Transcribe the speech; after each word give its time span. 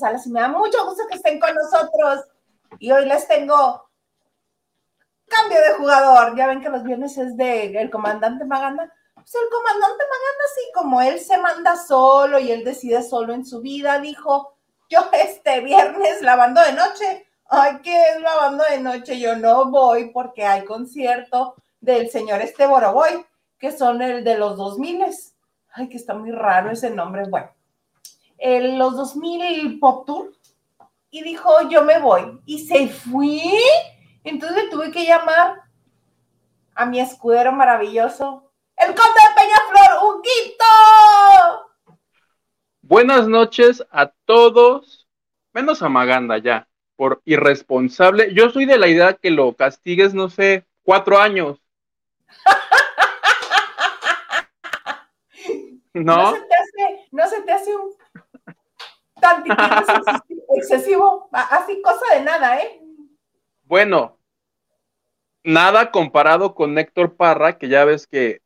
Salas 0.00 0.26
y 0.26 0.30
me 0.30 0.40
da 0.40 0.48
mucho 0.48 0.84
gusto 0.84 1.06
que 1.08 1.16
estén 1.16 1.38
con 1.38 1.54
nosotros. 1.54 2.26
Y 2.78 2.90
hoy 2.90 3.06
les 3.06 3.26
tengo 3.28 3.88
cambio 5.30 5.60
de 5.60 5.74
jugador. 5.74 6.36
Ya 6.36 6.46
ven 6.46 6.60
que 6.60 6.68
los 6.68 6.82
viernes 6.82 7.16
es 7.16 7.36
de 7.36 7.66
el 7.80 7.90
comandante 7.90 8.44
Maganda. 8.44 8.92
Pues 9.14 9.34
el 9.34 9.50
comandante 9.50 10.04
Maganda, 10.04 10.44
así 10.50 10.72
como 10.74 11.00
él 11.00 11.20
se 11.20 11.38
manda 11.38 11.76
solo 11.76 12.38
y 12.38 12.50
él 12.50 12.64
decide 12.64 13.02
solo 13.02 13.32
en 13.32 13.44
su 13.44 13.60
vida, 13.60 13.98
dijo, 14.00 14.56
yo 14.88 15.08
este 15.12 15.60
viernes 15.60 16.20
lavando 16.22 16.60
de 16.62 16.72
noche. 16.72 17.26
Ay, 17.48 17.78
¿qué 17.82 18.10
es 18.10 18.20
lavando 18.20 18.64
de 18.64 18.80
noche? 18.80 19.18
Yo 19.18 19.36
no 19.36 19.70
voy 19.70 20.10
porque 20.10 20.44
hay 20.44 20.64
concierto 20.64 21.54
del 21.80 22.10
señor 22.10 22.40
este 22.40 22.66
Boroboy, 22.66 23.24
que 23.58 23.72
son 23.72 24.02
el 24.02 24.24
de 24.24 24.38
los 24.38 24.56
2000. 24.56 25.06
Ay, 25.72 25.88
que 25.88 25.96
está 25.96 26.14
muy 26.14 26.32
raro 26.32 26.70
ese 26.70 26.90
nombre. 26.90 27.24
Bueno, 27.28 27.50
el, 28.40 28.78
los 28.78 28.96
2000 28.96 29.78
Pop 29.78 30.06
Tour. 30.06 30.32
Y 31.10 31.22
dijo, 31.22 31.68
yo 31.68 31.84
me 31.84 31.98
voy. 31.98 32.40
Y 32.46 32.66
se 32.66 32.88
fue. 32.88 33.42
Entonces 34.24 34.70
tuve 34.70 34.90
que 34.90 35.04
llamar 35.04 35.60
a 36.74 36.86
mi 36.86 36.98
escudero 37.00 37.52
maravilloso, 37.52 38.50
el 38.76 38.86
conde 38.86 39.04
de 39.04 39.34
Peñaflor, 39.36 40.04
Huguito. 40.04 40.64
Buenas 42.80 43.28
noches 43.28 43.84
a 43.90 44.10
todos, 44.24 45.06
menos 45.52 45.82
a 45.82 45.90
Maganda 45.90 46.38
ya, 46.38 46.66
por 46.96 47.20
irresponsable. 47.26 48.32
Yo 48.34 48.48
soy 48.50 48.64
de 48.64 48.78
la 48.78 48.88
idea 48.88 49.12
que 49.14 49.30
lo 49.30 49.54
castigues, 49.54 50.14
no 50.14 50.30
sé, 50.30 50.64
cuatro 50.82 51.18
años. 51.18 51.60
¿No? 55.92 56.32
¿No 57.12 57.26
se 57.26 57.42
te 57.42 57.52
hace, 57.52 57.76
un 57.76 57.90
tantito 59.20 59.62
excesivo? 60.56 61.28
Así 61.32 61.80
cosa 61.82 62.14
de 62.14 62.22
nada, 62.22 62.60
¿eh? 62.60 62.80
Bueno, 63.64 64.18
nada 65.44 65.90
comparado 65.90 66.54
con 66.54 66.76
Héctor 66.78 67.16
Parra, 67.16 67.58
que 67.58 67.68
ya 67.68 67.84
ves 67.84 68.06
que 68.06 68.42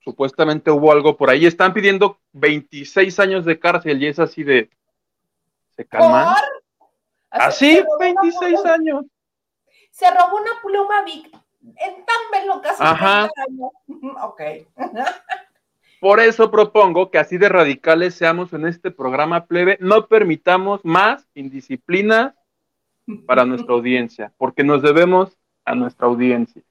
supuestamente 0.00 0.70
hubo 0.70 0.92
algo 0.92 1.16
por 1.16 1.30
ahí. 1.30 1.46
Están 1.46 1.72
pidiendo 1.72 2.18
26 2.32 3.18
años 3.20 3.44
de 3.44 3.58
cárcel 3.58 4.02
y 4.02 4.06
es 4.06 4.18
así 4.18 4.44
de... 4.44 4.70
¿Se 5.76 5.84
calman? 5.84 6.34
Así, 7.30 7.82
26 8.00 8.64
años. 8.64 9.04
Se 9.90 10.10
robó 10.10 10.36
una 10.36 10.50
pluma 10.62 11.02
Vic 11.02 11.26
en 11.76 12.04
tan 12.04 12.30
velo 12.32 12.60
casi 12.62 12.82
Ajá. 12.82 13.28
Ok. 14.22 14.40
Por 16.00 16.20
eso 16.20 16.50
propongo 16.50 17.10
que 17.10 17.18
así 17.18 17.38
de 17.38 17.48
radicales 17.48 18.14
seamos 18.14 18.52
en 18.52 18.66
este 18.66 18.90
programa 18.90 19.46
plebe, 19.46 19.78
no 19.80 20.06
permitamos 20.08 20.80
más 20.84 21.26
indisciplinas 21.34 22.34
para 23.26 23.44
nuestra 23.46 23.74
audiencia, 23.74 24.32
porque 24.36 24.62
nos 24.62 24.82
debemos 24.82 25.36
a 25.64 25.74
nuestra 25.74 26.06
audiencia. 26.06 26.62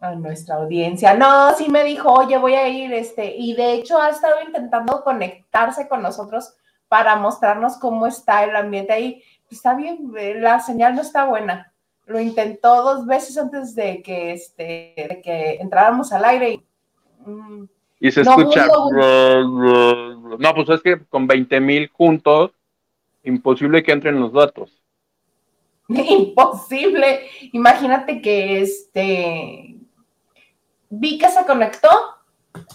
A 0.00 0.14
nuestra 0.14 0.54
audiencia. 0.56 1.14
No, 1.14 1.52
sí 1.56 1.68
me 1.68 1.84
dijo, 1.84 2.10
oye, 2.12 2.38
voy 2.38 2.54
a 2.54 2.68
ir, 2.68 2.92
este, 2.92 3.36
y 3.36 3.54
de 3.54 3.74
hecho 3.74 4.00
ha 4.00 4.10
estado 4.10 4.36
intentando 4.46 5.02
conectarse 5.02 5.88
con 5.88 6.02
nosotros 6.02 6.54
para 6.88 7.16
mostrarnos 7.16 7.76
cómo 7.76 8.06
está 8.06 8.44
el 8.44 8.56
ambiente 8.56 8.92
ahí. 8.92 9.22
Está 9.50 9.74
bien, 9.74 10.12
eh, 10.16 10.36
la 10.38 10.60
señal 10.60 10.94
no 10.94 11.02
está 11.02 11.26
buena. 11.26 11.72
Lo 12.06 12.18
intentó 12.18 12.82
dos 12.82 13.06
veces 13.06 13.36
antes 13.36 13.74
de 13.74 14.02
que, 14.02 14.32
este, 14.32 14.94
de 14.96 15.20
que 15.22 15.56
entráramos 15.60 16.12
al 16.12 16.24
aire 16.24 16.50
y... 16.52 16.64
Mm, 17.26 17.68
y 18.00 18.10
se 18.10 18.22
escucha. 18.22 18.66
No, 18.66 20.54
pues 20.54 20.68
es 20.68 20.82
que 20.82 21.04
con 21.06 21.26
20 21.26 21.60
mil 21.60 21.88
juntos, 21.88 22.52
imposible 23.24 23.82
que 23.82 23.92
entren 23.92 24.20
los 24.20 24.32
datos. 24.32 24.70
Imposible. 25.88 27.28
Imagínate 27.52 28.20
que 28.20 28.60
este. 28.60 29.76
Vi 30.90 31.18
que 31.18 31.28
se 31.28 31.44
conectó. 31.44 31.88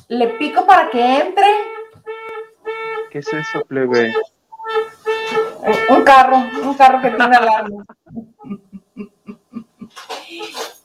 Le 0.08 0.28
pico 0.30 0.66
para 0.66 0.90
que 0.90 1.18
entre. 1.20 1.48
¿Qué 3.12 3.20
es 3.20 3.28
eso, 3.34 3.62
plebe? 3.68 4.14
Un 5.90 6.04
carro, 6.04 6.38
un 6.64 6.74
carro 6.74 7.02
que 7.02 7.10
tiene 7.10 7.36
alarma. 7.36 7.86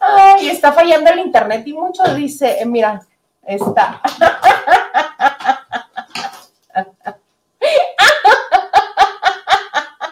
Ay, 0.00 0.48
está 0.48 0.72
fallando 0.72 1.10
el 1.10 1.18
internet 1.20 1.66
y 1.66 1.72
mucho 1.72 2.02
dice, 2.14 2.60
eh, 2.60 2.66
mira, 2.66 3.00
está. 3.48 4.00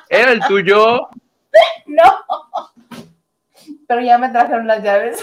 ¿Era 0.09 0.33
el 0.33 0.41
tuyo? 0.47 1.09
No. 1.87 2.25
Pero 3.87 4.01
ya 4.01 4.19
me 4.19 4.31
trajeron 4.31 4.67
las 4.67 4.83
llaves. 4.83 5.23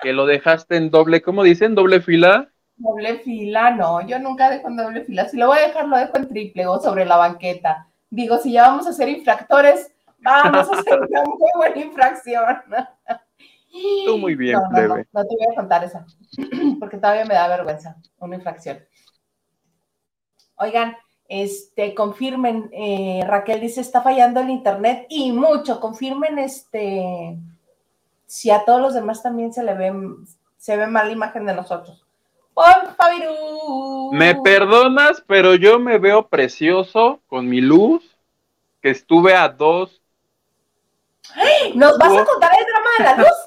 Que 0.00 0.12
lo 0.12 0.26
dejaste 0.26 0.76
en 0.76 0.90
doble, 0.90 1.22
¿cómo 1.22 1.42
dicen? 1.42 1.74
¿Doble 1.74 2.00
fila? 2.00 2.48
Doble 2.76 3.20
fila, 3.20 3.70
no, 3.70 4.06
yo 4.06 4.18
nunca 4.18 4.50
dejo 4.50 4.68
en 4.68 4.76
doble 4.76 5.04
fila. 5.04 5.26
Si 5.28 5.38
lo 5.38 5.46
voy 5.46 5.58
a 5.58 5.68
dejar, 5.68 5.88
lo 5.88 5.96
dejo 5.96 6.18
en 6.18 6.28
triple 6.28 6.66
o 6.66 6.78
sobre 6.78 7.06
la 7.06 7.16
banqueta. 7.16 7.88
Digo, 8.10 8.36
si 8.38 8.52
ya 8.52 8.68
vamos 8.68 8.86
a 8.86 8.92
ser 8.92 9.08
infractores, 9.08 9.90
vamos 10.18 10.68
a 10.70 10.78
hacer 10.78 11.00
una 11.00 11.22
muy 11.24 11.50
buena 11.56 11.78
infracción. 11.78 12.62
Tú 14.04 14.18
muy 14.18 14.34
bien, 14.34 14.54
no, 14.54 14.88
no, 14.88 14.96
no, 14.96 15.26
te 15.26 15.36
voy 15.36 15.46
a 15.52 15.54
contar 15.54 15.84
esa, 15.84 16.06
porque 16.80 16.96
todavía 16.96 17.24
me 17.24 17.34
da 17.34 17.48
vergüenza, 17.48 17.96
una 18.18 18.36
infracción. 18.36 18.78
Oigan, 20.56 20.96
este, 21.28 21.94
confirmen, 21.94 22.70
eh, 22.72 23.24
Raquel 23.26 23.60
dice, 23.60 23.80
está 23.80 24.00
fallando 24.00 24.40
el 24.40 24.50
internet 24.50 25.06
y 25.08 25.32
mucho, 25.32 25.80
confirmen 25.80 26.38
este, 26.38 27.36
si 28.26 28.50
a 28.50 28.64
todos 28.64 28.80
los 28.80 28.94
demás 28.94 29.22
también 29.22 29.52
se 29.52 29.62
le 29.62 29.74
ve, 29.74 29.92
se 30.56 30.76
ve 30.76 30.86
mala 30.86 31.10
imagen 31.10 31.46
de 31.46 31.54
nosotros. 31.54 32.06
Me 34.12 34.34
perdonas, 34.36 35.22
pero 35.26 35.54
yo 35.54 35.78
me 35.78 35.98
veo 35.98 36.26
precioso 36.28 37.20
con 37.26 37.48
mi 37.48 37.60
luz, 37.60 38.02
que 38.80 38.90
estuve 38.90 39.34
a 39.34 39.48
dos. 39.48 40.00
¿Nos 41.74 41.98
vas 41.98 42.16
a 42.16 42.24
contar 42.24 42.52
el 42.58 42.64
drama 42.64 42.90
de 42.98 43.04
la 43.04 43.16
luz? 43.28 43.45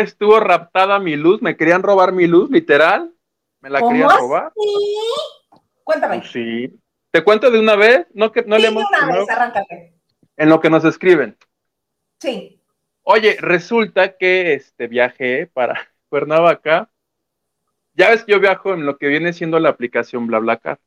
Estuvo 0.00 0.40
raptada 0.40 0.98
mi 0.98 1.16
luz, 1.16 1.42
me 1.42 1.56
querían 1.56 1.82
robar 1.82 2.12
mi 2.12 2.26
luz, 2.26 2.50
literal. 2.50 3.12
Me 3.60 3.70
la 3.70 3.80
querían 3.80 4.08
robar. 4.08 4.52
Cuéntame. 5.84 6.18
Pues 6.18 6.30
sí. 6.30 6.80
¿Te 7.10 7.24
cuento 7.24 7.50
de 7.50 7.58
una 7.58 7.76
vez? 7.76 8.06
No, 8.12 8.30
que, 8.30 8.42
no 8.42 8.56
sí, 8.56 8.62
le 8.62 8.68
hemos, 8.68 8.84
de 8.90 9.04
una 9.04 9.18
vez, 9.18 9.30
arráncate. 9.30 9.94
En 10.36 10.48
lo 10.48 10.60
que 10.60 10.70
nos 10.70 10.84
escriben. 10.84 11.36
Sí. 12.20 12.62
Oye, 13.02 13.36
resulta 13.40 14.16
que 14.16 14.54
este 14.54 14.86
viajé 14.86 15.46
para 15.46 15.88
Cuernavaca. 16.08 16.90
Ya 17.94 18.10
ves 18.10 18.22
que 18.22 18.32
yo 18.32 18.40
viajo 18.40 18.74
en 18.74 18.86
lo 18.86 18.98
que 18.98 19.08
viene 19.08 19.32
siendo 19.32 19.58
la 19.58 19.70
aplicación 19.70 20.26
BlaBlaCar. 20.26 20.78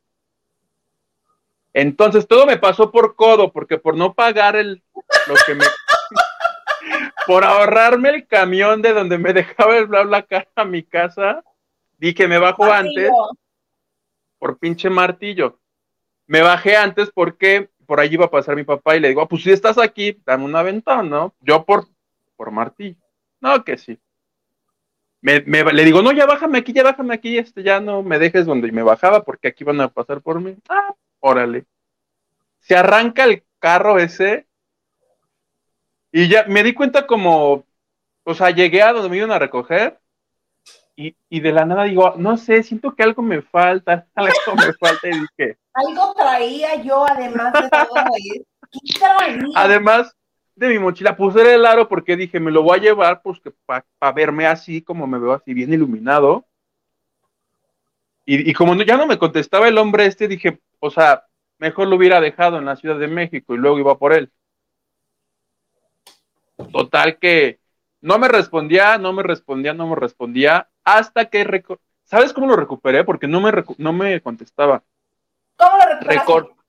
Entonces 1.74 2.28
todo 2.28 2.46
me 2.46 2.58
pasó 2.58 2.90
por 2.90 3.16
codo, 3.16 3.52
porque 3.52 3.78
por 3.78 3.96
no 3.96 4.14
pagar 4.14 4.56
el 4.56 4.82
lo 5.26 5.34
que 5.46 5.54
me 5.54 5.64
por 7.26 7.44
ahorrarme 7.44 8.10
el 8.10 8.26
camión 8.26 8.82
de 8.82 8.92
donde 8.92 9.18
me 9.18 9.32
dejaba 9.32 9.76
el 9.76 9.86
BlaBlaCar 9.86 10.48
a 10.54 10.64
mi 10.64 10.82
casa, 10.82 11.42
dije 11.98 12.28
me 12.28 12.38
bajo 12.38 12.64
antes 12.64 13.10
por 14.38 14.58
pinche 14.58 14.90
martillo. 14.90 15.60
Me 16.26 16.40
bajé 16.40 16.76
antes 16.76 17.10
porque 17.14 17.70
por 17.86 18.00
allí 18.00 18.14
iba 18.14 18.24
a 18.24 18.30
pasar 18.30 18.56
mi 18.56 18.64
papá 18.64 18.96
y 18.96 19.00
le 19.00 19.08
digo, 19.08 19.22
ah, 19.22 19.28
pues 19.28 19.42
si 19.42 19.52
estás 19.52 19.78
aquí, 19.78 20.20
dame 20.24 20.44
una 20.44 20.62
ventana, 20.62 21.02
¿no? 21.02 21.34
Yo 21.40 21.64
por, 21.64 21.86
por 22.36 22.50
martillo. 22.50 22.96
No, 23.40 23.62
que 23.64 23.76
sí. 23.76 23.98
Me, 25.20 25.40
le 25.40 25.84
digo, 25.84 26.02
no, 26.02 26.10
ya 26.10 26.26
bájame 26.26 26.58
aquí, 26.58 26.72
ya 26.72 26.82
bájame 26.82 27.14
aquí, 27.14 27.38
este, 27.38 27.62
ya 27.62 27.80
no 27.80 28.02
me 28.02 28.18
dejes 28.18 28.44
donde 28.44 28.72
me 28.72 28.82
bajaba 28.82 29.22
porque 29.24 29.48
aquí 29.48 29.62
van 29.62 29.80
a 29.80 29.88
pasar 29.88 30.20
por 30.20 30.40
mí. 30.40 30.56
Ah, 30.68 30.94
órale. 31.20 31.64
Se 32.58 32.74
arranca 32.74 33.24
el 33.24 33.44
carro 33.60 33.98
ese 33.98 34.46
y 36.12 36.28
ya 36.28 36.44
me 36.46 36.62
di 36.62 36.74
cuenta 36.74 37.06
como, 37.06 37.64
o 38.24 38.34
sea, 38.34 38.50
llegué 38.50 38.82
a 38.82 38.92
donde 38.92 39.08
me 39.08 39.16
iban 39.16 39.32
a 39.32 39.38
recoger 39.38 39.98
y, 40.94 41.16
y, 41.30 41.40
de 41.40 41.52
la 41.52 41.64
nada 41.64 41.84
digo, 41.84 42.14
no 42.18 42.36
sé, 42.36 42.62
siento 42.62 42.94
que 42.94 43.02
algo 43.02 43.22
me 43.22 43.40
falta, 43.40 44.06
algo 44.14 44.54
me 44.56 44.72
falta 44.74 45.08
y 45.08 45.20
dije. 45.20 45.56
Algo 45.72 46.14
traía 46.14 46.82
yo 46.82 47.06
además 47.08 47.52
de 47.54 47.70
todo 47.70 48.04
¿Qué 48.70 48.98
traía? 48.98 49.42
Además 49.54 50.14
de 50.54 50.68
mi 50.68 50.78
mochila, 50.78 51.16
puse 51.16 51.54
el 51.54 51.64
aro 51.64 51.88
porque 51.88 52.14
dije, 52.14 52.38
me 52.38 52.50
lo 52.50 52.62
voy 52.62 52.78
a 52.78 52.82
llevar 52.82 53.22
pues 53.22 53.40
para 53.64 54.12
verme 54.14 54.46
así, 54.46 54.82
como 54.82 55.06
me 55.06 55.18
veo 55.18 55.32
así, 55.32 55.54
bien 55.54 55.72
iluminado. 55.72 56.44
Y, 58.26 58.50
y 58.50 58.52
como 58.52 58.74
ya 58.82 58.98
no 58.98 59.06
me 59.06 59.18
contestaba 59.18 59.66
el 59.66 59.78
hombre 59.78 60.06
este, 60.06 60.28
dije, 60.28 60.60
o 60.78 60.90
sea, 60.90 61.24
mejor 61.58 61.88
lo 61.88 61.96
hubiera 61.96 62.20
dejado 62.20 62.58
en 62.58 62.66
la 62.66 62.76
Ciudad 62.76 62.98
de 62.98 63.08
México 63.08 63.54
y 63.54 63.58
luego 63.58 63.78
iba 63.78 63.98
por 63.98 64.12
él. 64.12 64.30
Total 66.72 67.18
que 67.18 67.60
no 68.00 68.18
me 68.18 68.28
respondía, 68.28 68.98
no 68.98 69.12
me 69.12 69.22
respondía, 69.22 69.74
no 69.74 69.86
me 69.86 69.96
respondía, 69.96 70.68
hasta 70.84 71.26
que, 71.26 71.64
¿sabes 72.04 72.32
cómo 72.32 72.48
lo 72.48 72.56
recuperé? 72.56 73.04
Porque 73.04 73.28
no 73.28 73.40
me, 73.40 73.52
no 73.78 73.92
me 73.92 74.20
contestaba. 74.20 74.82
¿Cómo 75.56 75.76
lo 75.76 76.00
recuperaste? 76.00 76.62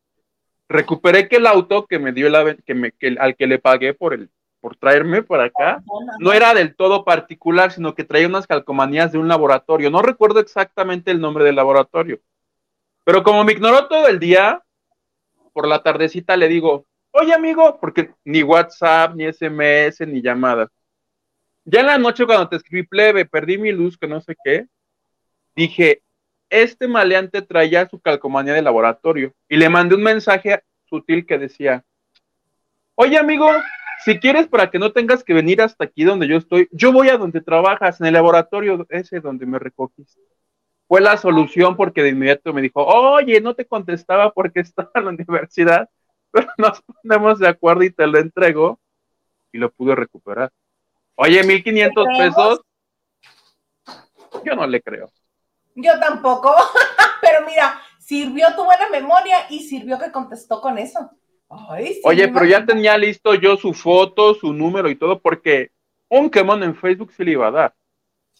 Recuperé 0.69 1.27
que 1.27 1.35
el 1.35 1.47
auto 1.47 1.85
que 1.85 1.99
me 1.99 2.13
dio 2.13 2.29
la, 2.29 2.55
que 2.55 2.73
me, 2.73 2.91
que, 2.93 3.15
al 3.19 3.35
que 3.35 3.47
le 3.47 3.59
pagué 3.59 3.93
por 3.93 4.13
el, 4.13 4.29
por 4.63 4.77
traerme 4.77 5.21
para 5.21 5.45
acá, 5.45 5.83
no 6.19 6.31
era 6.31 6.53
del 6.53 6.75
todo 6.75 7.03
particular, 7.03 7.71
sino 7.71 7.93
que 7.93 8.05
traía 8.05 8.27
unas 8.27 8.47
calcomanías 8.47 9.11
de 9.11 9.17
un 9.17 9.27
laboratorio. 9.27 9.91
No 9.91 10.01
recuerdo 10.01 10.39
exactamente 10.39 11.11
el 11.11 11.19
nombre 11.19 11.43
del 11.43 11.57
laboratorio. 11.57 12.21
Pero 13.03 13.23
como 13.23 13.43
me 13.43 13.51
ignoró 13.51 13.87
todo 13.87 14.07
el 14.07 14.19
día, 14.19 14.63
por 15.51 15.67
la 15.67 15.83
tardecita 15.83 16.37
le 16.37 16.47
digo, 16.47 16.85
oye 17.13 17.33
amigo, 17.33 17.79
porque 17.79 18.11
ni 18.25 18.43
WhatsApp, 18.43 19.15
ni 19.15 19.25
SMS, 19.25 20.05
ni 20.05 20.21
llamadas. 20.21 20.69
Ya 21.65 21.79
en 21.79 21.87
la 21.87 21.97
noche 21.97 22.25
cuando 22.25 22.49
te 22.49 22.57
escribí 22.57 22.85
plebe, 22.85 23.25
perdí 23.25 23.57
mi 23.57 23.71
luz, 23.71 23.97
que 23.97 24.07
no 24.07 24.19
sé 24.19 24.35
qué, 24.43 24.67
dije, 25.55 26.01
este 26.49 26.87
maleante 26.87 27.41
traía 27.41 27.87
su 27.87 27.99
calcomanía 27.99 28.53
de 28.53 28.61
laboratorio 28.61 29.33
y 29.47 29.57
le 29.57 29.69
mandé 29.69 29.95
un 29.95 30.03
mensaje 30.03 30.61
sutil 30.85 31.25
que 31.25 31.37
decía, 31.37 31.85
oye 32.95 33.17
amigo, 33.17 33.49
si 34.03 34.19
quieres 34.19 34.47
para 34.47 34.69
que 34.69 34.79
no 34.79 34.91
tengas 34.91 35.23
que 35.23 35.33
venir 35.33 35.61
hasta 35.61 35.85
aquí 35.85 36.03
donde 36.03 36.27
yo 36.27 36.37
estoy, 36.37 36.67
yo 36.71 36.91
voy 36.91 37.09
a 37.09 37.17
donde 37.17 37.41
trabajas, 37.41 38.01
en 38.01 38.07
el 38.07 38.13
laboratorio 38.13 38.85
ese 38.89 39.19
donde 39.19 39.45
me 39.45 39.59
recogiste. 39.59 40.19
Fue 40.87 40.99
la 41.01 41.17
solución 41.17 41.75
porque 41.77 42.03
de 42.03 42.09
inmediato 42.09 42.53
me 42.53 42.61
dijo, 42.61 42.85
oye, 42.85 43.39
no 43.39 43.55
te 43.55 43.65
contestaba 43.65 44.31
porque 44.33 44.59
estaba 44.59 44.91
en 44.95 45.05
la 45.05 45.09
universidad, 45.11 45.89
pero 46.33 46.47
nos 46.57 46.81
ponemos 46.81 47.39
de 47.39 47.47
acuerdo 47.47 47.83
y 47.83 47.91
te 47.91 48.05
lo 48.07 48.17
entrego 48.17 48.79
y 49.53 49.59
lo 49.59 49.71
pude 49.71 49.95
recuperar. 49.95 50.51
Oye, 51.15 51.43
1500 51.43 52.07
pesos, 52.17 52.61
yo 54.43 54.55
no 54.55 54.65
le 54.65 54.81
creo. 54.81 55.11
Yo 55.75 55.99
tampoco, 55.99 56.53
pero 57.21 57.45
mira, 57.45 57.79
sirvió 57.99 58.47
tu 58.55 58.65
buena 58.65 58.89
memoria 58.89 59.45
y 59.49 59.59
sirvió 59.59 59.99
que 59.99 60.11
contestó 60.11 60.59
con 60.59 60.77
eso. 60.79 61.11
Ay, 61.49 61.93
sí, 61.93 62.01
Oye, 62.03 62.27
pero 62.29 62.45
ya 62.45 62.65
tenía 62.65 62.97
listo 62.97 63.35
yo 63.35 63.55
su 63.57 63.75
foto, 63.75 64.33
su 64.33 64.53
número 64.53 64.89
y 64.89 64.95
todo, 64.95 65.19
porque 65.19 65.71
un 66.09 66.31
quemón 66.31 66.63
en 66.63 66.75
Facebook 66.75 67.11
se 67.13 67.23
le 67.23 67.33
iba 67.33 67.47
a 67.47 67.51
dar. 67.51 67.75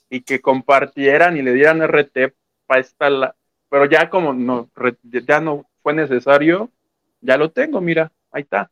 Y 0.10 0.22
que 0.22 0.42
compartieran 0.42 1.38
y 1.38 1.44
le 1.44 1.54
dieran 1.54 1.82
RT 1.82 2.34
para 2.66 2.82
esta 2.82 3.10
la... 3.12 3.36
Pero 3.70 3.86
ya 3.86 4.10
como 4.10 4.34
no, 4.34 4.70
ya 5.04 5.40
no 5.40 5.68
fue 5.84 5.94
necesario, 5.94 6.72
ya 7.24 7.38
lo 7.38 7.52
tengo, 7.52 7.82
mira, 7.82 8.12
ahí 8.32 8.44
está. 8.44 8.70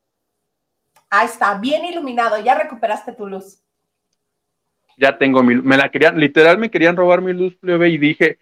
Ahí 1.11 1.27
está, 1.27 1.59
bien 1.59 1.85
iluminado, 1.85 2.39
ya 2.39 2.55
recuperaste 2.55 3.13
tu 3.13 3.27
luz. 3.27 3.61
Ya 4.97 5.17
tengo 5.17 5.41
mi, 5.43 5.55
me 5.55 5.77
la 5.77 5.89
querían, 5.89 6.19
literal 6.19 6.57
me 6.57 6.69
querían 6.69 6.95
robar 6.95 7.21
mi 7.21 7.33
luz 7.33 7.55
plebe 7.55 7.89
y 7.89 7.97
dije, 7.97 8.39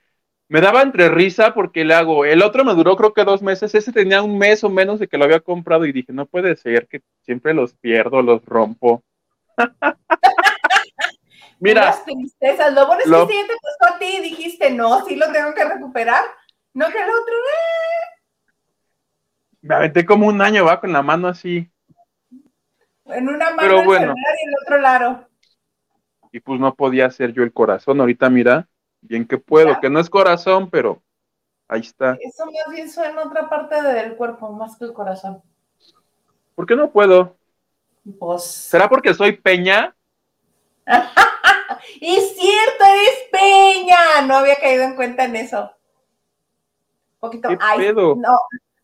me 0.49 0.61
daba 0.61 0.81
entre 0.81 1.09
risa 1.09 1.53
porque 1.53 1.85
le 1.85 1.93
hago, 1.93 2.25
el 2.25 2.41
otro 2.41 2.65
me 2.65 2.73
duró 2.73 2.95
creo 2.97 3.13
que 3.13 3.23
dos 3.23 3.41
meses, 3.41 3.73
ese 3.75 3.93
tenía 3.93 4.21
un 4.23 4.37
mes 4.37 4.63
o 4.63 4.69
menos 4.69 4.99
de 4.99 5.07
que 5.07 5.17
lo 5.17 5.25
había 5.25 5.39
comprado 5.41 5.85
y 5.85 5.93
dije, 5.93 6.11
no 6.11 6.25
puede 6.25 6.55
ser 6.55 6.87
que 6.87 7.01
siempre 7.21 7.53
los 7.53 7.73
pierdo, 7.75 8.21
los 8.21 8.43
rompo. 8.45 9.03
Mira, 11.59 11.83
Unas 11.83 12.05
tristezas. 12.05 12.73
Lo 12.73 12.87
bueno 12.87 13.01
es 13.03 13.09
Lo- 13.09 13.27
que 13.27 13.33
sí 13.33 13.47
te 13.47 13.53
costó 13.59 13.95
a 13.95 13.99
ti 13.99 14.05
y 14.17 14.21
dijiste, 14.21 14.71
no, 14.71 15.05
sí 15.05 15.15
lo 15.15 15.31
tengo 15.31 15.53
que 15.53 15.65
recuperar. 15.65 16.23
No 16.73 16.87
que 16.89 16.97
el 16.97 17.09
otro, 17.09 17.33
me 19.61 19.75
aventé 19.75 20.05
como 20.05 20.27
un 20.27 20.41
año, 20.41 20.65
va 20.65 20.79
con 20.79 20.91
la 20.93 21.01
mano 21.01 21.27
así. 21.27 21.69
en 23.05 23.27
una 23.27 23.49
mano 23.51 23.57
Pero 23.59 23.79
el 23.79 23.85
bueno. 23.85 24.13
celular 24.13 24.35
y 24.41 24.47
el 24.47 24.55
otro 24.63 24.77
lado. 24.77 25.29
y 26.31 26.39
pues 26.39 26.59
no 26.59 26.73
podía 26.75 27.07
hacer 27.07 27.33
yo 27.33 27.43
el 27.43 27.53
corazón. 27.53 27.99
Ahorita 27.99 28.29
mira, 28.29 28.67
bien 29.01 29.25
que 29.27 29.37
puedo, 29.37 29.79
que 29.79 29.89
no 29.89 29.99
es 29.99 30.09
corazón, 30.09 30.69
pero 30.69 31.01
ahí 31.67 31.81
está. 31.81 32.17
Eso 32.21 32.45
más 32.45 32.73
bien 32.75 32.89
suena 32.89 33.23
otra 33.23 33.49
parte 33.49 33.81
del 33.81 34.15
cuerpo, 34.15 34.51
más 34.51 34.77
que 34.77 34.85
el 34.85 34.93
corazón. 34.93 35.41
¿Por 36.55 36.65
qué 36.65 36.75
no 36.75 36.91
puedo? 36.91 37.35
Pues. 38.19 38.43
¿Será 38.43 38.89
porque 38.89 39.13
soy 39.13 39.33
peña? 39.37 39.95
Y 42.01 42.15
es 42.15 42.35
cierto, 42.35 42.83
eres 42.83 43.29
peña. 43.31 44.21
No 44.27 44.35
había 44.37 44.55
caído 44.55 44.83
en 44.83 44.95
cuenta 44.95 45.25
en 45.25 45.35
eso. 45.35 45.61
Un 45.61 47.19
poquito. 47.19 47.49
¿Qué 47.49 47.57
ay, 47.59 47.77
pedo? 47.79 48.15
no, 48.15 48.37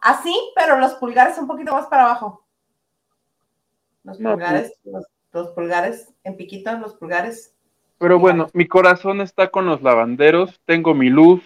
así, 0.06 0.34
pero 0.56 0.78
los 0.78 0.94
pulgares 0.94 1.38
un 1.38 1.48
poquito 1.48 1.74
más 1.74 1.88
para 1.88 2.04
abajo. 2.04 2.46
Los 4.04 4.18
pulgares, 4.18 4.74
los, 4.84 5.06
los 5.34 5.48
pulgares 5.50 6.14
en 6.24 6.38
piquito, 6.38 6.72
los 6.78 6.94
pulgares. 6.94 7.54
Pero 7.98 8.20
bueno, 8.20 8.48
mi 8.54 8.68
corazón 8.68 9.20
está 9.20 9.50
con 9.50 9.66
los 9.66 9.82
lavanderos, 9.82 10.62
tengo 10.66 10.94
mi 10.94 11.10
luz, 11.10 11.42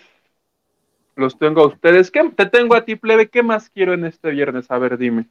los 1.16 1.38
tengo 1.38 1.62
a 1.62 1.68
ustedes. 1.68 2.12
¿Qué 2.12 2.22
te 2.36 2.46
tengo 2.48 2.76
a 2.76 2.84
ti, 2.84 2.96
plebe? 2.96 3.30
¿Qué 3.30 3.44
más 3.44 3.70
quiero 3.70 3.94
en 3.94 4.06
este 4.06 4.32
viernes? 4.32 4.70
A 4.70 4.78
ver, 4.78 4.98
dime. 4.98 5.28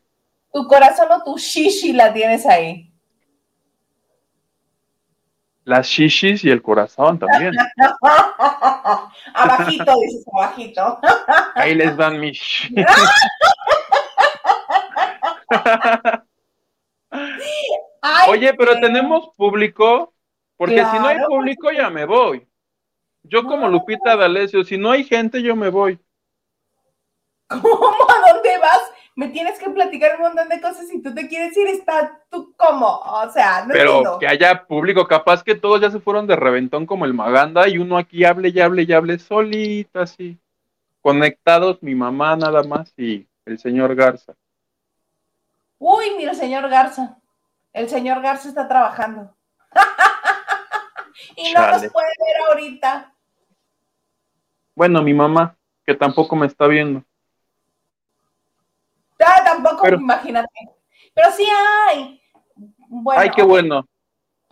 Tu 0.53 0.67
corazón 0.67 1.09
o 1.13 1.23
tu 1.23 1.37
shishi 1.37 1.93
la 1.93 2.13
tienes 2.13 2.47
ahí. 2.47 2.91
Las 5.69 5.87
shishis 5.87 6.45
y 6.45 6.51
el 6.51 6.63
corazón 6.63 7.19
también. 7.19 7.53
abajito, 9.35 9.93
dices, 10.01 10.25
abajito. 10.33 10.99
Ahí 11.55 11.75
les 11.75 11.95
dan 11.95 12.19
mis. 12.19 12.41
Ay, 18.01 18.31
Oye, 18.31 18.55
pero 18.55 18.75
qué- 18.75 18.81
tenemos 18.81 19.29
público, 19.37 20.15
porque 20.57 20.85
si 20.87 20.99
no 20.99 21.07
hay 21.07 21.19
público 21.27 21.71
ya 21.71 21.91
me 21.91 22.07
voy. 22.07 22.49
Yo 23.23 23.45
como. 23.45 23.69
Lupita 23.69 24.17
D'Alessio, 24.17 24.65
si 24.65 24.79
no 24.79 24.91
hay 24.91 25.05
gente 25.05 25.43
yo 25.43 25.55
me 25.55 25.69
voy. 25.69 25.99
¿Cómo? 27.49 27.61
¿A 28.09 28.33
dónde 28.33 28.59
vas? 28.59 28.91
Me 29.19 29.27
tienes 29.31 29.59
que 29.59 29.69
platicar 29.71 30.15
un 30.15 30.23
montón 30.23 30.49
de 30.49 30.61
cosas 30.61 30.87
y 30.93 31.03
tú 31.03 31.13
te 31.13 31.27
quieres 31.27 31.57
ir, 31.57 31.67
está 31.67 32.21
tú 32.31 32.55
cómo, 32.57 33.01
o 33.01 33.29
sea, 33.33 33.65
no 33.65 33.73
Pero 33.73 33.91
entiendo. 33.97 34.19
que 34.21 34.29
haya 34.29 34.65
público, 34.65 35.09
capaz 35.09 35.43
que 35.43 35.57
todos 35.57 35.81
ya 35.81 35.91
se 35.91 35.99
fueron 35.99 36.29
de 36.29 36.37
reventón 36.37 36.87
como 36.87 37.05
el 37.05 37.15
Maganda 37.15 37.67
y 37.67 37.79
uno 37.79 37.99
aquí 37.99 38.25
hable 38.25 38.51
y 38.51 38.61
hable 38.61 38.85
y 38.85 38.93
hable 38.93 39.19
solita 39.19 40.03
así. 40.03 40.39
Conectados 41.01 41.83
mi 41.83 41.97
mamá 41.97 42.37
nada 42.37 42.63
más 42.63 42.95
y 42.97 43.27
el 43.45 43.59
señor 43.59 43.97
Garza. 43.97 44.35
Uy, 45.81 46.15
mira, 46.17 46.33
señor 46.35 46.69
Garza. 46.69 47.19
El 47.73 47.89
señor 47.89 48.23
Garza 48.23 48.49
está 48.49 48.69
trabajando. 48.69 49.35
y 51.35 51.53
no 51.53 51.59
Chale. 51.59 51.73
nos 51.73 51.93
puede 51.93 52.09
ver 52.25 52.37
ahorita. 52.51 53.13
Bueno, 54.77 55.03
mi 55.03 55.13
mamá, 55.13 55.57
que 55.85 55.95
tampoco 55.97 56.37
me 56.37 56.47
está 56.47 56.69
viendo. 56.69 57.03
Ah, 59.25 59.43
tampoco, 59.45 59.83
Pero- 59.83 59.97
imagínate. 59.99 60.49
Pero 61.15 61.31
sí 61.33 61.47
hay. 61.89 62.21
Bueno, 62.89 63.21
Ay, 63.21 63.31
qué 63.31 63.43
bueno. 63.43 63.87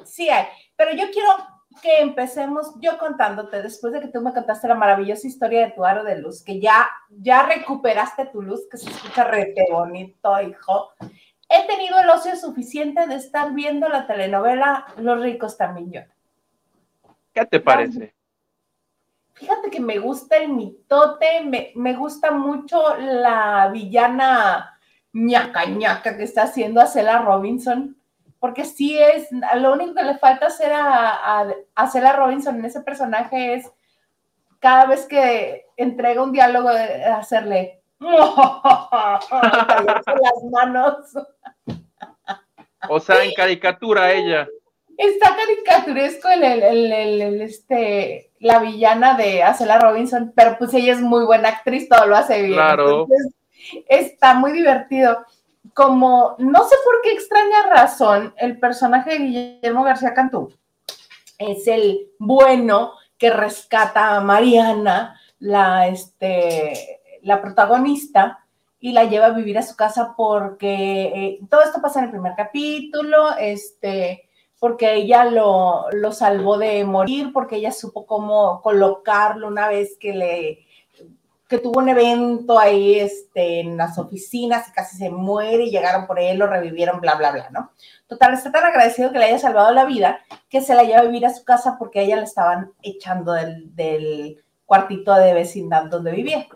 Sí 0.05 0.29
hay. 0.29 0.47
Pero 0.77 0.93
yo 0.93 1.11
quiero 1.11 1.29
que 1.83 2.01
empecemos 2.01 2.75
yo 2.81 2.99
contándote, 2.99 3.63
después 3.63 3.93
de 3.93 4.01
que 4.01 4.09
tú 4.09 4.21
me 4.21 4.33
contaste 4.33 4.67
la 4.67 4.75
maravillosa 4.75 5.27
historia 5.27 5.67
de 5.67 5.73
tu 5.73 5.85
aro 5.85 6.05
de 6.05 6.19
luz, 6.19 6.43
que 6.43 6.59
ya, 6.61 6.89
ya 7.11 7.45
recuperaste 7.45 8.27
tu 8.27 8.43
luz, 8.43 8.67
que 8.71 8.79
se 8.79 8.91
escucha 8.91 9.25
rete 9.25 9.67
bonito, 9.71 10.41
hijo. 10.41 10.91
He 11.49 11.67
tenido 11.67 12.01
el 12.01 12.11
ocio 12.11 12.35
suficiente 12.35 13.07
de 13.07 13.15
estar 13.15 13.53
viendo 13.53 13.89
la 13.89 14.07
telenovela 14.09 14.87
Los 14.99 15.23
ricos 15.23 15.57
también 15.57 15.93
lloran. 15.93 16.13
¿Qué 17.33 17.47
te 17.47 17.61
parece? 17.61 18.16
Fíjate 19.37 19.71
que 19.71 19.81
me 19.81 19.99
gusta 19.99 20.39
el 20.39 20.49
mitote, 20.49 21.43
me, 21.45 21.73
me 21.75 21.95
gusta 21.95 22.31
mucho 22.31 22.97
la 22.97 23.69
villana 23.71 24.77
ñaca 25.13 25.67
ñaca 25.67 26.17
que 26.17 26.25
está 26.25 26.45
haciendo 26.45 26.81
a 26.81 26.87
Cela 26.87 27.19
Robinson, 27.19 27.97
porque 28.39 28.65
sí 28.65 28.99
es, 28.99 29.29
lo 29.57 29.75
único 29.75 29.95
que 29.95 30.05
le 30.05 30.19
falta 30.19 30.47
hacer 30.47 30.73
a, 30.73 31.55
a, 31.75 31.87
Cela 31.87 32.13
Robinson 32.15 32.57
en 32.57 32.65
ese 32.65 32.81
personaje 32.81 33.55
es 33.55 33.71
cada 34.59 34.87
vez 34.87 35.07
que 35.07 35.67
entrega 35.77 36.23
un 36.23 36.33
diálogo 36.33 36.71
de 36.71 37.05
hacerle 37.05 37.83
las 38.01 39.21
manos. 40.51 40.97
O 42.89 43.01
sea, 43.01 43.25
en 43.25 43.35
caricatura 43.35 44.13
ella. 44.13 44.49
Está 44.97 45.37
caricaturesco 45.37 46.29
el, 46.29 46.43
el- 46.45 46.93
el- 46.93 47.43
este, 47.43 48.31
la 48.41 48.59
villana 48.61 49.15
de 49.15 49.43
Acela 49.43 49.79
Robinson, 49.79 50.33
pero 50.35 50.57
pues 50.59 50.73
ella 50.75 50.93
es 50.93 51.01
muy 51.01 51.25
buena 51.25 51.49
actriz, 51.51 51.89
todo 51.89 52.07
lo 52.07 52.17
hace 52.17 52.43
bien. 52.43 52.55
Claro. 52.55 53.03
Entonces, 53.03 53.35
está 53.89 54.35
muy 54.35 54.53
divertido. 54.53 55.25
Como, 55.75 56.37
no 56.39 56.65
sé 56.65 56.77
por 56.85 57.03
qué 57.03 57.13
extraña 57.13 57.67
razón, 57.69 58.33
el 58.39 58.59
personaje 58.59 59.11
de 59.11 59.19
Guillermo 59.19 59.85
García 59.85 60.15
Cantú 60.15 60.53
es 61.39 61.67
el 61.67 62.09
bueno 62.19 62.93
que 63.19 63.31
rescata 63.31 64.17
a 64.17 64.21
Mariana, 64.21 65.21
la, 65.39 65.89
este, 65.89 67.01
la 67.23 67.43
protagonista, 67.43 68.39
y 68.79 68.93
la 68.93 69.05
lleva 69.05 69.27
a 69.27 69.31
vivir 69.31 69.59
a 69.59 69.63
su 69.63 69.75
casa 69.75 70.15
porque 70.17 71.03
eh, 71.15 71.39
todo 71.51 71.63
esto 71.63 71.81
pasa 71.83 71.99
en 71.99 72.05
el 72.07 72.11
primer 72.13 72.35
capítulo, 72.37 73.37
este, 73.39 74.26
porque 74.59 74.95
ella 74.95 75.25
lo, 75.25 75.91
lo 75.93 76.13
salvó 76.13 76.59
de 76.59 76.85
morir, 76.85 77.33
porque 77.33 77.57
ella 77.57 77.73
supo 77.73 78.07
cómo 78.07 78.61
colocarlo 78.63 79.49
una 79.49 79.69
vez 79.69 79.97
que 79.99 80.15
le 80.15 80.67
que 81.49 81.59
tuvo 81.59 81.79
un 81.79 81.89
evento 81.89 82.59
ahí 82.59 82.99
este, 82.99 83.61
en 83.61 83.77
las 83.77 83.99
oficinas 83.99 84.69
y 84.69 84.73
casi 84.73 84.97
se 84.97 85.11
muere 85.11 85.65
y 85.65 85.71
llegaron 85.71 86.07
por 86.07 86.19
él, 86.19 86.39
lo 86.39 86.49
revivieron, 86.49 87.01
bla, 87.01 87.15
bla, 87.15 87.31
bla, 87.31 87.51
¿no? 87.51 87.71
Total, 88.09 88.35
está 88.35 88.51
tan 88.51 88.65
agradecido 88.65 89.13
que 89.13 89.19
le 89.19 89.27
haya 89.27 89.39
salvado 89.39 89.73
la 89.73 89.85
vida 89.85 90.21
que 90.49 90.61
se 90.61 90.75
la 90.75 90.83
lleva 90.83 91.01
a 91.01 91.05
vivir 91.05 91.25
a 91.25 91.33
su 91.33 91.45
casa 91.45 91.77
porque 91.79 92.03
ella 92.03 92.17
le 92.17 92.25
estaban 92.25 92.73
echando 92.83 93.33
del, 93.33 93.75
del 93.77 94.45
cuartito 94.65 95.15
de 95.15 95.35
vecindad 95.35 95.85
donde 95.85 96.13
vivía. 96.13 96.47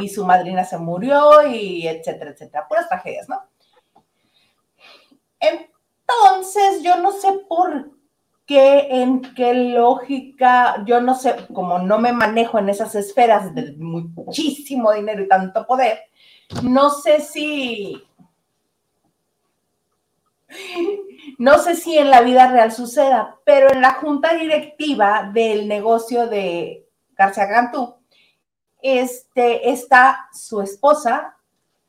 Y 0.00 0.08
su 0.08 0.24
madrina 0.24 0.64
se 0.64 0.78
murió 0.78 1.46
y 1.46 1.86
etcétera, 1.86 2.30
etcétera. 2.30 2.66
Puras 2.68 2.88
tragedias, 2.88 3.28
¿no? 3.28 3.42
Entonces, 6.08 6.82
yo 6.82 6.96
no 6.96 7.12
sé 7.12 7.32
por 7.48 7.90
qué, 8.46 8.86
en 8.90 9.20
qué 9.34 9.52
lógica, 9.52 10.82
yo 10.86 11.00
no 11.00 11.14
sé, 11.14 11.36
como 11.52 11.78
no 11.78 11.98
me 11.98 12.12
manejo 12.12 12.58
en 12.58 12.70
esas 12.70 12.94
esferas 12.94 13.54
de 13.54 13.74
muchísimo 13.76 14.92
dinero 14.92 15.22
y 15.22 15.28
tanto 15.28 15.66
poder, 15.66 16.00
no 16.62 16.88
sé 16.90 17.20
si, 17.20 18.02
no 21.38 21.58
sé 21.58 21.76
si 21.76 21.98
en 21.98 22.08
la 22.10 22.22
vida 22.22 22.50
real 22.50 22.72
suceda, 22.72 23.36
pero 23.44 23.70
en 23.70 23.82
la 23.82 23.94
junta 23.94 24.32
directiva 24.34 25.30
del 25.32 25.68
negocio 25.68 26.26
de 26.26 26.88
García 27.16 27.48
Cantú, 27.48 27.96
este, 28.80 29.70
está 29.70 30.28
su 30.32 30.62
esposa 30.62 31.36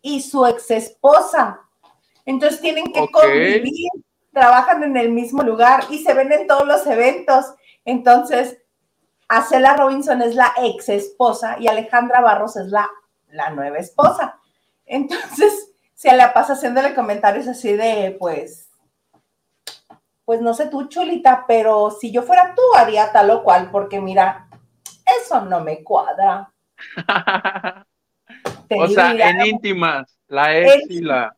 y 0.01 0.21
su 0.21 0.45
ex 0.45 0.71
esposa. 0.71 1.61
Entonces 2.25 2.59
tienen 2.59 2.91
que 2.91 3.07
convivir 3.11 3.89
trabajan 4.39 4.83
en 4.83 4.95
el 4.95 5.11
mismo 5.11 5.43
lugar 5.43 5.83
y 5.89 5.99
se 5.99 6.13
ven 6.13 6.31
en 6.31 6.47
todos 6.47 6.65
los 6.65 6.87
eventos. 6.87 7.45
Entonces, 7.83 8.57
Acela 9.27 9.75
Robinson 9.75 10.21
es 10.21 10.33
la 10.35 10.53
ex 10.57 10.87
esposa 10.87 11.57
y 11.59 11.67
Alejandra 11.67 12.21
Barros 12.21 12.55
es 12.55 12.67
la, 12.67 12.89
la 13.31 13.49
nueva 13.49 13.77
esposa. 13.79 14.39
Entonces, 14.85 15.73
se 15.93 16.15
la 16.15 16.31
pasa 16.31 16.53
haciéndole 16.53 16.95
comentarios 16.95 17.47
así 17.47 17.73
de, 17.73 18.15
pues, 18.17 18.69
pues 20.23 20.39
no 20.41 20.53
sé 20.53 20.67
tú, 20.67 20.87
chulita, 20.87 21.43
pero 21.45 21.91
si 21.91 22.09
yo 22.09 22.23
fuera 22.23 22.53
tú, 22.55 22.61
haría 22.77 23.11
tal 23.11 23.31
o 23.31 23.43
cual, 23.43 23.69
porque 23.71 23.99
mira, 23.99 24.47
eso 25.21 25.41
no 25.41 25.59
me 25.59 25.83
cuadra. 25.83 26.49
o 28.69 28.87
sea, 28.87 29.11
en 29.11 29.45
íntimas, 29.45 30.17
la 30.27 30.57
ex 30.57 30.89
y 30.89 31.01
la 31.01 31.35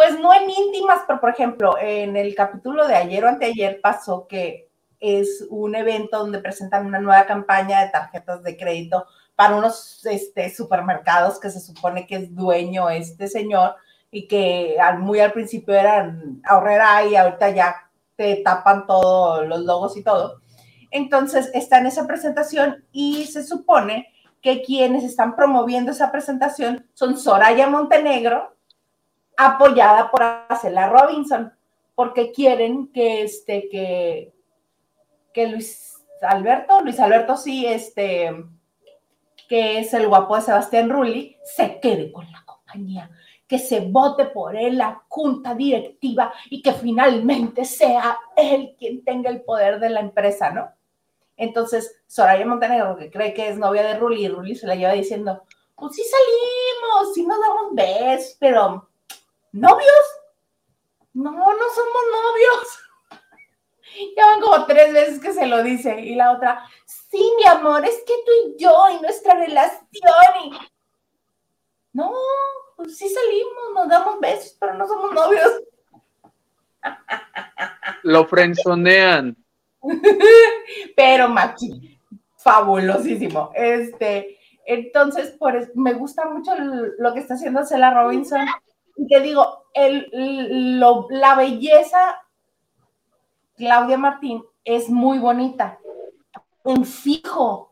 pues 0.00 0.18
no 0.18 0.32
en 0.32 0.48
íntimas, 0.48 1.02
pero 1.06 1.20
por 1.20 1.28
ejemplo, 1.28 1.76
en 1.78 2.16
el 2.16 2.34
capítulo 2.34 2.88
de 2.88 2.94
ayer 2.94 3.22
o 3.22 3.28
anteayer 3.28 3.82
pasó 3.82 4.26
que 4.26 4.70
es 4.98 5.46
un 5.50 5.74
evento 5.74 6.20
donde 6.20 6.38
presentan 6.38 6.86
una 6.86 7.00
nueva 7.00 7.26
campaña 7.26 7.82
de 7.82 7.90
tarjetas 7.90 8.42
de 8.42 8.56
crédito 8.56 9.04
para 9.36 9.56
unos 9.56 10.06
este, 10.06 10.48
supermercados 10.48 11.38
que 11.38 11.50
se 11.50 11.60
supone 11.60 12.06
que 12.06 12.16
es 12.16 12.34
dueño 12.34 12.88
este 12.88 13.28
señor 13.28 13.74
y 14.10 14.26
que 14.26 14.78
muy 15.00 15.20
al 15.20 15.32
principio 15.32 15.74
eran 15.74 16.40
ahorrera 16.46 17.04
y 17.04 17.16
ahorita 17.16 17.50
ya 17.50 17.90
te 18.16 18.36
tapan 18.36 18.86
todos 18.86 19.46
los 19.46 19.60
logos 19.60 19.98
y 19.98 20.02
todo. 20.02 20.40
Entonces 20.90 21.50
está 21.52 21.76
en 21.76 21.88
esa 21.88 22.06
presentación 22.06 22.86
y 22.90 23.26
se 23.26 23.44
supone 23.44 24.06
que 24.40 24.62
quienes 24.62 25.04
están 25.04 25.36
promoviendo 25.36 25.90
esa 25.90 26.10
presentación 26.10 26.86
son 26.94 27.18
Soraya 27.18 27.68
Montenegro, 27.68 28.56
apoyada 29.46 30.10
por 30.10 30.22
Acela 30.22 30.88
Robinson, 30.88 31.52
porque 31.94 32.32
quieren 32.32 32.92
que 32.92 33.22
este, 33.22 33.68
que, 33.68 34.32
que 35.32 35.46
Luis 35.46 36.04
Alberto, 36.20 36.80
Luis 36.82 37.00
Alberto 37.00 37.36
sí, 37.36 37.66
este, 37.66 38.44
que 39.48 39.78
es 39.78 39.94
el 39.94 40.08
guapo 40.08 40.36
de 40.36 40.42
Sebastián 40.42 40.90
Rulli, 40.90 41.36
se 41.42 41.80
quede 41.80 42.12
con 42.12 42.30
la 42.30 42.44
compañía, 42.44 43.10
que 43.46 43.58
se 43.58 43.80
vote 43.80 44.26
por 44.26 44.56
él 44.56 44.78
la 44.78 45.02
junta 45.08 45.54
directiva 45.54 46.32
y 46.50 46.62
que 46.62 46.72
finalmente 46.72 47.64
sea 47.64 48.18
él 48.36 48.76
quien 48.78 49.02
tenga 49.04 49.30
el 49.30 49.42
poder 49.42 49.80
de 49.80 49.90
la 49.90 50.00
empresa, 50.00 50.50
¿no? 50.50 50.70
Entonces, 51.36 52.02
Soraya 52.06 52.44
Montenegro, 52.44 52.96
que 52.96 53.10
cree 53.10 53.32
que 53.32 53.48
es 53.48 53.56
novia 53.56 53.82
de 53.82 53.96
Rulli, 53.96 54.28
Rulli 54.28 54.54
se 54.54 54.66
la 54.66 54.74
lleva 54.74 54.92
diciendo, 54.92 55.42
pues 55.74 55.96
sí 55.96 56.02
salimos, 56.04 57.14
sí 57.14 57.26
nos 57.26 57.40
damos 57.40 57.74
besos, 57.74 58.36
pero 58.38 58.89
¿Novios? 59.52 60.06
No, 61.12 61.30
no 61.32 61.64
somos 61.74 62.02
novios. 62.12 62.78
Ya 64.16 64.24
van 64.24 64.40
como 64.40 64.66
tres 64.66 64.92
veces 64.92 65.20
que 65.20 65.32
se 65.32 65.46
lo 65.46 65.64
dice. 65.64 66.00
Y 66.00 66.14
la 66.14 66.30
otra, 66.30 66.64
sí, 66.86 67.32
mi 67.36 67.44
amor, 67.44 67.84
es 67.84 67.96
que 68.06 68.14
tú 68.24 68.30
y 68.46 68.62
yo 68.62 68.84
y 68.88 69.00
nuestra 69.02 69.34
relación. 69.34 69.82
Y... 70.44 70.52
No, 71.92 72.12
pues 72.76 72.96
sí 72.96 73.08
salimos, 73.08 73.74
nos 73.74 73.88
damos 73.88 74.20
besos, 74.20 74.56
pero 74.60 74.74
no 74.74 74.86
somos 74.86 75.12
novios. 75.12 75.62
Lo 78.04 78.24
frenzonean. 78.26 79.36
pero 80.96 81.28
Maki, 81.28 81.98
fabulosísimo. 82.36 83.50
Este, 83.56 84.38
entonces, 84.66 85.32
por, 85.32 85.76
me 85.76 85.94
gusta 85.94 86.26
mucho 86.26 86.52
lo 86.56 87.12
que 87.12 87.18
está 87.18 87.34
haciendo 87.34 87.66
Cela 87.66 87.92
Robinson 87.92 88.46
y 88.96 89.06
te 89.06 89.20
digo, 89.20 89.64
el, 89.74 90.80
la 90.80 91.34
belleza, 91.34 92.22
Claudia 93.56 93.98
Martín, 93.98 94.44
es 94.64 94.88
muy 94.88 95.18
bonita, 95.18 95.78
en 96.64 96.84
fijo, 96.84 97.70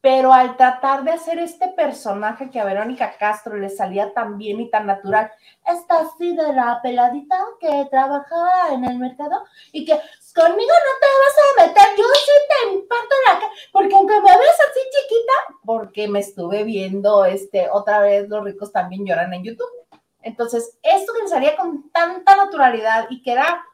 pero 0.00 0.32
al 0.32 0.56
tratar 0.56 1.02
de 1.02 1.10
hacer 1.10 1.40
este 1.40 1.66
personaje 1.68 2.48
que 2.48 2.60
a 2.60 2.64
Verónica 2.64 3.16
Castro 3.18 3.56
le 3.56 3.68
salía 3.68 4.14
tan 4.14 4.38
bien 4.38 4.60
y 4.60 4.70
tan 4.70 4.86
natural, 4.86 5.32
esta 5.66 5.98
así 5.98 6.36
de 6.36 6.52
la 6.52 6.78
peladita 6.80 7.36
que 7.58 7.88
trabajaba 7.90 8.72
en 8.72 8.84
el 8.84 8.98
mercado 8.98 9.44
y 9.72 9.84
que 9.84 9.94
conmigo 10.32 10.54
no 10.54 10.92
te 11.00 11.08
vas 11.18 11.36
a 11.42 11.66
meter, 11.66 11.98
yo 11.98 12.04
sí 12.14 12.30
te 12.48 12.72
imparto 12.74 13.14
la 13.26 13.40
cara, 13.40 13.52
porque 13.72 13.96
aunque 13.96 14.20
me 14.20 14.36
ves 14.36 14.58
así 14.70 14.80
chiquita, 14.92 15.32
porque 15.64 16.06
me 16.06 16.20
estuve 16.20 16.62
viendo 16.62 17.24
este 17.24 17.68
otra 17.68 17.98
vez 17.98 18.28
los 18.28 18.44
ricos 18.44 18.70
también 18.70 19.04
lloran 19.04 19.34
en 19.34 19.42
YouTube. 19.42 19.85
Entonces, 20.26 20.76
esto 20.82 21.12
que 21.12 21.28
salía 21.28 21.54
con 21.54 21.88
tanta 21.90 22.36
naturalidad 22.36 23.06
y 23.10 23.22
que 23.22 23.30
era 23.30 23.64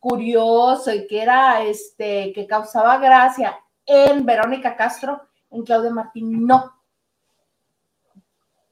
curioso 0.00 0.92
y 0.92 1.06
que 1.06 1.22
era, 1.22 1.62
este, 1.62 2.32
que 2.32 2.48
causaba 2.48 2.98
gracia 2.98 3.56
en 3.86 4.26
Verónica 4.26 4.74
Castro, 4.74 5.20
en 5.52 5.62
Claudia 5.62 5.92
Martín, 5.92 6.44
no. 6.44 6.74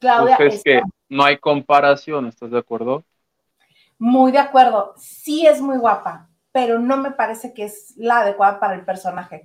Claudia 0.01 0.37
es 0.41 0.65
que 0.65 0.83
no 1.09 1.23
hay 1.23 1.39
comparación, 1.39 2.27
¿estás 2.27 2.51
de 2.51 2.59
acuerdo? 2.59 3.05
Muy 4.01 4.33
de 4.33 4.39
acuerdo. 4.39 4.95
Sí 4.97 5.47
es 5.47 5.61
muy 5.61 5.79
guapa, 5.79 6.29
pero 6.51 6.81
no 6.81 6.97
me 6.97 7.13
parece 7.13 7.55
que 7.55 7.67
es 7.67 7.95
la 7.97 8.23
adecuada 8.23 8.59
para 8.59 8.75
el 8.75 8.85
personaje. 8.85 9.45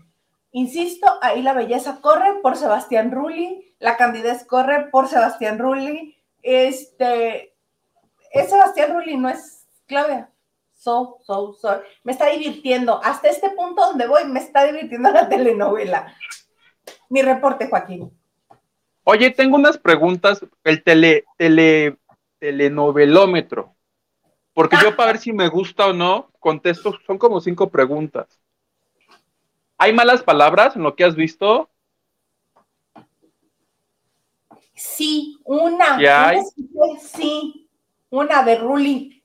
Insisto, 0.52 1.06
ahí 1.22 1.44
la 1.44 1.54
belleza 1.54 2.02
corre 2.02 2.40
por 2.42 2.56
Sebastián 2.56 3.12
Rulli, 3.12 3.76
la 3.78 3.98
candidez 3.98 4.46
corre 4.46 4.88
por 4.90 5.08
Sebastián 5.08 5.60
Rulli. 5.60 6.18
Este, 6.42 7.53
es 8.34 8.50
Sebastián 8.50 8.94
Rulli, 8.94 9.16
no 9.16 9.30
es 9.30 9.66
Claudia. 9.86 10.30
So, 10.74 11.20
so, 11.22 11.54
so. 11.54 11.82
Me 12.04 12.12
está 12.12 12.28
divirtiendo. 12.28 13.00
Hasta 13.04 13.30
este 13.30 13.52
punto 13.52 13.86
donde 13.86 14.08
voy, 14.08 14.26
me 14.26 14.40
está 14.40 14.66
divirtiendo 14.66 15.12
la 15.12 15.30
telenovela. 15.30 16.14
Mi 17.10 17.22
reporte, 17.22 17.70
Joaquín. 17.70 18.12
Oye, 19.06 19.32
tengo 19.32 19.56
unas 19.56 19.78
preguntas. 19.78 20.46
El 20.64 20.84
tele, 20.84 21.26
tele, 21.38 21.98
telenovelómetro. 22.40 23.76
Porque 24.54 24.78
yo, 24.82 24.96
para 24.96 25.14
ver 25.14 25.22
si 25.22 25.32
me 25.32 25.48
gusta 25.48 25.88
o 25.88 25.94
no, 25.94 26.32
contesto, 26.40 26.94
son 27.08 27.18
como 27.18 27.40
cinco 27.40 27.70
preguntas. 27.70 28.40
¿Hay 29.78 29.94
malas 29.94 30.22
palabras 30.22 30.76
en 30.76 30.84
lo 30.84 30.96
que 30.96 31.04
has 31.04 31.16
visto? 31.16 31.70
Sí, 34.76 35.40
una. 35.44 36.02
¿Ya 36.02 36.30
hay? 36.30 36.42
Sí. 37.02 37.63
Una 38.14 38.44
de 38.44 38.58
Ruli. 38.58 39.24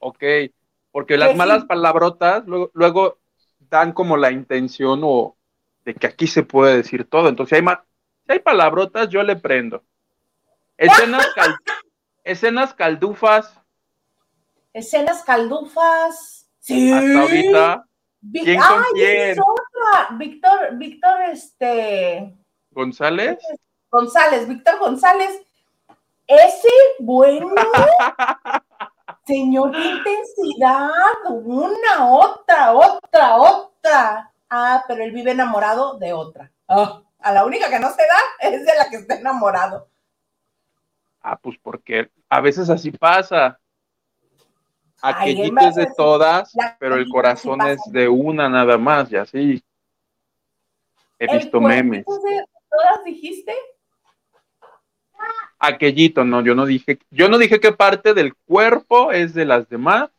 Ok, 0.00 0.24
porque 0.90 1.16
las 1.16 1.36
malas 1.36 1.64
palabrotas 1.64 2.42
luego, 2.44 3.20
dan 3.70 3.92
como 3.92 4.16
la 4.16 4.32
intención 4.32 5.00
o 5.04 5.36
de 5.84 5.94
que 5.94 6.08
aquí 6.08 6.26
se 6.26 6.42
puede 6.42 6.78
decir 6.78 7.08
todo. 7.08 7.28
Entonces, 7.28 7.56
si 7.56 7.64
hay, 7.64 7.76
si 8.26 8.32
hay 8.32 8.40
palabrotas, 8.40 9.08
yo 9.10 9.22
le 9.22 9.36
prendo. 9.36 9.84
Escenas, 10.76 11.24
escenas 12.24 12.74
caldufas. 12.74 13.60
Escenas 14.72 15.22
caldufas. 15.22 16.50
Sí. 16.58 16.90
Hasta 16.90 17.20
ahorita. 17.20 17.86
¿Quién 18.32 18.60
con 18.60 18.82
quién? 18.92 19.36
Víctor, 20.18 20.76
Víctor, 20.78 21.22
este. 21.30 22.34
¿González? 22.72 23.38
González, 23.88 24.48
Víctor 24.48 24.80
González 24.80 25.44
ese, 26.26 26.68
bueno. 26.98 27.54
Señor, 29.26 29.72
qué 29.72 29.84
intensidad. 29.84 30.90
Una, 31.30 32.06
otra, 32.10 32.72
otra, 32.74 33.36
otra. 33.36 34.32
Ah, 34.50 34.84
pero 34.86 35.02
él 35.02 35.12
vive 35.12 35.30
enamorado 35.32 35.98
de 35.98 36.12
otra. 36.12 36.50
Ah, 36.68 37.02
A 37.20 37.32
la 37.32 37.44
única 37.44 37.70
que 37.70 37.78
no 37.78 37.90
se 37.90 38.02
da 38.02 38.50
es 38.50 38.64
de 38.66 38.74
la 38.76 38.90
que 38.90 38.96
está 38.96 39.14
enamorado. 39.16 39.88
Ah, 41.22 41.36
pues 41.36 41.56
porque 41.62 42.10
a 42.28 42.40
veces 42.40 42.68
así 42.68 42.90
pasa. 42.90 43.58
Aquellito 45.00 45.60
es 45.60 45.74
de 45.74 45.86
todas, 45.96 46.52
pero 46.78 46.96
el 46.96 47.08
corazón 47.08 47.60
es 47.62 47.80
de 47.86 48.08
una 48.08 48.48
nada 48.48 48.78
más, 48.78 49.10
y 49.12 49.16
así. 49.16 49.64
He 51.18 51.26
¿El 51.26 51.38
visto 51.38 51.60
memes. 51.60 52.04
de 52.06 52.44
todas 52.70 53.04
dijiste? 53.04 53.54
Aquellito, 55.66 56.24
no, 56.24 56.42
yo 56.42 56.54
no 56.54 56.66
dije, 56.66 56.98
yo 57.10 57.28
no 57.28 57.38
dije 57.38 57.60
qué 57.60 57.72
parte 57.72 58.14
del 58.14 58.34
cuerpo 58.34 59.12
es 59.12 59.34
de 59.34 59.44
las 59.44 59.68
demás. 59.68 60.10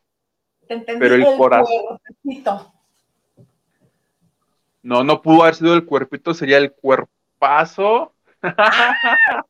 Te. 0.66 0.78
Pero 0.80 1.14
el 1.14 1.24
corazón. 1.36 1.98
cuerpito. 2.24 2.72
No, 4.82 5.04
no 5.04 5.20
pudo 5.22 5.42
haber 5.42 5.54
sido 5.54 5.74
el 5.74 5.84
cuerpito, 5.84 6.34
sería 6.34 6.58
el 6.58 6.72
cuerpazo. 6.72 8.14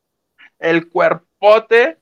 el 0.59 0.89
cuerpote. 0.89 1.97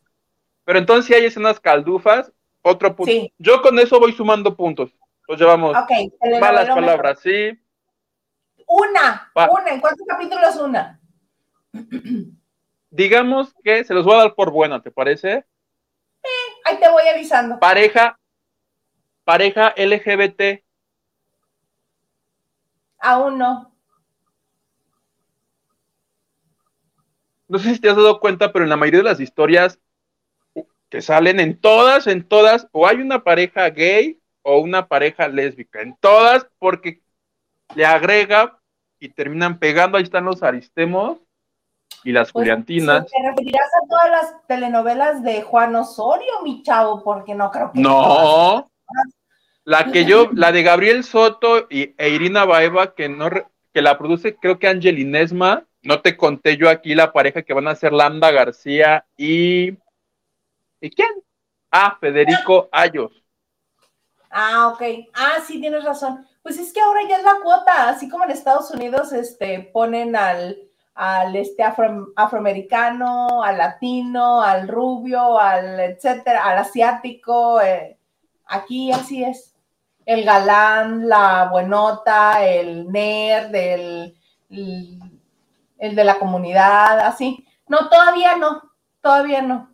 Pero 0.63 0.79
entonces 0.79 1.05
si 1.05 1.13
hay 1.13 1.25
escenas 1.25 1.59
caldufas, 1.59 2.31
otro 2.61 2.95
punto. 2.95 3.11
Sí. 3.11 3.31
Yo 3.37 3.61
con 3.61 3.77
eso 3.79 3.99
voy 3.99 4.13
sumando 4.13 4.55
puntos. 4.55 4.91
Nos 5.27 5.39
llevamos 5.39 5.75
Ok. 5.75 5.91
malas 6.39 6.69
palabras, 6.69 7.19
sí. 7.19 7.59
Una, 8.67 9.31
Va. 9.37 9.49
una. 9.51 9.69
¿En 9.69 9.81
cuántos 9.81 10.07
capítulos 10.07 10.55
una? 10.57 10.99
Digamos 12.89 13.53
que 13.63 13.83
se 13.83 13.93
los 13.93 14.05
voy 14.05 14.15
a 14.15 14.19
dar 14.19 14.35
por 14.35 14.51
buena, 14.51 14.81
¿te 14.81 14.91
parece? 14.91 15.45
Ahí 16.65 16.79
te 16.79 16.89
voy 16.89 17.03
avisando. 17.07 17.59
Pareja, 17.59 18.19
pareja 19.23 19.73
LGBT. 19.75 20.63
Aún 22.99 23.37
no. 23.37 23.71
No 27.47 27.59
sé 27.59 27.75
si 27.75 27.79
te 27.79 27.89
has 27.89 27.95
dado 27.95 28.19
cuenta, 28.19 28.51
pero 28.51 28.63
en 28.63 28.69
la 28.69 28.77
mayoría 28.77 28.99
de 28.99 29.09
las 29.09 29.19
historias 29.19 29.79
que 30.89 31.01
salen 31.01 31.39
en 31.39 31.59
todas, 31.59 32.07
en 32.07 32.27
todas, 32.27 32.67
o 32.71 32.87
hay 32.87 32.97
una 32.97 33.23
pareja 33.23 33.69
gay 33.69 34.19
o 34.41 34.59
una 34.59 34.87
pareja 34.87 35.27
lésbica. 35.27 35.81
En 35.81 35.95
todas, 35.97 36.47
porque 36.57 37.01
le 37.75 37.85
agrega 37.85 38.59
y 38.99 39.09
terminan 39.09 39.59
pegando. 39.59 39.97
Ahí 39.97 40.03
están 40.03 40.25
los 40.25 40.41
aristemos 40.41 41.19
y 42.05 42.11
las 42.11 42.31
Pues, 42.31 42.43
Juliantinas. 42.43 43.05
¿Te 43.07 43.27
referirás 43.27 43.67
a 43.83 43.87
todas 43.89 44.11
las 44.11 44.47
telenovelas 44.47 45.23
de 45.23 45.41
Juan 45.41 45.75
Osorio, 45.75 46.41
mi 46.43 46.61
chavo? 46.61 47.03
Porque 47.03 47.33
no 47.33 47.51
creo 47.51 47.71
que. 47.71 47.81
No. 47.81 48.69
La 49.63 49.91
que 49.91 50.05
yo, 50.05 50.29
la 50.31 50.51
de 50.51 50.61
Gabriel 50.61 51.03
Soto 51.03 51.65
y, 51.69 51.95
e 51.97 52.09
Irina 52.09 52.45
Baeva, 52.45 52.93
que 52.93 53.09
no 53.09 53.29
que 53.73 53.81
la 53.81 53.97
produce, 53.97 54.35
creo 54.35 54.59
que 54.59 54.67
Angelinesma. 54.67 55.65
No 55.81 56.01
te 56.01 56.15
conté 56.15 56.57
yo 56.57 56.69
aquí 56.69 56.95
la 56.95 57.11
pareja 57.11 57.43
que 57.43 57.53
van 57.53 57.67
a 57.67 57.75
ser 57.75 57.91
Lambda 57.91 58.31
García 58.31 59.05
y. 59.17 59.77
¿Y 60.79 60.89
quién? 60.91 61.09
Ah, 61.71 61.97
Federico 61.99 62.69
Ayos. 62.71 63.11
Ah, 64.29 64.69
ok. 64.69 65.09
Ah, 65.13 65.37
sí, 65.45 65.59
tienes 65.59 65.83
razón. 65.83 66.25
Pues 66.43 66.59
es 66.59 66.71
que 66.71 66.79
ahora 66.79 67.01
ya 67.09 67.17
es 67.17 67.23
la 67.23 67.39
cuota, 67.41 67.89
así 67.89 68.07
como 68.07 68.23
en 68.23 68.31
Estados 68.31 68.69
Unidos 68.71 69.11
este, 69.13 69.71
ponen 69.73 70.15
al, 70.15 70.57
al 70.95 71.35
este 71.35 71.63
afro- 71.63 72.07
afroamericano, 72.15 73.43
al 73.43 73.57
latino, 73.57 74.41
al 74.41 74.67
rubio, 74.67 75.39
al 75.39 75.79
etcétera, 75.79 76.45
al 76.45 76.59
asiático. 76.59 77.61
eh, 77.61 77.97
aquí 78.47 78.91
así 78.91 79.23
es. 79.23 79.55
El 80.05 80.23
galán, 80.23 81.07
la 81.09 81.49
buenota, 81.51 82.45
el 82.45 82.87
nerd, 82.91 83.53
el, 83.55 84.15
el, 84.49 85.95
de 85.95 86.03
la 86.03 86.19
comunidad, 86.19 86.99
así. 86.99 87.45
No, 87.67 87.89
todavía 87.89 88.35
no, 88.37 88.61
todavía 89.01 89.41
no. 89.41 89.69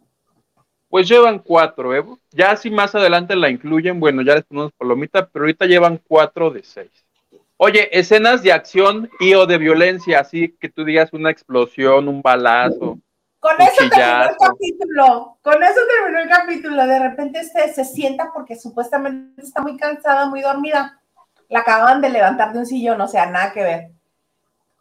Pues 0.89 1.07
llevan 1.07 1.39
cuatro, 1.39 1.95
¿eh? 1.95 2.05
Ya 2.31 2.55
si 2.55 2.69
más 2.69 2.93
adelante 2.93 3.35
la 3.35 3.49
incluyen, 3.49 3.99
bueno, 3.99 4.21
ya 4.21 4.35
les 4.35 4.43
ponemos 4.45 4.71
palomita, 4.73 5.27
pero 5.27 5.43
ahorita 5.43 5.65
llevan 5.65 5.99
cuatro 6.07 6.51
de 6.51 6.63
seis. 6.63 6.91
Oye, 7.63 7.95
escenas 7.95 8.41
de 8.41 8.51
acción 8.51 9.07
y 9.19 9.35
o 9.35 9.45
de 9.45 9.59
violencia, 9.59 10.21
así 10.21 10.57
que 10.59 10.67
tú 10.67 10.83
digas 10.83 11.13
una 11.13 11.29
explosión, 11.29 12.07
un 12.07 12.19
balazo. 12.19 12.97
Con 13.39 13.61
eso 13.61 13.87
terminó 13.87 14.23
el 14.23 14.35
capítulo. 14.35 15.37
Con 15.43 15.61
eso 15.61 15.79
terminó 15.87 16.19
el 16.21 16.27
capítulo. 16.27 16.87
De 16.87 16.97
repente 16.97 17.39
este 17.39 17.71
se 17.71 17.85
sienta 17.85 18.31
porque 18.33 18.55
supuestamente 18.55 19.43
está 19.43 19.61
muy 19.61 19.77
cansada, 19.77 20.25
muy 20.25 20.41
dormida. 20.41 20.99
La 21.49 21.59
acaban 21.59 22.01
de 22.01 22.09
levantar 22.09 22.51
de 22.51 22.57
un 22.57 22.65
sillón, 22.65 22.99
o 22.99 23.07
sea, 23.07 23.27
nada 23.27 23.53
que 23.53 23.61
ver. 23.61 23.91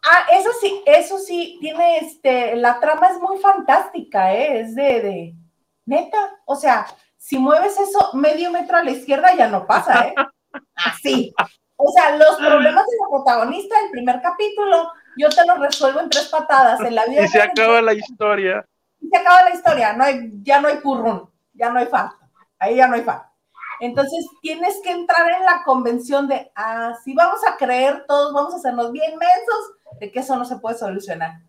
Ah, 0.01 0.25
eso 0.33 0.49
sí, 0.59 0.81
eso 0.87 1.19
sí, 1.19 1.59
tiene 1.61 1.99
este, 1.99 2.55
la 2.55 2.79
trama 2.79 3.09
es 3.09 3.19
muy 3.19 3.37
fantástica, 3.37 4.33
¿eh? 4.33 4.59
Es 4.59 4.73
de, 4.73 5.01
de, 5.01 5.35
neta, 5.85 6.17
o 6.45 6.55
sea, 6.55 6.87
si 7.15 7.37
mueves 7.37 7.79
eso 7.79 8.09
medio 8.13 8.49
metro 8.49 8.77
a 8.77 8.83
la 8.83 8.89
izquierda 8.89 9.35
ya 9.35 9.47
no 9.49 9.67
pasa, 9.67 10.07
¿eh? 10.07 10.15
Así. 10.73 11.31
O 11.83 11.91
sea, 11.91 12.15
los 12.15 12.35
problemas 12.37 12.85
de 12.85 12.97
la 12.97 13.09
protagonista 13.09 13.75
del 13.81 13.91
primer 13.91 14.21
capítulo, 14.21 14.91
yo 15.17 15.29
te 15.29 15.45
los 15.45 15.59
resuelvo 15.59 15.99
en 15.99 16.09
tres 16.09 16.27
patadas. 16.27 16.79
En 16.81 16.95
la 16.95 17.05
vida 17.05 17.23
Y 17.23 17.27
se 17.27 17.41
acaba 17.41 17.81
la 17.81 17.93
historia. 17.93 18.65
y 18.99 19.07
se 19.07 19.17
acaba 19.17 19.43
la 19.43 19.55
historia, 19.55 19.93
no 19.93 20.03
hay, 20.03 20.29
ya 20.43 20.61
no 20.61 20.67
hay 20.67 20.77
purrún, 20.77 21.29
ya 21.53 21.69
no 21.71 21.79
hay 21.79 21.87
fa, 21.87 22.15
ahí 22.59 22.75
ya 22.75 22.87
no 22.87 22.95
hay 22.95 23.01
fa. 23.01 23.31
Entonces 23.79 24.27
tienes 24.43 24.79
que 24.83 24.91
entrar 24.91 25.27
en 25.31 25.43
la 25.43 25.63
convención 25.63 26.27
de, 26.27 26.51
ah, 26.55 26.93
sí 27.03 27.15
vamos 27.15 27.39
a 27.47 27.57
creer 27.57 28.05
todos, 28.07 28.31
vamos 28.31 28.53
a 28.53 28.57
hacernos 28.57 28.91
bien 28.91 29.17
mensos, 29.17 29.73
de 29.99 30.11
que 30.11 30.19
eso 30.19 30.35
no 30.35 30.45
se 30.45 30.57
puede 30.57 30.77
solucionar. 30.77 31.39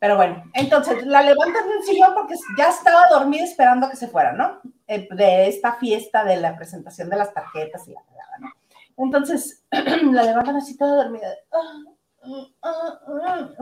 Pero 0.00 0.16
bueno, 0.16 0.44
entonces 0.54 1.04
la 1.06 1.22
levantan 1.22 1.68
del 1.68 1.82
sillón 1.82 2.14
porque 2.14 2.34
ya 2.56 2.68
estaba 2.68 3.08
dormida 3.08 3.44
esperando 3.44 3.90
que 3.90 3.96
se 3.96 4.08
fuera, 4.08 4.32
¿no? 4.32 4.60
Eh, 4.86 5.08
de 5.10 5.48
esta 5.48 5.74
fiesta 5.74 6.24
de 6.24 6.36
la 6.36 6.56
presentación 6.56 7.10
de 7.10 7.16
las 7.16 7.34
tarjetas 7.34 7.86
y 7.88 7.92
la 7.92 8.02
fregada, 8.02 8.38
¿no? 8.38 8.52
Entonces 8.96 9.64
la 9.70 10.22
levantan 10.22 10.56
así 10.56 10.76
toda 10.76 11.04
dormida, 11.04 11.28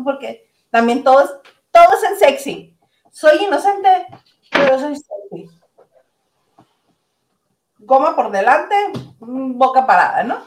porque 0.05 0.51
también 0.71 1.03
todo 1.03 1.23
es, 1.23 1.31
todo 1.71 1.95
es 1.95 2.11
en 2.11 2.17
sexy. 2.19 2.79
Soy 3.11 3.45
inocente, 3.45 4.07
pero 4.51 4.79
soy 4.79 4.95
sexy. 4.95 5.49
Goma 7.79 8.15
por 8.15 8.31
delante, 8.31 8.75
mm, 9.21 9.57
boca 9.57 9.87
parada, 9.87 10.23
¿no? 10.23 10.39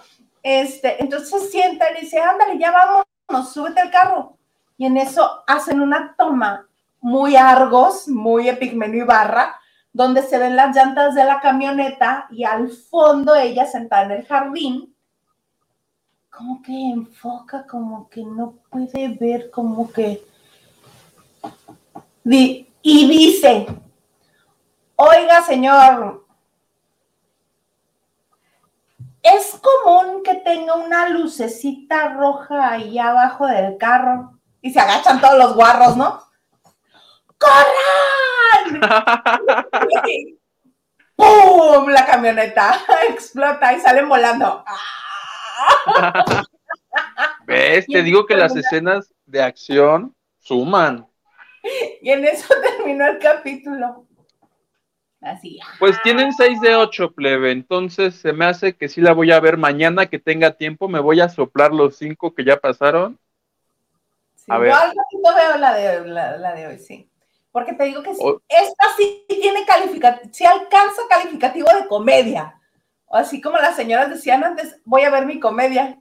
Este, 0.44 1.02
entonces 1.02 1.30
se 1.30 1.48
sienta 1.50 1.92
y 1.92 2.02
dice, 2.02 2.20
ándale, 2.20 2.60
ya 2.60 2.72
vámonos, 2.72 3.54
súbete 3.54 3.82
al 3.82 3.92
carro. 3.92 4.39
Y 4.80 4.86
en 4.86 4.96
eso 4.96 5.44
hacen 5.46 5.82
una 5.82 6.16
toma 6.18 6.66
muy 7.02 7.36
Argos, 7.36 8.08
muy 8.08 8.48
Epigmenio 8.48 9.04
Ibarra, 9.04 9.60
donde 9.92 10.24
se 10.24 10.38
ven 10.38 10.56
las 10.56 10.74
llantas 10.74 11.14
de 11.16 11.26
la 11.26 11.42
camioneta 11.42 12.28
y 12.32 12.46
al 12.46 12.70
fondo 12.70 13.36
ella 13.36 13.66
sentada 13.66 14.06
en 14.06 14.12
el 14.12 14.26
jardín, 14.26 14.96
como 16.30 16.62
que 16.62 16.72
enfoca, 16.72 17.68
como 17.68 18.08
que 18.08 18.24
no 18.24 18.54
puede 18.70 19.10
ver, 19.20 19.52
como 19.52 19.92
que... 19.92 20.26
Y 22.24 22.66
dice, 22.82 23.68
oiga 24.96 25.42
señor, 25.42 26.26
es 29.22 29.60
común 29.60 30.24
que 30.24 30.36
tenga 30.36 30.76
una 30.76 31.10
lucecita 31.10 32.14
roja 32.14 32.72
ahí 32.72 32.98
abajo 32.98 33.46
del 33.46 33.78
carro 33.78 34.39
y 34.62 34.72
se 34.72 34.80
agachan 34.80 35.22
todos 35.22 35.38
los 35.38 35.56
guarros, 35.56 35.98
¿no? 35.98 36.24
¡Corran! 37.38 38.82
¡Pum! 41.16 41.90
La 41.90 42.06
camioneta 42.06 42.80
explota 43.10 43.74
y 43.74 43.80
salen 43.80 44.08
volando. 44.08 44.64
¿Ves? 47.46 47.86
Te 47.88 48.04
digo 48.04 48.26
que 48.26 48.36
las 48.36 48.56
escenas 48.56 49.14
de 49.26 49.42
acción 49.42 50.16
suman. 50.40 51.08
Y 52.02 52.12
en 52.12 52.26
eso 52.26 52.54
terminó 52.62 53.08
el 53.08 53.20
capítulo. 53.20 54.06
Así. 55.22 55.60
Pues 55.80 56.02
tienen 56.02 56.32
6 56.32 56.62
de 56.62 56.76
8, 56.76 57.12
plebe. 57.12 57.52
Entonces 57.52 58.16
se 58.16 58.32
me 58.32 58.46
hace 58.46 58.74
que 58.74 58.88
sí 58.88 59.02
la 59.02 59.14
voy 59.14 59.32
a 59.32 59.40
ver 59.40 59.58
mañana 59.58 60.06
que 60.06 60.20
tenga 60.20 60.52
tiempo. 60.52 60.88
Me 60.88 61.00
voy 61.00 61.20
a 61.20 61.28
soplar 61.28 61.74
los 61.74 61.98
5 61.98 62.34
que 62.34 62.46
ya 62.46 62.58
pasaron. 62.58 63.20
Yo 64.56 64.60
ver. 64.62 64.72
al 64.72 64.88
ratito 64.96 65.36
veo 65.36 65.58
la 65.58 65.74
de, 65.74 66.06
la, 66.08 66.38
la 66.38 66.54
de 66.56 66.68
hoy, 66.68 66.80
sí. 66.80 67.10
Porque 67.52 67.74
te 67.74 67.84
digo 67.86 68.04
que 68.04 68.14
sí, 68.14 68.22
O- 68.24 68.42
esta 68.48 68.86
sí 68.98 69.26
tiene 69.28 69.66
calificativo, 69.66 70.32
sí 70.34 70.46
alcanza 70.46 71.02
calificativo 71.10 71.68
de 71.80 71.88
comedia. 71.88 72.56
Así 73.12 73.42
como 73.42 73.58
las 73.58 73.76
señoras 73.76 74.10
decían 74.10 74.44
antes, 74.44 74.80
voy 74.86 75.02
a 75.02 75.10
ver 75.10 75.26
mi 75.26 75.40
comedia. 75.40 76.00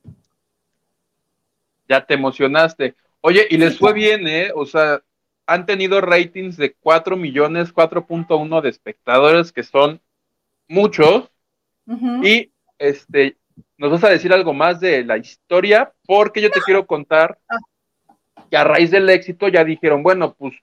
Ya 1.89 2.05
te 2.05 2.15
emocionaste. 2.15 2.95
Oye, 3.21 3.47
y 3.51 3.57
les 3.57 3.73
Sí. 3.73 3.79
fue 3.79 3.93
bien, 3.95 4.27
¿eh? 4.29 4.51
O 4.55 4.67
sea, 4.67 5.01
han 5.47 5.65
tenido 5.65 6.01
ratings 6.03 6.57
de 6.59 6.75
4 6.75 7.17
millones, 7.17 7.73
4.1 7.73 8.61
de 8.61 8.69
espectadores, 8.69 9.53
que 9.53 9.63
son 9.63 10.01
muchos. 10.69 11.31
Y 12.23 12.53
este 12.79 13.37
nos 13.79 13.91
vas 13.91 14.05
a 14.05 14.11
decir 14.11 14.33
algo 14.33 14.53
más 14.53 14.79
de 14.79 15.03
la 15.05 15.17
historia, 15.17 15.93
porque 16.07 16.41
yo 16.43 16.51
te 16.51 16.61
quiero 16.61 16.87
contar 16.87 17.39
que 18.51 18.57
a 18.57 18.65
raíz 18.65 18.91
del 18.91 19.09
éxito 19.11 19.49
ya 19.49 19.65
dijeron, 19.65 20.03
bueno, 20.03 20.35
pues, 20.35 20.55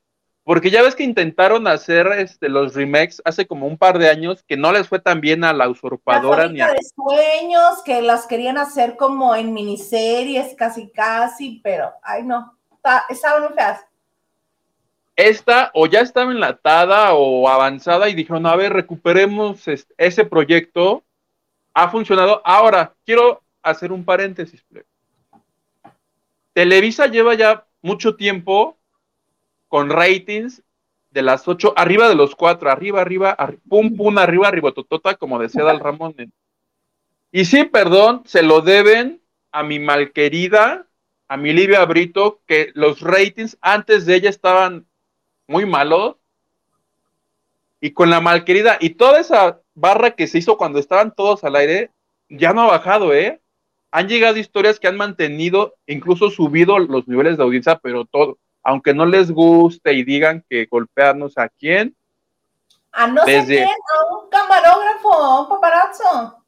porque 0.43 0.69
ya 0.69 0.84
ves 0.84 0.95
que 0.95 1.04
intentaron 1.04 1.67
hacer 1.67 2.08
este, 2.17 2.50
los 2.50 2.76
remakes 2.76 3.21
hace 3.26 3.48
como 3.48 3.65
un 3.65 3.78
par 3.78 3.98
de 3.98 4.10
años 4.10 4.43
que 4.48 4.58
no 4.58 4.71
les 4.71 4.88
fue 4.88 5.00
tan 5.00 5.19
bien 5.19 5.43
a 5.43 5.54
la 5.54 5.67
usurpadora 5.67 6.45
la 6.45 6.52
ni 6.52 6.62
a... 6.62 6.67
de 6.67 6.80
sueños 6.95 7.82
que 7.84 8.02
las 8.02 8.28
querían 8.28 8.58
hacer 8.58 8.95
como 8.95 9.36
en 9.36 9.54
miniseries 9.54 10.54
casi 10.56 10.89
casi, 10.89 11.62
pero 11.63 11.91
ay 12.04 12.24
no, 12.24 12.56
estaban 13.10 13.43
muy 13.43 13.54
feas. 13.54 13.84
Esta 15.15 15.71
o 15.74 15.88
ya 15.88 16.02
estaba 16.02 16.32
enlatada 16.32 17.13
o 17.13 17.48
avanzada 17.48 18.10
y 18.10 18.13
dijeron, 18.13 18.45
a 18.45 18.56
ver, 18.56 18.74
recuperemos 18.74 19.65
ese 19.98 20.26
proyecto 20.26 21.04
ha 21.74 21.89
funcionado. 21.89 22.41
Ahora, 22.45 22.93
quiero 23.06 23.43
hacer 23.62 23.91
un 23.91 24.04
paréntesis. 24.04 24.63
Televisa 26.54 27.08
lleva 27.08 27.34
ya 27.36 27.65
mucho 27.86 28.15
tiempo 28.15 28.78
con 29.67 29.89
ratings 29.89 30.63
de 31.12 31.21
las 31.21 31.48
ocho, 31.48 31.74
arriba 31.78 32.10
de 32.10 32.15
los 32.15 32.36
cuatro, 32.36 32.69
arriba, 32.69 33.00
arriba, 33.00 33.38
pum, 33.69 33.95
pum, 33.95 34.17
arriba, 34.17 34.48
arriba, 34.48 34.71
totota, 34.71 35.15
como 35.15 35.39
decía 35.39 35.63
Dal 35.63 35.80
Ramón. 35.80 36.15
Y 37.32 37.45
sí, 37.45 37.63
perdón, 37.63 38.24
se 38.26 38.41
lo 38.41 38.62
deben 38.62 39.21
a 39.52 39.63
mi 39.63 39.80
malquerida, 39.80 40.88
a 41.28 41.38
mi 41.38 41.54
Livia 41.54 41.86
Brito, 41.86 42.41
que 42.48 42.71
los 42.74 43.02
ratings 43.02 43.58
antes 43.62 44.06
de 44.06 44.15
ella 44.15 44.30
estaban 44.30 44.86
muy 45.48 45.65
malos. 45.65 46.15
Y 47.80 47.91
con 47.91 48.10
la 48.10 48.19
malquerida 48.19 48.78
y 48.80 48.91
toda 48.91 49.19
esa 49.19 49.62
barra 49.76 50.12
que 50.12 50.28
se 50.28 50.39
hizo 50.39 50.58
cuando 50.58 50.80
estaban 50.80 51.13
todos 51.13 51.43
al 51.43 51.56
aire 51.56 51.91
ya 52.30 52.52
no 52.52 52.63
ha 52.63 52.67
bajado, 52.67 53.13
¿eh? 53.13 53.39
Han 53.95 54.10
llegado 54.10 54.36
historias 54.36 54.77
que 54.77 54.89
han 54.89 54.97
mantenido, 54.97 55.75
incluso 55.88 56.29
subido 56.29 56.79
los 56.79 57.08
niveles 57.08 57.38
de 57.38 57.43
audiencia, 57.43 57.79
pero 57.79 58.03
todo, 58.03 58.38
aunque 58.62 58.93
no 58.93 59.05
les 59.05 59.31
guste 59.31 59.93
y 59.93 60.03
digan 60.03 60.43
que 60.49 60.65
golpearnos 60.65 61.38
a 61.38 61.47
quién. 61.47 61.95
A 62.91 63.08
no 63.08 63.23
quién, 63.23 63.63
a 63.63 64.13
un 64.13 64.29
camarógrafo, 64.29 65.13
a 65.13 65.41
un 65.43 65.47
paparazzo. 65.47 66.43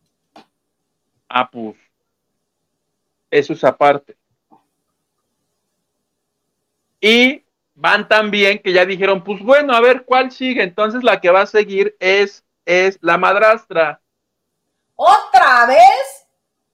Ah, 1.30 1.50
pues. 1.50 1.78
Eso 3.32 3.54
es 3.54 3.64
aparte. 3.64 4.18
Y 7.00 7.46
van 7.76 8.10
también 8.10 8.60
que 8.60 8.74
ya 8.74 8.84
dijeron, 8.84 9.24
pues 9.24 9.42
bueno, 9.42 9.74
a 9.74 9.80
ver 9.80 10.04
cuál 10.04 10.32
sigue. 10.32 10.64
Entonces 10.64 11.02
la 11.02 11.22
que 11.22 11.30
va 11.30 11.44
a 11.44 11.46
seguir 11.46 11.96
es 12.02 12.44
es 12.66 13.00
la 13.00 13.18
madrastra. 13.18 14.02
¿Otra 14.96 15.66
vez? 15.68 16.27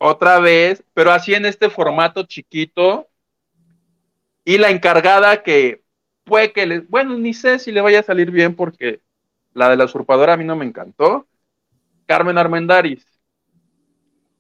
Otra 0.06 0.38
vez, 0.40 0.84
pero 0.94 1.14
así 1.14 1.34
en 1.34 1.46
este 1.46 1.70
formato 1.70 2.24
chiquito. 2.24 3.08
Y 4.44 4.58
la 4.58 4.70
encargada 4.70 5.44
que 5.44 5.82
fue 6.26 6.52
que 6.52 6.66
le, 6.66 6.80
bueno, 6.82 7.18
ni 7.18 7.34
sé 7.34 7.58
si 7.58 7.72
le 7.72 7.80
vaya 7.80 8.02
a 8.02 8.04
salir 8.04 8.30
bien 8.30 8.54
porque 8.54 9.00
la 9.54 9.70
de 9.70 9.78
la 9.78 9.86
usurpadora 9.86 10.34
a 10.34 10.38
mí 10.38 10.44
no 10.44 10.58
me 10.58 10.66
encantó. 10.66 11.26
Carmen 12.06 12.38
Armendaris. 12.38 13.06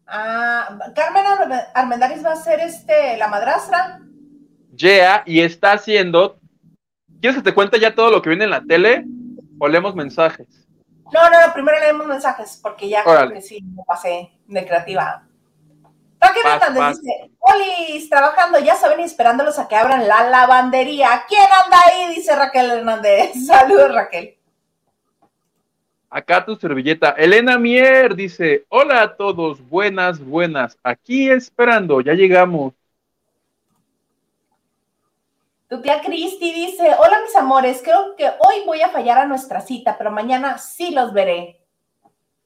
Ah, 0.06 0.78
Carmen 0.94 1.24
Armendaris 1.74 2.26
va 2.26 2.34
a 2.34 2.36
ser 2.36 2.60
este, 2.60 3.16
la 3.16 3.30
madrastra. 3.30 4.02
Yeah, 4.76 5.24
y 5.26 5.40
está 5.40 5.72
haciendo. 5.72 6.42
¿Quieres 7.22 7.38
que 7.38 7.44
te 7.44 7.54
cuente 7.54 7.80
ya 7.80 7.96
todo 7.96 8.12
lo 8.12 8.22
que 8.22 8.28
viene 8.28 8.44
en 8.44 8.50
la 8.50 8.66
tele? 8.66 9.06
O 9.60 9.70
leemos 9.70 9.96
mensajes. 9.96 10.68
No, 11.14 11.30
no, 11.30 11.48
no, 11.48 11.54
primero 11.54 11.80
leemos 11.80 12.06
mensajes, 12.06 12.60
porque 12.62 12.90
ya 12.90 13.02
creo 13.06 13.32
que 13.32 13.42
sí 13.42 13.62
me 13.62 13.84
pasé 13.88 14.30
de 14.46 14.66
creativa. 14.66 15.26
Raquel 16.24 16.44
Hernández 16.46 17.02
dice, 17.02 17.32
Olis, 17.40 18.10
trabajando, 18.10 18.60
ya 18.60 18.76
saben, 18.76 19.02
esperándolos 19.02 19.60
a 19.60 19.68
que 19.68 19.76
abran 19.76 20.08
la 20.08 20.30
lavandería. 20.30 21.26
¿Quién 21.28 21.46
anda 21.64 21.78
ahí? 21.86 22.16
Dice 22.16 22.36
Raquel 22.36 22.72
Hernández. 22.72 23.34
Saludos, 23.46 23.94
Raquel. 23.94 24.38
Acá 26.10 26.46
tu 26.46 26.56
servilleta. 26.56 27.10
Elena 27.18 27.58
Mier 27.58 28.16
dice, 28.16 28.66
hola 28.70 29.02
a 29.02 29.16
todos, 29.16 29.68
buenas, 29.68 30.24
buenas. 30.24 30.78
Aquí 30.84 31.30
esperando, 31.30 32.02
ya 32.02 32.14
llegamos. 32.14 32.74
Tu 35.68 35.82
tía 35.82 36.02
Cristi 36.04 36.54
dice, 36.54 36.96
hola 37.00 37.20
mis 37.22 37.36
amores, 37.36 37.82
creo 37.84 38.16
que 38.16 38.28
hoy 38.28 38.64
voy 38.64 38.84
a 38.84 38.90
fallar 38.90 39.18
a 39.18 39.26
nuestra 39.26 39.60
cita, 39.60 39.98
pero 39.98 40.12
mañana 40.12 40.60
sí 40.60 40.92
los 40.92 41.12
veré. 41.14 41.60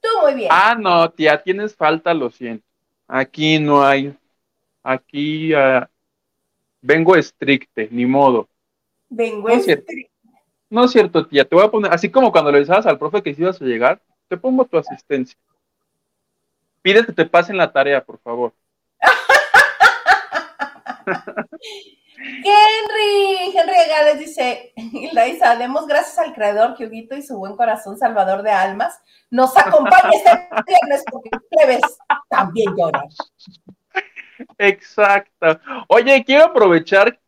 Tú 0.00 0.08
muy 0.22 0.32
bien. 0.32 0.48
Ah, 0.50 0.74
no, 0.74 1.10
tía, 1.10 1.42
tienes 1.42 1.76
falta, 1.76 2.14
lo 2.14 2.30
siento. 2.30 2.67
Aquí 3.08 3.58
no 3.58 3.82
hay, 3.82 4.14
aquí 4.82 5.54
uh, 5.54 5.86
vengo 6.82 7.16
estricte, 7.16 7.88
ni 7.90 8.04
modo. 8.04 8.46
Vengo 9.08 9.48
estricte. 9.48 10.10
No 10.68 10.84
es 10.84 10.90
cierto, 10.92 11.26
tía, 11.26 11.46
te 11.46 11.54
voy 11.54 11.64
a 11.64 11.70
poner, 11.70 11.90
así 11.92 12.10
como 12.10 12.30
cuando 12.30 12.52
le 12.52 12.58
decías 12.58 12.84
al 12.84 12.98
profe 12.98 13.22
que 13.22 13.34
si 13.34 13.40
ibas 13.40 13.60
a 13.62 13.64
llegar, 13.64 14.02
te 14.28 14.36
pongo 14.36 14.66
tu 14.66 14.76
asistencia. 14.76 15.38
Pides 16.82 17.06
que 17.06 17.12
te 17.12 17.24
pasen 17.24 17.56
la 17.56 17.72
tarea, 17.72 18.04
por 18.04 18.18
favor. 18.18 18.52
Henry, 22.20 23.56
Henry 23.56 23.88
Gales 23.88 24.18
dice, 24.18 24.72
Laisa, 25.12 25.56
demos 25.56 25.86
gracias 25.86 26.18
al 26.18 26.34
creador, 26.34 26.76
Huguito 26.78 27.16
y 27.16 27.22
su 27.22 27.38
buen 27.38 27.56
corazón 27.56 27.96
salvador 27.96 28.42
de 28.42 28.50
almas, 28.50 29.00
nos 29.30 29.56
acompaña 29.56 30.10
este 30.12 30.30
viernes 30.66 31.04
porque 31.10 31.30
plebes 31.50 31.98
también 32.28 32.74
lloran. 32.76 33.06
Exacto. 34.58 35.60
Oye, 35.88 36.24
quiero 36.24 36.46
aprovechar 36.46 37.18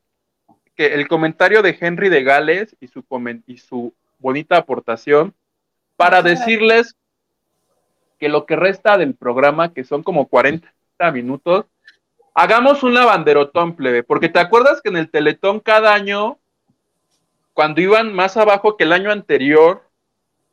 que 0.75 0.95
el 0.95 1.09
comentario 1.09 1.63
de 1.63 1.77
Henry 1.79 2.09
de 2.09 2.23
Gales 2.23 2.77
y 2.81 2.89
su, 2.89 3.05
y 3.47 3.59
su 3.59 3.95
bonita 4.19 4.57
aportación 4.57 5.35
para 5.97 6.23
decirles 6.23 6.97
que 8.19 8.29
lo 8.29 8.47
que 8.47 8.57
resta 8.57 8.99
del 8.99 9.15
programa, 9.15 9.73
que 9.73 9.85
son 9.85 10.03
como 10.03 10.27
40 10.27 10.69
minutos, 11.13 11.67
Hagamos 12.35 12.83
un 12.83 12.95
lavanderotón, 12.95 13.75
plebe, 13.75 14.03
porque 14.03 14.29
te 14.29 14.39
acuerdas 14.39 14.81
que 14.81 14.89
en 14.89 14.97
el 14.97 15.11
Teletón 15.11 15.61
cada 15.61 15.93
año, 15.93 16.39
cuando 17.53 17.81
iban 17.81 18.13
más 18.13 18.37
abajo 18.37 18.77
que 18.77 18.85
el 18.85 18.93
año 18.93 19.11
anterior. 19.11 19.83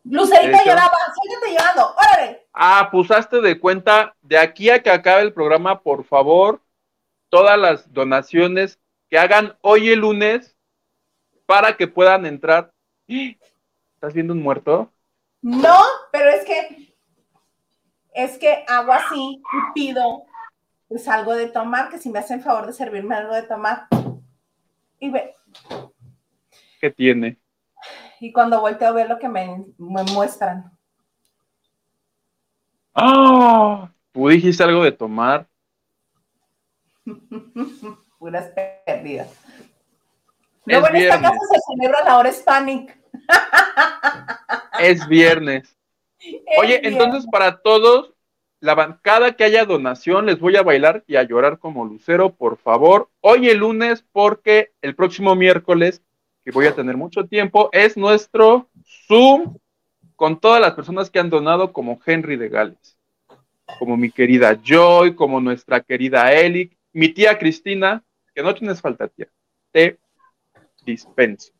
Lucerita 0.03 0.63
lloraba, 0.65 0.97
síguete 1.21 1.53
llorando, 1.53 1.95
órale. 1.95 2.47
Ah, 2.53 2.89
pusaste 2.91 3.41
de 3.41 3.59
cuenta, 3.59 4.15
de 4.21 4.37
aquí 4.37 4.69
a 4.69 4.81
que 4.81 4.89
acabe 4.89 5.21
el 5.21 5.33
programa, 5.33 5.81
por 5.81 6.03
favor, 6.03 6.61
todas 7.29 7.57
las 7.59 7.93
donaciones 7.93 8.79
que 9.09 9.19
hagan 9.19 9.55
hoy 9.61 9.89
el 9.89 9.99
lunes 9.99 10.55
para 11.45 11.77
que 11.77 11.87
puedan 11.87 12.25
entrar. 12.25 12.71
¿Estás 13.07 14.13
viendo 14.13 14.33
un 14.33 14.41
muerto? 14.41 14.91
No, 15.41 15.77
pero 16.11 16.29
es 16.31 16.43
que 16.45 16.93
es 18.13 18.37
que 18.39 18.65
hago 18.67 18.91
así 18.91 19.41
y 19.41 19.73
pido 19.75 20.25
pues 20.88 21.08
algo 21.08 21.36
de 21.36 21.47
tomar, 21.47 21.89
que 21.89 21.97
si 21.97 22.10
me 22.10 22.19
hacen 22.19 22.41
favor 22.41 22.67
de 22.67 22.73
servirme 22.73 23.15
algo 23.15 23.34
de 23.34 23.43
tomar. 23.43 23.88
Y 25.00 25.10
ve. 25.10 25.36
¿Qué 26.80 26.91
tiene? 26.91 27.38
Y 28.19 28.32
cuando 28.32 28.62
volteo 28.62 28.88
a 28.89 28.93
ver 28.93 29.10
lo 29.10 29.19
que 29.19 29.30
me, 29.30 29.65
muestran. 29.78 30.71
¡Ah! 32.93 33.91
¿Tú 34.12 34.28
dijiste 34.30 34.63
algo 34.63 34.84
de 34.84 34.91
tomar? 34.91 35.47
Puras 38.17 38.52
perdidas. 38.86 39.32
Luego 40.65 40.88
en 40.88 40.95
esta 40.97 41.21
casa 41.21 41.39
se 41.52 41.60
celebra 41.73 42.04
la 42.04 42.17
hora 42.17 42.30
Hispanic. 42.30 42.97
es 44.80 45.08
viernes. 45.08 45.78
Oye, 46.60 46.82
entonces 46.84 47.26
para 47.32 47.62
todos, 47.62 48.13
la 48.67 48.75
bancada 48.75 49.32
que 49.38 49.45
haya 49.45 49.63
donación, 49.63 50.25
les 50.25 50.41
voy 50.41 50.58
a 50.58 50.62
bailar 50.62 51.01
y 51.08 51.15
a 51.15 51.23
llorar 51.23 51.58
como 51.58 51.86
lucero, 51.86 52.34
por 52.36 52.58
favor. 52.58 53.08
Hoy 53.21 53.47
el 53.47 53.60
lunes, 53.60 54.03
porque 54.12 54.73
el 54.82 54.93
próximo 54.93 55.38
miércoles, 55.38 56.01
que 56.43 56.51
voy 56.51 56.65
a 56.65 56.75
tener 56.75 56.97
mucho 56.97 57.25
tiempo, 57.27 57.69
es 57.71 57.95
nuestro 57.95 58.67
Zoom 59.08 59.56
con 60.17 60.41
todas 60.41 60.60
las 60.60 60.73
personas 60.73 61.10
que 61.10 61.17
han 61.17 61.30
donado, 61.30 61.71
como 61.71 61.97
Henry 62.06 62.36
de 62.36 62.49
Gales, 62.49 62.97
como 63.80 63.95
mi 63.95 64.12
querida 64.12 64.60
Joy, 64.62 65.15
como 65.15 65.39
nuestra 65.39 65.80
querida 65.80 66.34
Eli, 66.34 66.69
mi 66.91 67.08
tía 67.08 67.39
Cristina, 67.39 68.03
que 68.36 68.43
no 68.43 68.53
tienes 68.53 68.82
falta, 68.82 69.08
tía. 69.08 69.30
Te 69.71 69.97
dispenso. 70.86 71.53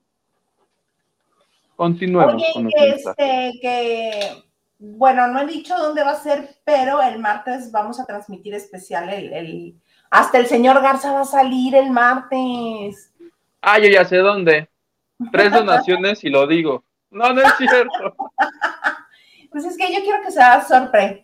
Continuemos 1.78 2.44
con 2.54 2.68
este, 2.68 3.54
que 3.62 4.47
bueno, 4.80 5.28
no 5.28 5.42
he 5.42 5.48
dicho 5.48 5.78
dónde 5.78 6.04
va 6.04 6.12
a 6.12 6.20
ser, 6.20 6.58
pero 6.64 7.02
el 7.02 7.20
martes 7.20 7.72
vamos 7.72 8.00
a 8.00 8.06
transmitir 8.06 8.54
especial 8.54 9.10
el, 9.10 9.76
hasta 10.10 10.38
el 10.38 10.46
señor 10.46 10.82
Garza 10.82 11.12
va 11.14 11.22
a 11.22 11.26
salir 11.26 11.76
el 11.76 11.92
martes. 11.92 13.12
Ah, 13.62 13.80
yo 13.80 13.90
ya 13.90 14.06
sé 14.06 14.18
dónde. 14.18 14.70
Tres 15.32 15.52
donaciones 15.52 16.24
y 16.24 16.30
lo 16.30 16.46
digo. 16.46 16.84
No, 17.10 17.34
no 17.34 17.42
es 17.42 17.56
cierto. 17.58 18.16
Pues 19.50 19.64
es 19.64 19.78
que 19.78 19.92
yo 19.92 20.02
quiero 20.02 20.22
que 20.22 20.30
sea 20.30 20.62
sorpresa. 20.62 21.24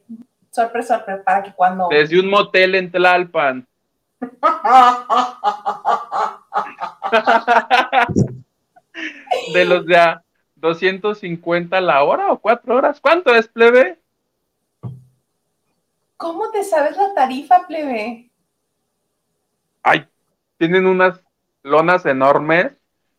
Sorpresa, 0.49 0.97
sorpresa, 0.97 1.23
para 1.23 1.43
que 1.43 1.53
cuando. 1.53 1.89
Desde 1.89 2.19
un 2.19 2.29
motel 2.29 2.73
en 2.73 2.89
Tlalpan. 2.89 3.67
de 9.53 9.65
los 9.65 9.85
de 9.85 9.97
a 9.97 10.23
250 10.63 11.81
la 11.81 12.03
hora 12.03 12.31
o 12.31 12.39
cuatro 12.39 12.75
horas. 12.75 13.01
¿Cuánto 13.01 13.35
es, 13.35 13.49
plebe? 13.49 13.99
¿Cómo 16.15 16.49
te 16.51 16.63
sabes 16.63 16.95
la 16.95 17.13
tarifa, 17.13 17.67
plebe? 17.67 18.31
Ay, 19.83 20.07
tienen 20.57 20.87
unas 20.87 21.19
lonas 21.63 22.05
enormes, 22.05 22.71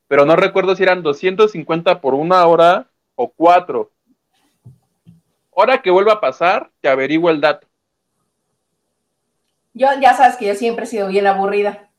pero 0.09 0.25
no 0.25 0.37
recuerdo 0.37 0.75
si 0.75 0.85
eran 0.85 1.03
250 1.03 2.01
por 2.01 2.15
una 2.15 2.47
hora 2.47 2.87
o 3.15 3.29
cuatro. 3.29 3.91
Hora 5.51 5.83
que 5.83 5.91
vuelva 5.91 6.15
a 6.15 6.21
pasar, 6.23 6.71
te 6.81 6.89
averiguo 6.89 7.29
el 7.29 7.43
dato. 7.43 7.67
Yo, 9.75 9.89
ya 10.01 10.15
sabes 10.15 10.37
que 10.37 10.47
yo 10.47 10.55
siempre 10.55 10.85
he 10.85 10.89
sido 10.89 11.09
bien 11.09 11.27
aburrida. 11.27 11.91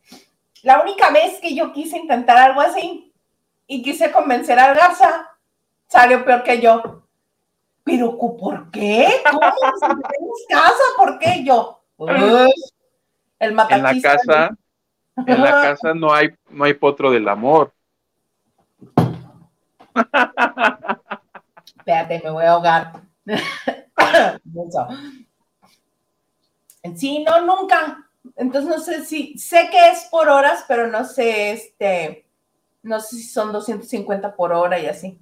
La 0.64 0.82
única 0.82 1.12
vez 1.12 1.40
que 1.40 1.54
yo 1.54 1.72
quise 1.72 2.00
intentar 2.00 2.38
algo 2.38 2.62
así 2.62 3.14
y 3.68 3.84
quise 3.84 4.12
convencer 4.12 4.58
al 4.58 4.76
Garza, 4.76 5.35
salió 5.88 6.24
peor 6.26 6.44
que 6.44 6.62
yo. 6.62 7.04
Pero, 7.84 8.18
¿por 8.18 8.72
qué? 8.72 9.22
¿Cómo? 9.30 9.40
tenemos 9.80 10.46
casa, 10.50 10.84
¿por 10.98 11.20
qué 11.20 11.44
yo? 11.44 11.82
el 13.40 13.50
en 13.50 13.56
la 13.56 13.68
casa, 14.02 14.58
en 15.26 15.42
la 15.42 15.52
casa 15.52 15.94
no 15.94 16.14
hay, 16.14 16.30
no 16.50 16.64
hay 16.64 16.74
potro 16.74 17.12
del 17.12 17.28
amor. 17.30 17.74
Espérate, 21.78 22.22
me 22.24 22.32
voy 22.32 22.46
a 22.46 22.52
ahogar. 22.52 23.02
sí, 26.96 27.24
no, 27.24 27.42
nunca. 27.42 28.10
Entonces 28.36 28.70
no 28.70 28.80
sé 28.80 29.06
si, 29.06 29.38
sé 29.38 29.70
que 29.70 29.90
es 29.90 30.08
por 30.12 30.28
horas, 30.30 30.66
pero 30.68 30.88
no 30.88 31.06
sé, 31.06 31.52
este, 31.52 32.28
no 32.82 33.00
sé 33.00 33.18
si 33.18 33.24
son 33.24 33.52
250 33.52 34.36
por 34.36 34.52
hora 34.52 34.80
y 34.80 34.88
así. 34.88 35.20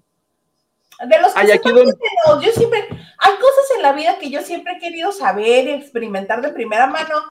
De 1.07 1.19
los 1.19 1.33
que 1.33 2.45
yo 2.45 2.51
siempre, 2.51 2.87
hay 3.17 3.33
cosas 3.35 3.71
en 3.75 3.81
la 3.81 3.93
vida 3.93 4.17
que 4.19 4.29
yo 4.29 4.41
siempre 4.41 4.73
he 4.73 4.79
querido 4.79 5.11
saber 5.11 5.67
y 5.67 5.71
experimentar 5.71 6.41
de 6.41 6.49
primera 6.49 6.87
mano 6.87 7.23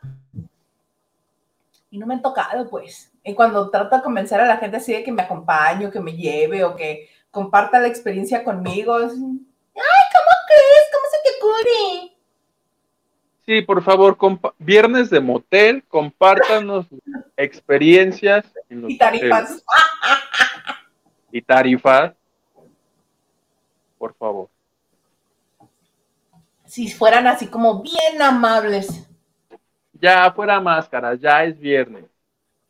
y 1.90 1.98
no 1.98 2.06
me 2.06 2.14
han 2.14 2.22
tocado, 2.22 2.68
pues. 2.68 3.12
Y 3.22 3.34
cuando 3.34 3.70
trato 3.70 3.96
de 3.96 4.02
convencer 4.02 4.40
a 4.40 4.46
la 4.46 4.56
gente 4.56 4.78
así 4.78 4.92
de 4.92 5.04
que 5.04 5.12
me 5.12 5.22
acompañe 5.22 5.86
o 5.86 5.90
que 5.90 6.00
me 6.00 6.16
lleve 6.16 6.64
o 6.64 6.74
que 6.74 7.08
comparta 7.30 7.80
la 7.80 7.88
experiencia 7.88 8.42
conmigo, 8.42 8.94
ay, 8.94 9.08
¿cómo 9.10 9.42
crees? 10.48 10.88
¿Cómo 10.92 11.06
se 11.10 11.18
te 11.22 11.30
ocurre? 11.38 12.16
Sí, 13.44 13.62
por 13.62 13.82
favor, 13.82 14.16
viernes 14.58 15.10
de 15.10 15.20
motel, 15.20 15.84
compártanos 15.88 16.86
experiencias. 17.36 18.46
y 18.70 18.96
tarifas. 18.96 19.62
y 21.30 21.42
tarifas 21.42 22.12
por 24.02 24.14
favor. 24.14 24.48
Si 26.64 26.90
fueran 26.90 27.28
así 27.28 27.46
como 27.46 27.82
bien 27.82 28.20
amables. 28.20 29.08
Ya 29.92 30.32
fuera 30.32 30.60
máscara, 30.60 31.14
ya 31.14 31.44
es 31.44 31.56
viernes. 31.56 32.06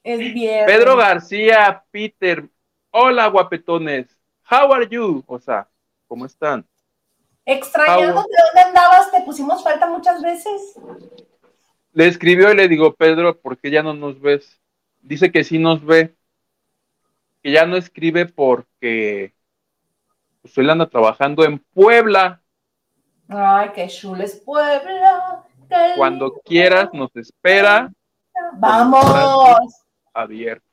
Es 0.05 0.19
viernes. 0.19 0.67
Pedro 0.67 0.95
García, 0.95 1.83
Peter, 1.91 2.47
hola 2.91 3.29
guapetones, 3.29 4.15
how 4.51 4.75
are 4.75 4.87
you? 4.87 5.25
O 5.27 5.39
sea, 5.39 5.67
¿cómo 6.07 6.27
están? 6.27 6.67
Extrañando 7.47 8.21
de 8.25 8.37
dónde 8.45 8.61
andabas, 8.67 9.11
te 9.11 9.23
pusimos 9.23 9.65
falta 9.65 9.87
muchas 9.87 10.21
veces. 10.21 10.79
Le 11.95 12.09
escribió 12.09 12.53
y 12.53 12.57
le 12.57 12.69
digo, 12.69 12.95
Pedro, 12.95 13.41
¿por 13.41 13.57
qué 13.57 13.71
ya 13.71 13.83
no 13.83 13.95
nos 13.95 14.21
ves? 14.21 14.61
Dice 15.01 15.33
que 15.33 15.45
sí 15.45 15.59
nos 15.59 15.83
ve, 15.83 16.15
que 17.43 17.53
ya 17.53 17.65
no 17.65 17.79
escribe 17.79 18.27
porque 18.27 19.33
pues 20.43 20.59
él 20.59 20.69
anda 20.69 20.87
trabajando 20.87 21.45
en 21.45 21.59
Puebla. 21.73 22.41
Ay, 23.29 23.71
qué 23.75 23.87
chulo 23.87 24.23
es 24.23 24.37
Puebla. 24.37 25.45
Cuando 25.97 26.33
quieras, 26.45 26.91
nos 26.93 27.15
espera. 27.17 27.91
Vamos. 28.55 29.85
Abierto. 30.13 30.67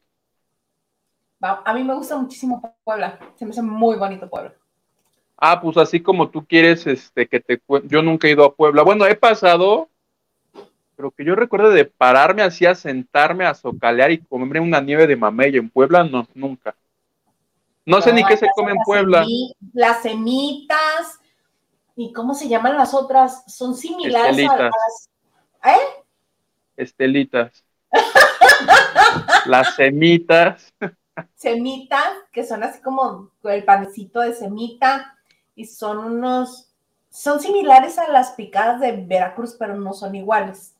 A 1.41 1.73
mí 1.73 1.83
me 1.83 1.93
gusta 1.93 2.17
muchísimo 2.17 2.75
Puebla. 2.83 3.17
Se 3.35 3.45
me 3.45 3.51
hace 3.51 3.61
muy 3.61 3.95
bonito 3.95 4.29
Puebla. 4.29 4.53
Ah, 5.37 5.61
pues 5.61 5.77
así 5.77 6.01
como 6.01 6.29
tú 6.29 6.45
quieres, 6.45 6.85
este, 6.85 7.25
que 7.25 7.39
te 7.39 7.61
yo 7.85 8.01
nunca 8.01 8.27
he 8.27 8.31
ido 8.31 8.43
a 8.43 8.53
Puebla. 8.53 8.83
Bueno, 8.83 9.05
he 9.05 9.15
pasado, 9.15 9.87
pero 10.97 11.11
que 11.11 11.23
yo 11.23 11.33
recuerdo 11.35 11.69
de 11.69 11.85
pararme 11.85 12.41
así 12.41 12.65
a 12.65 12.75
sentarme 12.75 13.45
a 13.45 13.53
socalear 13.53 14.11
y 14.11 14.17
comerme 14.17 14.59
una 14.59 14.81
nieve 14.81 15.07
de 15.07 15.15
mamey 15.15 15.55
en 15.55 15.69
Puebla, 15.69 16.03
no, 16.03 16.27
nunca. 16.33 16.75
No 17.85 18.01
sé 18.01 18.13
ni 18.13 18.23
qué 18.23 18.37
se 18.37 18.47
come 18.55 18.71
en 18.71 18.77
Puebla. 18.85 19.25
las 19.73 20.01
semitas 20.03 21.19
y 21.95 22.13
cómo 22.13 22.33
se 22.33 22.47
llaman 22.47 22.77
las 22.77 22.93
otras, 22.93 23.43
son 23.47 23.75
similares 23.75 24.49
a 24.49 24.55
las. 24.55 25.09
¿Eh? 25.65 26.03
Estelitas. 26.77 27.65
las 29.45 29.75
semitas. 29.75 30.73
Semitas, 31.35 32.07
que 32.31 32.45
son 32.45 32.63
así 32.63 32.81
como 32.81 33.31
el 33.43 33.65
panecito 33.65 34.21
de 34.21 34.33
semita, 34.33 35.17
y 35.55 35.65
son 35.65 35.97
unos, 35.97 36.71
son 37.09 37.41
similares 37.41 37.99
a 37.99 38.09
las 38.09 38.31
picadas 38.31 38.79
de 38.79 38.93
Veracruz, 38.93 39.57
pero 39.59 39.75
no 39.75 39.93
son 39.93 40.15
iguales. 40.15 40.75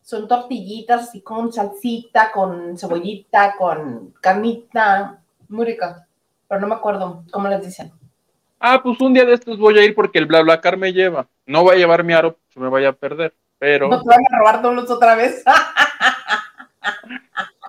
Son 0.00 0.28
tortillitas 0.28 1.08
así 1.08 1.22
con 1.22 1.52
salsita, 1.52 2.30
con 2.30 2.78
cebollita, 2.78 3.56
con 3.56 4.14
carnita, 4.20 5.20
muy 5.48 5.66
rica 5.66 6.06
pero 6.52 6.60
no 6.60 6.68
me 6.68 6.74
acuerdo 6.74 7.24
cómo 7.30 7.48
les 7.48 7.64
dicen. 7.64 7.90
Ah, 8.60 8.82
pues 8.82 9.00
un 9.00 9.14
día 9.14 9.24
de 9.24 9.32
estos 9.32 9.56
voy 9.56 9.78
a 9.78 9.84
ir 9.86 9.94
porque 9.94 10.18
el 10.18 10.26
BlaBlaCar 10.26 10.76
me 10.76 10.92
lleva. 10.92 11.26
No 11.46 11.62
voy 11.62 11.76
a 11.76 11.78
llevar 11.78 12.04
mi 12.04 12.12
aro, 12.12 12.36
se 12.52 12.60
me 12.60 12.68
vaya 12.68 12.90
a 12.90 12.92
perder, 12.92 13.34
pero... 13.58 13.88
No 13.88 14.02
te 14.02 14.06
van 14.06 14.20
a 14.20 14.38
robar 14.38 14.60
todos 14.60 14.90
otra 14.90 15.14
vez. 15.14 15.42
de 15.42 15.44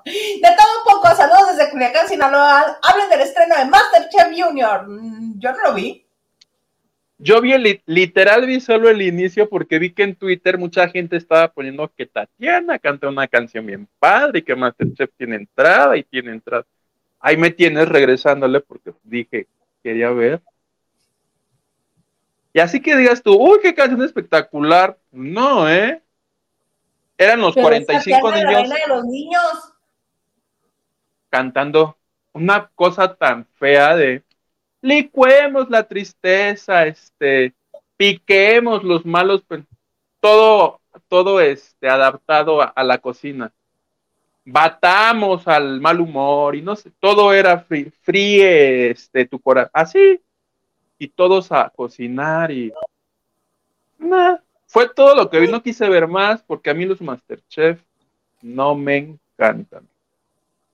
todo 0.04 0.68
un 0.80 0.84
poco, 0.84 1.16
saludos 1.16 1.56
desde 1.56 1.72
Culiacán, 1.72 2.10
Sinaloa. 2.10 2.78
Hablen 2.82 3.10
del 3.10 3.22
estreno 3.22 3.56
de 3.56 3.64
Masterchef 3.68 4.28
Junior. 4.38 4.86
Mm, 4.86 5.40
yo 5.40 5.54
no 5.54 5.60
lo 5.64 5.74
vi. 5.76 6.06
Yo 7.20 7.40
vi 7.40 7.54
el, 7.54 7.82
literal, 7.86 8.46
vi 8.46 8.60
solo 8.60 8.90
el 8.90 9.02
inicio 9.02 9.48
porque 9.48 9.80
vi 9.80 9.94
que 9.94 10.04
en 10.04 10.18
Twitter 10.18 10.58
mucha 10.58 10.90
gente 10.90 11.16
estaba 11.16 11.48
poniendo 11.48 11.90
que 11.96 12.06
Tatiana 12.06 12.80
canta 12.80 13.08
una 13.08 13.30
canción 13.30 13.66
bien 13.66 13.88
padre 13.98 14.40
y 14.40 14.42
que 14.42 14.58
Masterchef 14.58 15.10
tiene 15.16 15.38
entrada 15.38 15.96
y 15.96 16.04
tiene 16.04 16.32
entrada 16.32 16.66
ahí 17.24 17.38
me 17.38 17.50
tienes 17.50 17.88
regresándole 17.88 18.60
porque 18.60 18.94
dije, 19.02 19.48
quería 19.82 20.10
ver. 20.12 20.42
Y 22.52 22.60
así 22.60 22.82
que 22.82 22.96
digas 22.98 23.24
tú, 23.24 23.34
uy, 23.34 23.60
qué 23.62 23.74
canción 23.74 24.04
espectacular. 24.04 25.00
No, 25.10 25.68
¿eh? 25.70 26.04
Eran 27.18 27.40
los 27.40 27.56
45 27.56 28.32
niños, 28.32 28.70
de 28.70 28.76
los 28.88 29.06
niños 29.06 29.74
cantando 31.30 31.98
una 32.34 32.70
cosa 32.76 33.16
tan 33.16 33.46
fea 33.46 33.96
de 33.96 34.24
licuemos 34.82 35.70
la 35.70 35.88
tristeza, 35.88 36.86
este, 36.86 37.54
piquemos 37.96 38.84
los 38.84 39.06
malos, 39.06 39.44
todo, 40.20 40.82
todo 41.08 41.40
este, 41.40 41.88
adaptado 41.88 42.62
a 42.62 42.84
la 42.84 42.98
cocina 42.98 43.54
batamos 44.46 45.48
al 45.48 45.80
mal 45.80 46.02
humor 46.02 46.56
y 46.56 46.62
no 46.62 46.76
sé, 46.76 46.92
todo 47.00 47.34
era 47.34 47.60
fríe, 48.02 48.92
este, 48.92 49.26
tu 49.26 49.40
corazón, 49.40 49.72
así, 49.74 50.20
y 50.98 51.08
todos 51.08 51.52
a 51.52 51.72
cocinar 51.76 52.52
y... 52.52 52.74
fue 54.68 54.90
todo 54.90 55.16
lo 55.16 55.30
que 55.30 55.40
vi, 55.40 55.48
no 55.48 55.64
quise 55.64 55.88
ver 55.88 56.08
más 56.08 56.42
porque 56.44 56.70
a 56.70 56.74
mí 56.74 56.86
los 56.86 57.02
Masterchef 57.02 57.82
no 58.42 58.76
me 58.76 58.98
encantan. 58.98 59.88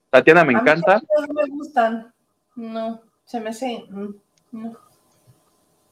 Tatiana 0.09 0.43
me 0.43 0.53
encanta. 0.53 1.01
no 1.27 1.33
me 1.33 1.47
gustan, 1.49 2.13
no, 2.55 3.01
se 3.25 3.39
me 3.39 3.49
hace... 3.49 3.85
Mm, 3.89 4.15
no. 4.51 4.77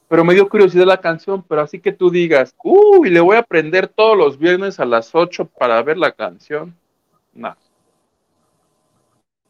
Pero 0.09 0.23
me 0.23 0.33
dio 0.33 0.47
curiosidad 0.47 0.85
la 0.85 1.01
canción, 1.01 1.43
pero 1.43 1.61
así 1.61 1.79
que 1.79 1.91
tú 1.91 2.09
digas, 2.09 2.55
uy, 2.63 3.09
le 3.09 3.19
voy 3.19 3.35
a 3.35 3.39
aprender 3.39 3.89
todos 3.89 4.17
los 4.17 4.39
viernes 4.39 4.79
a 4.79 4.85
las 4.85 5.13
8 5.13 5.45
para 5.45 5.83
ver 5.83 5.97
la 5.97 6.13
canción. 6.13 6.73
No. 7.33 7.55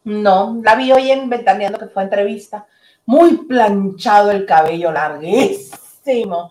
No, 0.08 0.58
la 0.64 0.74
vi 0.74 0.90
hoy 0.90 1.10
en 1.10 1.28
Ventaneando, 1.28 1.78
que 1.78 1.88
fue 1.88 2.02
entrevista. 2.02 2.66
Muy 3.04 3.44
planchado 3.46 4.30
el 4.30 4.46
cabello, 4.46 4.90
larguísimo. 4.90 6.50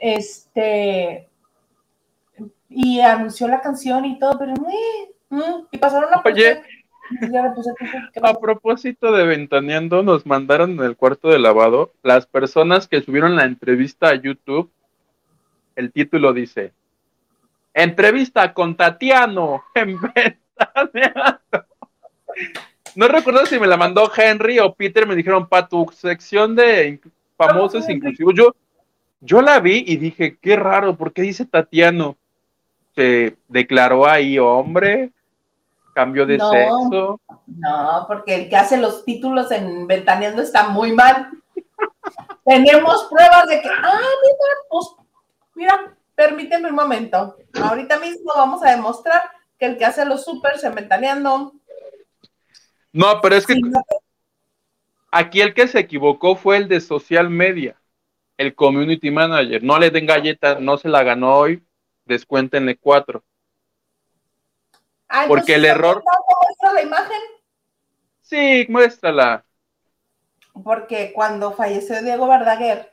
Este. 0.00 1.28
Y 2.68 2.98
anunció 2.98 3.46
la 3.46 3.60
canción 3.60 4.04
y 4.04 4.18
todo, 4.18 4.36
pero. 4.36 4.54
Eh, 4.54 5.12
y 5.70 5.78
pasaron 5.78 6.10
la. 6.10 6.22
Oye. 6.24 6.60
a 8.20 8.34
propósito 8.34 9.12
de 9.12 9.26
Ventaneando, 9.26 10.02
nos 10.02 10.26
mandaron 10.26 10.72
en 10.72 10.82
el 10.82 10.96
cuarto 10.96 11.28
de 11.28 11.38
lavado 11.38 11.92
las 12.02 12.26
personas 12.26 12.88
que 12.88 13.00
subieron 13.00 13.36
la 13.36 13.44
entrevista 13.44 14.08
a 14.08 14.16
YouTube. 14.16 14.72
El 15.76 15.92
título 15.92 16.32
dice: 16.32 16.72
Entrevista 17.74 18.52
con 18.52 18.76
Tatiano 18.76 19.62
en 19.76 20.00
Ventaneando. 20.00 21.66
No 22.94 23.08
recuerdo 23.08 23.46
si 23.46 23.58
me 23.58 23.66
la 23.66 23.76
mandó 23.76 24.10
Henry 24.14 24.58
o 24.58 24.74
Peter, 24.74 25.06
me 25.06 25.16
dijeron, 25.16 25.48
para 25.48 25.68
tu 25.68 25.90
sección 25.94 26.54
de 26.54 27.00
famosos 27.36 27.88
inclusivos. 27.88 28.34
Yo, 28.34 28.54
yo 29.20 29.40
la 29.40 29.60
vi 29.60 29.84
y 29.86 29.96
dije, 29.96 30.36
qué 30.40 30.56
raro, 30.56 30.96
¿por 30.96 31.12
qué 31.12 31.22
dice 31.22 31.46
Tatiano? 31.46 32.16
Se 32.94 33.36
declaró 33.48 34.06
ahí 34.06 34.38
hombre, 34.38 35.10
cambio 35.94 36.26
de 36.26 36.38
sexo. 36.38 37.20
No, 37.46 38.04
porque 38.06 38.34
el 38.34 38.48
que 38.48 38.56
hace 38.56 38.76
los 38.76 39.04
títulos 39.04 39.50
en 39.50 39.86
Ventaneando 39.86 40.42
está 40.42 40.68
muy 40.68 40.92
mal. 40.92 41.30
Tenemos 42.44 43.08
pruebas 43.10 43.46
de 43.46 43.62
que, 43.62 43.68
ah, 43.68 44.00
mira, 44.22 44.54
pues, 44.68 44.86
mira, 45.54 45.94
permíteme 46.14 46.68
un 46.68 46.74
momento. 46.74 47.36
Ahorita 47.62 47.98
mismo 47.98 48.32
vamos 48.34 48.62
a 48.62 48.70
demostrar 48.70 49.22
que 49.58 49.66
el 49.66 49.78
que 49.78 49.84
hace 49.84 50.04
los 50.04 50.24
supers 50.24 50.64
en 50.64 50.74
Ventaneando 50.74 51.54
no, 52.92 53.20
pero 53.20 53.36
es 53.36 53.46
que 53.46 53.54
aquí 55.10 55.40
el 55.40 55.54
que 55.54 55.68
se 55.68 55.78
equivocó 55.78 56.36
fue 56.36 56.58
el 56.58 56.68
de 56.68 56.80
social 56.80 57.30
media, 57.30 57.80
el 58.36 58.54
community 58.54 59.10
manager. 59.10 59.62
No 59.62 59.78
le 59.78 59.90
den 59.90 60.06
galleta, 60.06 60.60
no 60.60 60.76
se 60.76 60.88
la 60.88 61.02
ganó 61.02 61.36
hoy, 61.36 61.62
descuéntenle 62.04 62.76
cuatro. 62.76 63.24
Porque 65.28 65.54
el 65.54 65.64
error. 65.64 66.02
¿Muestra 66.42 66.72
la 66.72 66.82
imagen? 66.82 67.20
Sí, 68.20 68.66
muéstrala. 68.68 69.44
Porque 70.64 71.12
cuando 71.14 71.52
falleció 71.52 72.02
Diego 72.02 72.28
Verdaguer. 72.28 72.92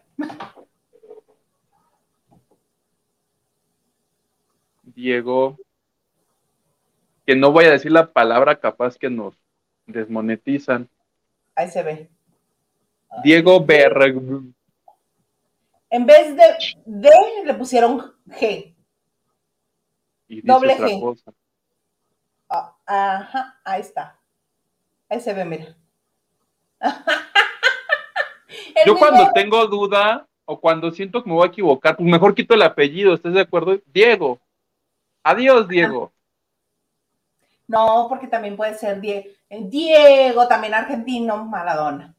Diego, 4.83 5.57
que 7.25 7.35
no 7.35 7.51
voy 7.51 7.65
a 7.65 7.71
decir 7.71 7.91
la 7.91 8.11
palabra 8.11 8.59
capaz 8.59 8.97
que 8.97 9.09
nos 9.09 9.33
desmonetizan. 9.91 10.89
Ahí 11.55 11.69
se 11.69 11.83
ve. 11.83 12.09
Diego 13.23 13.63
Berg. 13.63 14.43
En 15.89 16.05
vez 16.05 16.35
de 16.35 16.43
D 16.85 17.09
le 17.45 17.53
pusieron 17.55 18.13
G. 18.27 18.75
Doble 20.43 20.77
G. 20.77 21.21
Ah, 22.47 22.75
ajá, 22.85 23.59
ahí 23.63 23.81
está. 23.81 24.19
Ahí 25.09 25.19
se 25.19 25.33
ve, 25.33 25.45
mira. 25.45 25.75
Yo 28.85 28.97
cuando 28.97 29.31
tengo 29.33 29.65
duda 29.67 30.27
o 30.45 30.59
cuando 30.59 30.91
siento 30.91 31.23
que 31.23 31.29
me 31.29 31.35
voy 31.35 31.45
a 31.45 31.49
equivocar, 31.49 31.95
pues 31.95 32.09
mejor 32.09 32.33
quito 32.33 32.53
el 32.53 32.61
apellido, 32.61 33.13
¿estás 33.13 33.33
de 33.33 33.41
acuerdo? 33.41 33.79
Diego. 33.87 34.39
Adiós, 35.23 35.67
Diego. 35.67 36.11
No, 37.69 38.07
porque 38.09 38.25
también 38.25 38.57
puede 38.57 38.73
ser 38.73 38.99
Diego, 38.99 40.47
también 40.47 40.73
argentino, 40.73 41.45
Maradona. 41.45 42.15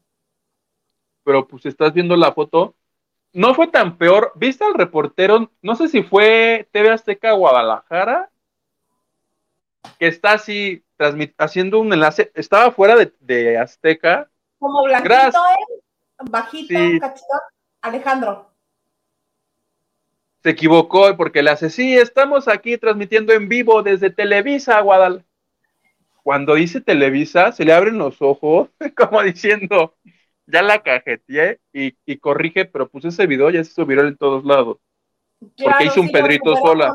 Pero 1.25 1.45
pues 1.45 1.65
estás 1.65 1.91
viendo 1.93 2.15
la 2.15 2.31
foto. 2.31 2.73
No 3.33 3.53
fue 3.53 3.67
tan 3.67 3.97
peor. 3.97 4.31
¿Viste 4.35 4.63
al 4.63 4.75
reportero? 4.75 5.51
No 5.61 5.75
sé 5.75 5.89
si 5.89 6.03
fue 6.03 6.69
TV 6.71 6.89
Azteca 6.89 7.33
Guadalajara, 7.33 8.31
que 9.99 10.07
está 10.07 10.31
así 10.31 10.85
haciendo 11.37 11.79
un 11.79 11.91
enlace. 11.91 12.31
Estaba 12.33 12.71
fuera 12.71 12.95
de, 12.95 13.57
Azteca. 13.57 14.29
Como 14.57 14.83
blanquito, 14.83 15.17
¿eh? 15.19 15.81
bajito, 16.29 16.75
cachito. 17.01 17.27
Alejandro 17.81 18.47
se 20.43 20.49
equivocó 20.49 21.15
porque 21.17 21.43
le 21.43 21.51
hace, 21.51 21.69
sí, 21.69 21.95
estamos 21.95 22.47
aquí 22.47 22.75
transmitiendo 22.75 23.31
en 23.31 23.47
vivo 23.47 23.83
desde 23.83 24.09
Televisa, 24.09 24.79
Guadalajara 24.79 25.25
cuando 26.23 26.55
dice 26.55 26.81
Televisa, 26.81 27.51
se 27.51 27.65
le 27.65 27.73
abren 27.73 27.97
los 27.97 28.21
ojos, 28.21 28.69
como 28.97 29.21
diciendo, 29.23 29.95
ya 30.45 30.61
la 30.61 30.81
cajeteé 30.83 31.59
y, 31.73 32.17
corrige, 32.17 32.65
pero 32.65 32.89
puse 32.89 33.09
ese 33.09 33.27
video 33.27 33.49
ya 33.49 33.63
se 33.63 33.73
subió 33.73 34.01
en 34.01 34.17
todos 34.17 34.45
lados. 34.45 34.77
porque 35.39 35.85
hizo 35.85 36.01
un 36.01 36.11
Pedrito 36.11 36.55
sola. 36.57 36.93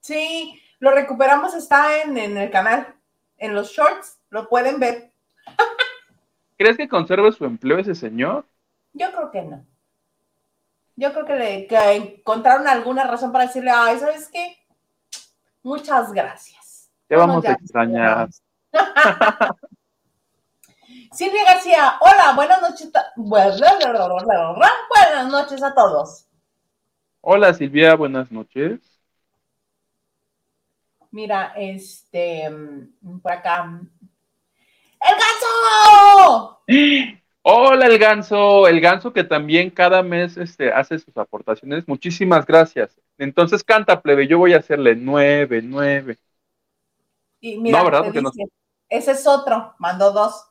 Sí, 0.00 0.60
lo 0.80 0.90
recuperamos, 0.90 1.54
está 1.54 2.02
en, 2.02 2.16
el 2.18 2.50
canal, 2.50 2.94
en 3.38 3.54
los 3.54 3.70
shorts, 3.70 4.18
lo 4.30 4.48
pueden 4.48 4.80
ver. 4.80 5.12
¿Crees 6.58 6.76
que 6.76 6.88
conserve 6.88 7.32
su 7.32 7.44
empleo 7.44 7.78
ese 7.78 7.94
señor? 7.94 8.44
Yo 8.92 9.10
creo 9.12 9.30
que 9.30 9.42
no. 9.42 9.64
Yo 10.94 11.12
creo 11.12 11.24
que, 11.24 11.36
le, 11.36 11.66
que 11.66 11.76
encontraron 11.92 12.68
alguna 12.68 13.04
razón 13.04 13.32
para 13.32 13.46
decirle, 13.46 13.70
ay, 13.74 13.98
¿sabes 13.98 14.28
qué? 14.28 14.58
Muchas 15.62 16.12
gracias. 16.12 16.61
Te 17.12 17.16
vamos 17.18 17.44
a 17.44 17.52
extrañar. 17.52 18.30
Silvia 21.12 21.44
García, 21.44 21.98
hola, 22.00 22.32
buenas 22.34 22.62
noches. 22.62 22.90
Buenas 23.16 23.60
noches 25.30 25.62
a 25.62 25.74
todos. 25.74 26.26
Hola 27.20 27.52
Silvia, 27.52 27.96
buenas 27.96 28.32
noches. 28.32 28.80
Mira, 31.10 31.52
este, 31.54 32.50
por 33.22 33.30
acá. 33.30 33.78
¡El 35.02 35.14
ganso! 35.20 36.62
Hola 37.42 37.86
el 37.88 37.98
ganso, 37.98 38.66
el 38.68 38.80
ganso 38.80 39.12
que 39.12 39.24
también 39.24 39.68
cada 39.68 40.02
mes 40.02 40.38
este, 40.38 40.72
hace 40.72 40.98
sus 40.98 41.14
aportaciones. 41.18 41.86
Muchísimas 41.86 42.46
gracias. 42.46 42.98
Entonces 43.18 43.62
canta, 43.62 44.00
plebe, 44.00 44.26
yo 44.26 44.38
voy 44.38 44.54
a 44.54 44.60
hacerle 44.60 44.96
nueve, 44.96 45.60
nueve. 45.62 46.16
Y 47.42 47.58
mira, 47.58 47.82
ese 48.88 49.10
es 49.10 49.26
otro, 49.26 49.74
mandó 49.78 50.12
dos. 50.12 50.46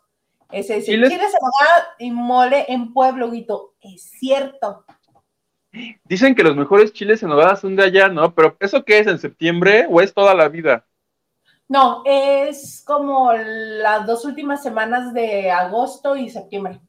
Ese 0.51 0.75
dice, 0.75 0.91
Chile 0.91 1.08
se 1.10 1.38
y 1.99 2.12
mole 2.12 2.65
en 2.67 2.91
pueblo, 2.91 3.32
Guito. 3.32 3.75
Es 3.80 4.04
cierto. 4.19 4.84
Dicen 6.04 6.36
que 6.36 6.43
los 6.43 6.58
mejores 6.58 6.91
chiles 6.91 7.23
en 7.23 7.30
nogada 7.30 7.56
son 7.56 7.77
de 7.77 7.84
allá, 7.84 8.10
¿no? 8.10 8.36
Pero 8.36 8.58
¿eso 8.60 8.84
qué 8.84 8.99
es? 8.99 9.08
¿En 9.08 9.19
septiembre 9.19 9.88
o 9.89 10.01
es 10.01 10.13
toda 10.13 10.36
la 10.36 10.49
vida? 10.49 10.86
No, 11.69 12.04
es 12.06 12.84
como 12.86 13.32
las 13.32 14.05
dos 14.05 14.26
últimas 14.26 14.61
semanas 14.61 15.13
de 15.13 15.49
agosto 15.49 16.18
y 16.18 16.30
septiembre. 16.30 16.82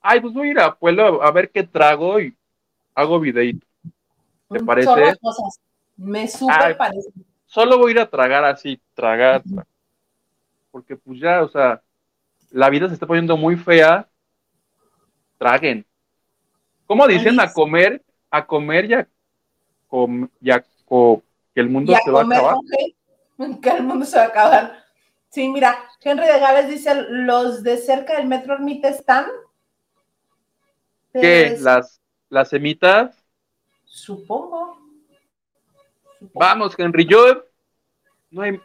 Ay, 0.00 0.22
pues 0.22 0.32
voy 0.32 0.48
a 0.48 0.50
ir 0.52 0.60
a 0.60 0.74
Pueblo 0.74 1.22
a 1.22 1.30
ver 1.30 1.50
qué 1.50 1.64
trago 1.64 2.18
y 2.18 2.34
hago 2.94 3.20
videito. 3.20 3.66
¿Te 4.48 4.64
parece? 4.64 5.18
Cosas. 5.20 5.60
Me 5.98 6.26
súper 6.26 6.78
parece 6.78 7.10
solo 7.54 7.78
voy 7.78 7.90
a 7.90 7.92
ir 7.92 8.00
a 8.00 8.10
tragar 8.10 8.44
así, 8.44 8.80
tragar. 8.94 9.42
Porque 10.72 10.96
pues 10.96 11.20
ya, 11.20 11.42
o 11.42 11.48
sea, 11.48 11.80
la 12.50 12.68
vida 12.68 12.88
se 12.88 12.94
está 12.94 13.06
poniendo 13.06 13.36
muy 13.36 13.56
fea. 13.56 14.08
Traguen. 15.38 15.86
¿Cómo 16.84 17.06
dicen 17.06 17.38
a 17.38 17.52
comer? 17.52 18.02
A 18.28 18.44
comer 18.44 18.88
ya, 18.88 19.08
ya 20.40 20.60
que 20.60 21.60
el 21.60 21.68
mundo 21.70 21.94
se 22.04 22.10
va 22.10 22.22
a 22.22 22.24
acabar. 22.24 22.56
Que 23.60 23.70
el 23.70 23.82
mundo 23.82 24.04
se 24.04 24.16
va 24.16 24.24
a 24.24 24.28
acabar. 24.28 24.84
Sí, 25.28 25.48
mira, 25.48 25.76
Henry 26.00 26.24
de 26.24 26.38
Gales 26.38 26.68
dice, 26.68 26.94
los 27.08 27.64
de 27.64 27.78
cerca 27.78 28.16
del 28.16 28.28
Metro 28.28 28.54
Ermita 28.54 28.88
están. 28.88 29.26
¿Qué? 31.12 31.56
¿Las, 31.60 32.00
las 32.28 32.48
semitas? 32.48 33.24
Supongo. 33.84 34.83
Vamos, 36.32 36.74
Henry, 36.78 37.06
yo 37.06 37.44
no 38.30 38.42
hay, 38.42 38.60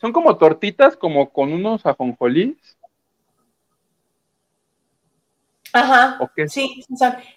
son 0.00 0.12
como 0.12 0.36
tortitas 0.36 0.96
como 0.96 1.30
con 1.30 1.52
unos 1.52 1.84
ajonjolís. 1.86 2.78
Ajá. 5.72 6.18
Sí, 6.48 6.84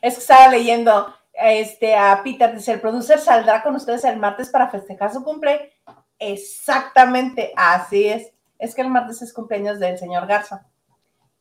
es 0.01 0.15
que 0.15 0.19
estaba 0.19 0.49
leyendo 0.49 1.13
este, 1.33 1.95
a 1.95 2.21
Peter, 2.23 2.53
dice, 2.53 2.73
el 2.73 2.81
producer 2.81 3.19
saldrá 3.19 3.61
con 3.63 3.75
ustedes 3.75 4.03
el 4.05 4.17
martes 4.17 4.49
para 4.49 4.69
festejar 4.69 5.11
su 5.11 5.23
cumple. 5.23 5.73
Exactamente, 6.19 7.51
así 7.55 8.07
es. 8.07 8.31
Es 8.57 8.73
que 8.73 8.81
el 8.81 8.89
martes 8.89 9.21
es 9.21 9.33
cumpleaños 9.33 9.79
del 9.79 9.97
señor 9.97 10.25
Garza. 10.25 10.65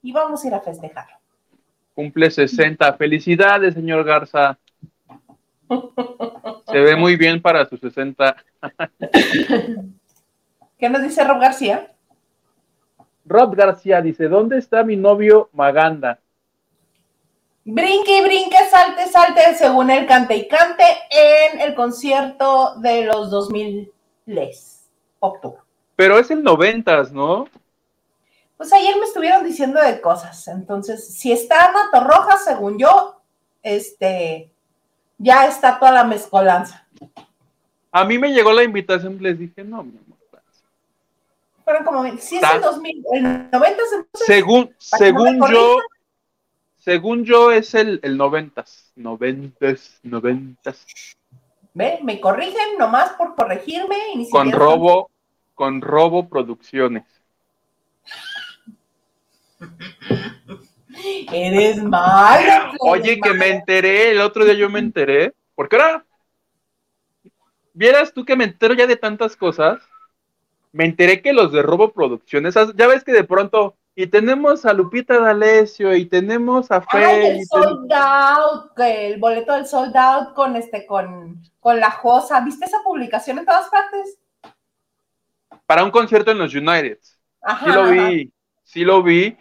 Y 0.02 0.12
vamos 0.12 0.44
a 0.44 0.48
ir 0.48 0.54
a 0.54 0.60
festejar. 0.60 1.06
Cumple 1.94 2.30
60. 2.30 2.94
Felicidades, 2.94 3.74
señor 3.74 4.04
Garza. 4.04 4.58
Se 6.72 6.80
ve 6.80 6.96
muy 6.96 7.16
bien 7.16 7.40
para 7.40 7.66
sus 7.66 7.80
60. 7.80 8.36
¿Qué 10.78 10.88
nos 10.88 11.02
dice 11.02 11.22
Rob 11.24 11.40
García? 11.40 11.92
Rob 13.24 13.54
García 13.54 14.00
dice, 14.00 14.28
¿dónde 14.28 14.58
está 14.58 14.82
mi 14.82 14.96
novio 14.96 15.48
Maganda? 15.52 16.18
Brinque 17.64 18.18
y 18.18 18.22
brinque, 18.22 18.56
salte, 18.68 19.06
salte, 19.06 19.54
según 19.54 19.90
él 19.90 20.06
cante 20.06 20.34
y 20.34 20.48
cante 20.48 20.82
en 21.10 21.60
el 21.60 21.76
concierto 21.76 22.74
de 22.80 23.04
los 23.04 23.30
2000 23.30 23.92
les, 24.26 24.90
octubre. 25.20 25.60
Pero 25.94 26.18
es 26.18 26.30
el 26.32 26.42
noventas, 26.42 27.12
¿no? 27.12 27.46
Pues 28.56 28.72
ayer 28.72 28.96
me 28.96 29.04
estuvieron 29.04 29.44
diciendo 29.44 29.80
de 29.80 30.00
cosas, 30.00 30.48
entonces, 30.48 31.14
si 31.16 31.32
está 31.32 31.66
Ana 31.66 31.90
Torroja, 31.92 32.38
según 32.38 32.78
yo, 32.78 33.20
este, 33.62 34.51
ya 35.22 35.46
está 35.46 35.78
toda 35.78 35.92
la 35.92 36.04
mezcolanza. 36.04 36.86
A 37.92 38.04
mí 38.04 38.18
me 38.18 38.32
llegó 38.32 38.52
la 38.52 38.64
invitación, 38.64 39.18
les 39.20 39.38
dije, 39.38 39.62
no, 39.64 39.84
mi 39.84 39.96
amor. 39.96 40.18
Fueron 41.64 41.84
como, 41.84 42.04
si 42.18 42.38
es 42.38 42.42
el 42.42 42.60
2000, 42.60 43.04
el 43.12 43.22
90 43.22 43.50
entonces, 43.52 44.06
Según, 44.14 44.74
según 44.78 45.48
yo, 45.48 45.76
según 46.78 47.24
yo 47.24 47.52
es 47.52 47.74
el, 47.74 48.00
el 48.02 48.16
90, 48.16 48.64
90, 48.96 49.66
90. 50.02 50.74
¿Ve? 51.74 52.00
Me 52.02 52.20
corrigen 52.20 52.76
nomás 52.78 53.12
por 53.12 53.36
corregirme. 53.36 53.96
Y 54.14 54.18
ni 54.18 54.30
Con 54.30 54.50
robo, 54.50 55.08
con 55.54 55.80
robo 55.80 56.28
producciones. 56.28 57.04
Eres 61.32 61.82
malo. 61.82 62.72
Oye, 62.80 63.20
que 63.20 63.32
me 63.34 63.48
enteré, 63.48 64.10
el 64.12 64.20
otro 64.20 64.44
día 64.44 64.54
yo 64.54 64.68
me 64.70 64.78
enteré, 64.78 65.32
porque 65.54 65.76
ahora, 65.76 66.04
vieras 67.74 68.12
tú 68.12 68.24
que 68.24 68.36
me 68.36 68.44
entero 68.44 68.74
ya 68.74 68.86
de 68.86 68.96
tantas 68.96 69.36
cosas, 69.36 69.80
me 70.72 70.84
enteré 70.84 71.20
que 71.22 71.32
los 71.32 71.52
de 71.52 71.62
Robo 71.62 71.92
Producciones, 71.92 72.54
ya 72.74 72.86
ves 72.86 73.04
que 73.04 73.12
de 73.12 73.24
pronto, 73.24 73.76
y 73.94 74.06
tenemos 74.06 74.64
a 74.64 74.72
Lupita 74.72 75.18
D'Alessio, 75.20 75.94
y 75.94 76.06
tenemos 76.06 76.70
a 76.70 76.76
Ay, 76.76 76.82
Fe, 76.90 77.26
el 77.28 77.34
y 77.34 77.38
ten- 77.38 77.46
sold 77.46 77.92
out, 77.92 78.78
el 78.78 79.18
boleto 79.20 79.52
del 79.52 79.66
sold 79.66 79.94
out 79.96 80.32
con 80.34 80.56
este, 80.56 80.86
con, 80.86 81.42
con 81.60 81.78
la 81.78 81.90
Josa. 81.90 82.40
¿Viste 82.40 82.64
esa 82.64 82.82
publicación 82.82 83.38
en 83.38 83.46
todas 83.46 83.68
partes? 83.68 84.18
para 85.66 85.84
un 85.84 85.90
concierto 85.90 86.30
en 86.32 86.38
los 86.38 86.54
United. 86.54 86.98
Ajá. 87.40 87.64
Sí 87.66 87.72
lo 87.72 87.82
ajá. 87.82 88.08
vi, 88.08 88.32
sí 88.64 88.84
lo 88.84 89.02
vi. 89.02 89.36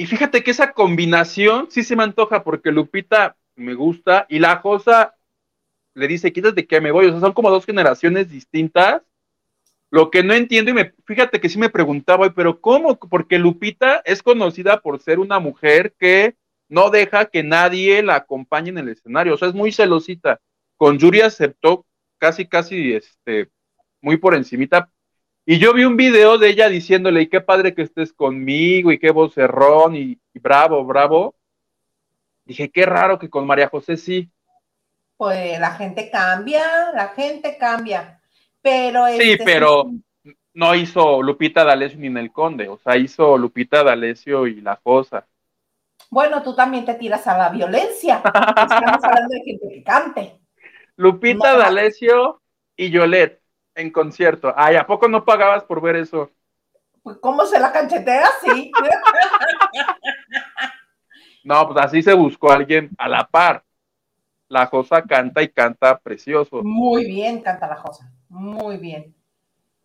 Y 0.00 0.06
fíjate 0.06 0.42
que 0.42 0.52
esa 0.52 0.72
combinación 0.72 1.66
sí 1.70 1.82
se 1.82 1.94
me 1.94 2.02
antoja 2.02 2.42
porque 2.42 2.72
Lupita 2.72 3.36
me 3.54 3.74
gusta 3.74 4.24
y 4.30 4.38
la 4.38 4.56
Josa 4.56 5.14
le 5.92 6.08
dice, 6.08 6.32
quítate 6.32 6.66
que 6.66 6.80
me 6.80 6.90
voy. 6.90 7.04
O 7.04 7.10
sea, 7.10 7.20
son 7.20 7.34
como 7.34 7.50
dos 7.50 7.66
generaciones 7.66 8.30
distintas. 8.30 9.02
Lo 9.90 10.10
que 10.10 10.24
no 10.24 10.32
entiendo 10.32 10.70
y 10.70 10.74
me, 10.74 10.94
fíjate 11.04 11.38
que 11.38 11.50
sí 11.50 11.58
me 11.58 11.68
preguntaba, 11.68 12.22
"Oye, 12.22 12.32
pero 12.34 12.62
¿cómo? 12.62 12.98
Porque 12.98 13.38
Lupita 13.38 14.00
es 14.06 14.22
conocida 14.22 14.80
por 14.80 15.00
ser 15.00 15.18
una 15.18 15.38
mujer 15.38 15.92
que 15.98 16.34
no 16.70 16.88
deja 16.88 17.26
que 17.26 17.42
nadie 17.42 18.02
la 18.02 18.14
acompañe 18.14 18.70
en 18.70 18.78
el 18.78 18.88
escenario. 18.88 19.34
O 19.34 19.36
sea, 19.36 19.48
es 19.48 19.54
muy 19.54 19.70
celosita. 19.70 20.40
Con 20.78 20.98
Yuri 20.98 21.20
aceptó 21.20 21.84
casi, 22.16 22.46
casi, 22.46 22.94
este, 22.94 23.50
muy 24.00 24.16
por 24.16 24.34
encimita, 24.34 24.90
y 25.46 25.58
yo 25.58 25.72
vi 25.72 25.84
un 25.84 25.96
video 25.96 26.38
de 26.38 26.48
ella 26.50 26.68
diciéndole, 26.68 27.22
y 27.22 27.28
qué 27.28 27.40
padre 27.40 27.74
que 27.74 27.82
estés 27.82 28.12
conmigo, 28.12 28.92
y 28.92 28.98
qué 28.98 29.10
vocerrón, 29.10 29.96
y, 29.96 30.18
y 30.32 30.38
bravo, 30.38 30.84
bravo. 30.84 31.34
Dije, 32.44 32.70
qué 32.70 32.86
raro 32.86 33.18
que 33.18 33.30
con 33.30 33.46
María 33.46 33.68
José 33.68 33.96
sí. 33.96 34.30
Pues 35.16 35.58
la 35.60 35.72
gente 35.72 36.10
cambia, 36.10 36.92
la 36.92 37.08
gente 37.08 37.56
cambia. 37.58 38.20
Pero 38.62 39.06
Sí, 39.08 39.32
este, 39.32 39.44
pero 39.44 39.90
no 40.54 40.74
hizo 40.74 41.22
Lupita 41.22 41.64
D'Alessio 41.64 41.98
ni 41.98 42.10
Nel 42.10 42.32
Conde, 42.32 42.68
o 42.68 42.78
sea, 42.78 42.96
hizo 42.96 43.38
Lupita 43.38 43.82
D'Alessio 43.82 44.46
y 44.46 44.60
La 44.60 44.80
Josa. 44.82 45.26
Bueno, 46.10 46.42
tú 46.42 46.54
también 46.54 46.84
te 46.84 46.94
tiras 46.94 47.26
a 47.26 47.38
la 47.38 47.50
violencia. 47.50 48.16
Estamos 48.24 49.04
hablando 49.04 49.34
de 49.34 49.42
gente 49.44 49.68
que 49.68 49.82
cante. 49.82 50.40
Lupita 50.96 51.52
No. 51.52 51.58
D'Alessio 51.58 52.42
y 52.76 52.90
Yolette 52.90 53.39
en 53.80 53.90
concierto. 53.90 54.52
Ay, 54.56 54.76
¿a 54.76 54.86
poco 54.86 55.08
no 55.08 55.24
pagabas 55.24 55.64
por 55.64 55.80
ver 55.80 55.96
eso? 55.96 56.30
Pues, 57.02 57.16
¿Cómo 57.18 57.44
se 57.46 57.58
la 57.58 57.72
canchetea? 57.72 58.28
Sí. 58.42 58.70
No, 61.42 61.66
pues 61.66 61.82
así 61.82 62.02
se 62.02 62.12
buscó 62.12 62.52
alguien 62.52 62.90
a 62.98 63.08
la 63.08 63.26
par. 63.26 63.64
La 64.46 64.66
Josa 64.66 65.02
canta 65.02 65.40
y 65.40 65.48
canta 65.48 65.98
precioso. 65.98 66.62
Muy 66.62 67.06
bien, 67.06 67.40
canta 67.40 67.66
la 67.66 67.76
Josa. 67.76 68.12
Muy 68.28 68.76
bien. 68.76 69.14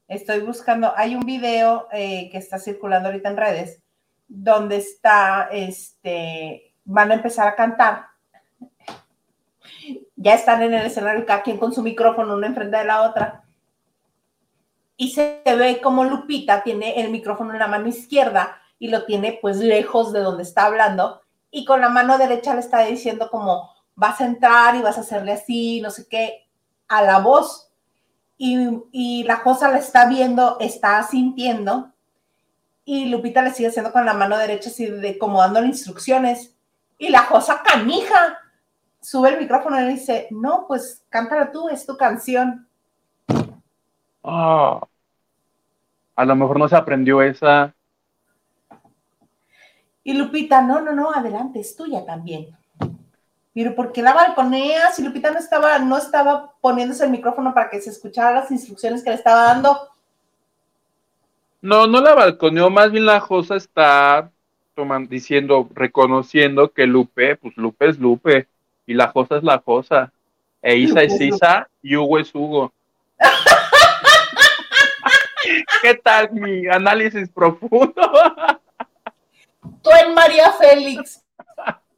Estoy 0.08 0.41
buscando, 0.41 0.93
hay 0.98 1.16
un 1.16 1.26
video 1.26 1.88
eh, 1.93 2.30
que 2.30 2.38
está 2.38 2.60
circulando 2.60 3.08
ahorita 3.08 3.30
en 3.30 3.38
redes 3.38 3.82
donde 4.28 4.78
está, 4.78 5.50
este, 5.52 6.74
van 6.84 7.12
a 7.12 7.16
empezar 7.16 7.48
a 7.48 7.56
cantar. 7.56 8.08
Ya 10.16 10.34
están 10.34 10.64
en 10.64 10.74
el 10.74 10.86
escenario, 10.86 11.26
cada 11.26 11.43
quien 11.43 11.58
con 11.58 11.74
su 11.74 11.84
micrófono, 11.84 12.36
una 12.36 12.48
enfrente 12.48 12.78
de 12.78 12.86
la 12.86 13.04
otra. 13.04 13.45
Y 14.98 15.12
se 15.12 15.41
ve 15.46 15.82
como 15.82 16.04
Lupita 16.04 16.64
tiene 16.64 17.02
el 17.02 17.10
micrófono 17.10 17.54
en 17.54 17.60
la 17.60 17.68
mano 17.68 17.88
izquierda 17.88 18.62
y 18.80 18.88
lo 18.88 19.06
tiene 19.06 19.39
pues 19.41 19.58
lejos 19.58 20.14
de 20.14 20.22
donde 20.22 20.43
está 20.43 20.66
hablando 20.66 21.22
y 21.52 21.66
con 21.66 21.82
la 21.82 21.89
mano 21.89 22.18
derecha 22.18 22.54
le 22.54 22.60
está 22.60 22.82
diciendo 22.82 23.30
como 23.30 23.72
vas 23.96 24.20
a 24.22 24.26
entrar 24.26 24.76
y 24.76 24.82
vas 24.82 24.98
a 24.98 25.02
hacerle 25.02 25.34
así, 25.34 25.82
no 25.82 25.89
sé 25.89 26.08
qué, 26.08 26.48
a 26.88 27.02
la 27.02 27.20
voz. 27.20 27.72
Y, 28.38 28.58
y 28.91 29.24
la 29.24 29.38
Josa 29.38 29.70
la 29.70 29.78
está 29.78 30.08
viendo, 30.08 30.58
está 30.60 31.02
sintiendo 31.04 31.93
y 32.84 33.06
Lupita 33.06 33.41
le 33.41 33.52
sigue 33.52 33.70
haciendo 33.70 33.91
con 33.91 34.06
la 34.06 34.14
mano 34.14 34.38
derecha 34.38 34.70
así 34.70 34.86
de 34.86 35.18
como 35.18 35.39
dándole 35.39 35.68
instrucciones 35.68 36.56
y 36.98 37.10
la 37.10 37.20
Josa 37.24 37.62
canija 37.64 38.39
sube 39.02 39.30
el 39.30 39.39
micrófono 39.39 39.80
y 39.80 39.84
le 39.84 39.93
dice, 39.93 40.28
no, 40.32 40.66
pues 40.68 41.04
cántala 41.10 41.52
tú, 41.52 41.70
es 41.70 41.86
tu 41.86 41.96
canción. 41.98 42.64
Ah, 44.28 44.82
a 46.15 46.26
lo 46.26 46.36
mejor 46.36 46.57
no 46.57 46.67
se 46.67 46.76
aprendió 46.76 47.21
esa. 47.21 47.73
Y 50.03 50.13
Lupita, 50.13 50.61
no, 50.61 50.82
no, 50.82 50.93
no, 50.93 51.11
adelante, 51.11 51.59
es 51.59 51.76
tuya 51.76 52.05
también. 52.05 52.55
Pero 53.53 53.76
¿por 53.76 53.91
qué 53.91 54.01
la 54.01 54.13
balconea? 54.13 54.91
Si 54.91 55.03
Lupita 55.03 55.32
no 55.32 55.39
estaba, 55.39 55.78
no 55.80 55.97
estaba 55.97 56.53
poniéndose 56.59 57.05
el 57.05 57.11
micrófono 57.11 57.53
para 57.53 57.69
que 57.69 57.80
se 57.80 57.89
escucharan 57.91 58.36
las 58.36 58.51
instrucciones 58.51 59.03
que 59.03 59.11
le 59.11 59.15
estaba 59.15 59.43
dando. 59.43 59.89
No, 61.61 61.88
no 61.88 62.01
la 62.01 62.13
balconeó, 62.13 62.69
más 62.69 62.91
bien 62.91 63.05
la 63.05 63.19
Josa 63.19 63.55
está 63.55 64.30
toman- 64.76 65.07
diciendo, 65.07 65.69
reconociendo 65.73 66.71
que 66.71 66.86
Lupe, 66.86 67.38
pues 67.38 67.55
Lupe 67.57 67.89
es 67.89 67.97
Lupe, 67.99 68.47
y 68.86 68.93
la 68.93 69.07
Josa 69.07 69.38
es 69.38 69.43
la 69.43 69.59
Josa, 69.65 70.11
e 70.61 70.78
Isa 70.78 71.01
Lupe 71.01 71.05
es 71.05 71.11
Lupe. 71.13 71.26
Isa, 71.26 71.69
y 71.82 71.95
Hugo 71.95 72.19
es 72.19 72.36
Hugo. 72.36 72.73
¿Qué 75.82 75.95
tal 75.95 76.32
mi 76.32 76.68
análisis 76.68 77.30
profundo? 77.30 77.93
Tú 79.82 79.89
en 80.03 80.13
María 80.13 80.51
Félix. 80.53 81.24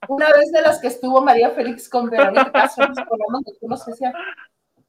Una 0.07 0.27
vez 0.31 0.51
de 0.51 0.61
las 0.61 0.79
que 0.79 0.87
estuvo 0.87 1.21
María 1.21 1.51
Félix 1.51 1.89
con 1.89 2.09
Verónica 2.09 2.51
Castro, 2.51 2.87
nos 2.87 2.97
de 3.99 4.13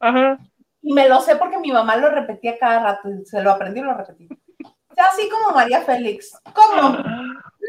Ajá. 0.00 0.38
Y 0.82 0.92
me 0.92 1.08
lo 1.08 1.20
sé 1.20 1.36
porque 1.36 1.58
mi 1.58 1.72
mamá 1.72 1.96
lo 1.96 2.08
repetía 2.10 2.58
cada 2.58 2.80
rato, 2.80 3.08
se 3.24 3.42
lo 3.42 3.50
aprendí 3.50 3.80
y 3.80 3.82
lo 3.82 3.94
repetí. 3.94 4.28
O 4.62 4.94
sea, 4.94 5.06
así 5.12 5.28
como 5.28 5.54
María 5.54 5.82
Félix, 5.82 6.38
como 6.52 6.98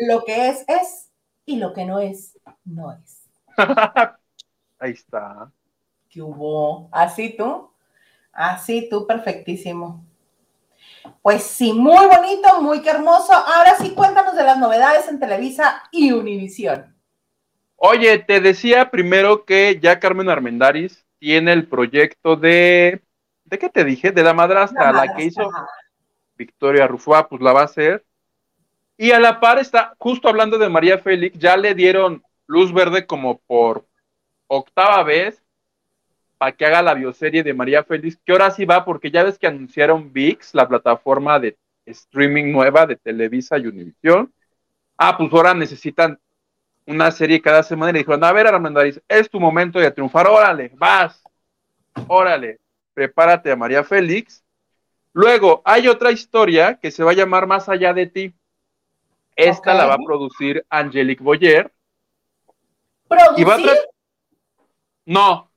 lo 0.07 0.23
que 0.23 0.49
es, 0.49 0.63
es, 0.67 1.11
y 1.45 1.57
lo 1.57 1.73
que 1.73 1.85
no 1.85 1.99
es, 1.99 2.37
no 2.65 2.93
es. 2.93 3.23
Ahí 4.79 4.91
está. 4.91 5.51
¿Qué 6.09 6.21
hubo? 6.21 6.89
Así 6.91 7.35
tú, 7.35 7.71
así 8.31 8.87
tú, 8.89 9.05
perfectísimo. 9.07 10.05
Pues 11.21 11.43
sí, 11.43 11.73
muy 11.73 12.05
bonito, 12.05 12.61
muy 12.61 12.81
hermoso. 12.87 13.33
Ahora 13.33 13.75
sí, 13.79 13.91
cuéntanos 13.91 14.35
de 14.35 14.43
las 14.43 14.57
novedades 14.57 15.07
en 15.07 15.19
Televisa 15.19 15.83
y 15.91 16.11
Univisión. 16.11 16.95
Oye, 17.75 18.19
te 18.19 18.41
decía 18.41 18.91
primero 18.91 19.45
que 19.45 19.79
ya 19.81 19.99
Carmen 19.99 20.29
Armendaris 20.29 21.05
tiene 21.19 21.53
el 21.53 21.67
proyecto 21.67 22.35
de. 22.35 23.01
¿De 23.45 23.57
qué 23.57 23.69
te 23.69 23.83
dije? 23.83 24.11
De 24.11 24.23
la 24.23 24.33
madrastra, 24.33 24.91
la, 24.91 25.15
que 25.15 25.23
hizo 25.23 25.49
Victoria 26.35 26.87
Rufua, 26.87 27.27
pues 27.27 27.41
la 27.41 27.53
va 27.53 27.61
a 27.61 27.65
hacer. 27.65 28.05
Y 28.97 29.11
a 29.11 29.19
la 29.19 29.39
par 29.39 29.59
está, 29.59 29.95
justo 29.97 30.27
hablando 30.27 30.57
de 30.57 30.69
María 30.69 30.97
Félix, 30.97 31.39
ya 31.39 31.55
le 31.55 31.73
dieron 31.73 32.21
luz 32.47 32.73
verde 32.73 33.05
como 33.05 33.37
por 33.39 33.85
octava 34.47 35.03
vez 35.03 35.41
para 36.39 36.53
que 36.53 36.65
haga 36.65 36.81
la 36.81 36.93
bioserie 36.93 37.43
de 37.43 37.53
María 37.53 37.83
Félix, 37.83 38.17
que 38.25 38.31
ahora 38.31 38.49
sí 38.49 38.63
va, 38.63 38.85
porque 38.85 39.11
ya 39.11 39.23
ves 39.23 39.37
que 39.37 39.45
anunciaron 39.45 40.13
VIX, 40.13 40.55
la 40.55 40.69
plataforma 40.69 41.37
de 41.37 41.57
streaming 41.85 42.53
nueva 42.53 42.87
de 42.87 42.95
Televisa 42.95 43.57
y 43.57 43.67
Univisión. 43.67 44.33
Ah, 44.97 45.17
pues 45.17 45.31
ahora 45.33 45.53
necesitan 45.53 46.17
una 46.85 47.11
serie 47.11 47.41
cada 47.41 47.61
semana 47.61 47.89
y 47.89 47.93
le 47.93 47.99
dijeron, 47.99 48.23
a 48.23 48.31
ver, 48.31 48.47
Armendariz, 48.47 49.01
es 49.09 49.29
tu 49.29 49.37
momento 49.37 49.79
de 49.79 49.91
triunfar, 49.91 50.27
órale, 50.27 50.71
vas, 50.75 51.21
órale, 52.07 52.59
prepárate 52.93 53.51
a 53.51 53.57
María 53.57 53.83
Félix. 53.83 54.41
Luego, 55.11 55.61
hay 55.65 55.89
otra 55.89 56.09
historia 56.09 56.75
que 56.75 56.89
se 56.89 57.03
va 57.03 57.11
a 57.11 57.15
llamar 57.15 57.47
Más 57.47 57.67
allá 57.67 57.93
de 57.93 58.07
ti. 58.07 58.33
Esta 59.35 59.73
la 59.73 59.87
va 59.87 59.95
a 59.95 60.05
producir 60.05 60.65
Angelique 60.69 61.23
Boyer. 61.23 61.69
Y 63.35 63.43
va 63.43 63.55
a 63.55 63.57
¿Producir? 63.57 63.77
No. 65.05 65.48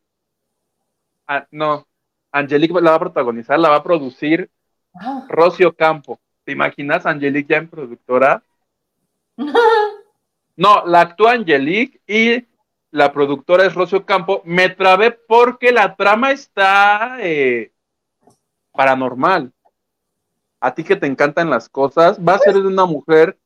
Ah, 1.33 1.47
no. 1.51 1.87
Angelique 2.30 2.74
la 2.80 2.91
va 2.91 2.97
a 2.97 3.01
protagonizar, 3.01 3.59
la 3.59 3.70
va 3.70 3.76
a 3.76 3.83
producir 3.83 4.51
Ah. 4.95 5.26
Rocio 5.28 5.74
Campo. 5.74 6.20
¿Te 6.45 6.53
imaginas 6.53 7.07
Angelique 7.07 7.53
ya 7.53 7.59
en 7.59 7.68
productora? 7.68 8.43
No, 10.55 10.85
la 10.85 11.01
actúa 11.01 11.33
Angelique 11.33 11.99
y 12.07 12.47
la 12.91 13.11
productora 13.11 13.64
es 13.64 13.74
Rocio 13.74 14.05
Campo, 14.05 14.43
me 14.45 14.68
trabé 14.68 15.11
porque 15.11 15.72
la 15.72 15.97
trama 15.97 16.30
está 16.30 17.16
eh, 17.20 17.72
paranormal. 18.72 19.51
A 20.61 20.74
ti 20.74 20.85
que 20.85 20.95
te 20.95 21.07
encantan 21.07 21.49
las 21.49 21.70
cosas, 21.70 22.20
va 22.20 22.35
a 22.35 22.39
ser 22.39 22.53
de 22.53 22.66
una 22.66 22.85
mujer. 22.85 23.39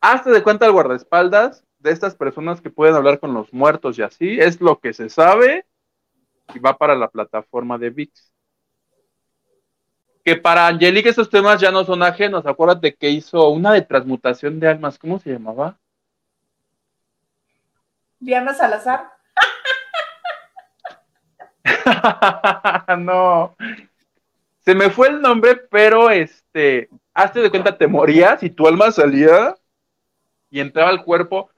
Hazte 0.00 0.30
de 0.30 0.42
cuenta 0.42 0.64
el 0.64 0.72
guardaespaldas 0.72 1.62
de 1.80 1.92
estas 1.92 2.14
personas 2.16 2.62
que 2.62 2.70
pueden 2.70 2.94
hablar 2.94 3.20
con 3.20 3.34
los 3.34 3.52
muertos 3.52 3.98
y 3.98 4.02
así, 4.02 4.40
es 4.40 4.62
lo 4.62 4.80
que 4.80 4.94
se 4.94 5.10
sabe 5.10 5.66
y 6.54 6.58
va 6.58 6.76
para 6.76 6.94
la 6.94 7.08
plataforma 7.08 7.78
de 7.78 7.90
VIX. 7.90 8.32
Que 10.24 10.36
para 10.36 10.66
Angelique 10.66 11.08
esos 11.08 11.30
temas 11.30 11.60
ya 11.60 11.70
no 11.70 11.84
son 11.84 12.02
ajenos. 12.02 12.46
Acuérdate 12.46 12.94
que 12.94 13.10
hizo 13.10 13.48
una 13.50 13.72
de 13.72 13.82
transmutación 13.82 14.58
de 14.58 14.68
almas. 14.68 14.98
¿Cómo 14.98 15.18
se 15.18 15.30
llamaba? 15.30 15.78
Diana 18.18 18.54
Salazar. 18.54 19.12
no. 22.98 23.56
Se 24.60 24.74
me 24.74 24.90
fue 24.90 25.08
el 25.08 25.20
nombre, 25.20 25.56
pero 25.70 26.10
este, 26.10 26.88
hazte 27.14 27.40
de 27.40 27.50
cuenta, 27.50 27.78
te 27.78 27.86
morías 27.86 28.42
y 28.42 28.50
tu 28.50 28.66
alma 28.66 28.90
salía 28.90 29.54
y 30.50 30.58
entraba 30.60 30.90
al 30.90 31.04
cuerpo. 31.04 31.50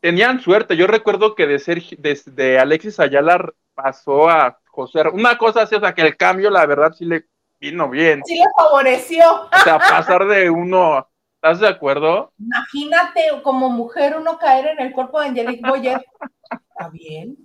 Tenían 0.00 0.40
suerte. 0.40 0.76
Yo 0.76 0.86
recuerdo 0.86 1.34
que 1.34 1.46
de 1.46 1.58
ser 1.58 1.82
de 1.82 2.58
Alexis 2.58 3.00
Ayala 3.00 3.54
pasó 3.74 4.28
a 4.28 4.58
José. 4.66 5.02
Una 5.12 5.36
cosa 5.36 5.62
así, 5.62 5.74
o 5.74 5.80
sea, 5.80 5.94
que 5.94 6.02
el 6.02 6.16
cambio, 6.16 6.50
la 6.50 6.66
verdad, 6.66 6.92
sí 6.92 7.04
le 7.04 7.26
vino 7.60 7.88
bien. 7.88 8.22
Sí 8.24 8.36
le 8.36 8.44
favoreció. 8.56 9.42
O 9.44 9.58
sea, 9.64 9.78
pasar 9.78 10.26
de 10.26 10.50
uno, 10.50 11.06
¿estás 11.36 11.60
de 11.60 11.68
acuerdo? 11.68 12.32
Imagínate 12.38 13.42
como 13.42 13.68
mujer 13.70 14.16
uno 14.18 14.38
caer 14.38 14.66
en 14.68 14.80
el 14.80 14.92
cuerpo 14.92 15.20
de 15.20 15.28
Angelique 15.28 15.68
Boyer. 15.68 16.04
Está 16.50 16.88
bien. 16.88 17.36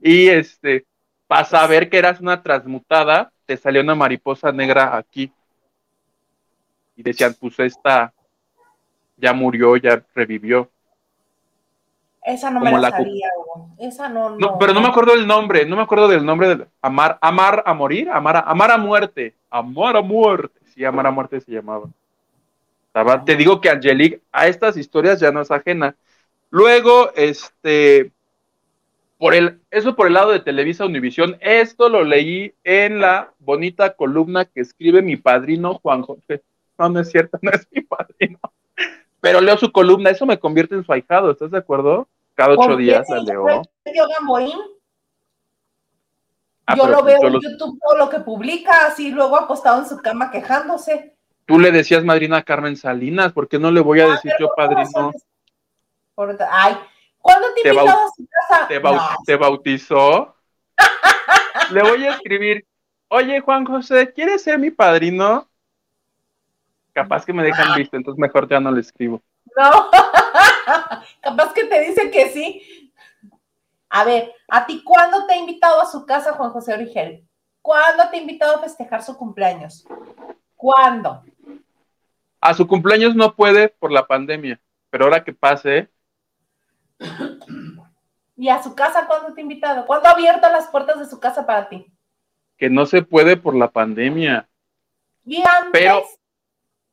Y 0.00 0.28
este, 0.28 0.86
para 1.26 1.44
saber 1.44 1.88
que 1.88 1.98
eras 1.98 2.20
una 2.20 2.42
transmutada, 2.42 3.30
te 3.46 3.56
salió 3.56 3.82
una 3.82 3.94
mariposa 3.94 4.50
negra 4.50 4.96
aquí. 4.96 5.32
Y 6.96 7.02
decían, 7.02 7.36
pues 7.38 7.58
esta 7.60 8.12
ya 9.16 9.32
murió, 9.32 9.76
ya 9.76 10.02
revivió. 10.14 10.70
Esa 12.22 12.50
no 12.50 12.60
me 12.60 12.70
la, 12.78 12.90
sabía, 12.90 13.28
Esa 13.78 14.08
no, 14.08 14.36
no, 14.36 14.58
Pero 14.58 14.74
no 14.74 14.80
me 14.82 14.88
acuerdo 14.88 15.12
del 15.12 15.26
nombre, 15.26 15.64
no 15.64 15.76
me 15.76 15.82
acuerdo 15.82 16.06
del 16.06 16.24
nombre 16.24 16.54
de 16.54 16.66
Amar, 16.82 17.18
Amar 17.22 17.62
a 17.64 17.72
morir, 17.72 18.10
Amar 18.10 18.36
a, 18.36 18.40
Amar 18.40 18.70
a 18.70 18.78
muerte, 18.78 19.34
Amar 19.48 19.96
a 19.96 20.02
muerte. 20.02 20.60
Sí, 20.74 20.84
Amar 20.84 21.06
a 21.06 21.10
muerte 21.10 21.40
se 21.40 21.52
llamaba. 21.52 21.88
Te 23.24 23.36
digo 23.36 23.60
que 23.60 23.70
Angelique 23.70 24.20
a 24.32 24.48
estas 24.48 24.76
historias 24.76 25.20
ya 25.20 25.30
no 25.30 25.40
es 25.40 25.50
ajena. 25.50 25.94
Luego, 26.50 27.12
este, 27.14 28.10
por 29.16 29.34
el, 29.34 29.60
eso 29.70 29.94
por 29.94 30.06
el 30.08 30.14
lado 30.14 30.32
de 30.32 30.40
Televisa 30.40 30.84
Univisión, 30.84 31.36
esto 31.40 31.88
lo 31.88 32.04
leí 32.04 32.52
en 32.64 33.00
la 33.00 33.32
bonita 33.38 33.94
columna 33.94 34.44
que 34.44 34.60
escribe 34.60 35.02
mi 35.02 35.16
padrino 35.16 35.74
Juan 35.82 36.02
José. 36.02 36.42
No, 36.80 36.88
no 36.88 37.00
es 37.00 37.10
cierto, 37.10 37.38
no 37.42 37.50
es 37.50 37.68
mi 37.70 37.82
padrino 37.82 38.39
pero 39.20 39.40
leo 39.40 39.56
su 39.56 39.70
columna, 39.70 40.10
eso 40.10 40.26
me 40.26 40.38
convierte 40.38 40.74
en 40.74 40.84
su 40.84 40.92
ahijado, 40.92 41.30
¿estás 41.30 41.50
de 41.50 41.58
acuerdo? 41.58 42.08
Cada 42.34 42.54
ocho 42.54 42.76
días 42.76 43.06
la 43.08 43.22
leo. 43.22 43.62
Ah, 46.66 46.76
yo 46.76 46.86
lo 46.86 47.02
veo 47.02 47.18
en 47.26 47.32
YouTube 47.34 47.78
todo 47.82 47.98
lo 47.98 48.08
que 48.08 48.20
publica, 48.20 48.86
así 48.86 49.10
luego 49.10 49.36
acostado 49.36 49.80
en 49.82 49.88
su 49.88 49.98
cama 49.98 50.30
quejándose. 50.30 51.16
Tú 51.44 51.58
le 51.58 51.72
decías 51.72 52.04
madrina 52.04 52.38
a 52.38 52.42
Carmen 52.44 52.76
Salinas, 52.76 53.32
¿por 53.32 53.48
qué 53.48 53.58
no 53.58 53.70
le 53.72 53.80
voy 53.80 54.00
a 54.00 54.04
ah, 54.04 54.10
decir 54.12 54.32
yo 54.38 54.50
padrino? 54.56 55.12
Ay, 56.50 56.76
¿cuándo 57.18 57.48
te, 57.54 57.68
invitó 57.68 57.88
a 57.88 58.08
su 58.14 58.26
casa? 58.28 58.68
¿Te, 59.26 59.36
bautizó? 59.36 60.36
le 61.72 61.82
voy 61.82 62.06
a 62.06 62.12
escribir, 62.12 62.64
oye 63.08 63.40
Juan 63.40 63.64
José, 63.64 64.12
¿quieres 64.12 64.42
ser 64.42 64.58
mi 64.58 64.70
padrino? 64.70 65.49
Capaz 67.00 67.24
que 67.24 67.32
me 67.32 67.42
dejan 67.42 67.74
visto, 67.76 67.96
entonces 67.96 68.20
mejor 68.20 68.46
ya 68.46 68.60
no 68.60 68.70
le 68.70 68.82
escribo. 68.82 69.22
No, 69.56 69.90
capaz 71.22 71.54
que 71.54 71.64
te 71.64 71.80
dice 71.80 72.10
que 72.10 72.28
sí. 72.28 72.92
A 73.88 74.04
ver, 74.04 74.30
¿a 74.48 74.66
ti 74.66 74.84
cuándo 74.84 75.24
te 75.24 75.32
ha 75.32 75.36
invitado 75.38 75.80
a 75.80 75.86
su 75.86 76.04
casa 76.04 76.34
Juan 76.34 76.50
José 76.50 76.74
Origel? 76.74 77.26
¿Cuándo 77.62 78.10
te 78.10 78.18
ha 78.18 78.20
invitado 78.20 78.56
a 78.56 78.60
festejar 78.60 79.02
su 79.02 79.16
cumpleaños? 79.16 79.86
¿Cuándo? 80.56 81.22
A 82.38 82.52
su 82.52 82.66
cumpleaños 82.66 83.16
no 83.16 83.34
puede 83.34 83.70
por 83.70 83.90
la 83.90 84.06
pandemia, 84.06 84.60
pero 84.90 85.04
ahora 85.04 85.24
que 85.24 85.32
pase. 85.32 85.88
¿Y 88.36 88.50
a 88.50 88.62
su 88.62 88.74
casa 88.74 89.06
cuándo 89.06 89.32
te 89.32 89.40
ha 89.40 89.42
invitado? 89.42 89.86
¿Cuándo 89.86 90.10
ha 90.10 90.12
abierto 90.12 90.50
las 90.50 90.68
puertas 90.68 90.98
de 90.98 91.06
su 91.06 91.18
casa 91.18 91.46
para 91.46 91.66
ti? 91.70 91.90
Que 92.58 92.68
no 92.68 92.84
se 92.84 93.00
puede 93.00 93.38
por 93.38 93.56
la 93.56 93.70
pandemia. 93.70 94.46
¿Y 95.24 95.38
antes? 95.38 95.70
Pero, 95.72 96.02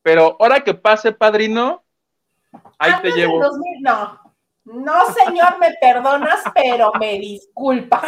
pero 0.08 0.38
ahora 0.40 0.64
que 0.64 0.74
pase, 0.74 1.12
padrino, 1.12 1.84
ahí 2.80 2.94
te 3.02 3.12
llevo. 3.12 3.42
no, 3.82 4.18
no, 4.64 4.94
señor, 5.08 5.60
me 5.60 5.74
perdonas, 5.82 6.44
pero 6.56 6.94
me 6.98 7.20
disculpa. 7.20 8.02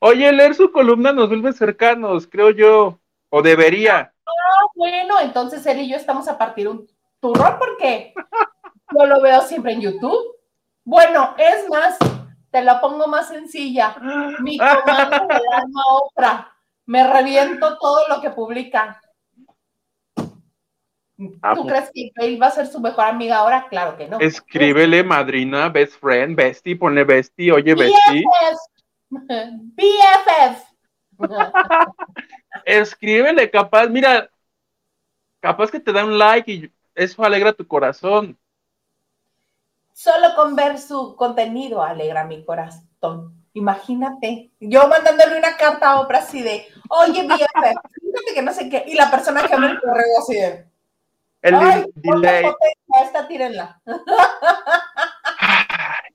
Oye, 0.00 0.32
leer 0.32 0.54
su 0.54 0.72
columna 0.72 1.12
nos 1.12 1.28
vuelve 1.28 1.52
cercanos, 1.52 2.26
creo 2.26 2.48
yo, 2.48 2.98
o 3.28 3.42
debería. 3.42 4.14
Ah, 4.26 4.66
bueno, 4.74 5.20
entonces 5.20 5.66
él 5.66 5.82
y 5.82 5.90
yo 5.90 5.96
estamos 5.96 6.28
a 6.28 6.38
partir 6.38 6.66
un 6.66 6.88
turrón 7.20 7.56
porque 7.58 8.14
yo 8.98 9.04
lo 9.04 9.20
veo 9.20 9.42
siempre 9.42 9.74
en 9.74 9.82
YouTube. 9.82 10.38
Bueno, 10.82 11.34
es 11.36 11.68
más, 11.68 11.98
te 12.50 12.62
la 12.62 12.80
pongo 12.80 13.06
más 13.06 13.28
sencilla. 13.28 13.94
Mi 14.40 14.56
comando 14.84 15.26
me 15.26 15.34
da 15.34 15.64
otra. 15.92 16.56
Me 16.86 17.06
reviento 17.06 17.76
todo 17.76 18.08
lo 18.08 18.22
que 18.22 18.30
publica. 18.30 18.98
Ah, 21.42 21.54
¿Tú 21.54 21.62
pues. 21.62 21.90
crees 21.90 22.12
que 22.16 22.26
él 22.26 22.42
va 22.42 22.48
a 22.48 22.50
ser 22.50 22.66
su 22.66 22.80
mejor 22.80 23.04
amiga 23.04 23.36
ahora? 23.36 23.68
Claro 23.68 23.96
que 23.96 24.08
no. 24.08 24.18
Escríbele, 24.18 25.04
madrina, 25.04 25.68
best 25.68 26.00
friend, 26.00 26.36
bestie, 26.36 26.76
ponle 26.76 27.04
bestie, 27.04 27.52
oye, 27.52 27.74
bestie. 27.74 28.24
BFF. 29.10 30.74
Escríbele, 32.64 33.48
capaz, 33.50 33.86
mira, 33.86 34.28
capaz 35.40 35.70
que 35.70 35.78
te 35.78 35.92
da 35.92 36.04
un 36.04 36.18
like 36.18 36.50
y 36.50 36.72
eso 36.94 37.22
alegra 37.22 37.52
tu 37.52 37.66
corazón. 37.66 38.36
Solo 39.92 40.34
con 40.34 40.56
ver 40.56 40.78
su 40.78 41.14
contenido 41.14 41.80
alegra 41.82 42.24
mi 42.24 42.44
corazón. 42.44 43.40
Imagínate, 43.52 44.50
yo 44.58 44.88
mandándole 44.88 45.38
una 45.38 45.56
carta 45.56 45.92
a 45.92 46.00
Oprah 46.00 46.18
así 46.18 46.42
de, 46.42 46.66
oye, 46.88 47.22
BFF, 47.22 47.78
fíjate 48.00 48.34
que 48.34 48.42
no 48.42 48.52
sé 48.52 48.68
qué, 48.68 48.84
y 48.88 48.94
la 48.94 49.08
persona 49.12 49.46
que 49.46 49.54
abre 49.54 49.68
el 49.68 49.80
correo 49.80 50.18
así 50.18 50.34
de, 50.34 50.73
el 51.44 51.92
delay. 51.94 52.46
Esta 53.02 53.28
tírenla. 53.28 53.80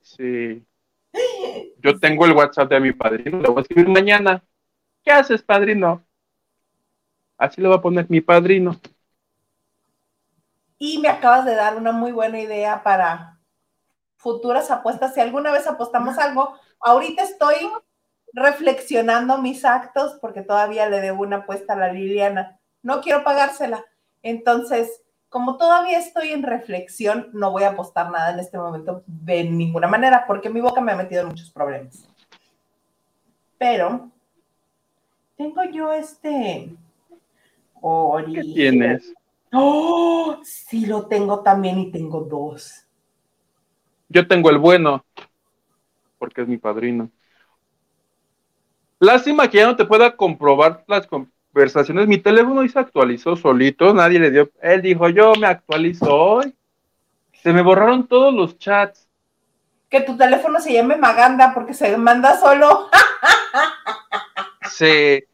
sí. 0.02 0.66
Yo 1.78 2.00
tengo 2.00 2.26
el 2.26 2.34
WhatsApp 2.34 2.70
de 2.70 2.80
mi 2.80 2.92
padrino, 2.94 3.40
le 3.40 3.48
voy 3.48 3.60
a 3.60 3.62
escribir 3.62 3.88
mañana. 3.88 4.44
¿Qué 5.04 5.12
haces, 5.12 5.44
padrino? 5.44 6.04
Así 7.38 7.62
lo 7.62 7.70
va 7.70 7.78
a 7.78 7.82
poner 7.82 8.08
mi 8.10 8.22
padrino. 8.22 8.80
Y 10.78 11.00
me 11.00 11.10
acabas 11.10 11.46
de 11.46 11.56
dar 11.56 11.78
una 11.78 11.92
muy 11.92 12.12
buena 12.12 12.40
idea 12.40 12.84
para 12.84 13.40
futuras 14.18 14.72
apuestas. 14.72 15.14
Si 15.14 15.22
alguna 15.22 15.52
vez 15.52 15.68
apostamos 15.68 16.18
algo, 16.18 16.58
ahorita 16.80 17.24
estoy 17.24 17.56
reflexionando 18.34 19.38
mis 19.38 19.64
actos 19.64 20.18
porque 20.22 20.42
todavía 20.42 20.90
le 20.90 21.02
debo 21.02 21.24
una 21.24 21.38
apuesta 21.38 21.74
a 21.74 21.78
la 21.78 21.94
Liliana. 21.94 22.60
No 22.82 23.02
quiero 23.02 23.24
pagársela. 23.24 23.86
Entonces, 24.22 25.04
como 25.30 25.58
todavía 25.58 26.00
estoy 26.00 26.30
en 26.30 26.44
reflexión, 26.44 27.30
no 27.34 27.52
voy 27.52 27.64
a 27.64 27.70
apostar 27.70 28.12
nada 28.12 28.34
en 28.34 28.40
este 28.40 28.58
momento 28.58 29.04
de 29.06 29.44
ninguna 29.44 29.88
manera, 29.88 30.26
porque 30.28 30.50
mi 30.50 30.60
boca 30.60 30.82
me 30.82 30.92
ha 30.92 30.96
metido 30.96 31.22
en 31.22 31.28
muchos 31.28 31.52
problemas. 31.52 32.08
Pero 33.58 34.10
tengo 35.38 35.64
yo 35.66 35.94
este. 35.94 36.76
¿Qué 38.34 38.42
tienes? 38.42 39.14
¡Oh! 39.54 40.40
Sí, 40.44 40.86
lo 40.86 41.08
tengo 41.08 41.42
también 41.42 41.80
y 41.80 41.92
tengo 41.92 42.22
dos. 42.22 42.86
Yo 44.10 44.28
tengo 44.28 44.50
el 44.50 44.58
bueno, 44.58 45.06
porque 46.18 46.42
es 46.42 46.48
mi 46.48 46.58
padrino. 46.58 47.10
Lástima 49.00 49.48
que 49.50 49.60
ya 49.60 49.68
no 49.68 49.76
te 49.76 49.86
pueda 49.86 50.16
comprobar 50.16 50.84
las, 50.88 51.08
conversaciones. 51.60 52.08
Mi 52.08 52.18
teléfono 52.18 52.66
se 52.68 52.80
actualizó 52.80 53.36
solito, 53.36 53.94
nadie 53.94 54.18
le 54.18 54.32
dio. 54.32 54.50
Él 54.62 54.82
dijo, 54.82 55.10
yo 55.10 55.34
me 55.36 55.48
actualizo 55.48 56.14
hoy. 56.14 56.56
Se 57.34 57.52
me 57.52 57.62
borraron 57.62 58.08
todos 58.08 58.34
los 58.34 58.58
chats. 58.58 59.08
Que 59.90 60.02
tu 60.02 60.16
teléfono 60.16 60.62
se 60.62 60.72
llame 60.72 60.96
Maganda 60.96 61.54
porque 61.54 61.74
se 61.74 61.98
manda 61.98 62.40
solo. 62.40 62.90
se, 64.72 65.28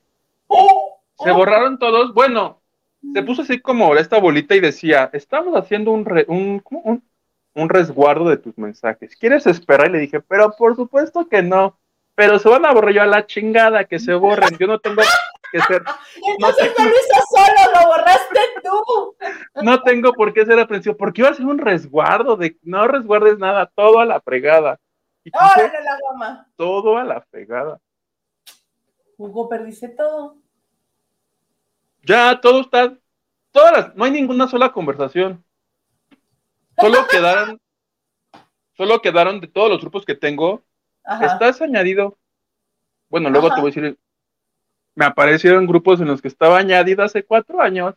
se 1.23 1.31
borraron 1.31 1.77
todos. 1.77 2.11
Bueno, 2.13 2.59
se 3.13 3.21
puso 3.21 3.43
así 3.43 3.59
como 3.59 3.95
esta 3.95 4.19
bolita 4.19 4.55
y 4.55 4.61
decía, 4.61 5.11
estamos 5.13 5.55
haciendo 5.55 5.91
un, 5.91 6.07
un, 6.27 7.03
un 7.53 7.69
resguardo 7.69 8.29
de 8.29 8.37
tus 8.37 8.57
mensajes. 8.57 9.15
¿Quieres 9.15 9.45
esperar? 9.45 9.89
Y 9.89 9.93
le 9.93 9.99
dije, 9.99 10.21
pero 10.21 10.55
por 10.57 10.75
supuesto 10.75 11.27
que 11.27 11.43
no. 11.43 11.77
Pero 12.15 12.39
se 12.39 12.49
van 12.49 12.65
a 12.65 12.71
borrar 12.71 12.93
yo 12.93 13.01
a 13.03 13.05
la 13.05 13.27
chingada, 13.27 13.83
que 13.83 13.99
se 13.99 14.13
borren. 14.13 14.57
Yo 14.57 14.65
no 14.65 14.79
tengo 14.79 15.01
ser. 15.61 15.83
Entonces 16.27 16.73
no, 16.77 16.85
solo, 16.85 17.73
lo 17.73 17.87
borraste 17.87 18.39
tú. 18.63 19.15
No 19.63 19.81
tengo 19.81 20.13
por 20.13 20.33
qué 20.33 20.45
ser 20.45 20.59
aprensivo, 20.59 20.95
porque 20.97 21.21
iba 21.21 21.29
a 21.29 21.33
ser 21.33 21.45
un 21.45 21.57
resguardo 21.57 22.35
de 22.35 22.57
no 22.63 22.87
resguardes 22.87 23.37
nada, 23.37 23.71
todo 23.75 23.99
a 23.99 24.05
la 24.05 24.21
fregada. 24.21 24.79
Órale 25.33 25.83
la 25.83 25.99
goma. 25.99 26.47
Todo 26.55 26.97
a 26.97 27.03
la 27.03 27.21
fregada. 27.21 27.79
Hugo, 29.17 29.49
perdiste 29.49 29.89
todo. 29.89 30.37
Ya, 32.03 32.39
todo 32.39 32.61
está. 32.61 32.95
Todas 33.51 33.71
las, 33.71 33.95
no 33.95 34.03
hay 34.03 34.11
ninguna 34.11 34.47
sola 34.47 34.71
conversación. 34.71 35.43
Solo 36.79 37.07
quedaron. 37.09 37.59
solo 38.73 39.01
quedaron 39.01 39.39
de 39.39 39.47
todos 39.47 39.69
los 39.69 39.81
grupos 39.81 40.05
que 40.05 40.15
tengo. 40.15 40.61
Estás 41.21 41.61
añadido. 41.61 42.17
Bueno, 43.09 43.29
luego 43.29 43.49
te 43.53 43.61
voy 43.61 43.71
a 43.71 43.73
decir. 43.73 43.97
Me 44.95 45.05
aparecieron 45.05 45.67
grupos 45.67 45.99
en 45.99 46.07
los 46.07 46.21
que 46.21 46.29
estaba 46.29 46.57
añadido 46.57 47.03
hace 47.03 47.23
cuatro 47.23 47.61
años. 47.61 47.95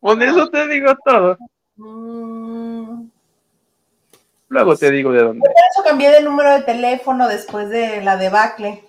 Con 0.00 0.20
eso 0.20 0.50
te 0.50 0.66
digo 0.66 0.92
todo. 1.04 1.38
Mm. 1.76 3.08
Luego 4.48 4.76
te 4.76 4.90
digo 4.90 5.12
de 5.12 5.22
dónde. 5.22 5.40
Por 5.40 5.50
eso 5.50 5.84
cambié 5.84 6.10
de 6.10 6.22
número 6.22 6.52
de 6.52 6.62
teléfono 6.62 7.28
después 7.28 7.68
de 7.70 8.02
la 8.02 8.16
debacle. 8.16 8.84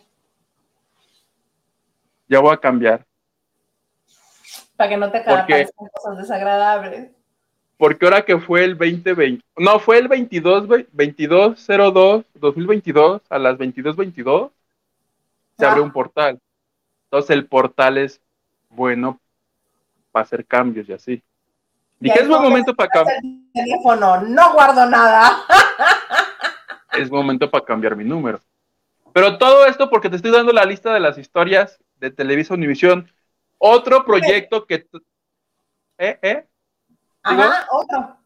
Ya 2.28 2.40
voy 2.40 2.54
a 2.54 2.58
cambiar. 2.58 3.06
Para 4.76 4.90
que 4.90 4.98
no 4.98 5.12
te 5.12 5.20
aparezcan 5.20 5.88
cosas 5.94 6.18
desagradables. 6.18 7.12
Porque 7.78 8.06
ahora 8.06 8.24
que 8.24 8.40
fue 8.40 8.64
el 8.64 8.78
2020, 8.78 9.44
no, 9.58 9.80
fue 9.80 10.00
el 10.00 10.08
22, 10.08 10.68
2202, 10.68 12.26
2022, 12.36 13.22
a 13.30 13.38
las 13.38 13.58
2222, 13.58 14.52
se 15.58 15.66
abre 15.66 15.82
ah. 15.82 15.84
un 15.84 15.92
portal. 15.92 16.40
Entonces 17.12 17.32
el 17.32 17.46
portal 17.46 17.98
es 17.98 18.22
bueno 18.70 19.20
para 20.14 20.24
hacer 20.24 20.46
cambios 20.46 20.88
y 20.88 20.94
así. 20.94 21.22
Dije, 22.00 22.22
es 22.22 22.28
buen 22.28 22.42
momento 22.42 22.74
para 22.74 22.88
cambiar. 22.88 23.20
Teléfono, 23.54 24.22
no 24.22 24.54
guardo 24.54 24.86
nada. 24.90 25.44
es 26.94 27.12
momento 27.12 27.52
para 27.52 27.66
cambiar 27.66 27.98
mi 27.98 28.06
número. 28.06 28.40
Pero 29.12 29.38
todo 29.38 29.66
esto 29.66 29.90
porque 29.90 30.10
te 30.10 30.16
estoy 30.16 30.32
dando 30.32 30.54
la 30.54 30.64
lista 30.64 30.94
de 30.94 31.02
las 31.02 31.18
historias 31.18 31.84
de 32.00 32.12
Televisa 32.12 32.54
Univisión. 32.54 33.12
Otro 33.58 34.06
proyecto 34.06 34.66
que... 34.66 34.88
¿Eh? 35.98 36.18
¿Eh? 36.22 36.48
Ajá, 37.24 37.68
otro. 37.72 38.18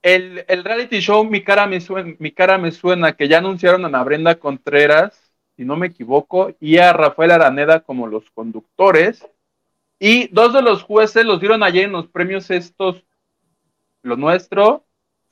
El, 0.00 0.42
el, 0.48 0.64
reality 0.64 1.00
show 1.00 1.22
Mi 1.22 1.44
cara, 1.44 1.66
me 1.66 1.82
suena, 1.82 2.14
Mi 2.18 2.32
cara 2.32 2.56
me 2.56 2.72
suena, 2.72 3.12
que 3.12 3.28
ya 3.28 3.38
anunciaron 3.38 3.84
a 3.84 3.88
Ana 3.88 4.02
Brenda 4.04 4.36
Contreras, 4.36 5.27
si 5.58 5.64
no 5.64 5.76
me 5.76 5.88
equivoco, 5.88 6.54
y 6.60 6.78
a 6.78 6.92
Rafael 6.92 7.32
Araneda 7.32 7.80
como 7.80 8.06
los 8.06 8.30
conductores. 8.30 9.26
Y 9.98 10.28
dos 10.28 10.52
de 10.52 10.62
los 10.62 10.84
jueces 10.84 11.24
los 11.24 11.40
dieron 11.40 11.64
ayer 11.64 11.86
en 11.86 11.90
los 11.90 12.06
premios 12.06 12.48
estos, 12.52 13.02
lo 14.02 14.16
nuestro, 14.16 14.84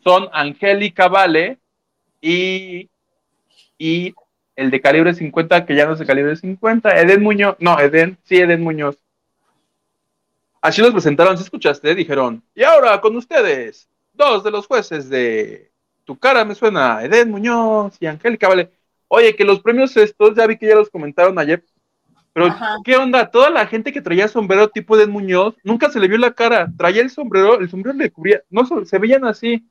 son 0.02 0.28
Angélica 0.32 1.06
Vale 1.06 1.60
y, 2.20 2.90
y 3.78 4.14
el 4.56 4.72
de 4.72 4.80
calibre 4.80 5.14
50, 5.14 5.64
que 5.64 5.76
ya 5.76 5.86
no 5.86 5.92
es 5.92 6.00
de 6.00 6.06
calibre 6.06 6.34
50, 6.34 7.00
Eden 7.00 7.22
Muñoz, 7.22 7.54
no, 7.60 7.78
Eden, 7.78 8.18
sí, 8.24 8.38
Eden 8.38 8.62
Muñoz. 8.62 8.98
Así 10.60 10.82
los 10.82 10.90
presentaron, 10.90 11.36
¿se 11.36 11.44
escuchaste? 11.44 11.94
Dijeron, 11.94 12.42
y 12.52 12.64
ahora 12.64 13.00
con 13.00 13.14
ustedes, 13.14 13.88
dos 14.12 14.42
de 14.42 14.50
los 14.50 14.66
jueces 14.66 15.08
de 15.08 15.70
Tu 16.04 16.18
cara 16.18 16.44
me 16.44 16.56
suena, 16.56 17.04
Eden 17.04 17.30
Muñoz 17.30 17.96
y 18.00 18.06
Angélica 18.06 18.48
Vale. 18.48 18.72
Oye, 19.08 19.36
que 19.36 19.44
los 19.44 19.60
premios 19.60 19.96
estos, 19.96 20.34
ya 20.34 20.46
vi 20.46 20.56
que 20.56 20.66
ya 20.66 20.74
los 20.74 20.90
comentaron 20.90 21.38
ayer, 21.38 21.64
pero 22.32 22.54
¿qué 22.84 22.96
onda? 22.96 23.30
Toda 23.30 23.48
la 23.48 23.66
gente 23.66 23.92
que 23.92 24.02
traía 24.02 24.28
sombrero 24.28 24.68
tipo 24.68 24.96
Eden 24.96 25.10
Muñoz, 25.10 25.54
nunca 25.64 25.90
se 25.90 25.98
le 25.98 26.08
vio 26.08 26.18
la 26.18 26.34
cara, 26.34 26.70
traía 26.76 27.00
el 27.00 27.10
sombrero, 27.10 27.58
el 27.58 27.70
sombrero 27.70 27.96
le 27.96 28.10
cubría, 28.10 28.42
no 28.50 28.66
se 28.84 28.98
veían 28.98 29.24
así 29.24 29.66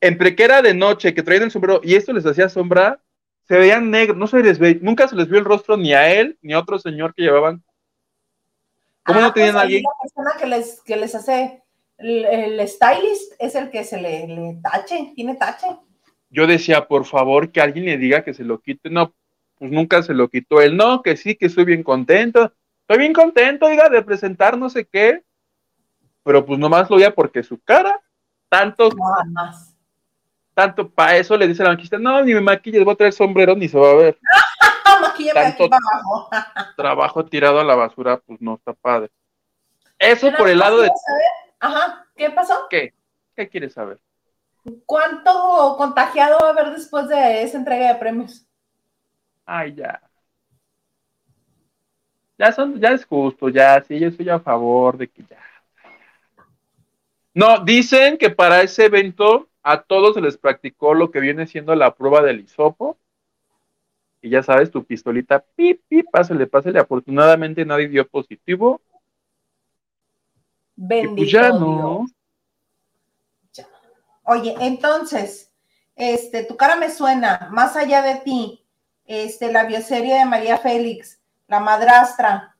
entre 0.00 0.34
que 0.34 0.44
era 0.44 0.62
de 0.62 0.74
noche, 0.74 1.14
que 1.14 1.22
traían 1.22 1.44
el 1.44 1.50
sombrero 1.50 1.80
y 1.84 1.94
esto 1.94 2.12
les 2.12 2.26
hacía 2.26 2.48
sombra, 2.48 3.00
se 3.46 3.58
veían 3.58 3.90
negros, 3.90 4.16
no 4.16 4.26
se 4.26 4.42
les 4.42 4.58
ve, 4.58 4.78
nunca 4.80 5.06
se 5.06 5.16
les 5.16 5.28
vio 5.28 5.38
el 5.38 5.44
rostro 5.44 5.76
ni 5.76 5.92
a 5.92 6.12
él 6.12 6.38
ni 6.42 6.52
a 6.52 6.58
otro 6.58 6.78
señor 6.78 7.14
que 7.14 7.22
llevaban. 7.22 7.62
¿Cómo 9.04 9.20
no 9.20 9.26
ah, 9.26 9.32
tenían 9.32 9.56
a 9.56 9.60
pues 9.60 9.64
alguien? 9.64 9.82
La 9.82 9.90
persona 10.02 10.40
que 10.40 10.46
les, 10.46 10.80
que 10.82 10.96
les 10.96 11.14
hace 11.14 11.62
el, 11.98 12.68
stylist 12.68 13.34
es 13.38 13.54
el 13.54 13.70
que 13.70 13.84
se 13.84 14.00
le, 14.00 14.26
le, 14.26 14.58
tache, 14.62 15.12
tiene 15.14 15.34
tache. 15.34 15.66
Yo 16.30 16.46
decía, 16.46 16.86
por 16.86 17.04
favor, 17.04 17.50
que 17.50 17.60
alguien 17.60 17.84
le 17.84 17.98
diga 17.98 18.24
que 18.24 18.34
se 18.34 18.44
lo 18.44 18.60
quite. 18.60 18.88
No, 18.88 19.12
pues 19.58 19.70
nunca 19.70 20.02
se 20.02 20.14
lo 20.14 20.28
quitó 20.28 20.60
él. 20.62 20.76
No, 20.76 21.02
que 21.02 21.16
sí, 21.16 21.34
que 21.34 21.46
estoy 21.46 21.64
bien 21.64 21.82
contento. 21.82 22.52
Estoy 22.82 22.98
bien 22.98 23.12
contento, 23.12 23.68
diga, 23.68 23.88
de 23.88 24.02
presentar 24.02 24.56
no 24.56 24.70
sé 24.70 24.86
qué. 24.86 25.22
Pero 26.22 26.44
pues 26.44 26.58
nomás 26.58 26.88
lo 26.88 26.96
veía 26.96 27.14
porque 27.14 27.42
su 27.42 27.58
cara, 27.60 28.00
tanto. 28.48 28.90
Nada 28.90 29.24
más 29.30 29.70
tanto 30.60 30.90
para 30.90 31.16
eso 31.16 31.36
le 31.38 31.48
dice 31.48 31.62
la 31.62 31.70
maquillista, 31.70 31.98
no, 31.98 32.22
ni 32.22 32.34
me 32.34 32.40
maquilles, 32.40 32.84
voy 32.84 32.92
a 32.92 32.96
traer 32.96 33.12
sombrero, 33.14 33.54
ni 33.56 33.68
se 33.68 33.78
va 33.78 33.92
a 33.92 33.94
ver. 33.94 34.18
tanto 35.34 35.68
trabajo 36.76 37.24
tirado 37.24 37.60
a 37.60 37.64
la 37.64 37.74
basura, 37.74 38.18
pues 38.18 38.40
no 38.40 38.56
está 38.56 38.74
padre. 38.74 39.10
Eso 39.98 40.30
por 40.36 40.48
el 40.48 40.58
lado 40.58 40.80
de... 40.82 40.90
Ajá, 41.60 42.06
¿qué 42.14 42.30
pasó? 42.30 42.66
¿Qué? 42.68 42.94
¿Qué 43.36 43.48
quieres 43.48 43.74
saber? 43.74 43.98
¿Cuánto 44.86 45.76
contagiado 45.76 46.38
va 46.40 46.48
a 46.48 46.50
haber 46.50 46.72
después 46.72 47.08
de 47.08 47.42
esa 47.42 47.58
entrega 47.58 47.88
de 47.88 47.98
premios? 47.98 48.46
Ay, 49.44 49.74
ya. 49.74 50.00
Ya 52.38 52.52
son, 52.52 52.80
ya 52.80 52.90
es 52.90 53.04
justo, 53.04 53.48
ya, 53.48 53.82
sí, 53.82 53.98
yo 53.98 54.08
estoy 54.08 54.28
a 54.30 54.40
favor 54.40 54.96
de 54.96 55.08
que 55.08 55.22
ya. 55.24 55.38
No, 57.34 57.64
dicen 57.64 58.18
que 58.18 58.30
para 58.30 58.62
ese 58.62 58.86
evento 58.86 59.48
a 59.62 59.82
todos 59.82 60.14
se 60.14 60.20
les 60.20 60.36
practicó 60.36 60.94
lo 60.94 61.10
que 61.10 61.20
viene 61.20 61.46
siendo 61.46 61.74
la 61.74 61.94
prueba 61.94 62.22
del 62.22 62.40
hisopo. 62.40 62.98
Y 64.22 64.30
ya 64.30 64.42
sabes, 64.42 64.70
tu 64.70 64.84
pistolita, 64.84 65.44
pip, 65.54 65.80
pip, 65.88 66.06
pásale, 66.10 66.46
pásale. 66.46 66.78
Afortunadamente 66.78 67.64
nadie 67.64 67.88
dio 67.88 68.06
positivo. 68.06 68.80
Pues 70.76 70.88
Bendito 70.88 71.30
ya 71.30 71.50
no. 71.50 72.06
Oye, 74.32 74.54
entonces, 74.60 75.52
este, 75.96 76.44
tu 76.44 76.56
cara 76.56 76.76
me 76.76 76.88
suena, 76.88 77.48
más 77.50 77.74
allá 77.74 78.00
de 78.00 78.20
ti, 78.20 78.64
este, 79.04 79.50
la 79.50 79.64
bioserie 79.64 80.20
de 80.20 80.24
María 80.24 80.56
Félix, 80.56 81.20
la 81.48 81.58
madrastra. 81.58 82.56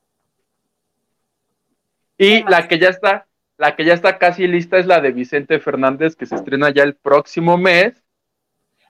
Y 2.19 2.43
la 2.43 2.67
que 2.67 2.81
ya 2.81 2.89
está, 2.89 3.29
la 3.57 3.77
que 3.77 3.85
ya 3.85 3.95
está 3.95 4.19
casi 4.19 4.49
lista 4.49 4.79
es 4.79 4.87
la 4.87 5.01
de 5.01 5.13
Vicente 5.13 5.61
Fernández, 5.61 6.17
que 6.17 6.27
se 6.27 6.35
estrena 6.35 6.71
ya 6.71 6.83
el 6.83 6.97
próximo 6.97 7.57
mes. 7.57 8.03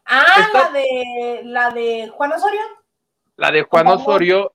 Ah, 0.06 0.48
la 0.50 0.70
de 0.70 1.40
la 1.44 1.70
de 1.72 2.08
Juan 2.08 2.32
Osorio. 2.32 2.62
La 3.36 3.50
de 3.50 3.62
Juan 3.64 3.88
Osorio 3.88 4.54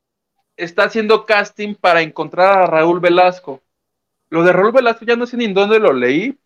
está 0.57 0.86
haciendo 0.86 1.28
casting 1.28 1.76
para 1.76 2.01
encontrar 2.01 2.57
a 2.57 2.65
Raúl 2.65 2.99
Velasco. 2.99 3.61
Lo 4.30 4.41
de 4.41 4.51
Raúl 4.51 4.71
Velasco 4.71 5.05
ya 5.05 5.15
no 5.15 5.28
sé 5.28 5.38
ni 5.38 5.45
en 5.45 5.53
dónde 5.53 5.78
lo 5.78 5.93
leí, 5.93 6.39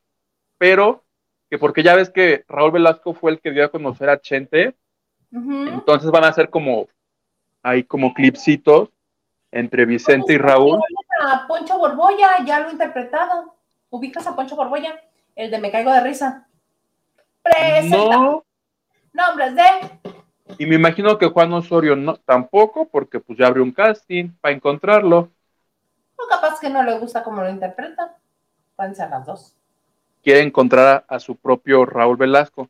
pero 0.57 1.05
que 1.49 1.57
porque 1.57 1.83
ya 1.83 1.95
ves 1.95 2.09
que 2.09 2.45
Raúl 2.47 2.71
Velasco 2.71 3.13
fue 3.13 3.31
el 3.31 3.39
que 3.39 3.51
dio 3.51 3.65
a 3.65 3.69
conocer 3.69 4.09
a 4.09 4.21
Chente, 4.21 4.75
entonces 5.31 6.11
van 6.11 6.23
a 6.23 6.33
ser 6.33 6.49
como 6.49 6.87
hay 7.61 7.83
como 7.83 8.13
clipsitos 8.13 8.89
entre 9.51 9.85
Vicente 9.85 10.33
y 10.33 10.37
Raúl. 10.37 10.79
A 11.21 11.47
Poncho 11.47 11.77
Borboya 11.77 12.43
ya 12.45 12.59
lo 12.59 12.69
he 12.69 12.71
interpretado. 12.71 13.55
¿Ubicas 13.89 14.25
a 14.27 14.35
Poncho 14.35 14.55
Borboya? 14.55 15.01
El 15.35 15.51
de 15.51 15.59
Me 15.59 15.71
Caigo 15.71 15.91
de 15.91 16.01
Risa. 16.01 16.47
Presenta. 17.41 17.97
No. 17.97 18.45
Nombres 19.13 19.55
de. 19.55 19.63
Y 20.57 20.65
me 20.65 20.75
imagino 20.75 21.17
que 21.17 21.27
Juan 21.27 21.51
Osorio 21.53 21.95
no, 21.95 22.17
tampoco, 22.17 22.87
porque 22.87 23.19
pues 23.19 23.37
ya 23.37 23.47
abrió 23.47 23.63
un 23.63 23.71
casting 23.71 24.31
para 24.41 24.53
encontrarlo. 24.53 25.31
O 26.15 26.27
capaz 26.29 26.59
que 26.59 26.69
no 26.69 26.83
le 26.83 26.97
gusta 26.99 27.23
cómo 27.23 27.41
lo 27.41 27.49
interpreta. 27.49 28.17
Pueden 28.75 28.95
ser 28.95 29.09
las 29.09 29.25
dos. 29.25 29.58
Quiere 30.23 30.41
encontrar 30.41 31.05
a, 31.07 31.19
su 31.19 31.35
propio 31.35 31.85
Raúl 31.85 32.17
Velasco. 32.17 32.69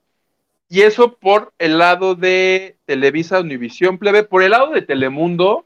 Y 0.69 0.81
eso 0.81 1.13
por 1.15 1.51
el 1.57 1.79
lado 1.79 2.15
de 2.15 2.77
Televisa 2.85 3.39
Univisión 3.39 3.97
Plebe. 3.97 4.23
Por 4.23 4.43
el 4.43 4.51
lado 4.51 4.71
de 4.71 4.83
Telemundo, 4.83 5.65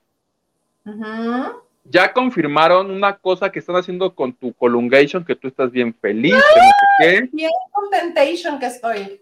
ya 1.84 2.14
confirmaron 2.14 2.90
una 2.90 3.18
cosa 3.18 3.52
que 3.52 3.60
están 3.60 3.76
haciendo 3.76 4.16
con 4.16 4.34
tu 4.34 4.54
Colungation, 4.54 5.26
que 5.26 5.36
tú 5.36 5.48
estás 5.50 5.72
bien 5.72 5.94
feliz, 5.94 6.34
que 6.34 6.60
no 6.60 6.66
sé 6.68 6.86
qué. 7.00 7.30
Bien 7.34 7.52
contentation 7.72 8.60
que 8.60 8.68
estoy. 8.68 9.22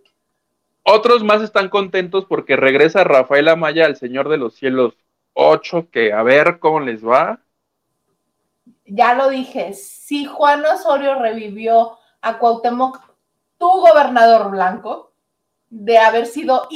Otros 0.84 1.24
más 1.24 1.41
están 1.41 1.70
contentos 1.70 2.26
porque 2.26 2.55
regresa 2.55 3.03
Rafael 3.03 3.47
Amaya 3.47 3.86
al 3.86 3.97
Señor 3.97 4.30
de 4.30 4.38
los 4.38 4.55
Cielos 4.55 4.95
8, 5.34 5.88
que 5.91 6.14
a 6.14 6.24
ver 6.24 6.59
cómo 6.59 6.80
les 6.80 7.05
va. 7.05 7.39
Ya 8.86 9.14
lo 9.14 9.30
dije, 9.30 9.74
si 9.74 10.26
Juan 10.26 10.66
Osorio 10.66 11.16
revivió 11.20 11.97
a 12.22 12.38
Cuauhtémoc, 12.38 12.99
tu 13.57 13.67
gobernador 13.67 14.51
blanco 14.51 15.13
de 15.69 15.97
haber 15.97 16.26
sido 16.26 16.67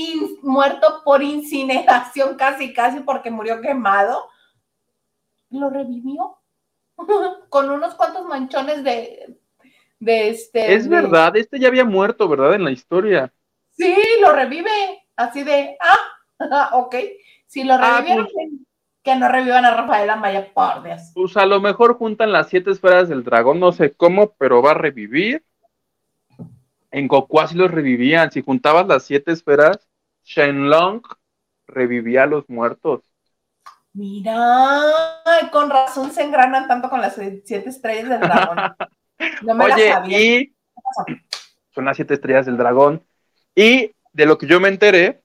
muerto 0.42 1.02
por 1.04 1.22
incineración 1.22 2.36
casi, 2.36 2.74
casi 2.74 3.02
porque 3.02 3.30
murió 3.30 3.60
quemado, 3.60 4.30
lo 5.50 5.70
revivió 5.70 6.38
con 7.50 7.70
unos 7.70 7.96
cuantos 7.96 8.26
manchones 8.26 8.84
de, 8.84 9.38
de 10.00 10.30
este. 10.30 10.74
Es 10.74 10.88
verdad, 10.88 11.36
este 11.36 11.60
ya 11.60 11.68
había 11.68 11.86
muerto, 11.86 12.28
¿verdad? 12.28 12.54
En 12.54 12.64
la 12.64 12.72
historia. 12.72 13.34
Sí, 13.72 13.96
lo 14.22 14.32
revive, 14.32 15.06
así 15.18 15.44
de, 15.44 15.78
ah, 15.82 16.70
ok, 16.74 16.96
si 17.48 17.64
lo 17.64 17.74
ah, 17.74 17.98
revivieron, 17.98 18.28
pues 18.32 18.48
que 19.06 19.16
no 19.16 19.30
revivan 19.30 19.64
a 19.66 19.76
Rafael 19.76 20.10
Amaya, 20.10 20.52
por 20.52 20.84
Dios. 20.84 21.12
Pues 21.14 21.38
a 21.38 21.46
lo 21.46 21.62
mejor 21.62 21.96
juntan 21.96 22.32
las 22.32 22.50
siete 22.50 22.72
esferas 22.72 23.08
del 23.08 23.24
dragón, 23.24 23.60
no 23.60 23.72
sé 23.72 23.94
cómo, 23.94 24.34
pero 24.40 24.64
va 24.64 24.72
a 24.72 24.74
revivir. 24.74 25.46
En 26.90 27.08
Goku 27.08 27.40
así 27.40 27.56
los 27.56 27.70
revivían, 27.70 28.32
si 28.32 28.42
juntabas 28.42 28.88
las 28.88 29.04
siete 29.04 29.32
esferas, 29.32 29.88
Shenlong 30.24 31.04
revivía 31.68 32.24
a 32.24 32.26
los 32.26 32.50
muertos. 32.50 33.02
Mira, 33.94 34.82
con 35.52 35.70
razón 35.70 36.12
se 36.12 36.24
engranan 36.24 36.68
tanto 36.68 36.90
con 36.90 37.00
las 37.00 37.14
siete 37.14 37.70
estrellas 37.70 38.10
del 38.10 38.20
dragón. 38.20 38.58
No 39.44 39.56
me 39.56 39.64
Oye, 39.64 39.94
y 40.10 40.56
son 41.74 41.86
las 41.86 41.96
siete 41.96 42.16
estrellas 42.16 42.46
del 42.46 42.58
dragón. 42.58 43.02
Y 43.56 43.96
de 44.12 44.26
lo 44.26 44.38
que 44.38 44.46
yo 44.46 44.60
me 44.60 44.68
enteré, 44.68 45.22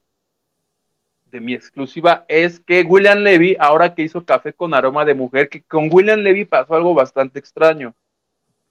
de 1.30 1.40
mi 1.40 1.54
exclusiva, 1.54 2.24
es 2.28 2.60
que 2.60 2.82
William 2.82 3.18
Levy, 3.18 3.56
ahora 3.58 3.94
que 3.94 4.02
hizo 4.02 4.24
Café 4.24 4.52
con 4.52 4.74
Aroma 4.74 5.04
de 5.04 5.14
Mujer, 5.14 5.48
que 5.48 5.62
con 5.62 5.88
William 5.92 6.20
Levy 6.20 6.44
pasó 6.44 6.74
algo 6.74 6.94
bastante 6.94 7.38
extraño. 7.38 7.94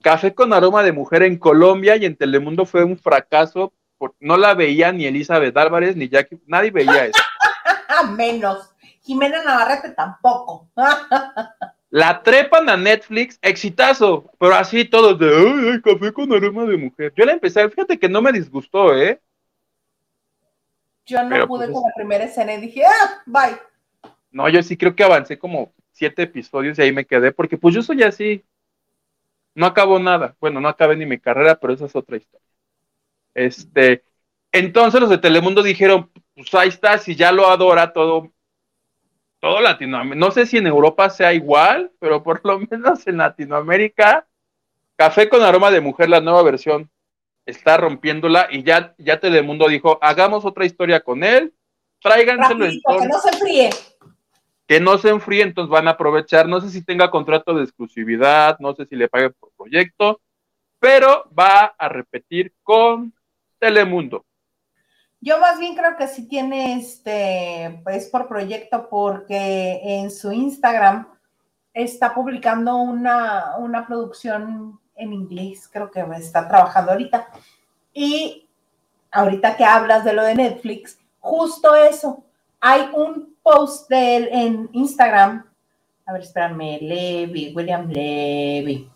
Café 0.02 0.34
con 0.34 0.52
Aroma 0.52 0.82
de 0.82 0.92
Mujer 0.92 1.22
en 1.22 1.38
Colombia 1.38 1.96
y 1.96 2.06
en 2.06 2.16
Telemundo 2.16 2.64
fue 2.64 2.84
un 2.84 2.96
fracaso. 2.96 3.72
No 4.18 4.36
la 4.36 4.54
veía 4.54 4.92
ni 4.92 5.06
Elizabeth 5.06 5.56
Álvarez 5.56 5.96
ni 5.96 6.08
Jackie, 6.08 6.40
nadie 6.46 6.70
veía 6.70 7.06
eso. 7.06 7.22
Menos. 8.16 8.70
Jimena 9.02 9.42
Navarrete 9.42 9.90
tampoco. 9.90 10.70
La 11.90 12.22
trepan 12.22 12.68
a 12.68 12.76
Netflix, 12.76 13.36
exitazo, 13.42 14.30
pero 14.38 14.54
así 14.54 14.84
todos 14.84 15.18
de, 15.18 15.26
ay, 15.26 15.82
café 15.82 16.12
con 16.12 16.32
aroma 16.32 16.64
de 16.64 16.76
mujer. 16.76 17.12
Yo 17.16 17.24
la 17.24 17.32
empecé, 17.32 17.68
fíjate 17.68 17.98
que 17.98 18.08
no 18.08 18.22
me 18.22 18.30
disgustó, 18.30 18.96
¿eh? 18.96 19.20
Yo 21.10 21.22
no 21.24 21.46
pude 21.46 21.66
pues, 21.66 21.72
con 21.72 21.82
la 21.82 21.94
primera 21.94 22.24
escena 22.24 22.54
y 22.54 22.60
dije, 22.60 22.84
ah, 22.86 23.22
bye. 23.26 23.58
No, 24.30 24.48
yo 24.48 24.62
sí 24.62 24.76
creo 24.76 24.94
que 24.94 25.04
avancé 25.04 25.38
como 25.38 25.72
siete 25.90 26.22
episodios 26.22 26.78
y 26.78 26.82
ahí 26.82 26.92
me 26.92 27.04
quedé, 27.04 27.32
porque 27.32 27.58
pues 27.58 27.74
yo 27.74 27.82
soy 27.82 28.02
así. 28.02 28.44
No 29.54 29.66
acabo 29.66 29.98
nada. 29.98 30.36
Bueno, 30.40 30.60
no 30.60 30.68
acabé 30.68 30.96
ni 30.96 31.04
mi 31.04 31.18
carrera, 31.18 31.56
pero 31.56 31.72
esa 31.72 31.86
es 31.86 31.96
otra 31.96 32.16
historia. 32.16 32.46
Este, 33.34 34.04
entonces 34.52 35.00
los 35.00 35.10
de 35.10 35.18
Telemundo 35.18 35.62
dijeron, 35.62 36.10
pues 36.34 36.54
ahí 36.54 36.68
está, 36.68 36.98
si 36.98 37.16
ya 37.16 37.32
lo 37.32 37.48
adora 37.48 37.92
todo 37.92 38.32
todo 39.40 39.60
Latinoamérica, 39.62 40.26
no 40.26 40.30
sé 40.32 40.44
si 40.44 40.58
en 40.58 40.66
Europa 40.66 41.08
sea 41.08 41.32
igual, 41.32 41.90
pero 41.98 42.22
por 42.22 42.44
lo 42.44 42.58
menos 42.58 43.06
en 43.06 43.16
Latinoamérica, 43.16 44.26
Café 45.00 45.30
con 45.30 45.40
aroma 45.42 45.70
de 45.70 45.80
mujer, 45.80 46.10
la 46.10 46.20
nueva 46.20 46.42
versión, 46.42 46.90
está 47.50 47.76
rompiéndola 47.76 48.48
y 48.50 48.62
ya, 48.62 48.94
ya 48.98 49.20
Telemundo 49.20 49.68
dijo, 49.68 49.98
hagamos 50.00 50.44
otra 50.44 50.64
historia 50.64 51.00
con 51.00 51.22
él, 51.22 51.52
tráiganselo 52.02 52.64
en 52.64 52.72
Que 52.72 53.08
no 53.08 53.20
se 53.20 53.28
enfríe. 53.28 53.70
Que 54.66 54.80
no 54.80 54.98
se 54.98 55.08
enfríe, 55.10 55.42
entonces 55.42 55.70
van 55.70 55.88
a 55.88 55.92
aprovechar, 55.92 56.48
no 56.48 56.60
sé 56.60 56.70
si 56.70 56.84
tenga 56.84 57.10
contrato 57.10 57.54
de 57.54 57.64
exclusividad, 57.64 58.58
no 58.60 58.74
sé 58.74 58.86
si 58.86 58.96
le 58.96 59.08
pague 59.08 59.30
por 59.30 59.50
proyecto, 59.56 60.20
pero 60.78 61.28
va 61.38 61.74
a 61.76 61.88
repetir 61.88 62.54
con 62.62 63.12
Telemundo. 63.58 64.24
Yo 65.20 65.38
más 65.38 65.58
bien 65.58 65.74
creo 65.74 65.96
que 65.98 66.08
sí 66.08 66.26
tiene 66.26 66.78
este, 66.78 67.80
pues 67.84 68.08
por 68.08 68.26
proyecto, 68.26 68.88
porque 68.88 69.80
en 69.82 70.10
su 70.10 70.32
Instagram 70.32 71.06
está 71.74 72.14
publicando 72.14 72.76
una, 72.76 73.56
una 73.58 73.86
producción 73.86 74.79
en 75.00 75.12
inglés, 75.12 75.68
creo 75.72 75.90
que 75.90 76.00
está 76.18 76.46
trabajando 76.46 76.92
ahorita. 76.92 77.28
Y 77.92 78.48
ahorita 79.10 79.56
que 79.56 79.64
hablas 79.64 80.04
de 80.04 80.12
lo 80.12 80.22
de 80.22 80.34
Netflix, 80.34 80.98
justo 81.18 81.74
eso, 81.74 82.22
hay 82.60 82.90
un 82.94 83.34
post 83.42 83.88
de 83.88 84.16
él 84.16 84.28
en 84.30 84.68
Instagram, 84.72 85.46
a 86.06 86.12
ver, 86.12 86.22
espérame, 86.22 86.78
Levy, 86.80 87.52
William 87.54 87.88
Levy, 87.88 88.88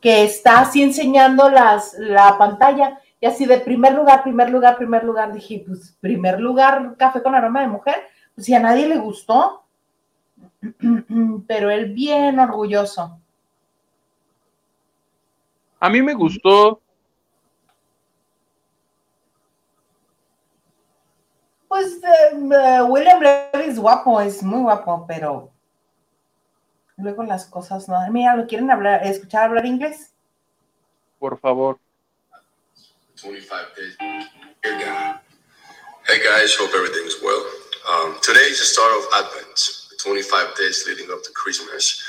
que 0.00 0.24
está 0.24 0.60
así 0.60 0.82
enseñando 0.82 1.48
las, 1.48 1.94
la 1.98 2.36
pantalla 2.38 3.00
y 3.20 3.26
así 3.26 3.46
de 3.46 3.58
primer 3.58 3.94
lugar, 3.94 4.22
primer 4.22 4.50
lugar, 4.50 4.76
primer 4.76 5.04
lugar, 5.04 5.32
dije, 5.32 5.64
pues 5.66 5.96
primer 6.00 6.38
lugar, 6.38 6.96
café 6.98 7.22
con 7.22 7.34
aroma 7.34 7.62
de 7.62 7.68
mujer, 7.68 7.96
pues 8.34 8.46
si 8.46 8.54
a 8.54 8.60
nadie 8.60 8.86
le 8.86 8.98
gustó, 8.98 9.64
pero 11.46 11.70
él 11.70 11.92
bien 11.92 12.38
orgulloso. 12.38 13.18
A 15.78 15.90
mí 15.90 16.02
me 16.02 16.14
gustó. 16.14 16.80
Pues 21.68 21.98
eh, 22.02 22.82
William 22.82 23.20
Levy 23.20 23.68
es 23.68 23.78
guapo, 23.78 24.20
es 24.20 24.42
muy 24.42 24.62
guapo, 24.62 25.04
pero 25.06 25.52
luego 26.96 27.22
las 27.24 27.44
cosas 27.46 27.88
no. 27.88 27.98
Mira, 28.10 28.36
¿lo 28.36 28.46
quieren 28.46 28.70
hablar, 28.70 29.06
escuchar 29.06 29.44
hablar 29.44 29.66
inglés? 29.66 30.12
Por 31.18 31.38
favor. 31.38 31.78
25 33.20 33.74
days. 33.76 33.96
Dear 34.62 34.78
God. 34.78 35.20
Hey 36.06 36.22
guys, 36.22 36.54
hope 36.54 36.70
everything's 36.74 37.16
well. 37.22 37.44
Um, 37.90 38.16
today 38.22 38.46
is 38.46 38.58
the 38.60 38.64
start 38.64 38.92
of 38.92 39.04
Advent, 39.24 39.56
the 39.90 39.96
25 40.02 40.56
days 40.56 40.84
leading 40.86 41.10
up 41.10 41.22
to 41.24 41.32
Christmas. 41.32 42.00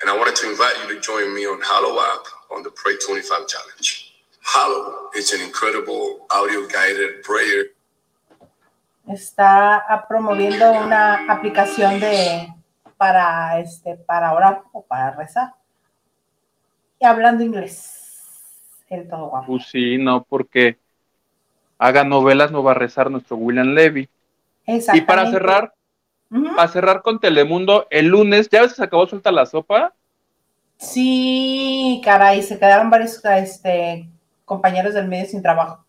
And 0.00 0.10
I 0.10 0.16
wanted 0.16 0.36
to 0.36 0.50
invite 0.50 0.76
you 0.82 0.94
to 0.94 1.00
join 1.00 1.34
me 1.34 1.46
on 1.46 1.60
Hallow 1.60 1.98
app 2.00 2.26
on 2.50 2.62
the 2.62 2.70
Pray 2.70 2.96
25 2.98 3.46
challenge. 3.48 4.12
Hallow 4.42 5.10
is 5.16 5.32
an 5.32 5.40
incredible 5.40 6.26
audio 6.30 6.66
guided 6.68 7.22
prayer. 7.22 7.72
Está 9.08 10.04
promoviendo 10.08 10.72
una 10.72 11.32
aplicación 11.32 12.00
de 12.00 12.52
para 12.96 13.60
este 13.60 13.96
para 13.96 14.32
orar 14.34 14.62
o 14.72 14.82
para 14.82 15.12
rezar. 15.12 15.54
Y 17.00 17.06
hablando 17.06 17.44
inglés. 17.44 17.96
Pues 19.46 19.66
sí, 19.66 19.98
no, 19.98 20.24
porque 20.24 20.78
haga 21.78 22.04
novelas 22.04 22.52
no 22.52 22.62
va 22.62 22.70
a 22.70 22.74
rezar 22.74 23.10
nuestro 23.10 23.36
William 23.36 23.74
Levy. 23.74 24.08
Y 24.66 25.00
para 25.02 25.30
cerrar, 25.30 25.72
para 26.28 26.68
cerrar 26.68 27.02
con 27.02 27.18
Telemundo, 27.18 27.86
el 27.90 28.06
lunes, 28.06 28.48
¿ya 28.50 28.62
ves 28.62 28.72
que 28.72 28.76
se 28.76 28.84
acabó 28.84 29.06
suelta 29.06 29.30
la 29.30 29.46
sopa? 29.46 29.94
Sí, 30.76 32.00
caray, 32.04 32.42
se 32.42 32.58
quedaron 32.58 32.90
varios 32.90 33.24
este, 33.24 34.08
compañeros 34.44 34.94
del 34.94 35.08
medio 35.08 35.26
sin 35.26 35.42
trabajo. 35.42 35.84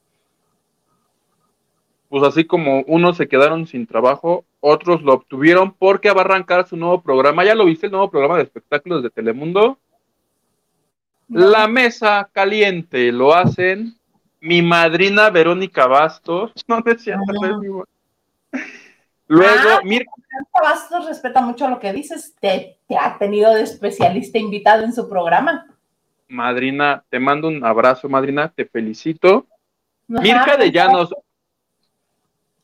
Pues 2.09 2.23
así 2.23 2.45
como 2.45 2.83
unos 2.88 3.17
se 3.17 3.27
quedaron 3.27 3.67
sin 3.67 3.85
trabajo, 3.85 4.45
otros 4.61 5.01
lo 5.01 5.13
obtuvieron 5.13 5.73
porque 5.73 6.11
va 6.11 6.21
a 6.21 6.25
arrancar 6.25 6.67
su 6.67 6.77
nuevo 6.77 7.01
programa. 7.01 7.43
¿Ya 7.43 7.53
lo 7.53 7.65
viste 7.65 7.88
el 7.88 7.91
nuevo 7.91 8.09
programa 8.09 8.38
de 8.38 8.43
espectáculos 8.43 9.03
de 9.03 9.09
Telemundo? 9.09 9.77
La 11.27 11.67
mesa 11.67 12.29
caliente 12.31 13.11
lo 13.11 13.33
hacen 13.33 13.97
mi 14.39 14.61
madrina 14.61 15.29
Verónica 15.29 15.88
Bastos. 15.88 16.53
No 16.67 16.81
decía 16.81 17.19
Luego, 19.28 19.69
ah, 19.69 19.82
Mirka 19.84 20.11
Bastos 20.61 21.05
respeta 21.05 21.41
mucho 21.41 21.67
lo 21.67 21.80
que 21.80 21.93
dices. 21.93 22.36
Te, 22.39 22.80
ha 22.97 23.17
tenido 23.17 23.53
de 23.53 23.63
especialista 23.63 24.38
invitado 24.38 24.84
en 24.84 24.93
su 24.93 25.09
programa. 25.09 25.67
Madrina, 26.28 27.03
te 27.09 27.19
mando 27.19 27.47
un 27.47 27.63
abrazo, 27.63 28.09
madrina, 28.09 28.49
te 28.49 28.65
felicito. 28.65 29.45
Mirka 30.07 30.57
de 30.57 30.71
Llanos. 30.71 31.13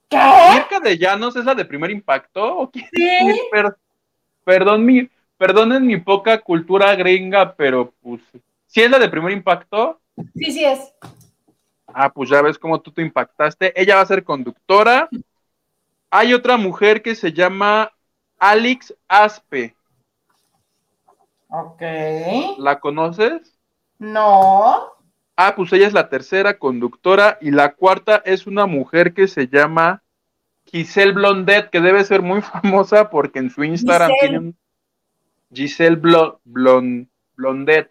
¿Qué? 0.09 0.19
¿Mirka 0.53 0.79
de 0.79 0.97
Llanos 0.97 1.35
es 1.35 1.45
la 1.45 1.55
de 1.55 1.65
primer 1.65 1.91
impacto? 1.91 2.71
Sí. 2.73 3.39
perdón, 4.45 4.85
mi, 4.85 5.09
perdonen 5.37 5.85
mi 5.85 5.97
poca 5.97 6.39
cultura 6.39 6.95
gringa, 6.95 7.55
pero 7.55 7.93
pues 8.01 8.21
¿Sí 8.73 8.81
es 8.81 8.89
la 8.89 8.97
de 8.97 9.07
primer 9.07 9.31
impacto? 9.31 10.01
Sí, 10.35 10.51
sí 10.51 10.65
es. 10.65 10.91
Ah, 11.85 12.11
pues 12.11 12.27
ya 12.27 12.41
ves 12.41 12.57
cómo 12.57 12.81
tú 12.81 12.91
te 12.91 13.03
impactaste. 13.03 13.71
Ella 13.79 13.97
va 13.97 14.01
a 14.01 14.07
ser 14.07 14.23
conductora. 14.23 15.07
Hay 16.15 16.31
otra 16.35 16.57
mujer 16.57 17.01
que 17.01 17.15
se 17.15 17.33
llama 17.33 17.91
Alex 18.37 18.93
Aspe. 19.07 19.75
Ok. 21.47 21.81
¿La 22.59 22.79
conoces? 22.79 23.57
No. 23.97 24.91
Ah, 25.35 25.55
pues 25.55 25.73
ella 25.73 25.87
es 25.87 25.93
la 25.93 26.09
tercera 26.09 26.59
conductora 26.59 27.39
y 27.41 27.49
la 27.49 27.73
cuarta 27.73 28.21
es 28.25 28.45
una 28.45 28.67
mujer 28.67 29.15
que 29.15 29.27
se 29.27 29.47
llama 29.47 30.03
Giselle 30.67 31.13
Blondet, 31.13 31.71
que 31.71 31.81
debe 31.81 32.03
ser 32.03 32.21
muy 32.21 32.41
famosa 32.43 33.09
porque 33.09 33.39
en 33.39 33.49
su 33.49 33.63
Instagram 33.63 34.11
tiene 34.19 34.37
un 34.37 34.57
Giselle 35.51 35.99
Blondet. 36.43 37.89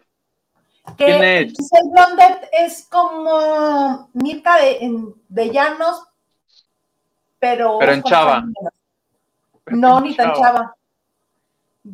¿Quién 0.95 1.23
es? 1.25 1.53
Giselle 1.57 1.89
Blondet 1.91 2.49
es 2.53 2.87
como 2.89 4.09
Mirka 4.13 4.59
de, 4.59 5.11
de 5.27 5.49
Llanos, 5.51 6.07
pero. 7.43 7.77
Pero 7.77 7.91
en 7.91 8.03
chava. 8.03 8.45
No, 9.67 9.99
ni 9.99 10.15
tan 10.15 10.31
Chava. 10.31 10.39
chava. 10.39 10.75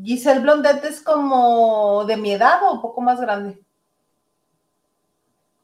Giselle 0.03 0.41
Blondet 0.41 0.83
es 0.83 1.01
como 1.01 2.05
de 2.05 2.17
mi 2.17 2.33
edad 2.33 2.61
o 2.61 2.73
un 2.73 2.81
poco 2.81 3.01
más 3.01 3.19
grande. 3.19 3.59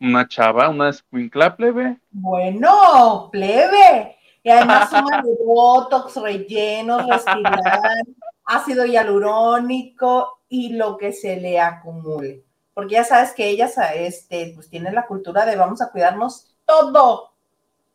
Una 0.02 0.28
chava, 0.28 0.70
una 0.70 0.90
escuincla 0.90 1.56
plebe. 1.56 2.00
Bueno, 2.10 3.30
plebe. 3.32 4.18
Y 4.42 4.50
además 4.50 4.90
suma 4.90 5.22
de 5.22 5.38
botox, 5.46 6.16
rellenos, 6.16 7.06
respirar, 7.08 7.82
ácido 8.46 8.86
hialurónico 8.86 10.40
y 10.50 10.74
lo 10.74 10.98
que 10.98 11.14
se 11.14 11.40
le 11.40 11.60
acumule. 11.60 12.44
Porque 12.74 12.96
ya 12.96 13.04
sabes 13.04 13.34
que 13.34 13.48
ellas 13.48 13.76
este, 13.94 14.52
pues 14.56 14.68
tienen 14.68 14.96
la 14.96 15.06
cultura 15.06 15.46
de 15.46 15.56
vamos 15.56 15.80
a 15.84 15.92
cuidarnos 15.92 16.56
todo. 16.66 17.34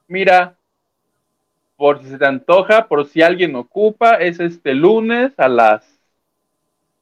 Mira, 0.06 0.56
por 1.80 2.02
si 2.02 2.10
se 2.10 2.18
te 2.18 2.26
antoja, 2.26 2.88
por 2.88 3.06
si 3.06 3.22
alguien 3.22 3.56
ocupa, 3.56 4.16
es 4.16 4.38
este 4.38 4.74
lunes 4.74 5.32
a 5.38 5.48
las 5.48 5.98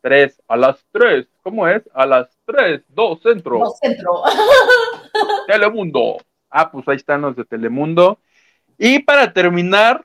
3. 0.02 0.40
A 0.46 0.56
las 0.56 0.86
3, 0.92 1.26
¿cómo 1.42 1.66
es? 1.66 1.82
A 1.92 2.06
las 2.06 2.38
3, 2.44 2.82
2 2.86 3.20
centro. 3.20 3.58
No 3.58 3.70
centro. 3.70 4.22
Telemundo. 5.48 6.18
Ah, 6.48 6.70
pues 6.70 6.86
ahí 6.86 6.94
están 6.94 7.22
los 7.22 7.34
de 7.34 7.44
Telemundo. 7.44 8.20
Y 8.78 9.00
para 9.00 9.32
terminar, 9.32 10.04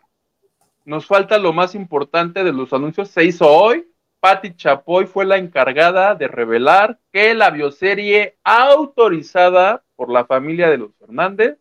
nos 0.86 1.06
falta 1.06 1.38
lo 1.38 1.54
más 1.54 1.76
importante 1.76 2.44
de 2.44 2.52
los 2.52 2.74
anuncios. 2.74 3.10
Se 3.10 3.24
hizo 3.24 3.48
hoy. 3.48 3.88
Patti 4.20 4.56
Chapoy 4.56 5.06
fue 5.06 5.26
la 5.26 5.38
encargada 5.38 6.16
de 6.16 6.28
revelar 6.28 6.98
que 7.12 7.36
la 7.36 7.52
bioserie 7.52 8.40
autorizada 8.44 9.84
por 9.96 10.10
la 10.10 10.26
familia 10.26 10.72
de 10.72 10.80
los 10.80 10.96
Fernández, 10.96 11.60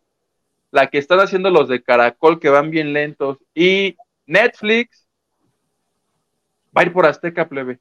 la 0.73 0.89
que 0.89 0.99
están 0.99 1.21
haciendo 1.21 1.51
los 1.51 1.69
de 1.69 1.83
Caracol, 1.83 2.41
que 2.41 2.49
van 2.49 2.71
bien 2.71 2.93
lentos, 2.93 3.39
y 3.55 3.97
Netflix, 4.27 5.07
va 6.77 6.83
a 6.83 6.85
ir 6.85 6.93
por 6.93 7.07
Azteca, 7.07 7.49
plebe. 7.49 7.79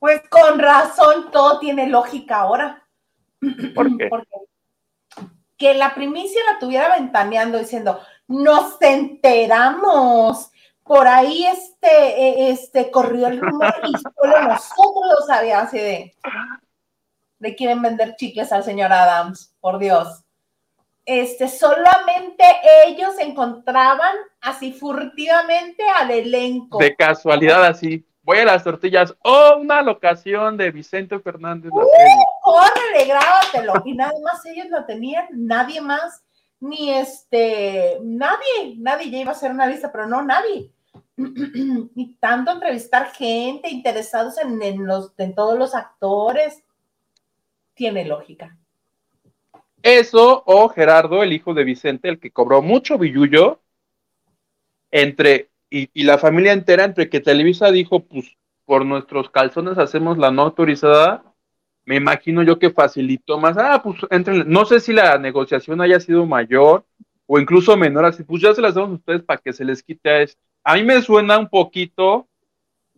Pues 0.00 0.22
con 0.28 0.58
razón, 0.58 1.30
todo 1.30 1.60
tiene 1.60 1.88
lógica 1.88 2.40
ahora. 2.40 2.82
¿Por 3.74 3.96
qué? 3.96 4.08
Porque 4.08 4.28
que 5.60 5.74
la 5.74 5.94
primicia 5.94 6.40
la 6.50 6.58
tuviera 6.58 6.96
ventaneando 6.96 7.58
diciendo, 7.58 8.00
nos 8.26 8.80
enteramos. 8.80 10.50
Por 10.82 11.06
ahí 11.06 11.44
este, 11.44 11.86
eh, 11.86 12.50
este 12.50 12.90
corrió 12.90 13.26
el 13.26 13.38
rumor 13.38 13.74
y 13.84 13.92
solo 13.98 14.40
nosotros 14.48 15.04
lo 15.20 15.26
sabíamos 15.26 15.68
así 15.68 15.78
de. 15.78 16.16
Le 17.40 17.54
quieren 17.54 17.82
vender 17.82 18.16
chicles 18.16 18.50
al 18.52 18.64
señor 18.64 18.90
Adams, 18.90 19.54
por 19.60 19.78
Dios. 19.78 20.24
Este, 21.12 21.48
solamente 21.48 22.44
ellos 22.86 23.18
encontraban 23.18 24.14
así 24.40 24.72
furtivamente 24.72 25.82
al 25.98 26.12
elenco. 26.12 26.78
De 26.78 26.94
casualidad 26.94 27.64
así. 27.64 28.06
Voy 28.22 28.38
a 28.38 28.44
las 28.44 28.62
tortillas. 28.62 29.12
Oh, 29.24 29.56
una 29.58 29.82
locación 29.82 30.56
de 30.56 30.70
Vicente 30.70 31.18
Fernández. 31.18 31.72
¡Uh! 31.72 31.82
Córrele, 32.44 33.06
grábatelo. 33.08 33.82
Y 33.84 33.94
nada 33.94 34.12
más 34.22 34.46
ellos 34.46 34.68
lo 34.70 34.84
tenían, 34.84 35.26
nadie 35.32 35.80
más, 35.80 36.22
ni 36.60 36.92
este, 36.92 37.98
nadie, 38.04 38.76
nadie 38.76 39.10
ya 39.10 39.18
iba 39.18 39.32
a 39.32 39.34
hacer 39.34 39.50
una 39.50 39.66
lista, 39.66 39.90
pero 39.90 40.06
no 40.06 40.22
nadie. 40.22 40.70
Y 41.96 42.14
tanto 42.20 42.52
entrevistar 42.52 43.10
gente 43.10 43.68
interesados 43.68 44.38
en, 44.38 44.62
en 44.62 44.86
los, 44.86 45.12
en 45.18 45.34
todos 45.34 45.58
los 45.58 45.74
actores, 45.74 46.62
tiene 47.74 48.04
lógica. 48.04 48.56
Eso 49.82 50.42
o 50.46 50.68
Gerardo, 50.68 51.22
el 51.22 51.32
hijo 51.32 51.54
de 51.54 51.64
Vicente, 51.64 52.08
el 52.08 52.18
que 52.18 52.30
cobró 52.30 52.62
mucho 52.62 52.98
billullo, 52.98 53.60
entre, 54.90 55.50
y, 55.70 55.88
y 55.94 56.04
la 56.04 56.18
familia 56.18 56.52
entera, 56.52 56.84
entre 56.84 57.08
que 57.08 57.20
Televisa 57.20 57.70
dijo, 57.70 58.00
pues 58.00 58.36
por 58.64 58.84
nuestros 58.84 59.30
calzones 59.30 59.78
hacemos 59.78 60.18
la 60.18 60.30
no 60.30 60.42
autorizada, 60.42 61.24
me 61.84 61.96
imagino 61.96 62.42
yo 62.42 62.58
que 62.58 62.70
facilitó 62.70 63.38
más, 63.38 63.56
ah, 63.58 63.80
pues 63.82 63.96
entren, 64.10 64.44
no 64.46 64.64
sé 64.64 64.80
si 64.80 64.92
la 64.92 65.18
negociación 65.18 65.80
haya 65.80 65.98
sido 65.98 66.26
mayor 66.26 66.84
o 67.26 67.40
incluso 67.40 67.76
menor, 67.76 68.04
así, 68.04 68.22
pues 68.22 68.42
ya 68.42 68.54
se 68.54 68.60
las 68.60 68.74
damos 68.74 68.90
a 68.90 68.94
ustedes 68.94 69.22
para 69.22 69.40
que 69.40 69.52
se 69.52 69.64
les 69.64 69.82
quite 69.82 70.10
a 70.10 70.22
esto. 70.22 70.40
A 70.62 70.74
mí 70.74 70.84
me 70.84 71.00
suena 71.02 71.38
un 71.38 71.48
poquito 71.48 72.28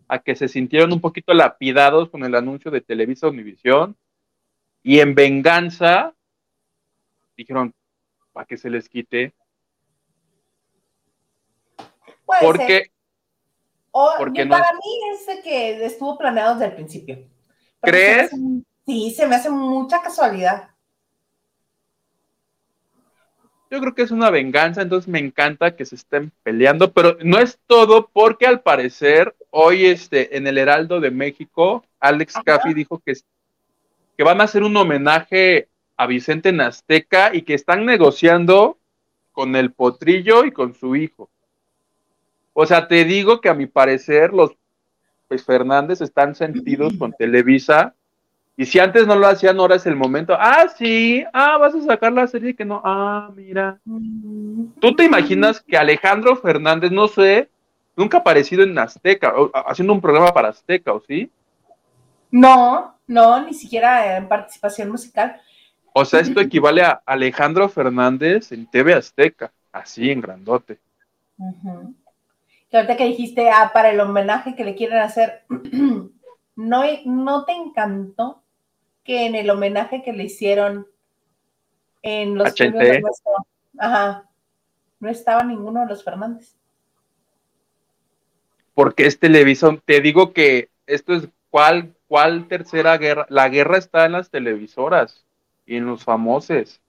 a 0.07 0.19
que 0.19 0.35
se 0.35 0.47
sintieron 0.47 0.91
un 0.91 1.01
poquito 1.01 1.33
lapidados 1.33 2.09
con 2.09 2.23
el 2.23 2.35
anuncio 2.35 2.69
de 2.69 2.81
Televisa 2.81 3.27
Univisión 3.27 3.95
y 4.83 4.99
en 4.99 5.15
venganza 5.15 6.13
dijeron 7.37 7.73
para 8.31 8.45
que 8.45 8.57
se 8.57 8.69
les 8.69 8.89
quite 8.89 9.33
Puede 12.25 12.39
ser. 12.41 12.47
porque 12.49 12.91
O, 13.91 14.11
porque 14.17 14.45
no 14.45 14.51
para 14.57 14.73
mí 14.73 14.99
es 15.13 15.25
de 15.27 15.41
que 15.41 15.85
estuvo 15.85 16.17
planeado 16.17 16.53
desde 16.53 16.67
el 16.67 16.75
principio. 16.75 17.17
¿Crees? 17.81 18.29
se 18.31 18.37
me 18.37 18.43
hace- 18.59 18.65
sí, 18.85 19.11
se 19.11 19.27
me 19.27 19.35
hace 19.35 19.49
mucha 19.49 20.01
casualidad. 20.01 20.69
yo 23.69 23.79
creo 23.79 23.95
que 23.95 24.03
es 24.03 24.11
una 24.11 24.29
venganza, 24.29 24.83
entonces 24.83 25.07
me 25.07 25.17
encanta 25.17 25.75
que 25.75 25.83
se 25.85 25.95
estén 25.95 26.31
peleando, 26.43 26.93
pero 26.93 27.17
no 27.23 27.39
es 27.39 27.59
todo 27.65 28.07
porque 28.13 28.45
al 28.45 28.61
parecer 28.61 29.35
hoy 29.49 29.87
este 29.87 30.37
en 30.37 30.45
el 30.45 30.59
Heraldo 30.59 30.99
de 30.99 31.09
México 31.09 31.83
Alex 31.99 32.35
Ajá. 32.35 32.43
Caffi 32.43 32.73
dijo 32.75 32.99
que 32.99 33.13
que 34.15 34.23
van 34.23 34.41
a 34.41 34.43
hacer 34.43 34.61
un 34.61 34.77
homenaje 34.77 35.69
a 35.97 36.07
Vicente 36.07 36.49
en 36.49 36.61
Azteca 36.61 37.33
y 37.33 37.43
que 37.43 37.53
están 37.53 37.85
negociando 37.85 38.77
con 39.31 39.55
el 39.55 39.71
potrillo 39.71 40.45
y 40.45 40.51
con 40.51 40.73
su 40.73 40.95
hijo. 40.95 41.29
O 42.53 42.65
sea, 42.65 42.87
te 42.87 43.03
digo 43.03 43.41
que 43.41 43.49
a 43.49 43.53
mi 43.53 43.65
parecer 43.65 44.31
los 44.33 44.51
pues, 45.27 45.43
Fernández 45.43 46.01
están 46.01 46.35
sentidos 46.35 46.93
con 46.97 47.13
Televisa 47.17 47.95
y 48.55 48.65
si 48.65 48.77
antes 48.77 49.07
no 49.07 49.15
lo 49.15 49.25
hacían, 49.27 49.59
ahora 49.59 49.75
es 49.75 49.85
el 49.87 49.95
momento. 49.95 50.35
Ah, 50.39 50.67
sí, 50.77 51.23
ah, 51.33 51.57
vas 51.57 51.73
a 51.73 51.81
sacar 51.81 52.13
la 52.13 52.27
serie 52.27 52.55
que 52.55 52.63
no. 52.63 52.81
Ah, 52.83 53.31
mira. 53.35 53.79
¿Tú 54.79 54.95
te 54.95 55.05
imaginas 55.05 55.59
que 55.59 55.75
Alejandro 55.75 56.35
Fernández, 56.35 56.91
no 56.91 57.07
sé, 57.07 57.49
nunca 57.95 58.17
ha 58.17 58.21
aparecido 58.21 58.61
en 58.61 58.77
Azteca, 58.77 59.33
o- 59.35 59.49
haciendo 59.67 59.93
un 59.93 60.01
programa 60.01 60.31
para 60.31 60.49
Azteca, 60.49 60.93
¿o 60.93 61.01
sí? 61.01 61.31
No, 62.29 62.95
no, 63.07 63.43
ni 63.43 63.55
siquiera 63.55 64.17
en 64.17 64.27
participación 64.27 64.91
musical. 64.91 65.41
O 65.93 66.05
sea, 66.05 66.21
esto 66.21 66.41
equivale 66.41 66.81
a 66.81 67.03
Alejandro 67.05 67.69
Fernández 67.69 68.51
en 68.51 68.65
TV 68.65 68.95
Azteca, 68.95 69.51
así 69.71 70.09
en 70.09 70.21
grandote. 70.21 70.79
Ujú. 71.37 71.93
Que 72.69 72.77
ahorita 72.77 72.97
que 72.97 73.05
dijiste, 73.05 73.49
ah, 73.51 73.69
para 73.71 73.91
el 73.91 73.99
homenaje 73.99 74.55
que 74.55 74.65
le 74.65 74.73
quieren 74.73 74.97
hacer, 74.97 75.43
¿no, 76.55 76.83
¿no 77.05 77.45
te 77.45 77.51
encantó 77.51 78.41
que 79.03 79.27
en 79.27 79.35
el 79.35 79.49
homenaje 79.51 80.01
que 80.01 80.13
le 80.13 80.23
hicieron 80.23 80.87
en 82.01 82.35
los 82.35 82.55
de 82.55 82.99
nuestro- 82.99 83.47
ajá, 83.77 84.29
no 84.99 85.09
estaba 85.09 85.43
ninguno 85.43 85.81
de 85.81 85.87
los 85.87 86.03
Fernández? 86.03 86.55
Porque 88.73 89.05
es 89.05 89.19
Televisa, 89.19 89.77
te 89.85 90.01
digo 90.01 90.33
que 90.33 90.69
esto 90.87 91.13
es 91.13 91.29
cuál, 91.51 91.93
cuál 92.07 92.47
tercera 92.47 92.97
guerra, 92.97 93.27
la 93.29 93.47
guerra 93.49 93.77
está 93.77 94.05
en 94.05 94.13
las 94.13 94.31
televisoras 94.31 95.23
y 95.73 95.77
en 95.77 95.87
los 95.87 96.03
famosos. 96.03 96.79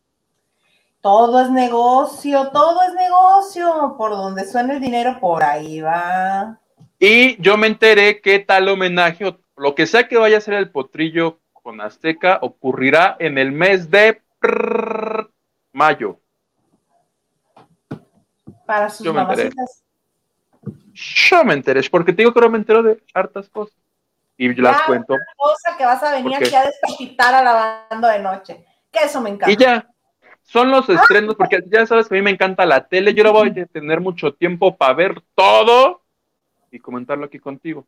Todo 1.00 1.40
es 1.40 1.50
negocio, 1.50 2.50
todo 2.50 2.82
es 2.82 2.94
negocio. 2.94 3.94
Por 3.96 4.10
donde 4.10 4.46
suena 4.46 4.74
el 4.74 4.80
dinero, 4.80 5.18
por 5.20 5.42
ahí 5.42 5.80
va. 5.80 6.58
Y 6.98 7.40
yo 7.40 7.56
me 7.56 7.66
enteré 7.66 8.20
que 8.20 8.38
tal 8.40 8.68
homenaje, 8.68 9.26
o 9.26 9.38
lo 9.56 9.74
que 9.74 9.86
sea 9.86 10.06
que 10.06 10.18
vaya 10.18 10.36
a 10.36 10.42
ser 10.42 10.54
el 10.54 10.70
potrillo 10.70 11.38
con 11.62 11.80
Azteca, 11.80 12.38
ocurrirá 12.42 13.16
en 13.18 13.38
el 13.38 13.52
mes 13.52 13.90
de 13.90 14.20
prrr, 14.38 15.30
mayo. 15.72 16.20
Para 18.66 18.90
sus 18.90 19.06
Yo 19.06 19.14
me 19.14 19.22
enteré. 19.22 19.50
Yo 20.92 21.44
me 21.44 21.54
enteré, 21.54 21.80
porque 21.90 22.12
te 22.12 22.22
digo 22.22 22.34
que 22.34 22.40
no 22.40 22.50
me 22.50 22.58
entero 22.58 22.82
de 22.82 23.02
hartas 23.14 23.48
cosas. 23.48 23.76
Y 24.36 24.54
yo 24.54 24.62
las 24.62 24.82
cuento. 24.82 25.16
Cosa 25.36 25.76
que 25.78 25.84
vas 25.84 26.02
a 26.02 26.12
venir 26.12 26.36
aquí 26.36 26.54
a 26.54 26.64
descapitar 26.64 27.34
a 27.34 27.42
la 27.42 27.86
banda 27.90 28.12
de 28.12 28.18
noche. 28.18 28.64
Que 28.94 29.06
eso 29.06 29.20
me 29.20 29.30
encanta. 29.30 29.50
Y 29.50 29.56
ya, 29.56 29.86
son 30.42 30.70
los 30.70 30.88
estrenos, 30.88 31.34
porque 31.34 31.62
ya 31.66 31.84
sabes 31.84 32.08
que 32.08 32.14
a 32.14 32.18
mí 32.18 32.22
me 32.22 32.30
encanta 32.30 32.64
la 32.64 32.86
tele. 32.86 33.12
Yo 33.12 33.26
ahora 33.26 33.50
voy 33.50 33.60
a 33.60 33.66
tener 33.66 34.00
mucho 34.00 34.32
tiempo 34.32 34.76
para 34.76 34.94
ver 34.94 35.22
todo 35.34 36.02
y 36.70 36.78
comentarlo 36.78 37.26
aquí 37.26 37.40
contigo. 37.40 37.86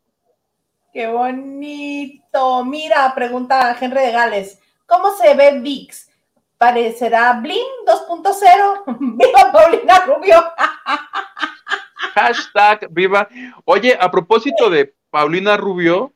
Qué 0.91 1.07
bonito. 1.07 2.65
Mira, 2.65 3.13
pregunta 3.15 3.77
Henry 3.79 4.01
de 4.01 4.11
Gales. 4.11 4.59
¿Cómo 4.85 5.11
se 5.15 5.33
ve 5.33 5.59
VIX? 5.59 6.09
¿Parecerá 6.57 7.33
Blim 7.33 7.57
2.0? 7.85 8.97
¡Viva 8.99 9.51
Paulina 9.51 9.99
Rubio! 10.05 10.43
Hashtag 12.15 12.87
viva. 12.89 13.29
Oye, 13.65 13.97
a 13.99 14.09
propósito 14.09 14.69
de 14.69 14.95
Paulina 15.09 15.55
Rubio, 15.55 16.13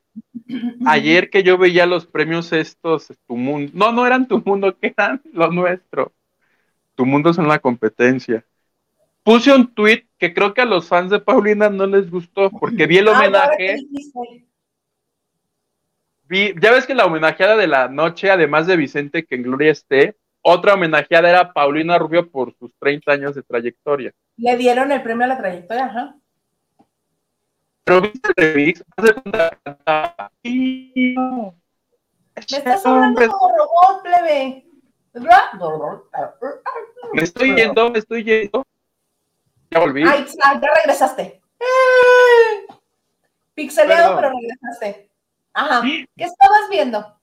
ayer 0.85 1.29
que 1.29 1.43
yo 1.43 1.57
veía 1.57 1.85
los 1.85 2.05
premios 2.05 2.51
estos, 2.53 3.07
tu 3.27 3.35
mundo, 3.37 3.71
no, 3.75 3.91
no 3.91 4.05
eran 4.05 4.27
tu 4.27 4.41
mundo, 4.43 4.77
que 4.77 4.93
eran 4.95 5.21
lo 5.33 5.51
nuestro. 5.51 6.13
Tu 6.95 7.05
mundo 7.05 7.29
es 7.29 7.37
una 7.37 7.59
competencia. 7.59 8.45
Puse 9.23 9.53
un 9.53 9.73
tweet 9.73 10.05
que 10.17 10.33
creo 10.33 10.53
que 10.53 10.61
a 10.61 10.65
los 10.65 10.87
fans 10.87 11.11
de 11.11 11.19
Paulina 11.19 11.69
no 11.69 11.85
les 11.85 12.09
gustó, 12.09 12.49
porque 12.49 12.87
vi 12.87 12.97
el 12.97 13.07
Ah, 13.07 13.11
homenaje. 13.11 13.77
Vi, 16.23 16.53
ya 16.61 16.71
ves 16.71 16.85
que 16.87 16.95
la 16.95 17.05
homenajeada 17.05 17.57
de 17.57 17.67
la 17.67 17.87
noche, 17.89 18.31
además 18.31 18.65
de 18.65 18.77
Vicente, 18.77 19.25
que 19.25 19.35
en 19.35 19.43
Gloria 19.43 19.71
esté, 19.71 20.15
otra 20.41 20.73
homenajeada 20.73 21.29
era 21.29 21.53
Paulina 21.53 21.97
Rubio 21.99 22.29
por 22.29 22.55
sus 22.55 22.73
30 22.79 23.11
años 23.11 23.35
de 23.35 23.43
trayectoria. 23.43 24.11
Le 24.37 24.57
dieron 24.57 24.91
el 24.91 25.03
premio 25.03 25.25
a 25.25 25.27
la 25.27 25.37
trayectoria, 25.37 25.85
ajá. 25.85 26.15
Pero 27.91 28.03
viste 28.03 28.29
el 28.37 28.53
remix, 28.53 28.83
haz 28.95 29.03
de 29.05 29.13
cuenta, 29.15 29.57
cantaba, 29.65 30.31
"Y 30.43 31.13
no, 31.13 31.53
Me 32.35 32.41
estás 32.57 32.85
hablando 32.85 33.27
como 33.27 33.57
robot, 33.57 34.01
plebe. 34.01 34.65
Me 37.11 37.21
estoy 37.23 37.53
yendo, 37.53 37.91
me 37.91 37.99
estoy 37.99 38.23
yendo. 38.23 38.65
Ya 39.71 39.79
volví. 39.81 40.03
Ay, 40.07 40.25
ya 40.25 40.61
regresaste. 40.85 41.41
¡Eh! 41.59 42.73
Pixeleado, 43.55 44.15
Perdón. 44.15 44.21
pero 44.21 44.39
regresaste. 44.39 45.09
Ajá. 45.53 45.81
¿Qué 45.81 46.07
estabas 46.15 46.69
viendo? 46.69 47.13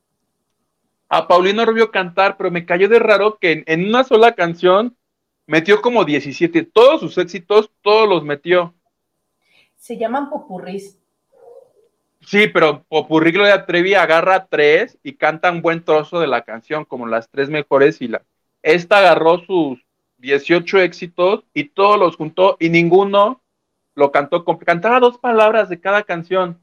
A 1.09 1.27
Paulino 1.27 1.64
Rubio 1.64 1.91
cantar, 1.91 2.37
pero 2.37 2.51
me 2.51 2.66
cayó 2.66 2.91
de 2.91 2.99
raro 2.99 3.39
que 3.39 3.53
en, 3.53 3.64
en 3.66 3.89
una 3.89 4.05
sola 4.05 4.35
canción 4.35 4.95
metió 5.47 5.81
como 5.81 6.05
17. 6.05 6.62
Todos 6.64 7.01
sus 7.01 7.16
éxitos, 7.16 7.71
todos 7.81 8.07
los 8.07 8.23
metió. 8.23 8.75
Se 9.79 9.97
llaman 9.97 10.29
popurris. 10.29 10.99
Sí, 12.20 12.49
pero 12.49 12.83
Popurrí 12.89 13.31
Gloria 13.33 13.64
Trevi 13.64 13.95
agarra 13.95 14.47
tres 14.47 14.99
y 15.03 15.14
canta 15.14 15.51
un 15.51 15.62
buen 15.62 15.83
trozo 15.83 16.20
de 16.20 16.26
la 16.26 16.43
canción, 16.43 16.85
como 16.85 17.07
las 17.07 17.31
tres 17.31 17.49
mejores. 17.49 18.03
Y 18.03 18.09
la. 18.09 18.22
Esta 18.62 18.99
agarró 18.99 19.39
sus 19.47 19.79
18 20.18 20.81
éxitos 20.81 21.45
y 21.55 21.64
todos 21.70 21.99
los 21.99 22.16
juntó 22.16 22.57
y 22.61 22.68
ninguno 22.68 23.41
lo 23.95 24.11
cantó. 24.12 24.45
con- 24.45 24.59
Cantaba 24.59 25.01
dos 25.01 25.16
palabras 25.18 25.68
de 25.70 25.81
cada 25.81 26.03
canción. 26.03 26.61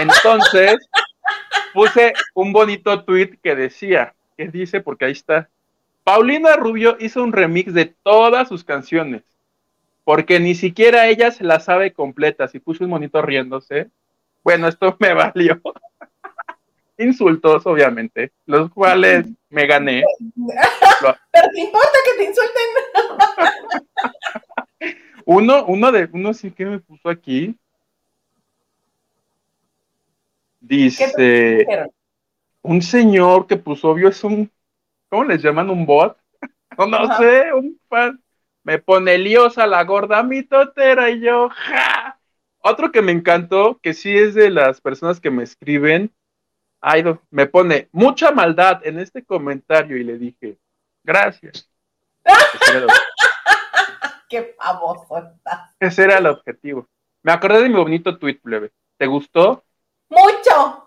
Entonces, 0.00 0.76
puse 1.74 2.14
un 2.34 2.52
bonito 2.52 3.04
tweet 3.04 3.38
que 3.42 3.54
decía, 3.54 4.14
que 4.36 4.48
dice, 4.48 4.80
porque 4.80 5.04
ahí 5.04 5.12
está. 5.12 5.48
Paulina 6.04 6.56
Rubio 6.56 6.96
hizo 7.00 7.22
un 7.22 7.32
remix 7.32 7.74
de 7.74 7.94
todas 8.02 8.48
sus 8.48 8.64
canciones, 8.64 9.22
porque 10.06 10.38
ni 10.38 10.54
siquiera 10.54 11.08
ella 11.08 11.32
se 11.32 11.42
la 11.42 11.58
sabe 11.58 11.92
completa. 11.92 12.46
Si 12.46 12.60
puse 12.60 12.84
un 12.84 12.90
monito 12.90 13.20
riéndose, 13.22 13.90
bueno, 14.44 14.68
esto 14.68 14.96
me 15.00 15.12
valió. 15.14 15.60
Insultos, 16.96 17.66
obviamente, 17.66 18.30
los 18.46 18.70
cuales 18.70 19.26
me 19.50 19.66
gané. 19.66 20.04
Pero 21.32 21.48
te 21.52 21.60
importa 21.60 21.98
que 22.04 22.18
te 22.18 22.24
insulten. 22.24 22.62
Uno, 25.24 25.64
uno 25.64 25.90
de, 25.90 26.08
uno 26.12 26.32
sí 26.32 26.52
que 26.52 26.64
me 26.64 26.78
puso 26.78 27.08
aquí. 27.08 27.58
¿Qué 30.60 30.76
Dice, 30.76 31.66
un 32.62 32.80
señor 32.80 33.48
que 33.48 33.56
puso, 33.56 33.90
obvio, 33.90 34.08
es 34.08 34.22
un, 34.22 34.48
¿cómo 35.08 35.24
les 35.24 35.42
llaman? 35.42 35.68
¿Un 35.68 35.84
bot? 35.84 36.16
No, 36.78 36.86
no 36.86 36.96
Ajá. 36.98 37.18
sé, 37.18 37.52
un 37.52 37.76
fan. 37.88 38.22
Me 38.66 38.80
pone 38.80 39.16
liosa 39.16 39.64
la 39.64 39.84
gorda 39.84 40.24
mitotera 40.24 41.08
y 41.08 41.20
yo, 41.20 41.48
¡ja! 41.50 42.18
Otro 42.58 42.90
que 42.90 43.00
me 43.00 43.12
encantó, 43.12 43.78
que 43.80 43.94
sí 43.94 44.12
es 44.12 44.34
de 44.34 44.50
las 44.50 44.80
personas 44.80 45.20
que 45.20 45.30
me 45.30 45.44
escriben, 45.44 46.12
ay, 46.80 47.04
me 47.30 47.46
pone 47.46 47.88
mucha 47.92 48.32
maldad 48.32 48.84
en 48.84 48.98
este 48.98 49.24
comentario 49.24 49.96
y 49.96 50.02
le 50.02 50.18
dije, 50.18 50.58
gracias. 51.04 51.70
Qué 54.28 54.56
famoso 54.58 55.16
estás. 55.16 55.76
Ese 55.78 56.02
era 56.02 56.18
el 56.18 56.26
objetivo. 56.26 56.88
Me 57.22 57.30
acordé 57.30 57.62
de 57.62 57.68
mi 57.68 57.76
bonito 57.76 58.18
tweet, 58.18 58.40
plebe. 58.42 58.72
¿Te 58.96 59.06
gustó? 59.06 59.62
Mucho. 60.08 60.85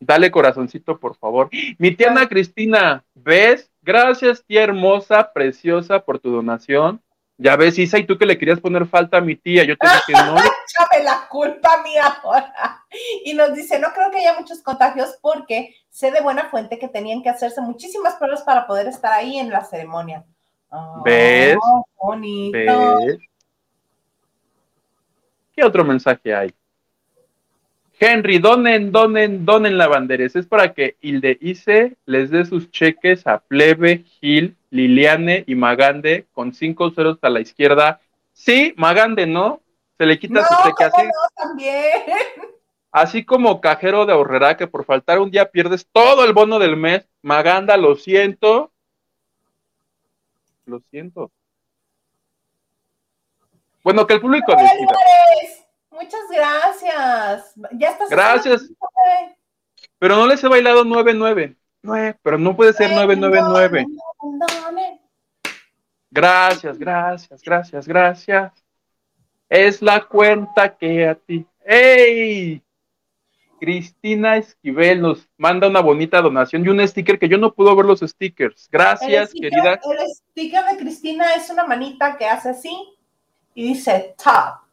Dale 0.00 0.30
corazoncito, 0.30 0.98
por 0.98 1.14
favor. 1.16 1.50
Mi 1.78 1.94
tía 1.94 2.10
Ana 2.10 2.26
Cristina, 2.26 3.04
¿ves? 3.14 3.70
Gracias, 3.82 4.42
tía 4.44 4.64
hermosa, 4.64 5.30
preciosa, 5.32 6.00
por 6.00 6.18
tu 6.18 6.30
donación. 6.30 7.02
Ya 7.36 7.56
ves, 7.56 7.78
Isa, 7.78 7.98
y 7.98 8.04
tú 8.04 8.18
que 8.18 8.26
le 8.26 8.38
querías 8.38 8.60
poner 8.60 8.86
falta 8.86 9.18
a 9.18 9.20
mi 9.20 9.36
tía. 9.36 9.64
Yo 9.64 9.76
te 9.76 9.86
dije, 9.86 10.12
no, 10.26 10.36
Échame 10.36 11.04
la 11.04 11.26
culpa 11.28 11.82
mía 11.82 12.18
ahora. 12.22 12.84
Y 13.24 13.34
nos 13.34 13.54
dice, 13.54 13.78
no 13.78 13.88
creo 13.94 14.10
que 14.10 14.18
haya 14.18 14.38
muchos 14.38 14.62
contagios 14.62 15.18
porque 15.20 15.74
sé 15.90 16.10
de 16.10 16.22
buena 16.22 16.50
fuente 16.50 16.78
que 16.78 16.88
tenían 16.88 17.22
que 17.22 17.28
hacerse 17.28 17.60
muchísimas 17.60 18.14
pruebas 18.16 18.42
para 18.42 18.66
poder 18.66 18.88
estar 18.88 19.12
ahí 19.12 19.38
en 19.38 19.50
la 19.50 19.64
ceremonia. 19.64 20.24
Ah, 20.70 21.00
¿Ves? 21.04 21.56
bonito. 21.96 22.98
¿ves? 22.98 23.18
¿Qué 25.54 25.64
otro 25.64 25.84
mensaje 25.84 26.34
hay? 26.34 26.54
Henry, 28.02 28.38
donen, 28.38 28.92
donen, 28.92 29.44
donen 29.44 29.76
lavanderes. 29.76 30.34
Es 30.34 30.46
para 30.46 30.72
que 30.72 30.96
Hilde 31.02 31.36
Ice 31.42 31.96
les 32.06 32.30
dé 32.30 32.46
sus 32.46 32.70
cheques 32.70 33.26
a 33.26 33.40
Plebe, 33.40 34.04
Gil, 34.20 34.56
Liliane 34.70 35.44
y 35.46 35.54
Magande 35.54 36.26
con 36.32 36.54
cinco 36.54 36.90
ceros 36.92 37.18
a 37.20 37.28
la 37.28 37.40
izquierda. 37.40 38.00
Sí, 38.32 38.72
Magande, 38.78 39.26
¿no? 39.26 39.60
Se 39.98 40.06
le 40.06 40.18
quita 40.18 40.40
No, 40.40 40.46
su 40.46 40.54
cheque 40.62 40.90
¿cómo 40.90 40.96
así. 40.96 41.06
no? 41.06 41.12
También. 41.44 41.92
Así 42.90 43.24
como 43.24 43.60
cajero 43.60 44.06
de 44.06 44.14
ahorrera 44.14 44.56
que 44.56 44.66
por 44.66 44.84
faltar 44.86 45.18
un 45.20 45.30
día 45.30 45.50
pierdes 45.50 45.86
todo 45.92 46.24
el 46.24 46.32
bono 46.32 46.58
del 46.58 46.76
mes. 46.76 47.06
Maganda, 47.20 47.76
lo 47.76 47.96
siento. 47.96 48.72
Lo 50.64 50.80
siento. 50.90 51.30
Bueno, 53.84 54.06
que 54.06 54.14
el 54.14 54.20
público 54.20 54.52
decida. 54.52 54.96
Muchas 55.90 56.20
gracias. 56.30 57.54
Ya 57.72 57.90
estás. 57.90 58.10
Gracias. 58.10 58.70
Pero 59.98 60.16
no 60.16 60.26
les 60.26 60.42
he 60.42 60.48
bailado 60.48 60.84
9-9. 60.84 61.56
Nueve, 61.82 62.18
pero 62.22 62.38
no 62.38 62.54
puede 62.54 62.72
ser 62.72 62.90
999. 62.90 63.86
Gracias, 66.10 66.78
gracias, 66.78 67.42
gracias, 67.42 67.88
gracias. 67.88 68.52
Es 69.48 69.80
la 69.80 70.04
cuenta 70.04 70.76
que 70.76 71.08
a 71.08 71.14
ti. 71.14 71.46
¡Ey! 71.64 72.62
Cristina 73.58 74.36
Esquivel 74.36 75.02
nos 75.02 75.28
manda 75.36 75.68
una 75.68 75.80
bonita 75.80 76.20
donación 76.22 76.64
y 76.64 76.68
un 76.68 76.86
sticker 76.86 77.18
que 77.18 77.28
yo 77.28 77.36
no 77.36 77.52
puedo 77.52 77.76
ver 77.76 77.84
los 77.84 78.00
stickers. 78.00 78.68
Gracias, 78.70 79.10
el 79.12 79.28
sticker, 79.28 79.50
querida. 79.50 79.80
El 79.84 80.08
sticker 80.08 80.64
de 80.64 80.76
Cristina 80.78 81.34
es 81.34 81.50
una 81.50 81.64
manita 81.64 82.16
que 82.16 82.26
hace 82.26 82.50
así 82.50 82.74
y 83.54 83.68
dice 83.68 84.14
top. 84.22 84.69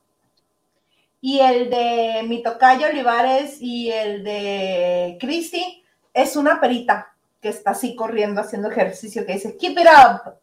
Y 1.20 1.40
el 1.40 1.70
de 1.70 2.24
mi 2.28 2.44
tocayo 2.44 2.88
Olivares 2.88 3.58
y 3.60 3.92
el 3.92 4.24
de 4.24 5.18
Cristi 5.20 5.84
es 6.14 6.36
una 6.36 6.60
perita 6.60 7.14
que 7.42 7.50
está 7.50 7.72
así 7.72 7.96
corriendo 7.96 8.42
haciendo 8.42 8.70
ejercicio 8.70 9.26
que 9.26 9.34
dice 9.34 9.58
keep 9.58 9.78
it 9.80 9.88
up. 9.88 10.34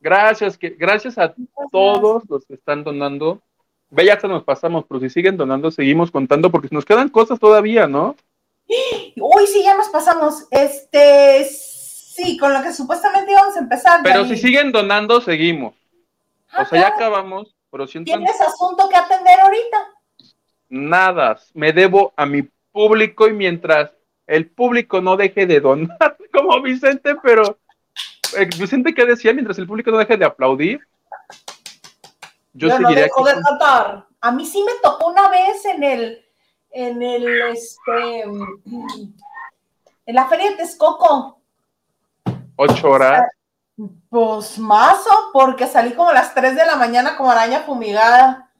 Gracias, 0.00 0.58
que, 0.58 0.70
gracias 0.70 1.16
a 1.18 1.32
todos 1.70 2.24
los 2.28 2.44
que 2.44 2.54
están 2.54 2.82
donando. 2.82 3.40
Ve, 3.90 4.06
ya 4.06 4.18
se 4.18 4.26
nos 4.26 4.42
pasamos, 4.42 4.84
pero 4.88 5.00
si 5.00 5.10
siguen 5.10 5.36
donando, 5.36 5.70
seguimos 5.70 6.10
contando 6.10 6.50
porque 6.50 6.68
nos 6.70 6.84
quedan 6.84 7.08
cosas 7.08 7.38
todavía, 7.38 7.86
¿no? 7.86 8.16
Uy, 9.16 9.46
sí, 9.46 9.62
ya 9.62 9.76
nos 9.76 9.88
pasamos. 9.90 10.46
Este, 10.50 11.44
sí, 11.44 12.36
con 12.38 12.52
lo 12.52 12.62
que 12.62 12.72
supuestamente 12.72 13.32
íbamos 13.32 13.56
a 13.56 13.60
empezar. 13.60 14.00
Pero 14.02 14.24
si 14.24 14.36
siguen 14.36 14.72
donando, 14.72 15.20
seguimos. 15.20 15.74
Ah, 16.50 16.62
O 16.62 16.64
sea, 16.64 16.80
ya 16.80 16.88
acabamos, 16.88 17.54
pero 17.72 17.86
siento 17.88 18.12
¿Tienes 18.12 18.38
asunto 18.40 18.86
que 18.88 18.96
atender 18.96 19.40
ahorita? 19.40 19.88
nada. 20.68 21.38
Me 21.54 21.72
debo 21.72 22.12
a 22.16 22.24
mi 22.26 22.42
público 22.70 23.26
y 23.26 23.32
mientras 23.32 23.90
el 24.26 24.48
público 24.48 25.00
no 25.00 25.16
deje 25.16 25.44
de 25.46 25.58
donar, 25.60 26.16
como 26.32 26.60
Vicente, 26.62 27.14
pero 27.22 27.58
eh, 28.38 28.48
Vicente, 28.58 28.94
¿qué 28.94 29.04
decía? 29.04 29.32
Mientras 29.32 29.58
el 29.58 29.66
público 29.66 29.90
no 29.90 29.98
deje 29.98 30.16
de 30.16 30.24
aplaudir, 30.24 30.80
yo, 32.54 32.68
Yo, 32.68 32.78
no 32.78 32.90
dejo 32.90 33.26
aquí. 33.26 33.36
de 33.36 33.42
cantar. 33.42 34.06
A 34.20 34.30
mí 34.32 34.46
sí 34.46 34.62
me 34.64 34.72
tocó 34.82 35.08
una 35.10 35.28
vez 35.30 35.64
en 35.64 35.82
el, 35.82 36.24
en 36.70 37.02
el, 37.02 37.42
este, 37.50 38.20
en 38.22 40.14
la 40.14 40.26
feria 40.28 40.50
de 40.50 40.56
Texcoco. 40.56 41.40
Ocho 42.56 42.90
horas. 42.90 43.22
Pues 44.08 44.58
mazo, 44.58 45.10
porque 45.32 45.66
salí 45.66 45.92
como 45.92 46.10
a 46.10 46.14
las 46.14 46.34
3 46.34 46.56
de 46.56 46.66
la 46.66 46.76
mañana 46.76 47.16
como 47.16 47.30
araña 47.30 47.60
fumigada. 47.60 48.50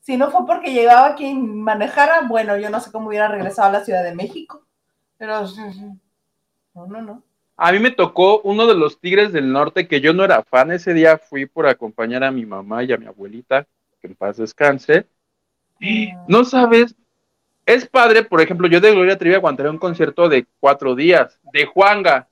Si 0.00 0.16
no 0.16 0.30
fue 0.30 0.46
porque 0.46 0.72
llegaba 0.72 1.14
quien 1.14 1.62
manejara, 1.62 2.22
bueno, 2.22 2.56
yo 2.56 2.70
no 2.70 2.80
sé 2.80 2.90
cómo 2.90 3.08
hubiera 3.08 3.28
regresado 3.28 3.68
a 3.68 3.72
la 3.72 3.84
Ciudad 3.84 4.02
de 4.02 4.14
México. 4.14 4.62
Pero 5.18 5.46
sí, 5.46 5.60
sí. 5.72 5.86
no, 6.74 6.86
no, 6.86 7.02
no. 7.02 7.22
A 7.56 7.70
mí 7.70 7.78
me 7.78 7.90
tocó 7.92 8.40
uno 8.40 8.66
de 8.66 8.74
los 8.74 9.00
Tigres 9.00 9.32
del 9.32 9.52
Norte 9.52 9.86
que 9.86 10.00
yo 10.00 10.12
no 10.12 10.24
era 10.24 10.42
fan. 10.42 10.72
Ese 10.72 10.94
día 10.94 11.18
fui 11.18 11.46
por 11.46 11.66
acompañar 11.66 12.24
a 12.24 12.32
mi 12.32 12.44
mamá 12.44 12.82
y 12.82 12.92
a 12.92 12.96
mi 12.96 13.06
abuelita, 13.06 13.66
que 14.00 14.08
en 14.08 14.16
paz 14.16 14.38
descanse. 14.38 15.06
No 16.26 16.44
sabes 16.44 16.96
es 17.66 17.86
padre, 17.86 18.24
por 18.24 18.40
ejemplo, 18.40 18.66
yo 18.68 18.80
de 18.80 18.92
Gloria 18.92 19.18
Trevi 19.18 19.34
aguantaría 19.34 19.70
un 19.70 19.78
concierto 19.78 20.28
de 20.28 20.46
cuatro 20.58 20.94
días, 20.94 21.38
de 21.52 21.66
Juanga. 21.66 22.28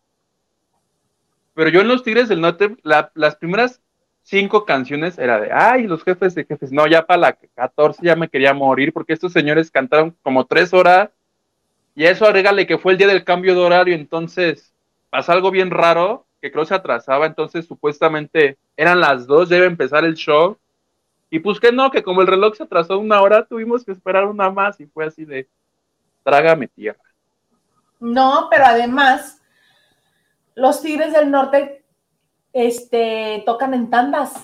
Pero 1.55 1.71
yo 1.71 1.81
en 1.81 1.89
Los 1.89 2.03
Tigres 2.03 2.29
del 2.29 2.41
Norte, 2.41 2.77
la- 2.83 3.11
las 3.15 3.37
primeras 3.37 3.81
cinco 4.23 4.65
canciones 4.65 5.19
era 5.19 5.41
de, 5.41 5.51
ay, 5.53 5.87
los 5.87 6.05
jefes 6.05 6.35
de 6.35 6.45
jefes. 6.45 6.73
No, 6.73 6.87
ya 6.87 7.07
para 7.07 7.21
la 7.21 7.33
14 7.55 8.03
ya 8.05 8.17
me 8.17 8.29
quería 8.29 8.55
morir 8.55 8.93
porque 8.93 9.13
estos 9.13 9.33
señores 9.33 9.71
cantaron 9.71 10.17
como 10.23 10.47
tres 10.47 10.73
horas 10.75 11.11
y 11.95 12.05
eso 12.07 12.27
agrégale 12.27 12.67
que 12.67 12.79
fue 12.79 12.93
el 12.93 12.99
día 12.99 13.09
del 13.09 13.25
cambio 13.25 13.55
de 13.55 13.61
horario, 13.61 13.95
entonces 13.95 14.75
pasa 15.11 15.33
algo 15.33 15.51
bien 15.51 15.71
raro, 15.71 16.27
que 16.41 16.51
creo 16.53 16.65
se 16.65 16.75
atrasaba, 16.75 17.27
entonces 17.27 17.67
supuestamente 17.67 18.59
eran 18.77 19.01
las 19.01 19.27
dos, 19.27 19.51
a 19.51 19.57
empezar 19.57 20.05
el 20.05 20.15
show. 20.15 20.59
Y 21.31 21.41
pues 21.41 21.61
que 21.61 21.73
no, 21.73 21.91
que 21.91 22.03
como 22.03 22.23
el 22.23 22.27
reloj 22.29 22.57
se 22.57 22.65
atrasó 22.65 22.99
una 22.99 23.23
hora, 23.23 23.47
tuvimos 23.47 23.85
que 23.85 23.93
esperar 23.93 24.27
una 24.27 24.51
más 24.51 24.81
y 24.81 24.87
fue 24.87 25.07
así 25.07 25.25
de, 25.25 25.49
trágame 26.25 26.69
tierra. 26.69 27.01
No, 28.01 28.49
pero 28.51 28.65
además, 28.67 29.40
los 30.61 30.83
Tigres 30.83 31.15
del 31.15 31.31
Norte 31.31 31.87
este, 32.53 33.43
tocan 33.47 33.73
en 33.73 33.89
tandas. 33.89 34.35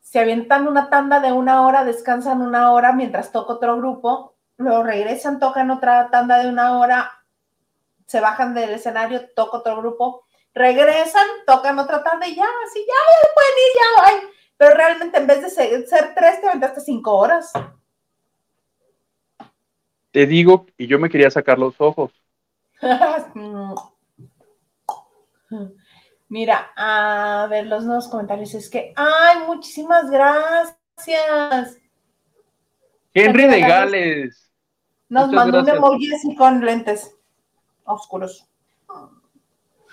Se 0.00 0.18
avientan 0.18 0.66
una 0.66 0.88
tanda 0.88 1.20
de 1.20 1.32
una 1.32 1.66
hora, 1.66 1.84
descansan 1.84 2.40
una 2.40 2.72
hora 2.72 2.92
mientras 2.94 3.30
toca 3.30 3.52
otro 3.52 3.76
grupo, 3.76 4.36
luego 4.56 4.82
regresan, 4.82 5.38
tocan 5.38 5.70
otra 5.70 6.08
tanda 6.10 6.38
de 6.38 6.48
una 6.48 6.78
hora, 6.78 7.12
se 8.06 8.20
bajan 8.20 8.54
del 8.54 8.70
escenario, 8.70 9.28
toca 9.36 9.58
otro 9.58 9.76
grupo, 9.76 10.24
regresan, 10.54 11.26
tocan 11.46 11.78
otra 11.78 12.02
tanda 12.02 12.26
y 12.26 12.34
ya, 12.34 12.46
así, 12.66 12.80
ya, 12.80 12.94
ya 13.22 13.28
pueden 13.34 13.52
ir, 13.58 13.72
ya, 13.76 14.02
bye. 14.02 14.34
Pero 14.56 14.74
realmente 14.74 15.18
en 15.18 15.26
vez 15.26 15.42
de 15.42 15.50
ser, 15.50 15.86
ser 15.86 16.14
tres, 16.14 16.40
te 16.40 16.48
aventaste 16.48 16.80
cinco 16.80 17.16
horas. 17.16 17.52
Te 20.10 20.26
digo, 20.26 20.64
y 20.78 20.86
yo 20.86 20.98
me 20.98 21.10
quería 21.10 21.30
sacar 21.30 21.58
los 21.58 21.78
ojos. 21.78 22.12
Mira, 26.28 26.72
a 26.76 27.46
ver 27.50 27.66
los 27.66 27.84
nuevos 27.84 28.08
comentarios. 28.08 28.54
Es 28.54 28.70
que, 28.70 28.92
ay, 28.96 29.40
muchísimas 29.46 30.10
gracias. 30.10 31.78
Henry 33.12 33.42
de 33.44 33.48
de 33.48 33.60
Gales. 33.60 34.52
Nos 35.08 35.26
Muchas 35.26 35.36
mandó 35.36 35.58
gracias. 35.58 35.78
un 35.78 35.84
emoji 35.84 36.14
así 36.14 36.36
con 36.36 36.64
lentes 36.64 37.16
oscuros. 37.84 38.46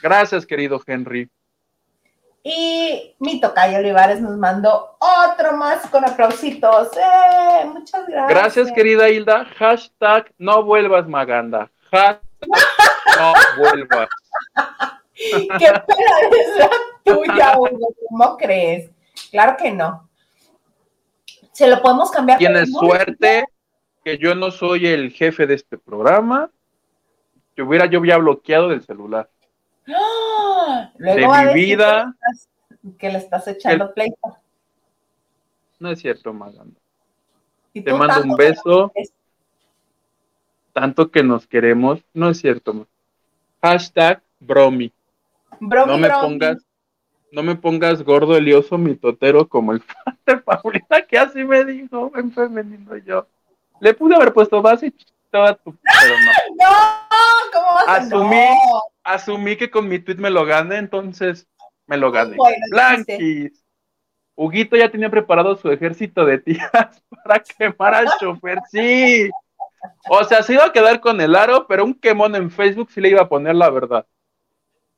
Gracias, 0.01 0.45
querido 0.45 0.79
Henry. 0.85 1.29
Y 2.43 3.15
mi 3.19 3.41
tocayo 3.41 3.79
Olivares 3.79 4.21
nos 4.21 4.37
mandó 4.37 4.95
otro 4.99 5.57
más 5.57 5.89
con 5.89 6.05
aplausitos. 6.05 6.89
¡Eh! 6.95 7.65
Muchas 7.65 8.07
gracias. 8.07 8.29
Gracias, 8.29 8.71
querida 8.71 9.09
Hilda. 9.09 9.45
Hashtag 9.57 10.31
no 10.37 10.63
vuelvas, 10.63 11.07
Maganda. 11.07 11.71
Hashtag 11.91 12.21
no 13.17 13.33
vuelvas. 13.57 14.07
¡Qué 15.59 15.67
pena 15.87 16.13
es 16.31 16.57
la 16.57 16.69
tuya, 17.03 17.57
Hugo! 17.57 17.93
¿Cómo 18.09 18.37
crees? 18.37 18.91
Claro 19.31 19.57
que 19.57 19.71
no. 19.71 20.07
Se 21.51 21.67
lo 21.67 21.81
podemos 21.81 22.11
cambiar. 22.11 22.37
Tienes 22.37 22.71
suerte 22.71 23.45
que 24.03 24.17
yo 24.17 24.35
no 24.35 24.51
soy 24.51 24.87
el 24.87 25.11
jefe 25.11 25.47
de 25.47 25.55
este 25.55 25.77
programa. 25.77 26.51
Yo 27.55 27.65
hubiera 27.65 27.87
yo 27.87 27.99
había 27.99 28.17
bloqueado 28.17 28.69
del 28.69 28.83
celular. 28.83 29.29
¡Ah! 29.87 30.91
De 30.97 31.15
Luego 31.15 31.33
mi 31.33 31.53
vida. 31.53 32.13
Que, 32.19 32.29
le 32.29 32.37
estás, 32.37 32.49
que 32.99 33.09
le 33.09 33.17
estás 33.17 33.47
echando 33.47 33.93
pleito. 33.93 34.37
No 35.79 35.91
es 35.91 35.99
cierto, 35.99 36.33
Maganda. 36.33 36.79
Te 37.73 37.93
mando 37.93 38.21
un 38.23 38.35
beso. 38.35 38.91
que- 38.93 39.03
Tanto 40.73 41.09
que 41.09 41.23
nos 41.23 41.47
queremos. 41.47 42.03
No 42.13 42.29
es 42.29 42.39
cierto. 42.39 42.87
Hashtag 43.61 44.21
bromi. 44.39 44.91
Bromi, 45.59 45.91
No 45.91 45.97
me 45.97 46.07
bromi. 46.07 46.23
pongas, 46.27 46.57
no 47.31 47.43
me 47.43 47.55
pongas 47.55 48.03
gordo, 48.03 48.35
elioso, 48.37 48.77
mitotero 48.77 49.47
como 49.47 49.73
el 49.73 49.81
fan 49.81 50.17
de 50.25 50.37
Paulina, 50.37 51.01
que 51.07 51.17
así 51.17 51.43
me 51.43 51.63
dijo 51.65 52.11
en 52.15 52.31
femenino 52.31 52.95
yo. 52.97 53.27
Le 53.79 53.93
pude 53.93 54.15
haber 54.15 54.33
puesto 54.33 54.61
base 54.61 54.87
y 54.87 54.93
toda 55.29 55.55
tu, 55.55 55.75
pero 56.01 56.15
no. 56.19 56.31
No, 56.59 57.51
¿cómo 57.53 57.73
vas 57.75 57.87
a 57.87 57.95
Asumí. 57.95 58.35
No. 58.35 58.81
Asumí 59.03 59.55
que 59.55 59.69
con 59.69 59.87
mi 59.87 59.99
tweet 59.99 60.17
me 60.17 60.29
lo 60.29 60.45
gané, 60.45 60.77
entonces 60.77 61.47
me 61.85 61.97
lo 61.97 62.11
gané. 62.11 62.35
Bueno, 62.35 62.57
Blanquis. 62.71 63.63
Huguito 64.35 64.75
ya 64.75 64.91
tenía 64.91 65.09
preparado 65.09 65.55
su 65.55 65.71
ejército 65.71 66.23
de 66.23 66.37
tías 66.37 66.69
para 67.23 67.39
quemar 67.39 67.95
al 67.95 68.07
chofer. 68.19 68.59
Sí. 68.69 69.29
O 70.09 70.23
sea, 70.23 70.43
se 70.43 70.53
iba 70.53 70.65
a 70.65 70.71
quedar 70.71 70.99
con 70.99 71.19
el 71.21 71.35
aro, 71.35 71.65
pero 71.67 71.83
un 71.85 71.93
quemón 71.93 72.35
en 72.35 72.51
Facebook 72.51 72.91
sí 72.91 73.01
le 73.01 73.09
iba 73.09 73.21
a 73.21 73.29
poner 73.29 73.55
la 73.55 73.69
verdad. 73.69 74.05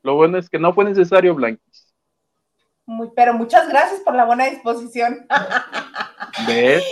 Lo 0.04 0.16
bueno 0.16 0.38
es 0.38 0.50
que 0.50 0.60
no 0.60 0.74
fue 0.74 0.86
necesario, 0.86 1.36
Blanquis. 1.36 1.94
Muy, 2.86 3.12
pero 3.16 3.34
muchas 3.34 3.68
gracias 3.70 4.00
por 4.02 4.16
la 4.16 4.26
buena 4.26 4.46
disposición. 4.46 5.28
¿Ves? 6.48 6.84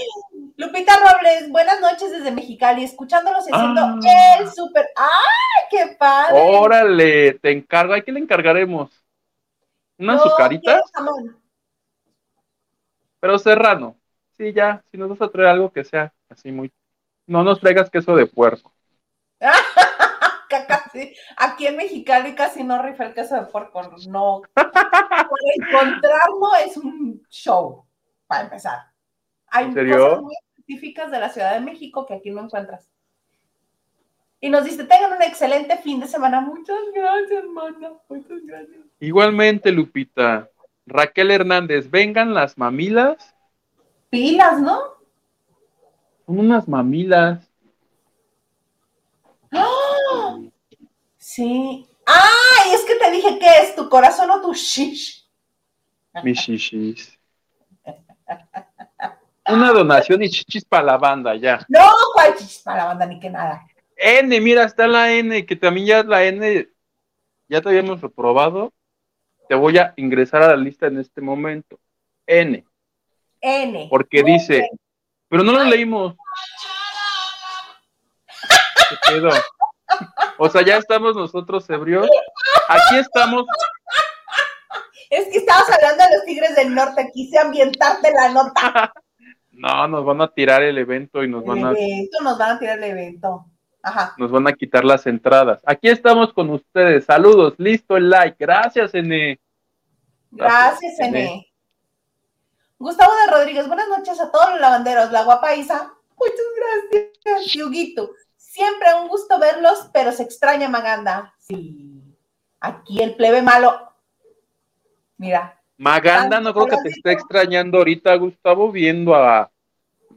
Lupita 0.57 0.93
Robles, 0.97 1.49
buenas 1.51 1.79
noches 1.81 2.11
desde 2.11 2.31
Mexicali, 2.31 2.83
escuchándolos 2.83 3.47
y 3.47 3.51
haciendo 3.53 3.81
Ah. 3.81 3.99
el 4.39 4.51
súper. 4.51 4.87
¡Ay, 4.95 5.65
qué 5.69 5.95
padre! 5.97 6.39
Órale, 6.39 7.33
te 7.33 7.51
encargo. 7.51 7.93
¿A 7.93 8.01
qué 8.01 8.11
le 8.11 8.19
encargaremos? 8.19 8.91
¿Una 9.99 10.15
No. 10.15 10.23
Pero 13.19 13.39
serrano. 13.39 13.95
Sí, 14.37 14.53
ya. 14.53 14.83
Si 14.91 14.97
nos 14.97 15.09
vas 15.09 15.21
a 15.21 15.31
traer 15.31 15.49
algo 15.49 15.71
que 15.71 15.83
sea 15.83 16.13
así 16.29 16.51
muy. 16.51 16.71
No 17.25 17.43
nos 17.43 17.59
traigas 17.59 17.89
queso 17.89 18.15
de 18.15 18.25
puerco. 18.27 18.71
Casi- 20.49 21.13
aquí 21.35 21.67
en 21.67 21.77
Mexicali 21.77 22.35
casi 22.35 22.63
no 22.63 22.81
rifa 22.81 23.05
el 23.05 23.13
queso 23.13 23.35
de 23.35 23.43
puerco. 23.43 23.81
No. 24.07 24.41
Para 24.53 24.71
encontrarlo 25.55 26.55
es 26.65 26.77
un 26.77 27.25
show, 27.29 27.85
para 28.27 28.43
empezar. 28.43 28.79
Hay 29.47 29.73
cosas 29.73 30.21
muy 30.21 30.35
específicas 30.49 31.11
de 31.11 31.19
la 31.19 31.29
Ciudad 31.29 31.53
de 31.53 31.61
México 31.61 32.05
que 32.05 32.15
aquí 32.15 32.31
no 32.31 32.41
encuentras. 32.41 32.89
Y 34.39 34.49
nos 34.49 34.65
dice, 34.65 34.83
tengan 34.83 35.13
un 35.13 35.21
excelente 35.23 35.77
fin 35.77 35.99
de 35.99 36.07
semana. 36.07 36.41
Muchas 36.41 36.77
gracias, 36.93 37.31
hermana. 37.31 37.93
Muchas 38.07 38.45
gracias. 38.45 38.81
Igualmente, 38.99 39.71
Lupita. 39.71 40.49
Raquel 40.85 41.31
Hernández, 41.31 41.89
vengan 41.89 42.33
las 42.33 42.57
mamilas. 42.57 43.35
Pilas, 44.09 44.61
¿no? 44.61 44.79
Son 46.25 46.39
unas 46.39 46.67
mamilas. 46.67 47.49
¡Ah! 49.51 50.37
Sí. 51.37 51.87
¡Ay! 52.03 52.73
Es 52.73 52.83
que 52.83 52.95
te 52.95 53.11
dije 53.11 53.37
que 53.37 53.47
es 53.61 53.75
tu 53.75 53.87
corazón 53.89 54.31
o 54.31 54.41
tu 54.41 54.55
shish. 54.55 55.23
Mis 56.23 56.39
shishis. 56.39 57.15
Una 59.47 59.71
donación 59.71 60.23
y 60.23 60.31
chichis 60.31 60.65
para 60.65 60.81
la 60.81 60.97
banda, 60.97 61.35
ya. 61.35 61.63
No, 61.69 61.91
cuál 62.15 62.35
chichis 62.35 62.63
para 62.63 62.77
la 62.77 62.85
banda 62.85 63.05
ni 63.05 63.19
que 63.19 63.29
nada. 63.29 63.67
N, 63.95 64.41
mira, 64.41 64.63
está 64.63 64.87
la 64.87 65.13
N, 65.13 65.45
que 65.45 65.55
también 65.55 65.85
ya 65.85 66.03
la 66.03 66.23
N, 66.23 66.69
ya 67.47 67.61
te 67.61 67.69
habíamos 67.69 68.01
reprobado. 68.01 68.73
Te 69.47 69.53
voy 69.53 69.77
a 69.77 69.93
ingresar 69.95 70.41
a 70.41 70.47
la 70.47 70.57
lista 70.57 70.87
en 70.87 70.97
este 70.97 71.21
momento. 71.21 71.79
N, 72.25 72.65
N. 73.41 73.87
porque 73.91 74.23
dice, 74.23 74.67
pero 75.29 75.43
no 75.43 75.51
lo 75.51 75.63
leímos. 75.65 76.15
¿Qué 78.89 78.95
pedo? 79.11 79.29
O 80.37 80.49
sea, 80.49 80.63
ya 80.63 80.77
estamos 80.77 81.15
nosotros 81.15 81.69
ebrios. 81.69 82.07
Aquí 82.67 82.97
estamos. 82.97 83.45
Es 85.09 85.27
que 85.29 85.37
estabas 85.37 85.69
hablando 85.71 86.03
de 86.03 86.17
los 86.17 86.25
Tigres 86.25 86.55
del 86.55 86.75
Norte, 86.75 87.09
quise 87.13 87.39
ambientarte 87.39 88.11
la 88.11 88.29
nota. 88.29 88.93
No, 89.59 89.87
nos 89.87 90.05
van 90.05 90.21
a 90.21 90.27
tirar 90.31 90.61
el 90.61 90.77
evento 90.77 91.23
y 91.23 91.27
nos 91.27 91.41
El 91.41 91.49
van 91.49 91.65
a, 91.65 91.71
evento, 91.71 92.19
nos 92.21 92.37
van 92.37 92.51
a 92.51 92.59
tirar 92.59 92.77
el 92.77 92.83
evento. 92.83 93.47
Ajá. 93.81 94.13
nos 94.19 94.29
van 94.29 94.47
a 94.47 94.53
quitar 94.53 94.85
las 94.85 95.07
entradas. 95.07 95.63
Aquí 95.65 95.89
estamos 95.89 96.31
con 96.31 96.51
ustedes. 96.51 97.05
Saludos, 97.05 97.55
listo 97.57 97.97
el 97.97 98.07
like. 98.07 98.35
Gracias, 98.37 98.93
N. 98.93 99.39
Gracias, 100.29 100.79
Gracias, 100.79 100.99
N. 100.99 101.23
N. 101.23 101.47
Gustavo 102.77 103.11
de 103.15 103.31
Rodríguez, 103.31 103.67
buenas 103.67 103.87
noches 103.89 104.19
a 104.19 104.29
todos 104.29 104.51
los 104.51 104.59
lavanderos. 104.59 105.11
La 105.11 105.23
guapa 105.23 105.55
Isa, 105.55 105.91
muchas 106.15 106.91
gracias. 106.91 107.51
Yuguito, 107.53 108.11
siempre 108.49 108.87
un 109.01 109.07
gusto 109.07 109.39
verlos, 109.39 109.89
pero 109.93 110.11
se 110.11 110.23
extraña 110.23 110.69
Maganda. 110.69 111.33
Sí. 111.39 112.01
Aquí 112.59 113.01
el 113.01 113.15
plebe 113.15 113.41
malo. 113.41 113.91
Mira, 115.17 115.59
Maganda, 115.77 116.39
no 116.39 116.53
creo 116.53 116.65
que 116.65 116.77
te 116.83 116.89
esté 116.89 117.11
extrañando 117.11 117.77
ahorita, 117.77 118.15
Gustavo, 118.15 118.71
viendo 118.71 119.13
a 119.13 119.51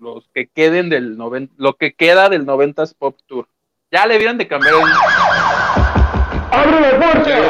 los 0.01 0.27
que 0.33 0.47
queden 0.47 0.89
del 0.89 1.19
90, 1.19 1.55
lo 1.59 1.75
que 1.75 1.93
queda 1.93 2.31
del 2.31 2.47
90s 2.47 2.95
Pop 2.97 3.19
Tour. 3.27 3.47
Ya 3.91 4.07
le 4.07 4.17
vieron 4.17 4.39
de 4.39 4.49
cambiar 4.49 4.75
el. 4.75 4.81
Plebe 6.51 6.99
malo, 6.99 7.23
plebe 7.23 7.50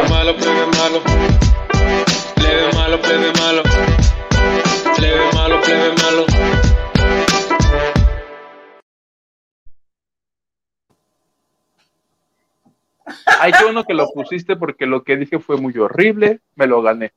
Ay, 13.51 13.59
qué 13.59 13.65
bueno 13.65 13.85
que 13.85 13.95
lo 13.95 14.09
pusiste 14.11 14.57
porque 14.57 14.87
lo 14.87 15.03
que 15.03 15.17
dije 15.17 15.39
fue 15.39 15.57
muy 15.57 15.77
horrible, 15.77 16.41
me 16.55 16.67
lo 16.67 16.83
gané. 16.83 17.13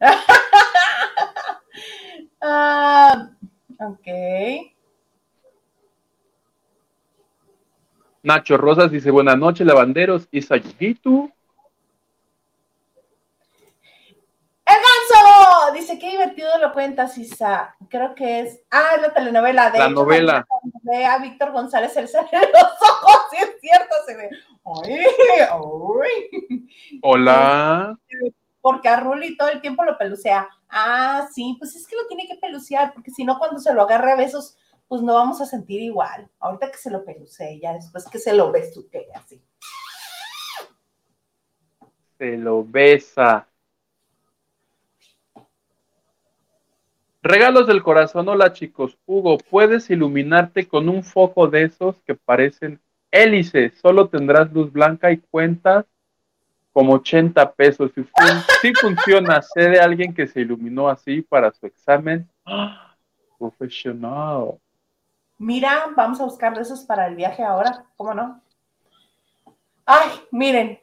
Ah, 2.46 3.30
ok. 3.78 4.06
Nacho 8.22 8.58
Rosas 8.58 8.90
dice, 8.90 9.10
buenas 9.10 9.38
noches, 9.38 9.66
lavanderos, 9.66 10.28
Isa 10.30 10.58
Yugitu. 10.58 11.32
¡El 14.66 14.76
ganso! 14.76 15.63
Dice, 15.74 15.98
qué 15.98 16.10
divertido 16.10 16.48
lo 16.60 16.72
cuentas, 16.72 17.18
Isa. 17.18 17.74
Creo 17.90 18.14
que 18.14 18.40
es. 18.40 18.60
Ah, 18.70 18.92
es 18.96 19.02
la 19.02 19.12
telenovela 19.12 19.70
de 19.70 19.78
La 19.78 19.86
hecho, 19.86 19.94
novela. 19.94 20.46
Ve 20.82 21.04
a 21.04 21.18
Víctor 21.18 21.50
González 21.50 21.96
el 21.96 22.08
sale 22.08 22.28
de 22.30 22.52
los 22.52 22.62
ojos, 22.62 23.16
sí 23.30 23.36
es 23.40 23.60
cierto, 23.60 23.94
se 24.06 24.16
ve. 24.16 24.30
¡Ay! 24.64 25.04
¡Ay! 25.50 26.68
Hola. 27.02 27.98
Porque 28.60 28.88
a 28.88 29.00
Ruli 29.00 29.36
todo 29.36 29.48
el 29.48 29.60
tiempo 29.60 29.84
lo 29.84 29.98
pelucea. 29.98 30.48
Ah, 30.68 31.28
sí, 31.32 31.56
pues 31.58 31.74
es 31.76 31.86
que 31.86 31.96
lo 31.96 32.06
tiene 32.06 32.26
que 32.26 32.36
pelucear, 32.36 32.94
porque 32.94 33.10
si 33.10 33.24
no, 33.24 33.38
cuando 33.38 33.58
se 33.58 33.74
lo 33.74 33.82
agarre 33.82 34.12
a 34.12 34.16
besos, 34.16 34.56
pues 34.88 35.02
no 35.02 35.14
vamos 35.14 35.40
a 35.40 35.46
sentir 35.46 35.82
igual. 35.82 36.30
Ahorita 36.38 36.70
que 36.70 36.78
se 36.78 36.90
lo 36.90 37.04
pelucee, 37.04 37.60
ya 37.60 37.72
después 37.72 38.06
que 38.08 38.18
se 38.18 38.32
lo 38.32 38.52
besutee 38.52 39.08
así. 39.14 39.42
Se 42.18 42.36
lo 42.36 42.64
besa. 42.64 43.48
Regalos 47.24 47.66
del 47.66 47.82
corazón. 47.82 48.28
Hola 48.28 48.52
chicos. 48.52 48.98
Hugo, 49.06 49.38
puedes 49.38 49.88
iluminarte 49.88 50.68
con 50.68 50.90
un 50.90 51.02
foco 51.02 51.48
de 51.48 51.62
esos 51.62 51.96
que 52.02 52.14
parecen 52.14 52.78
hélices. 53.10 53.72
Solo 53.80 54.08
tendrás 54.08 54.52
luz 54.52 54.70
blanca 54.70 55.10
y 55.10 55.16
cuentas 55.16 55.86
como 56.70 56.92
80 56.92 57.52
pesos. 57.54 57.90
Si, 57.94 58.02
fun- 58.02 58.42
si 58.60 58.74
funciona, 58.74 59.40
sé 59.40 59.70
de 59.70 59.80
alguien 59.80 60.12
que 60.12 60.26
se 60.26 60.42
iluminó 60.42 60.86
así 60.90 61.22
para 61.22 61.50
su 61.50 61.64
examen. 61.64 62.28
¡Ah! 62.44 62.94
Profesional. 63.38 64.58
Mira, 65.38 65.86
vamos 65.96 66.20
a 66.20 66.24
buscar 66.24 66.54
de 66.54 66.60
esos 66.60 66.80
para 66.80 67.06
el 67.06 67.16
viaje 67.16 67.42
ahora, 67.42 67.86
¿cómo 67.96 68.12
no? 68.12 68.42
Ay, 69.86 70.10
miren, 70.30 70.78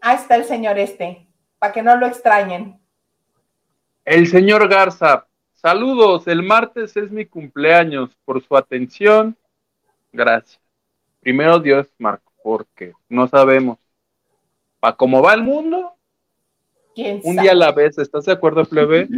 ahí 0.00 0.16
está 0.16 0.36
el 0.36 0.44
señor 0.44 0.78
este, 0.78 1.26
para 1.58 1.72
que 1.74 1.82
no 1.82 1.96
lo 1.96 2.06
extrañen. 2.06 2.80
El 4.06 4.26
señor 4.26 4.66
Garza, 4.68 5.26
saludos, 5.60 6.26
el 6.26 6.42
martes 6.42 6.96
es 6.96 7.10
mi 7.10 7.26
cumpleaños, 7.26 8.10
por 8.24 8.42
su 8.42 8.56
atención, 8.56 9.36
gracias. 10.12 10.60
Primero 11.20 11.58
Dios, 11.58 11.86
Marco, 11.98 12.32
porque 12.42 12.92
no 13.08 13.28
sabemos. 13.28 13.78
¿Para 14.80 14.96
cómo 14.96 15.22
va 15.22 15.34
el 15.34 15.42
mundo? 15.42 15.94
¿Quién 16.94 17.20
Un 17.22 17.34
sabe? 17.34 17.42
día 17.42 17.52
a 17.52 17.56
la 17.56 17.72
vez, 17.72 17.98
¿estás 17.98 18.24
de 18.24 18.32
acuerdo, 18.32 18.64
plebe? 18.64 19.08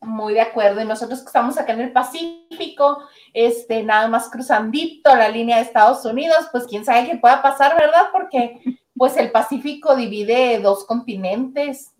Muy 0.00 0.34
de 0.34 0.40
acuerdo, 0.42 0.80
y 0.80 0.84
nosotros 0.84 1.20
que 1.20 1.26
estamos 1.26 1.58
acá 1.58 1.72
en 1.72 1.80
el 1.80 1.92
Pacífico, 1.92 3.02
este, 3.32 3.82
nada 3.82 4.06
más 4.08 4.30
cruzandito 4.30 5.14
la 5.16 5.28
línea 5.28 5.56
de 5.56 5.62
Estados 5.62 6.04
Unidos, 6.04 6.48
pues 6.52 6.66
quién 6.66 6.84
sabe 6.84 7.08
qué 7.08 7.16
pueda 7.16 7.42
pasar, 7.42 7.74
¿verdad? 7.76 8.08
Porque 8.12 8.60
pues 8.94 9.16
el 9.16 9.30
Pacífico 9.30 9.96
divide 9.96 10.60
dos 10.60 10.84
continentes 10.84 11.94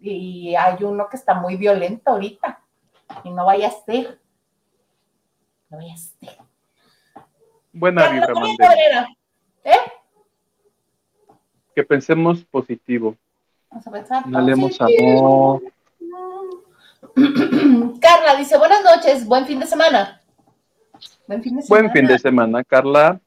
y 0.00 0.54
hay 0.54 0.84
uno 0.84 1.08
que 1.08 1.16
está 1.16 1.34
muy 1.34 1.56
violento 1.56 2.10
ahorita, 2.10 2.60
y 3.24 3.30
no 3.30 3.44
vaya 3.44 3.68
a 3.68 3.70
ser. 3.70 4.20
No 5.70 5.78
vaya 5.78 5.94
a 5.94 5.96
ser. 5.96 6.38
Buena 7.72 8.08
vibra, 8.08 8.34
Mandela. 8.34 9.08
¿Eh? 9.64 9.76
Que 11.74 11.82
pensemos 11.82 12.44
positivo. 12.44 13.16
Vamos 13.70 13.86
a 13.86 13.90
pensar. 13.90 14.24
Positivo. 14.24 15.60
amor. 15.60 15.74
Carla 18.00 18.36
dice, 18.36 18.56
buenas 18.58 18.82
noches, 18.82 19.26
buen 19.26 19.46
fin 19.46 19.60
de 19.60 19.66
semana. 19.66 20.20
Buen 21.26 21.42
fin 21.42 21.56
de 21.56 21.62
semana. 21.62 21.82
Buen 21.82 21.92
fin 21.92 22.06
de 22.06 22.18
semana, 22.18 22.64
Carla. 22.64 23.20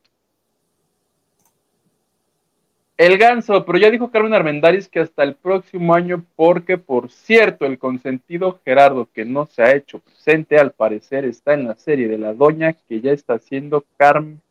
El 2.98 3.20
ganso, 3.20 3.64
pero 3.64 3.78
ya 3.78 3.92
dijo 3.92 4.10
Carmen 4.10 4.34
Armendáriz 4.34 4.90
que 4.90 5.00
hasta 5.00 5.22
el 5.22 5.36
próximo 5.36 5.94
año, 5.94 6.26
porque 6.36 6.80
por 6.80 7.12
cierto, 7.12 7.68
el 7.68 7.78
consentido 7.78 8.60
Gerardo, 8.66 9.08
que 9.14 9.24
no 9.24 9.46
se 9.46 9.62
ha 9.62 9.76
hecho 9.76 10.00
presente, 10.00 10.58
al 10.58 10.72
parecer 10.72 11.24
está 11.24 11.54
en 11.54 11.68
la 11.68 11.76
serie 11.76 12.08
de 12.08 12.18
la 12.18 12.34
doña 12.34 12.74
que 12.74 13.00
ya 13.00 13.12
está 13.12 13.36
haciendo 13.36 13.86
Carmen 13.98 14.42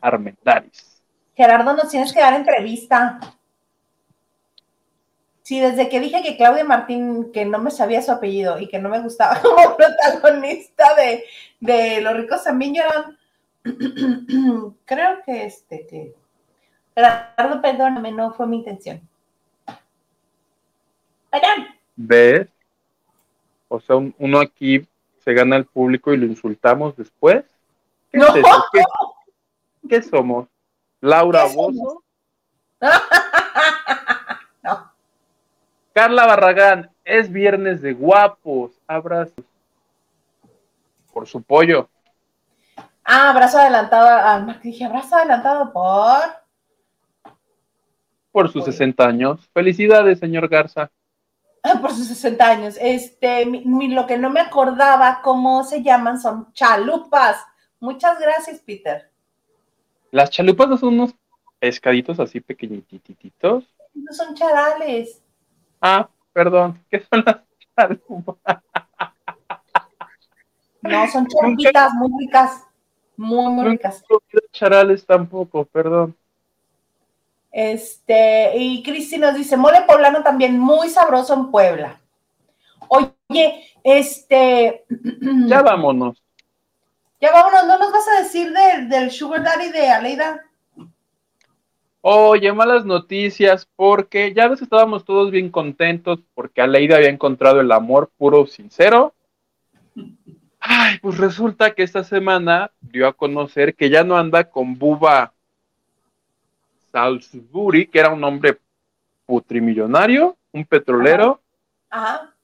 Armendáriz. 0.00 1.00
Gerardo, 1.36 1.72
nos 1.74 1.88
tienes 1.88 2.12
que 2.12 2.18
dar 2.18 2.34
entrevista. 2.34 3.20
Sí, 5.42 5.60
desde 5.60 5.88
que 5.88 6.00
dije 6.00 6.24
que 6.24 6.36
Claudia 6.36 6.64
Martín, 6.64 7.30
que 7.32 7.44
no 7.44 7.60
me 7.60 7.70
sabía 7.70 8.02
su 8.02 8.10
apellido 8.10 8.58
y 8.58 8.66
que 8.68 8.80
no 8.80 8.88
me 8.88 9.00
gustaba 9.00 9.40
como 9.42 9.76
protagonista 9.76 10.86
de, 10.96 11.24
de 11.60 12.00
Los 12.00 12.16
ricos 12.16 12.42
también 12.42 12.74
lloran, 12.74 13.16
creo 14.84 15.18
que 15.24 15.44
este, 15.44 15.86
que 15.86 16.19
Gerardo, 17.00 17.60
perdóname, 17.62 18.12
no 18.12 18.32
fue 18.32 18.46
mi 18.46 18.58
intención. 18.58 19.00
Perdón. 21.30 21.66
¿Ves? 21.96 22.48
O 23.68 23.80
sea, 23.80 23.96
un- 23.96 24.14
uno 24.18 24.40
aquí 24.40 24.86
se 25.24 25.32
gana 25.32 25.56
al 25.56 25.64
público 25.64 26.12
y 26.12 26.16
lo 26.16 26.26
insultamos 26.26 26.96
después. 26.96 27.44
¿Qué 28.10 28.18
No. 28.18 28.26
es? 28.34 28.44
¿Qué, 28.72 28.82
qué 29.88 30.02
somos? 30.02 30.48
¿Laura 31.00 31.44
¿Qué 31.44 31.54
somos? 31.54 31.98
No. 34.62 34.92
Carla 35.94 36.26
Barragán, 36.26 36.90
es 37.04 37.30
viernes 37.32 37.80
de 37.82 37.92
guapos. 37.94 38.72
Abrazos. 38.86 39.44
Por 41.12 41.26
su 41.26 41.42
pollo. 41.42 41.88
Ah, 43.04 43.30
abrazo 43.30 43.58
adelantado. 43.58 44.54
Dije, 44.62 44.84
abrazo 44.84 45.16
adelantado 45.16 45.72
por. 45.72 46.39
Por 48.32 48.48
sus 48.48 48.62
Pollo. 48.62 48.72
60 48.72 49.06
años. 49.06 49.48
Felicidades, 49.52 50.18
señor 50.18 50.48
Garza. 50.48 50.90
Ah, 51.62 51.78
por 51.80 51.90
sus 51.92 52.06
60 52.06 52.48
años. 52.48 52.76
Este, 52.80 53.44
mi- 53.44 53.64
mi- 53.64 53.88
lo 53.88 54.06
que 54.06 54.16
no 54.18 54.30
me 54.30 54.40
acordaba 54.40 55.20
cómo 55.22 55.64
se 55.64 55.82
llaman 55.82 56.20
son 56.20 56.52
chalupas. 56.52 57.36
Muchas 57.80 58.18
gracias, 58.18 58.60
Peter. 58.60 59.10
Las 60.10 60.30
chalupas 60.30 60.68
no 60.68 60.76
son 60.76 60.94
unos 60.94 61.14
pescaditos 61.58 62.18
así 62.18 62.40
pequeñitititos. 62.40 63.64
No 63.94 64.12
son 64.12 64.34
charales. 64.34 65.22
Ah, 65.80 66.08
perdón. 66.32 66.82
¿Qué 66.90 67.00
son 67.00 67.22
las 67.24 67.40
chalupas? 67.76 68.62
No, 70.82 71.06
son 71.08 71.26
chalupitas 71.26 71.92
muy 71.94 72.10
ricas. 72.26 72.64
Muy, 73.16 73.52
muy 73.52 73.68
ricas. 73.68 74.02
No 74.08 74.18
charales 74.50 75.04
tampoco, 75.04 75.66
perdón. 75.66 76.16
Este, 77.50 78.56
y 78.56 78.82
Cristi 78.82 79.18
nos 79.18 79.34
dice, 79.34 79.56
mole 79.56 79.82
poblano 79.82 80.22
también 80.22 80.58
muy 80.58 80.88
sabroso 80.88 81.34
en 81.34 81.50
Puebla. 81.50 82.00
Oye, 82.88 83.64
este. 83.82 84.84
Ya 85.46 85.62
vámonos. 85.62 86.22
Ya 87.20 87.32
vámonos, 87.32 87.66
¿no 87.66 87.78
nos 87.78 87.92
vas 87.92 88.08
a 88.08 88.22
decir 88.22 88.52
del, 88.52 88.88
del 88.88 89.10
Sugar 89.10 89.42
Daddy 89.42 89.70
de 89.70 89.88
Aleida? 89.88 90.42
Oye, 92.02 92.50
malas 92.52 92.86
noticias, 92.86 93.68
porque 93.76 94.32
ya 94.32 94.48
ves 94.48 94.60
que 94.60 94.64
estábamos 94.64 95.04
todos 95.04 95.30
bien 95.30 95.50
contentos 95.50 96.20
porque 96.34 96.62
Aleida 96.62 96.96
había 96.96 97.10
encontrado 97.10 97.60
el 97.60 97.70
amor 97.72 98.10
puro, 98.16 98.46
sincero. 98.46 99.12
Ay, 100.58 100.98
pues 101.02 101.18
resulta 101.18 101.74
que 101.74 101.82
esta 101.82 102.02
semana 102.02 102.70
dio 102.80 103.06
a 103.06 103.12
conocer 103.12 103.74
que 103.74 103.90
ya 103.90 104.02
no 104.02 104.16
anda 104.16 104.44
con 104.44 104.78
Buba 104.78 105.34
Salisbury, 106.92 107.86
que 107.86 107.98
era 108.00 108.10
un 108.10 108.22
hombre 108.24 108.58
putrimillonario, 109.26 110.36
un 110.52 110.64
petrolero, 110.64 111.40
Ajá. 111.90 112.34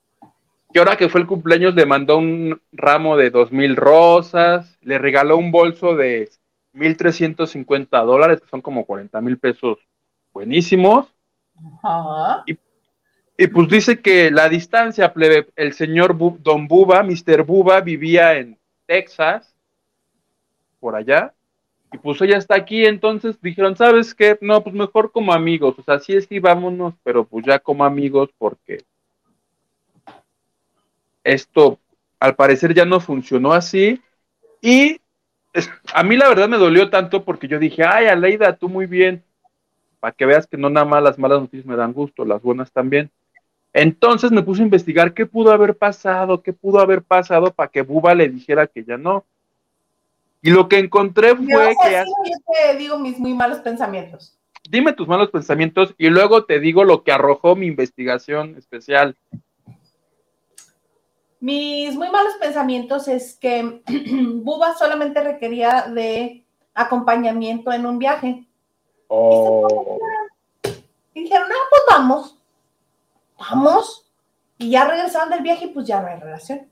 que 0.72 0.78
ahora 0.78 0.96
que 0.96 1.08
fue 1.08 1.20
el 1.20 1.26
cumpleaños 1.26 1.74
le 1.74 1.86
mandó 1.86 2.18
un 2.18 2.60
ramo 2.72 3.16
de 3.16 3.30
dos 3.30 3.52
mil 3.52 3.76
rosas, 3.76 4.78
le 4.82 4.98
regaló 4.98 5.36
un 5.36 5.50
bolso 5.50 5.96
de 5.96 6.30
1.350 6.72 8.00
dólares, 8.02 8.40
que 8.40 8.48
son 8.48 8.60
como 8.60 8.84
40 8.84 9.20
mil 9.20 9.38
pesos 9.38 9.78
buenísimos. 10.32 11.08
Ajá. 11.82 12.44
Y 13.38 13.48
pues 13.48 13.68
dice 13.68 14.00
que 14.00 14.30
la 14.30 14.48
distancia, 14.48 15.12
plebe, 15.12 15.48
el 15.56 15.74
señor 15.74 16.16
Bu- 16.16 16.38
Don 16.38 16.68
Buba, 16.68 17.02
Mr. 17.02 17.42
Buba, 17.44 17.80
vivía 17.82 18.34
en 18.38 18.58
Texas, 18.86 19.54
por 20.80 20.94
allá, 20.96 21.34
y 21.92 21.98
pues 21.98 22.20
ella 22.20 22.36
está 22.36 22.56
aquí, 22.56 22.84
entonces 22.84 23.40
dijeron, 23.40 23.76
¿sabes 23.76 24.14
qué? 24.14 24.38
No, 24.40 24.62
pues 24.62 24.74
mejor 24.74 25.12
como 25.12 25.32
amigos, 25.32 25.76
o 25.78 25.82
sea, 25.82 25.98
sí, 25.98 26.20
sí, 26.20 26.38
vámonos, 26.40 26.94
pero 27.02 27.24
pues 27.24 27.44
ya 27.46 27.58
como 27.58 27.84
amigos, 27.84 28.30
porque 28.38 28.84
esto 31.24 31.78
al 32.18 32.34
parecer 32.34 32.74
ya 32.74 32.84
no 32.84 33.00
funcionó 33.00 33.52
así, 33.52 34.00
y 34.60 35.00
a 35.94 36.02
mí 36.02 36.16
la 36.16 36.28
verdad 36.28 36.48
me 36.48 36.58
dolió 36.58 36.90
tanto 36.90 37.24
porque 37.24 37.48
yo 37.48 37.58
dije, 37.58 37.84
ay, 37.84 38.06
Aleida, 38.06 38.56
tú 38.56 38.68
muy 38.68 38.86
bien, 38.86 39.22
para 40.00 40.12
que 40.12 40.26
veas 40.26 40.46
que 40.46 40.56
no 40.56 40.70
nada 40.70 40.86
más 40.86 41.02
las 41.02 41.18
malas 41.18 41.40
noticias 41.40 41.66
me 41.66 41.76
dan 41.76 41.92
gusto, 41.92 42.24
las 42.24 42.42
buenas 42.42 42.72
también. 42.72 43.10
Entonces 43.72 44.30
me 44.30 44.42
puse 44.42 44.62
a 44.62 44.64
investigar 44.64 45.12
qué 45.12 45.26
pudo 45.26 45.52
haber 45.52 45.76
pasado, 45.76 46.42
qué 46.42 46.52
pudo 46.52 46.80
haber 46.80 47.02
pasado 47.02 47.52
para 47.52 47.68
que 47.70 47.82
Buba 47.82 48.14
le 48.14 48.28
dijera 48.28 48.66
que 48.66 48.84
ya 48.84 48.96
no. 48.96 49.26
Y 50.46 50.50
lo 50.50 50.68
que 50.68 50.78
encontré 50.78 51.34
¿Me 51.34 51.52
fue 51.52 51.74
que... 51.82 52.00
o 52.02 52.04
yo 52.04 52.36
te 52.46 52.76
digo 52.76 53.00
mis 53.00 53.18
muy 53.18 53.34
malos 53.34 53.58
pensamientos. 53.58 54.38
Dime 54.70 54.92
tus 54.92 55.08
malos 55.08 55.30
pensamientos 55.30 55.92
y 55.98 56.08
luego 56.08 56.44
te 56.44 56.60
digo 56.60 56.84
lo 56.84 57.02
que 57.02 57.10
arrojó 57.10 57.56
mi 57.56 57.66
investigación 57.66 58.54
especial. 58.56 59.16
Mis 61.40 61.96
muy 61.96 62.10
malos 62.10 62.34
pensamientos 62.40 63.08
es 63.08 63.36
que 63.36 63.82
Buba 64.34 64.76
solamente 64.76 65.20
requería 65.20 65.88
de 65.92 66.44
acompañamiento 66.74 67.72
en 67.72 67.84
un 67.84 67.98
viaje. 67.98 68.46
Oh. 69.08 69.98
Y 71.12 71.22
dijeron, 71.24 71.48
ah, 71.50 71.66
pues 71.70 71.82
vamos, 71.88 72.38
vamos. 73.36 74.12
Y 74.58 74.70
ya 74.70 74.84
regresaron 74.84 75.28
del 75.28 75.42
viaje 75.42 75.64
y 75.64 75.68
pues 75.70 75.88
ya 75.88 76.00
no 76.00 76.06
hay 76.06 76.20
relación. 76.20 76.68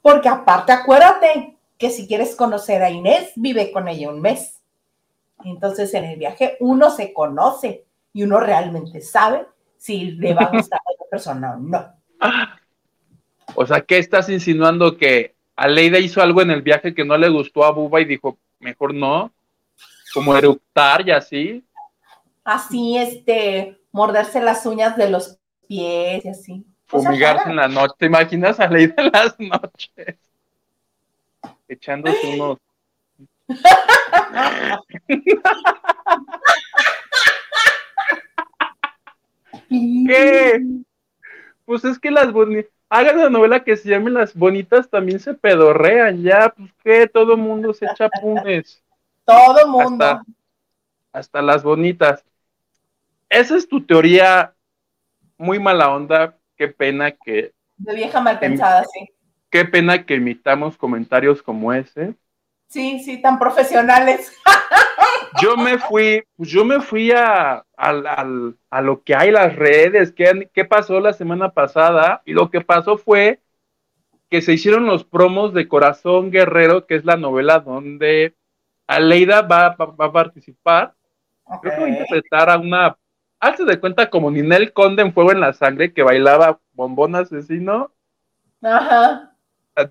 Porque 0.00 0.28
aparte, 0.28 0.70
acuérdate 0.70 1.58
que 1.82 1.90
si 1.90 2.06
quieres 2.06 2.36
conocer 2.36 2.80
a 2.80 2.90
Inés, 2.90 3.32
vive 3.34 3.72
con 3.72 3.88
ella 3.88 4.08
un 4.08 4.20
mes. 4.20 4.60
Entonces 5.44 5.92
en 5.94 6.04
el 6.04 6.16
viaje 6.16 6.56
uno 6.60 6.92
se 6.92 7.12
conoce 7.12 7.86
y 8.12 8.22
uno 8.22 8.38
realmente 8.38 9.00
sabe 9.00 9.46
si 9.78 10.12
le 10.12 10.32
va 10.32 10.42
a 10.42 10.50
gustar 10.52 10.78
a 10.78 10.92
la 10.92 11.10
persona 11.10 11.54
o 11.54 11.58
no. 11.58 11.92
O 13.56 13.66
sea, 13.66 13.80
¿qué 13.80 13.98
estás 13.98 14.28
insinuando? 14.28 14.96
Que 14.96 15.34
Aleida 15.56 15.98
hizo 15.98 16.22
algo 16.22 16.40
en 16.40 16.52
el 16.52 16.62
viaje 16.62 16.94
que 16.94 17.04
no 17.04 17.18
le 17.18 17.28
gustó 17.28 17.64
a 17.64 17.72
Buba 17.72 18.00
y 18.00 18.04
dijo, 18.04 18.38
mejor 18.60 18.94
no, 18.94 19.32
como 20.14 20.36
eructar 20.36 21.04
y 21.08 21.10
así. 21.10 21.64
Así, 22.44 22.96
este, 22.96 23.80
morderse 23.90 24.40
las 24.40 24.64
uñas 24.66 24.96
de 24.96 25.10
los 25.10 25.36
pies 25.66 26.24
y 26.24 26.28
así. 26.28 26.64
Fumigarse 26.86 27.50
en 27.50 27.56
la 27.56 27.66
noche. 27.66 27.94
¿Te 27.98 28.06
imaginas 28.06 28.60
a 28.60 28.66
Aleida 28.66 28.94
en 28.98 29.10
las 29.12 29.34
noches? 29.40 30.16
Echándose 31.72 32.34
unos. 32.34 32.58
¿Qué? 40.06 40.60
Pues 41.64 41.84
es 41.86 41.98
que 41.98 42.10
las 42.10 42.30
bonitas. 42.30 42.70
Hagan 42.90 43.20
una 43.20 43.30
novela 43.30 43.64
que 43.64 43.74
se 43.78 43.88
llame 43.88 44.10
Las 44.10 44.34
bonitas 44.34 44.90
también 44.90 45.18
se 45.18 45.32
pedorrean, 45.32 46.22
ya, 46.22 46.50
pues 46.54 46.70
que 46.84 47.06
todo 47.06 47.38
mundo 47.38 47.72
se 47.72 47.86
echa 47.86 48.10
punes. 48.20 48.82
Todo 49.24 49.66
mundo. 49.66 50.04
Hasta, 50.04 50.24
hasta 51.10 51.40
las 51.40 51.62
bonitas. 51.62 52.22
Esa 53.30 53.56
es 53.56 53.66
tu 53.66 53.82
teoría 53.86 54.54
muy 55.38 55.58
mala 55.58 55.88
onda. 55.88 56.36
Qué 56.54 56.68
pena 56.68 57.12
que, 57.12 57.54
De 57.78 57.94
vieja 57.94 58.20
mal 58.20 58.38
pensada, 58.38 58.84
sí. 58.84 59.08
Qué 59.52 59.64
pena 59.66 60.04
que 60.06 60.16
imitamos 60.16 60.76
comentarios 60.76 61.42
como 61.44 61.72
ese. 61.72 62.16
Sí, 62.68 63.00
sí, 63.04 63.20
tan 63.22 63.38
profesionales. 63.38 64.32
Yo 65.42 65.56
me 65.56 65.78
fui, 65.78 66.22
pues 66.36 66.50
yo 66.50 66.64
me 66.64 66.80
fui 66.80 67.10
a, 67.10 67.64
al- 67.76 68.06
al- 68.06 68.56
a 68.70 68.80
lo 68.82 69.02
que 69.02 69.14
hay 69.14 69.30
las 69.30 69.56
redes, 69.56 70.12
qué, 70.12 70.50
qué 70.52 70.64
pasó 70.64 71.00
la 71.00 71.12
semana 71.14 71.52
pasada, 71.52 72.22
y 72.26 72.32
lo 72.34 72.50
que 72.50 72.60
pasó 72.60 72.98
fue 72.98 73.40
que 74.30 74.42
se 74.42 74.54
hicieron 74.54 74.86
los 74.86 75.04
promos 75.04 75.54
de 75.54 75.68
Corazón 75.68 76.30
Guerrero, 76.30 76.86
que 76.86 76.96
es 76.96 77.04
la 77.04 77.16
novela 77.16 77.60
donde 77.60 78.36
Aleida 78.86 79.42
va, 79.42 79.70
va- 79.76 79.86
va 79.86 80.06
a 80.06 80.12
participar. 80.12 80.94
Creo 81.62 81.74
que 81.74 81.80
va 81.80 81.86
a 81.86 81.90
interpretar 81.90 82.50
a 82.50 82.58
una, 82.58 82.98
hazte 83.40 83.64
de 83.64 83.80
cuenta 83.80 84.10
como 84.10 84.30
Ninel 84.30 84.72
Conde 84.72 85.02
en 85.02 85.12
Fuego 85.14 85.32
en 85.32 85.40
la 85.40 85.52
Sangre, 85.54 85.92
que 85.94 86.02
bailaba 86.02 86.60
bombón 86.74 87.16
asesino, 87.16 87.92
Ajá. 88.62 89.31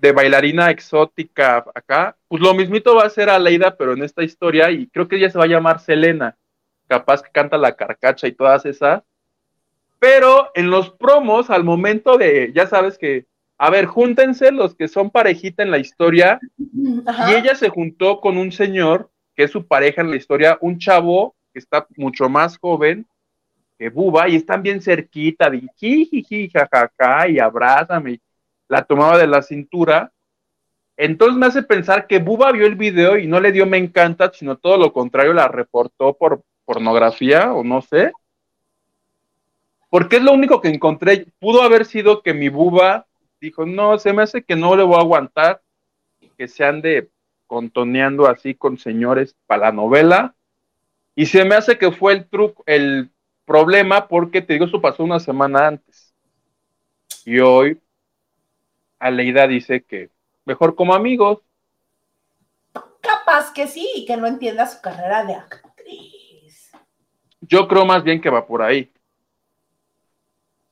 De 0.00 0.12
bailarina 0.12 0.70
exótica 0.70 1.64
acá. 1.74 2.16
Pues 2.28 2.42
lo 2.42 2.54
mismito 2.54 2.94
va 2.94 3.04
a 3.04 3.10
ser 3.10 3.28
Aleida, 3.28 3.76
pero 3.76 3.92
en 3.92 4.02
esta 4.02 4.22
historia, 4.22 4.70
y 4.70 4.86
creo 4.88 5.08
que 5.08 5.16
ella 5.16 5.30
se 5.30 5.38
va 5.38 5.44
a 5.44 5.48
llamar 5.48 5.80
Selena, 5.80 6.36
capaz 6.86 7.22
que 7.22 7.30
canta 7.30 7.58
la 7.58 7.74
carcacha 7.74 8.26
y 8.26 8.32
todas 8.32 8.64
esas. 8.64 9.02
Pero 9.98 10.50
en 10.54 10.70
los 10.70 10.90
promos, 10.90 11.50
al 11.50 11.64
momento 11.64 12.16
de, 12.16 12.52
ya 12.54 12.66
sabes 12.66 12.98
que, 12.98 13.26
a 13.58 13.70
ver, 13.70 13.86
júntense 13.86 14.50
los 14.50 14.74
que 14.74 14.88
son 14.88 15.10
parejita 15.10 15.62
en 15.62 15.70
la 15.70 15.78
historia, 15.78 16.40
Ajá. 17.06 17.30
y 17.30 17.34
ella 17.34 17.54
se 17.54 17.68
juntó 17.68 18.20
con 18.20 18.36
un 18.36 18.50
señor 18.50 19.10
que 19.34 19.44
es 19.44 19.50
su 19.50 19.66
pareja 19.66 20.02
en 20.02 20.10
la 20.10 20.16
historia, 20.16 20.58
un 20.60 20.78
chavo 20.78 21.34
que 21.52 21.58
está 21.58 21.86
mucho 21.96 22.28
más 22.28 22.58
joven 22.58 23.06
que 23.78 23.88
Buba, 23.88 24.28
y 24.28 24.36
están 24.36 24.62
bien 24.62 24.80
cerquita, 24.80 25.50
de 25.50 25.66
jijiji, 25.76 26.50
jajaja, 26.50 27.28
y 27.28 27.38
abrázame, 27.38 28.12
y 28.12 28.20
la 28.72 28.84
tomaba 28.84 29.18
de 29.18 29.26
la 29.26 29.42
cintura. 29.42 30.12
Entonces 30.96 31.36
me 31.36 31.44
hace 31.44 31.62
pensar 31.62 32.06
que 32.06 32.20
Buba 32.20 32.50
vio 32.52 32.64
el 32.66 32.74
video 32.74 33.18
y 33.18 33.26
no 33.26 33.38
le 33.38 33.52
dio 33.52 33.66
me 33.66 33.76
encanta, 33.76 34.32
sino 34.32 34.56
todo 34.56 34.78
lo 34.78 34.94
contrario, 34.94 35.34
la 35.34 35.46
reportó 35.46 36.14
por 36.14 36.42
pornografía 36.64 37.52
o 37.52 37.62
no 37.64 37.82
sé. 37.82 38.12
Porque 39.90 40.16
es 40.16 40.22
lo 40.22 40.32
único 40.32 40.62
que 40.62 40.68
encontré. 40.68 41.26
Pudo 41.38 41.60
haber 41.60 41.84
sido 41.84 42.22
que 42.22 42.32
mi 42.32 42.48
Buba 42.48 43.04
dijo, 43.42 43.66
no, 43.66 43.98
se 43.98 44.14
me 44.14 44.22
hace 44.22 44.42
que 44.42 44.56
no 44.56 44.74
le 44.74 44.84
voy 44.84 44.96
a 44.96 45.00
aguantar 45.00 45.60
que 46.38 46.48
se 46.48 46.64
ande 46.64 47.10
contoneando 47.46 48.26
así 48.26 48.54
con 48.54 48.78
señores 48.78 49.36
para 49.46 49.66
la 49.66 49.72
novela. 49.72 50.34
Y 51.14 51.26
se 51.26 51.44
me 51.44 51.56
hace 51.56 51.76
que 51.76 51.92
fue 51.92 52.14
el 52.14 52.24
truco, 52.24 52.62
el 52.64 53.10
problema, 53.44 54.08
porque 54.08 54.40
te 54.40 54.54
digo, 54.54 54.64
eso 54.64 54.80
pasó 54.80 55.04
una 55.04 55.20
semana 55.20 55.66
antes. 55.66 56.14
Y 57.26 57.38
hoy 57.40 57.78
Aleida 59.02 59.48
dice 59.48 59.82
que 59.82 60.10
mejor 60.44 60.76
como 60.76 60.94
amigos. 60.94 61.40
Capaz 63.00 63.52
que 63.52 63.66
sí, 63.66 63.88
y 63.96 64.06
que 64.06 64.16
no 64.16 64.28
entienda 64.28 64.66
su 64.66 64.80
carrera 64.80 65.24
de 65.24 65.34
actriz. 65.34 66.70
Yo 67.40 67.66
creo 67.66 67.84
más 67.84 68.04
bien 68.04 68.20
que 68.20 68.30
va 68.30 68.46
por 68.46 68.62
ahí. 68.62 68.92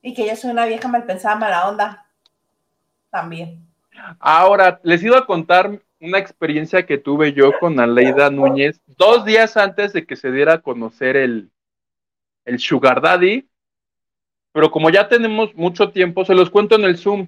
Y 0.01 0.13
que 0.13 0.25
yo 0.25 0.35
soy 0.37 0.51
una 0.51 0.65
vieja 0.65 0.87
mal 0.87 1.05
pensada, 1.05 1.35
mala 1.35 1.67
onda. 1.67 2.05
También. 3.09 3.67
Ahora, 4.19 4.79
les 4.83 5.03
iba 5.03 5.19
a 5.19 5.25
contar 5.25 5.81
una 5.99 6.17
experiencia 6.17 6.85
que 6.85 6.97
tuve 6.97 7.33
yo 7.33 7.51
con 7.59 7.79
Aleida 7.81 8.29
Núñez 8.29 8.79
dos 8.87 9.25
días 9.25 9.57
antes 9.57 9.91
de 9.91 10.05
que 10.05 10.15
se 10.15 10.31
diera 10.31 10.53
a 10.53 10.61
conocer 10.61 11.17
el, 11.17 11.51
el 12.45 12.59
Sugar 12.59 13.01
Daddy. 13.01 13.49
Pero 14.53 14.71
como 14.71 14.89
ya 14.89 15.09
tenemos 15.09 15.53
mucho 15.53 15.91
tiempo, 15.91 16.23
se 16.23 16.33
los 16.33 16.49
cuento 16.49 16.75
en 16.75 16.85
el 16.85 16.97
Zoom. 16.97 17.27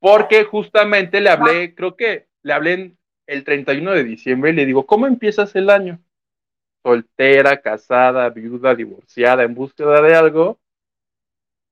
Porque 0.00 0.44
justamente 0.44 1.20
le 1.20 1.30
hablé, 1.30 1.74
creo 1.74 1.96
que 1.96 2.28
le 2.42 2.52
hablé 2.52 2.72
en 2.74 2.98
el 3.26 3.44
31 3.44 3.92
de 3.92 4.04
diciembre 4.04 4.50
y 4.50 4.54
le 4.54 4.66
digo, 4.66 4.86
¿cómo 4.86 5.06
empiezas 5.06 5.54
el 5.56 5.70
año? 5.70 6.00
Soltera, 6.82 7.60
casada, 7.60 8.28
viuda, 8.30 8.74
divorciada, 8.74 9.42
en 9.42 9.54
búsqueda 9.54 10.00
de 10.00 10.14
algo. 10.14 10.58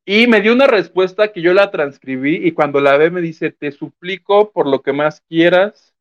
Y 0.04 0.26
me 0.26 0.40
dio 0.40 0.52
una 0.52 0.66
respuesta 0.66 1.32
que 1.32 1.42
yo 1.42 1.52
la 1.52 1.70
transcribí 1.70 2.36
y 2.46 2.52
cuando 2.52 2.80
la 2.80 2.96
ve 2.96 3.10
me 3.10 3.20
dice, 3.20 3.50
te 3.50 3.72
suplico 3.72 4.52
por 4.52 4.68
lo 4.68 4.82
que 4.82 4.92
más 4.92 5.20
quieras 5.22 5.94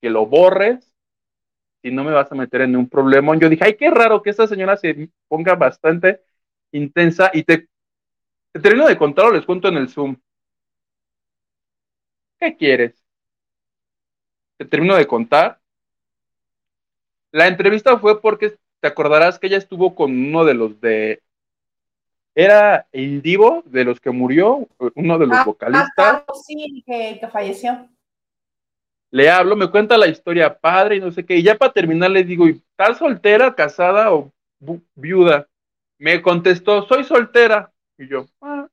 que 0.00 0.10
lo 0.10 0.26
borres, 0.26 0.94
si 1.82 1.90
no 1.90 2.04
me 2.04 2.12
vas 2.12 2.30
a 2.32 2.34
meter 2.34 2.62
en 2.62 2.76
un 2.76 2.88
problema. 2.88 3.36
Yo 3.36 3.48
dije, 3.48 3.64
ay, 3.64 3.74
qué 3.74 3.90
raro 3.90 4.22
que 4.22 4.30
esta 4.30 4.46
señora 4.46 4.76
se 4.76 5.10
ponga 5.28 5.54
bastante 5.54 6.22
intensa 6.72 7.30
y 7.34 7.42
te, 7.42 7.68
te 8.52 8.60
termino 8.60 8.86
de 8.86 8.96
contar 8.96 9.26
o 9.26 9.32
les 9.32 9.44
cuento 9.44 9.68
en 9.68 9.76
el 9.76 9.88
Zoom. 9.88 10.16
¿Qué 12.38 12.56
quieres? 12.56 12.94
Te 14.56 14.64
termino 14.64 14.94
de 14.96 15.06
contar. 15.06 15.58
La 17.32 17.48
entrevista 17.48 17.98
fue 17.98 18.20
porque 18.20 18.56
te 18.80 18.88
acordarás 18.88 19.38
que 19.38 19.48
ella 19.48 19.58
estuvo 19.58 19.94
con 19.94 20.12
uno 20.12 20.44
de 20.44 20.54
los 20.54 20.80
de 20.80 21.20
era 22.36 22.86
el 22.92 23.22
divo 23.22 23.62
de 23.66 23.84
los 23.84 24.00
que 24.00 24.10
murió, 24.10 24.68
uno 24.94 25.18
de 25.18 25.26
los 25.26 25.38
Ah, 25.38 25.44
vocalistas. 25.44 25.90
Ah, 25.96 26.24
Carlos, 26.26 26.44
sí, 26.44 26.82
que, 26.84 27.18
que 27.20 27.28
falleció. 27.28 27.88
Le 29.10 29.30
hablo, 29.30 29.54
me 29.54 29.70
cuenta 29.70 29.96
la 29.96 30.08
historia 30.08 30.58
padre 30.58 30.96
y 30.96 31.00
no 31.00 31.12
sé 31.12 31.24
qué. 31.24 31.36
Y 31.36 31.44
ya 31.44 31.56
para 31.56 31.72
terminar 31.72 32.10
le 32.10 32.24
digo, 32.24 32.48
¿y 32.48 32.52
¿estás 32.52 32.98
soltera, 32.98 33.54
casada 33.54 34.12
o 34.12 34.32
viuda? 34.96 35.46
Me 35.98 36.20
contestó, 36.20 36.82
soy 36.88 37.04
soltera. 37.04 37.72
Y 37.96 38.08
yo, 38.08 38.26
"Ah" 38.40 38.63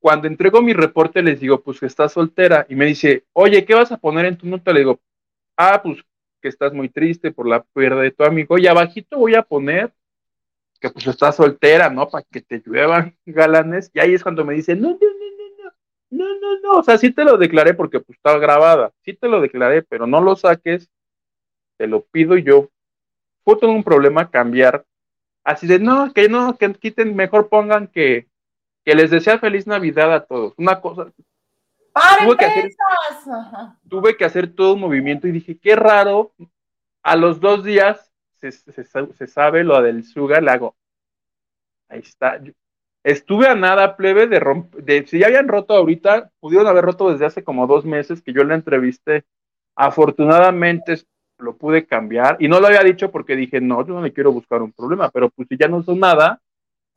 cuando 0.00 0.28
entrego 0.28 0.62
mi 0.62 0.72
reporte 0.72 1.22
les 1.22 1.40
digo, 1.40 1.62
pues 1.62 1.80
que 1.80 1.86
estás 1.86 2.12
soltera. 2.12 2.66
Y 2.68 2.74
me 2.74 2.86
dice, 2.86 3.24
oye, 3.32 3.64
¿qué 3.64 3.74
vas 3.74 3.92
a 3.92 3.98
poner 3.98 4.26
en 4.26 4.36
tu 4.36 4.46
nota? 4.46 4.72
Le 4.72 4.80
digo, 4.80 5.00
ah, 5.56 5.80
pues 5.82 5.98
que 6.40 6.48
estás 6.48 6.72
muy 6.72 6.88
triste 6.88 7.32
por 7.32 7.48
la 7.48 7.62
pérdida 7.62 8.02
de 8.02 8.10
tu 8.10 8.24
amigo. 8.24 8.58
Y 8.58 8.66
abajito 8.66 9.18
voy 9.18 9.34
a 9.34 9.42
poner 9.42 9.92
que 10.80 10.90
pues 10.90 11.06
estás 11.06 11.36
soltera, 11.36 11.90
¿no? 11.90 12.08
Para 12.08 12.24
que 12.30 12.40
te 12.40 12.62
lluevan 12.64 13.16
galanes. 13.24 13.90
Y 13.94 14.00
ahí 14.00 14.14
es 14.14 14.22
cuando 14.22 14.44
me 14.44 14.54
dice, 14.54 14.76
no, 14.76 14.90
no, 14.90 14.96
no, 14.98 15.72
no, 16.10 16.24
no, 16.24 16.40
no, 16.40 16.60
no. 16.60 16.78
O 16.78 16.82
sea, 16.82 16.98
sí 16.98 17.10
te 17.10 17.24
lo 17.24 17.38
declaré 17.38 17.74
porque 17.74 18.00
pues 18.00 18.16
está 18.18 18.38
grabada. 18.38 18.92
Sí 19.02 19.14
te 19.14 19.28
lo 19.28 19.40
declaré, 19.40 19.82
pero 19.82 20.06
no 20.06 20.20
lo 20.20 20.36
saques. 20.36 20.88
Te 21.78 21.86
lo 21.86 22.02
pido 22.02 22.36
yo. 22.36 22.70
Fue 23.44 23.56
todo 23.56 23.70
un 23.70 23.84
problema 23.84 24.30
cambiar. 24.30 24.84
Así 25.44 25.66
de, 25.66 25.78
no, 25.78 26.12
que 26.12 26.28
no, 26.28 26.56
que 26.58 26.72
quiten, 26.74 27.14
mejor 27.14 27.48
pongan 27.48 27.86
que 27.86 28.26
que 28.86 28.94
les 28.94 29.10
desea 29.10 29.38
feliz 29.38 29.66
Navidad 29.66 30.14
a 30.14 30.24
todos. 30.24 30.54
Una 30.56 30.80
cosa, 30.80 31.12
¡Para 31.92 32.24
Tuve 32.24 32.36
que 32.36 32.44
hacer- 32.44 32.76
tuve 33.88 34.16
que 34.16 34.24
hacer 34.24 34.54
todo 34.54 34.74
un 34.74 34.80
movimiento 34.80 35.26
y 35.26 35.32
dije, 35.32 35.58
qué 35.58 35.74
raro, 35.74 36.32
a 37.02 37.16
los 37.16 37.40
dos 37.40 37.64
días 37.64 38.12
se, 38.40 38.52
se- 38.52 38.84
se 38.84 39.26
sabe 39.26 39.64
lo 39.64 39.80
del 39.82 40.04
sugar, 40.04 40.42
le 40.42 40.50
hago, 40.52 40.76
ahí 41.88 41.98
está. 42.00 42.40
Yo- 42.42 42.52
Estuve 43.02 43.46
a 43.48 43.54
nada, 43.54 43.96
plebe, 43.96 44.26
de 44.26 44.40
romper, 44.40 45.06
si 45.08 45.20
ya 45.20 45.26
habían 45.28 45.46
roto 45.46 45.74
ahorita, 45.74 46.30
pudieron 46.40 46.66
haber 46.66 46.84
roto 46.84 47.10
desde 47.12 47.24
hace 47.26 47.44
como 47.44 47.66
dos 47.68 47.84
meses 47.84 48.20
que 48.20 48.32
yo 48.32 48.42
la 48.42 48.56
entrevisté. 48.56 49.24
Afortunadamente 49.76 51.02
lo 51.38 51.56
pude 51.56 51.86
cambiar 51.86 52.36
y 52.40 52.48
no 52.48 52.58
lo 52.60 52.66
había 52.66 52.82
dicho 52.82 53.10
porque 53.12 53.36
dije, 53.36 53.60
no, 53.60 53.86
yo 53.86 53.94
no 53.94 54.02
le 54.02 54.12
quiero 54.12 54.32
buscar 54.32 54.60
un 54.60 54.72
problema, 54.72 55.08
pero 55.10 55.30
pues 55.30 55.46
si 55.48 55.56
ya 55.56 55.68
no 55.68 55.82
son 55.84 56.00
nada, 56.00 56.40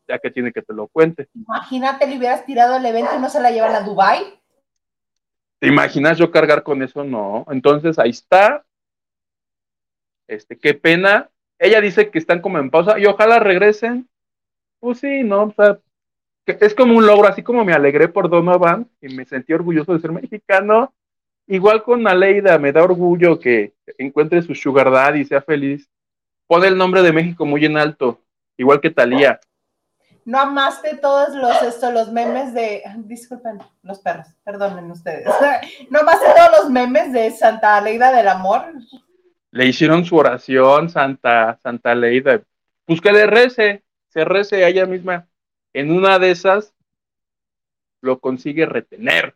ya 0.10 0.18
que 0.18 0.32
tiene 0.32 0.52
que 0.52 0.64
te 0.64 0.74
lo 0.74 0.88
cuente. 0.88 1.30
Imagínate, 1.36 2.08
le 2.08 2.18
hubieras 2.18 2.46
tirado 2.46 2.78
el 2.78 2.86
evento 2.86 3.12
y 3.16 3.22
no 3.22 3.30
se 3.30 3.40
la 3.40 3.52
llevan 3.52 3.76
a 3.76 3.82
Dubai. 3.82 4.40
¿Te 5.60 5.68
imaginas 5.68 6.18
yo 6.18 6.32
cargar 6.32 6.64
con 6.64 6.82
eso? 6.82 7.04
No. 7.04 7.46
Entonces 7.50 8.00
ahí 8.00 8.10
está. 8.10 8.66
Este, 10.28 10.58
qué 10.58 10.74
pena. 10.74 11.30
Ella 11.60 11.80
dice 11.80 12.10
que 12.10 12.18
están 12.18 12.42
como 12.42 12.58
en 12.58 12.72
pausa 12.72 12.98
y 12.98 13.06
ojalá 13.06 13.40
regresen. 13.40 14.10
Pues 14.80 15.00
sí, 15.00 15.24
¿no? 15.24 15.44
O 15.44 15.54
sea, 15.54 15.80
es 16.46 16.74
como 16.74 16.98
un 16.98 17.06
logro, 17.06 17.28
así 17.28 17.44
como 17.44 17.64
me 17.64 17.74
alegré 17.74 18.08
por 18.08 18.30
Donovan 18.30 18.90
y 19.02 19.14
me 19.14 19.26
sentí 19.26 19.54
orgulloso 19.54 19.94
de 19.94 20.00
ser 20.00 20.12
mexicano. 20.12 20.94
Igual 21.46 21.84
con 21.84 22.08
Aleida, 22.08 22.58
me 22.58 22.72
da 22.72 22.84
orgullo 22.84 23.40
que 23.40 23.74
encuentre 23.98 24.42
su 24.42 24.56
sugar 24.56 24.90
daddy 24.90 25.22
y 25.22 25.26
sea 25.26 25.42
feliz. 25.42 25.90
Pone 26.48 26.68
el 26.68 26.78
nombre 26.78 27.04
de 27.04 27.12
México 27.12 27.46
muy 27.46 27.66
en 27.66 27.78
alto, 27.78 28.22
igual 28.58 28.82
que 28.82 28.90
Talía. 28.90 29.40
No 30.30 30.42
amaste 30.42 30.96
todos 30.98 31.34
los, 31.34 31.60
esto, 31.64 31.92
los 31.92 32.12
memes 32.12 32.54
de, 32.54 32.84
disculpen, 32.98 33.58
los 33.82 33.98
perros, 33.98 34.28
perdonen 34.44 34.92
ustedes. 34.92 35.26
No 35.90 36.02
amaste 36.02 36.28
todos 36.36 36.62
los 36.62 36.70
memes 36.70 37.12
de 37.12 37.32
Santa 37.32 37.78
Aleida 37.78 38.12
del 38.12 38.28
Amor. 38.28 38.72
le 39.50 39.66
hicieron 39.66 40.06
su 40.06 40.16
oración, 40.16 40.88
Santa, 40.92 41.58
Santa 41.64 41.96
Leida. 41.96 42.44
Pues 42.86 43.02
que 43.02 43.12
le 43.12 43.26
rece, 43.26 43.84
se 44.10 44.24
rece 44.24 44.64
a 44.64 44.68
ella 44.68 44.86
misma. 44.86 45.28
En 45.74 45.92
una 45.92 46.20
de 46.20 46.30
esas 46.30 46.76
lo 48.00 48.20
consigue 48.20 48.68
retener. 48.68 49.36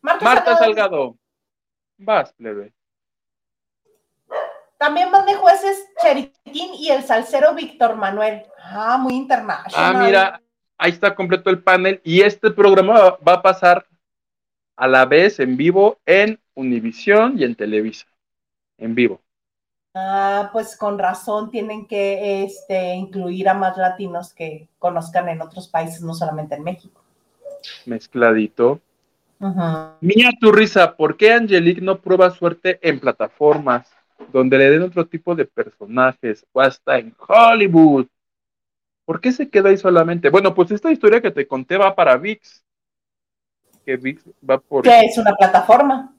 Marta, 0.00 0.24
Marta 0.24 0.56
Salgado 0.56 0.64
Salgado. 0.66 1.18
Vas, 1.98 2.32
plebe. 2.32 2.72
También 4.78 5.10
van 5.10 5.26
de 5.26 5.34
jueces 5.34 5.86
Cheriquín 6.02 6.74
y 6.74 6.88
el 6.90 7.02
salsero 7.02 7.54
Víctor 7.54 7.96
Manuel. 7.96 8.44
Ah, 8.62 8.96
muy 8.98 9.14
Ah, 9.14 9.16
internacional. 9.16 10.06
mira, 10.06 10.42
ahí 10.78 10.92
está 10.92 11.14
completo 11.14 11.50
el 11.50 11.62
panel. 11.62 12.00
Y 12.04 12.20
este 12.22 12.50
programa 12.50 13.16
va- 13.26 13.32
a 13.34 13.42
pasar 13.42 13.86
a 14.76 14.86
la 14.86 15.04
vez 15.04 15.40
en 15.40 15.56
vivo 15.56 15.98
en 16.06 16.40
Univisión 16.54 17.38
y 17.38 17.44
en 17.44 17.54
Televisa. 17.56 18.06
En 18.78 18.94
vivo. 18.94 19.20
Ah, 19.94 20.50
pues 20.52 20.76
con 20.76 20.96
razón 20.98 21.50
tienen 21.50 21.86
que 21.88 22.44
este, 22.44 22.94
incluir 22.94 23.48
a 23.48 23.54
más 23.54 23.76
latinos 23.76 24.32
que 24.32 24.68
conozcan 24.78 25.28
en 25.28 25.42
otros 25.42 25.66
países, 25.66 26.02
no 26.02 26.14
solamente 26.14 26.54
en 26.54 26.62
México. 26.62 27.02
Mezcladito. 27.86 28.80
Mía 30.00 30.30
tu 30.40 30.52
risa, 30.52 30.96
¿por 30.96 31.16
qué 31.16 31.32
Angelique 31.32 31.80
no 31.80 32.00
prueba 32.00 32.30
suerte 32.30 32.78
en 32.82 32.98
plataformas 33.00 33.88
donde 34.32 34.58
le 34.58 34.70
den 34.70 34.82
otro 34.82 35.06
tipo 35.06 35.34
de 35.34 35.44
personajes 35.44 36.46
o 36.52 36.60
hasta 36.60 36.98
en 36.98 37.14
Hollywood? 37.18 38.06
¿Por 39.04 39.20
qué 39.20 39.32
se 39.32 39.48
queda 39.48 39.70
ahí 39.70 39.78
solamente? 39.78 40.28
Bueno, 40.28 40.54
pues 40.54 40.70
esta 40.70 40.90
historia 40.90 41.22
que 41.22 41.30
te 41.30 41.46
conté 41.46 41.78
va 41.78 41.94
para 41.94 42.16
VIX. 42.16 42.64
Que 43.84 43.96
VIX 43.96 44.22
va 44.48 44.58
por... 44.58 44.82
Que 44.82 45.00
es 45.00 45.16
una 45.16 45.34
plataforma. 45.34 46.14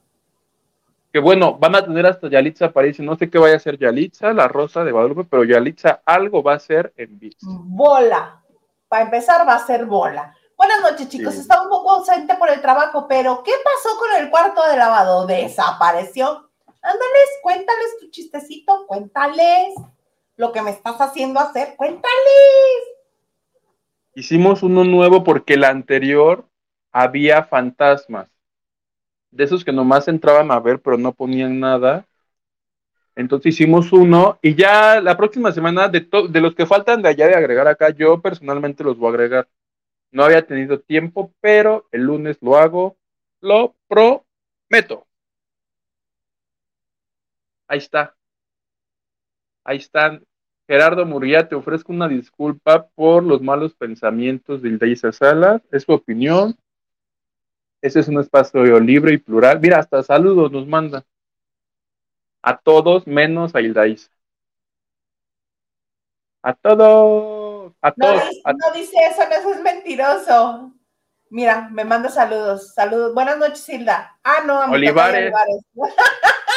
Que 1.12 1.20
bueno, 1.20 1.56
van 1.56 1.76
a 1.76 1.84
tener 1.84 2.06
hasta 2.06 2.28
Yalitza 2.28 2.66
Aparicio. 2.66 3.04
No 3.04 3.16
sé 3.16 3.30
qué 3.30 3.38
vaya 3.38 3.54
a 3.54 3.58
hacer 3.58 3.78
Yalitza, 3.78 4.32
la 4.32 4.48
rosa 4.48 4.82
de 4.84 4.92
Guadalupe, 4.92 5.24
pero 5.24 5.44
Yalitza 5.44 6.02
algo 6.04 6.42
va 6.42 6.54
a 6.54 6.56
hacer 6.56 6.92
en 6.96 7.18
VIX. 7.18 7.36
Bola. 7.42 8.42
Para 8.88 9.04
empezar, 9.04 9.46
va 9.46 9.54
a 9.54 9.66
ser 9.66 9.86
bola. 9.86 10.34
Buenas 10.56 10.82
noches, 10.82 11.08
chicos. 11.08 11.34
Sí. 11.34 11.40
Estaba 11.40 11.62
un 11.62 11.70
poco 11.70 11.92
ausente 11.92 12.34
por 12.34 12.50
el 12.50 12.60
trabajo, 12.60 13.06
pero 13.08 13.42
¿qué 13.44 13.52
pasó 13.64 13.96
con 13.98 14.20
el 14.20 14.30
cuarto 14.30 14.66
de 14.68 14.76
lavado? 14.76 15.26
¿Desapareció? 15.26 16.49
Ándales, 16.82 17.28
cuéntales 17.42 17.98
tu 18.00 18.10
chistecito, 18.10 18.86
cuéntales 18.86 19.74
lo 20.36 20.52
que 20.52 20.62
me 20.62 20.70
estás 20.70 21.00
haciendo 21.00 21.38
hacer, 21.38 21.76
cuéntales. 21.76 22.10
Hicimos 24.14 24.62
uno 24.62 24.84
nuevo 24.84 25.22
porque 25.22 25.54
el 25.54 25.64
anterior 25.64 26.46
había 26.92 27.44
fantasmas. 27.44 28.28
De 29.30 29.44
esos 29.44 29.64
que 29.64 29.72
nomás 29.72 30.08
entraban 30.08 30.50
a 30.50 30.58
ver, 30.58 30.80
pero 30.80 30.96
no 30.96 31.12
ponían 31.12 31.60
nada. 31.60 32.06
Entonces 33.14 33.54
hicimos 33.54 33.92
uno 33.92 34.38
y 34.40 34.54
ya 34.54 35.00
la 35.00 35.16
próxima 35.16 35.52
semana, 35.52 35.88
de, 35.88 36.08
de 36.30 36.40
los 36.40 36.54
que 36.54 36.66
faltan 36.66 37.02
de 37.02 37.10
allá 37.10 37.28
de 37.28 37.34
agregar 37.34 37.68
acá, 37.68 37.90
yo 37.90 38.20
personalmente 38.20 38.82
los 38.82 38.96
voy 38.96 39.08
a 39.08 39.10
agregar. 39.10 39.48
No 40.10 40.24
había 40.24 40.46
tenido 40.46 40.80
tiempo, 40.80 41.32
pero 41.40 41.86
el 41.92 42.02
lunes 42.02 42.38
lo 42.40 42.56
hago. 42.56 42.96
Lo 43.40 43.76
prometo. 43.86 45.06
Ahí 47.70 47.78
está. 47.78 48.16
Ahí 49.64 49.76
están. 49.76 50.26
Gerardo 50.66 51.06
Murguía, 51.06 51.48
te 51.48 51.54
ofrezco 51.54 51.92
una 51.92 52.08
disculpa 52.08 52.88
por 52.96 53.22
los 53.22 53.40
malos 53.40 53.74
pensamientos 53.74 54.60
de 54.60 54.70
Ildeisa 54.70 55.12
Salas. 55.12 55.62
Es 55.70 55.84
su 55.84 55.92
opinión. 55.92 56.56
Ese 57.80 58.00
es 58.00 58.08
un 58.08 58.18
espacio 58.18 58.80
libre 58.80 59.12
y 59.14 59.18
plural. 59.18 59.60
Mira, 59.60 59.78
hasta 59.78 60.02
saludos 60.02 60.50
nos 60.50 60.66
manda. 60.66 61.04
A 62.42 62.56
todos 62.58 63.06
menos 63.06 63.54
a 63.54 63.60
Ildaisa. 63.60 64.10
A 66.42 66.54
todos. 66.54 67.72
A 67.82 67.92
No, 67.96 68.06
todos. 68.06 68.28
dice- 68.30 68.40
a- 68.44 68.52
no 68.52 68.70
dice 68.74 68.96
eso, 69.10 69.22
no, 69.28 69.34
eso 69.36 69.54
es 69.54 69.62
mentiroso. 69.62 70.72
Mira, 71.30 71.68
me 71.70 71.84
manda 71.84 72.08
saludos. 72.08 72.74
Saludos. 72.74 73.14
Buenas 73.14 73.38
noches, 73.38 73.68
Hilda. 73.68 74.18
Ah, 74.24 74.42
no, 74.44 74.60
a 74.60 74.70
Olivares. 74.72 75.32
Olivares. 75.32 75.62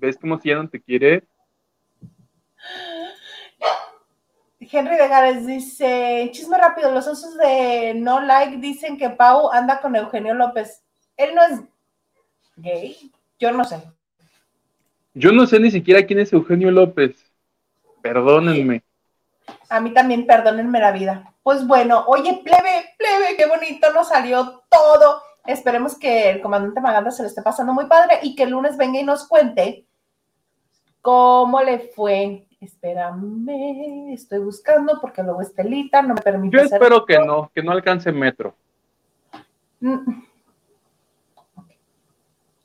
¿Ves 0.00 0.16
cómo 0.18 0.40
si 0.40 0.48
ya 0.48 0.56
no 0.56 0.68
te 0.68 0.80
quiere? 0.80 1.24
Henry 4.58 4.96
de 4.96 5.08
Gares 5.08 5.46
dice, 5.46 6.30
chisme 6.32 6.56
rápido, 6.56 6.90
los 6.90 7.06
osos 7.06 7.36
de 7.36 7.92
No 7.94 8.20
Like 8.20 8.58
dicen 8.58 8.96
que 8.96 9.10
Pau 9.10 9.50
anda 9.50 9.80
con 9.80 9.94
Eugenio 9.96 10.32
López. 10.32 10.82
Él 11.16 11.34
no 11.34 11.42
es 11.42 11.60
gay, 12.56 13.12
yo 13.38 13.52
no 13.52 13.64
sé. 13.64 13.82
Yo 15.12 15.32
no 15.32 15.46
sé 15.46 15.60
ni 15.60 15.70
siquiera 15.70 16.06
quién 16.06 16.20
es 16.20 16.32
Eugenio 16.32 16.70
López. 16.70 17.30
Perdónenme. 18.00 18.82
A 19.68 19.80
mí 19.80 19.92
también, 19.92 20.26
perdónenme 20.26 20.80
la 20.80 20.92
vida. 20.92 21.34
Pues 21.42 21.66
bueno, 21.66 22.04
oye, 22.06 22.40
plebe, 22.42 22.94
plebe, 22.96 23.36
qué 23.36 23.46
bonito 23.46 23.92
nos 23.92 24.08
salió 24.08 24.62
todo. 24.70 25.20
Esperemos 25.44 25.98
que 25.98 26.30
el 26.30 26.40
comandante 26.40 26.80
Maganda 26.80 27.10
se 27.10 27.22
lo 27.22 27.28
esté 27.28 27.42
pasando 27.42 27.74
muy 27.74 27.86
padre 27.86 28.20
y 28.22 28.34
que 28.34 28.44
el 28.44 28.50
lunes 28.50 28.76
venga 28.78 29.00
y 29.00 29.04
nos 29.04 29.26
cuente 29.26 29.86
cómo 31.02 31.60
le 31.62 31.78
fue. 31.94 32.46
Espérame, 32.60 34.12
estoy 34.12 34.40
buscando 34.40 35.00
porque 35.00 35.22
luego 35.22 35.40
Estelita 35.40 36.02
no 36.02 36.14
me 36.14 36.20
permite 36.20 36.56
Yo 36.56 36.62
hacer 36.62 36.74
espero 36.82 37.06
que 37.06 37.18
no, 37.18 37.50
que 37.54 37.62
no 37.62 37.72
alcance 37.72 38.12
metro. 38.12 38.54
Mm. 39.80 40.22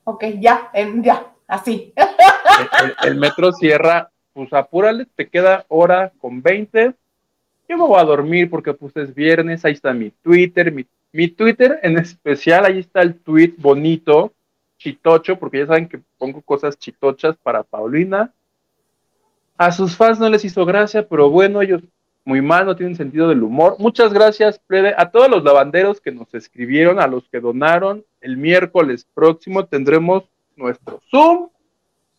Ok, 0.04 0.24
ya, 0.40 0.70
ya, 1.02 1.34
así. 1.48 1.94
El, 1.96 2.90
el- 2.90 2.96
el 3.12 3.16
metro 3.20 3.52
cierra, 3.54 4.12
pues 4.34 4.52
apúrale, 4.54 5.08
te 5.16 5.28
queda 5.28 5.66
hora 5.68 6.12
con 6.20 6.42
20. 6.42 6.94
Yo 7.68 7.78
me 7.78 7.88
voy 7.88 8.00
a 8.00 8.04
dormir 8.04 8.50
porque 8.50 8.74
pues 8.74 8.96
es 8.98 9.16
viernes, 9.16 9.66
ahí 9.66 9.74
está 9.74 9.94
mi 9.94 10.12
Twitter, 10.12 10.72
mi, 10.72 10.86
mi 11.12 11.28
Twitter 11.30 11.80
en 11.82 11.98
especial, 11.98 12.66
ahí 12.66 12.80
está 12.80 13.02
el 13.02 13.16
tweet 13.16 13.54
bonito, 13.58 14.32
chitocho, 14.86 15.38
porque 15.40 15.60
ya 15.60 15.66
saben 15.66 15.90
que 15.90 16.00
pongo 16.20 16.42
cosas 16.42 16.78
chitochas 16.78 17.36
para 17.38 17.64
Paulina. 17.64 18.32
A 19.58 19.72
sus 19.72 19.96
fans 19.96 20.20
no 20.20 20.30
les 20.30 20.46
hizo 20.46 20.64
gracia, 20.64 21.08
pero 21.08 21.32
bueno, 21.32 21.62
ellos 21.62 21.82
muy 22.24 22.42
mal, 22.42 22.68
no 22.68 22.76
tienen 22.76 22.96
sentido 22.96 23.28
del 23.28 23.42
humor. 23.42 23.78
Muchas 23.80 24.14
gracias, 24.14 24.60
plebe. 24.60 24.94
A 24.96 25.10
todos 25.10 25.28
los 25.28 25.44
lavanderos 25.44 26.00
que 26.02 26.12
nos 26.12 26.32
escribieron, 26.36 27.00
a 27.00 27.08
los 27.08 27.28
que 27.30 27.40
donaron, 27.40 28.06
el 28.22 28.38
miércoles 28.38 29.08
próximo 29.14 29.66
tendremos 29.66 30.24
nuestro 30.56 31.02
Zoom 31.10 31.50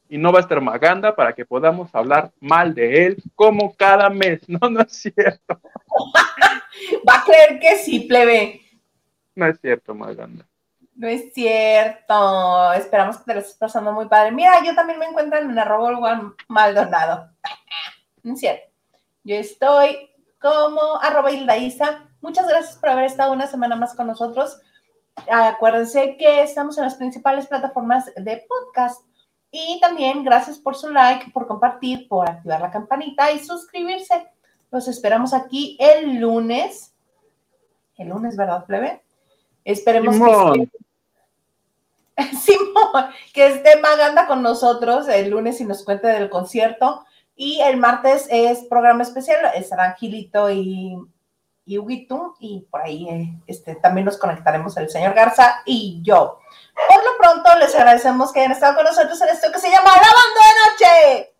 y 0.08 0.18
no 0.18 0.32
va 0.32 0.38
a 0.38 0.42
estar 0.42 0.60
Maganda 0.60 1.14
para 1.14 1.34
que 1.34 1.44
podamos 1.44 1.94
hablar 1.94 2.32
mal 2.40 2.74
de 2.74 3.06
él 3.06 3.22
como 3.36 3.76
cada 3.76 4.10
mes. 4.10 4.40
No, 4.48 4.68
no 4.70 4.80
es 4.80 4.92
cierto. 4.92 5.60
Va 7.08 7.14
a 7.14 7.24
creer 7.24 7.58
que 7.60 7.76
sí, 7.76 8.00
plebe. 8.00 8.60
No 9.34 9.46
es 9.46 9.58
cierto, 9.60 9.94
Maganda. 9.94 10.46
No 10.96 11.08
es 11.08 11.32
cierto. 11.34 12.72
Esperamos 12.72 13.18
que 13.18 13.24
te 13.24 13.34
lo 13.34 13.40
estés 13.40 13.56
pasando 13.56 13.92
muy 13.92 14.08
padre. 14.08 14.32
Mira, 14.32 14.64
yo 14.64 14.74
también 14.74 14.98
me 14.98 15.06
encuentro 15.06 15.38
en 15.38 15.58
arroba 15.58 15.96
Juan 15.96 16.34
Maldonado. 16.48 17.30
No 18.22 18.32
es 18.32 18.40
cierto. 18.40 18.72
Yo 19.22 19.36
estoy 19.36 20.10
como 20.40 20.96
arroba 21.00 21.30
Hilda 21.30 21.56
Isa. 21.56 22.08
Muchas 22.20 22.48
gracias 22.48 22.76
por 22.76 22.88
haber 22.88 23.04
estado 23.04 23.32
una 23.32 23.46
semana 23.46 23.76
más 23.76 23.94
con 23.94 24.08
nosotros. 24.08 24.60
Acuérdense 25.30 26.16
que 26.16 26.42
estamos 26.42 26.76
en 26.76 26.84
las 26.84 26.96
principales 26.96 27.46
plataformas 27.46 28.12
de 28.16 28.44
podcast. 28.48 29.00
Y 29.52 29.78
también 29.80 30.24
gracias 30.24 30.58
por 30.58 30.74
su 30.74 30.90
like, 30.90 31.30
por 31.30 31.46
compartir, 31.46 32.08
por 32.08 32.28
activar 32.28 32.60
la 32.60 32.72
campanita 32.72 33.30
y 33.30 33.38
suscribirse. 33.38 34.26
Los 34.72 34.88
esperamos 34.88 35.32
aquí 35.32 35.76
el 35.78 36.16
lunes. 36.16 36.92
El 37.96 38.08
lunes, 38.08 38.36
¿verdad, 38.36 38.64
plebe? 38.66 39.04
Esperemos 39.64 40.16
Simón. 40.16 40.66
que 40.66 40.85
Simón, 42.40 43.10
que 43.32 43.46
esté 43.46 43.80
Maganda 43.80 44.26
con 44.26 44.42
nosotros 44.42 45.08
el 45.08 45.30
lunes 45.30 45.60
y 45.60 45.64
nos 45.64 45.84
cuente 45.84 46.08
del 46.08 46.30
concierto. 46.30 47.04
Y 47.34 47.60
el 47.60 47.76
martes 47.76 48.26
es 48.30 48.64
programa 48.64 49.02
especial, 49.02 49.38
estarán 49.54 49.94
Gilito 49.96 50.50
y, 50.50 50.96
y 51.66 51.78
Huguito, 51.78 52.34
y 52.40 52.66
por 52.70 52.80
ahí 52.80 53.06
eh, 53.10 53.42
este, 53.46 53.74
también 53.74 54.06
nos 54.06 54.16
conectaremos 54.16 54.74
el 54.78 54.88
señor 54.88 55.12
Garza 55.12 55.62
y 55.66 56.00
yo. 56.02 56.38
Por 56.88 57.04
lo 57.04 57.18
pronto, 57.18 57.58
les 57.58 57.74
agradecemos 57.74 58.32
que 58.32 58.40
hayan 58.40 58.52
estado 58.52 58.76
con 58.76 58.84
nosotros 58.84 59.20
en 59.20 59.28
esto 59.28 59.52
que 59.52 59.58
se 59.58 59.70
llama 59.70 59.90
Lavando 59.90 60.40
de 60.40 60.86
Noche. 60.86 61.35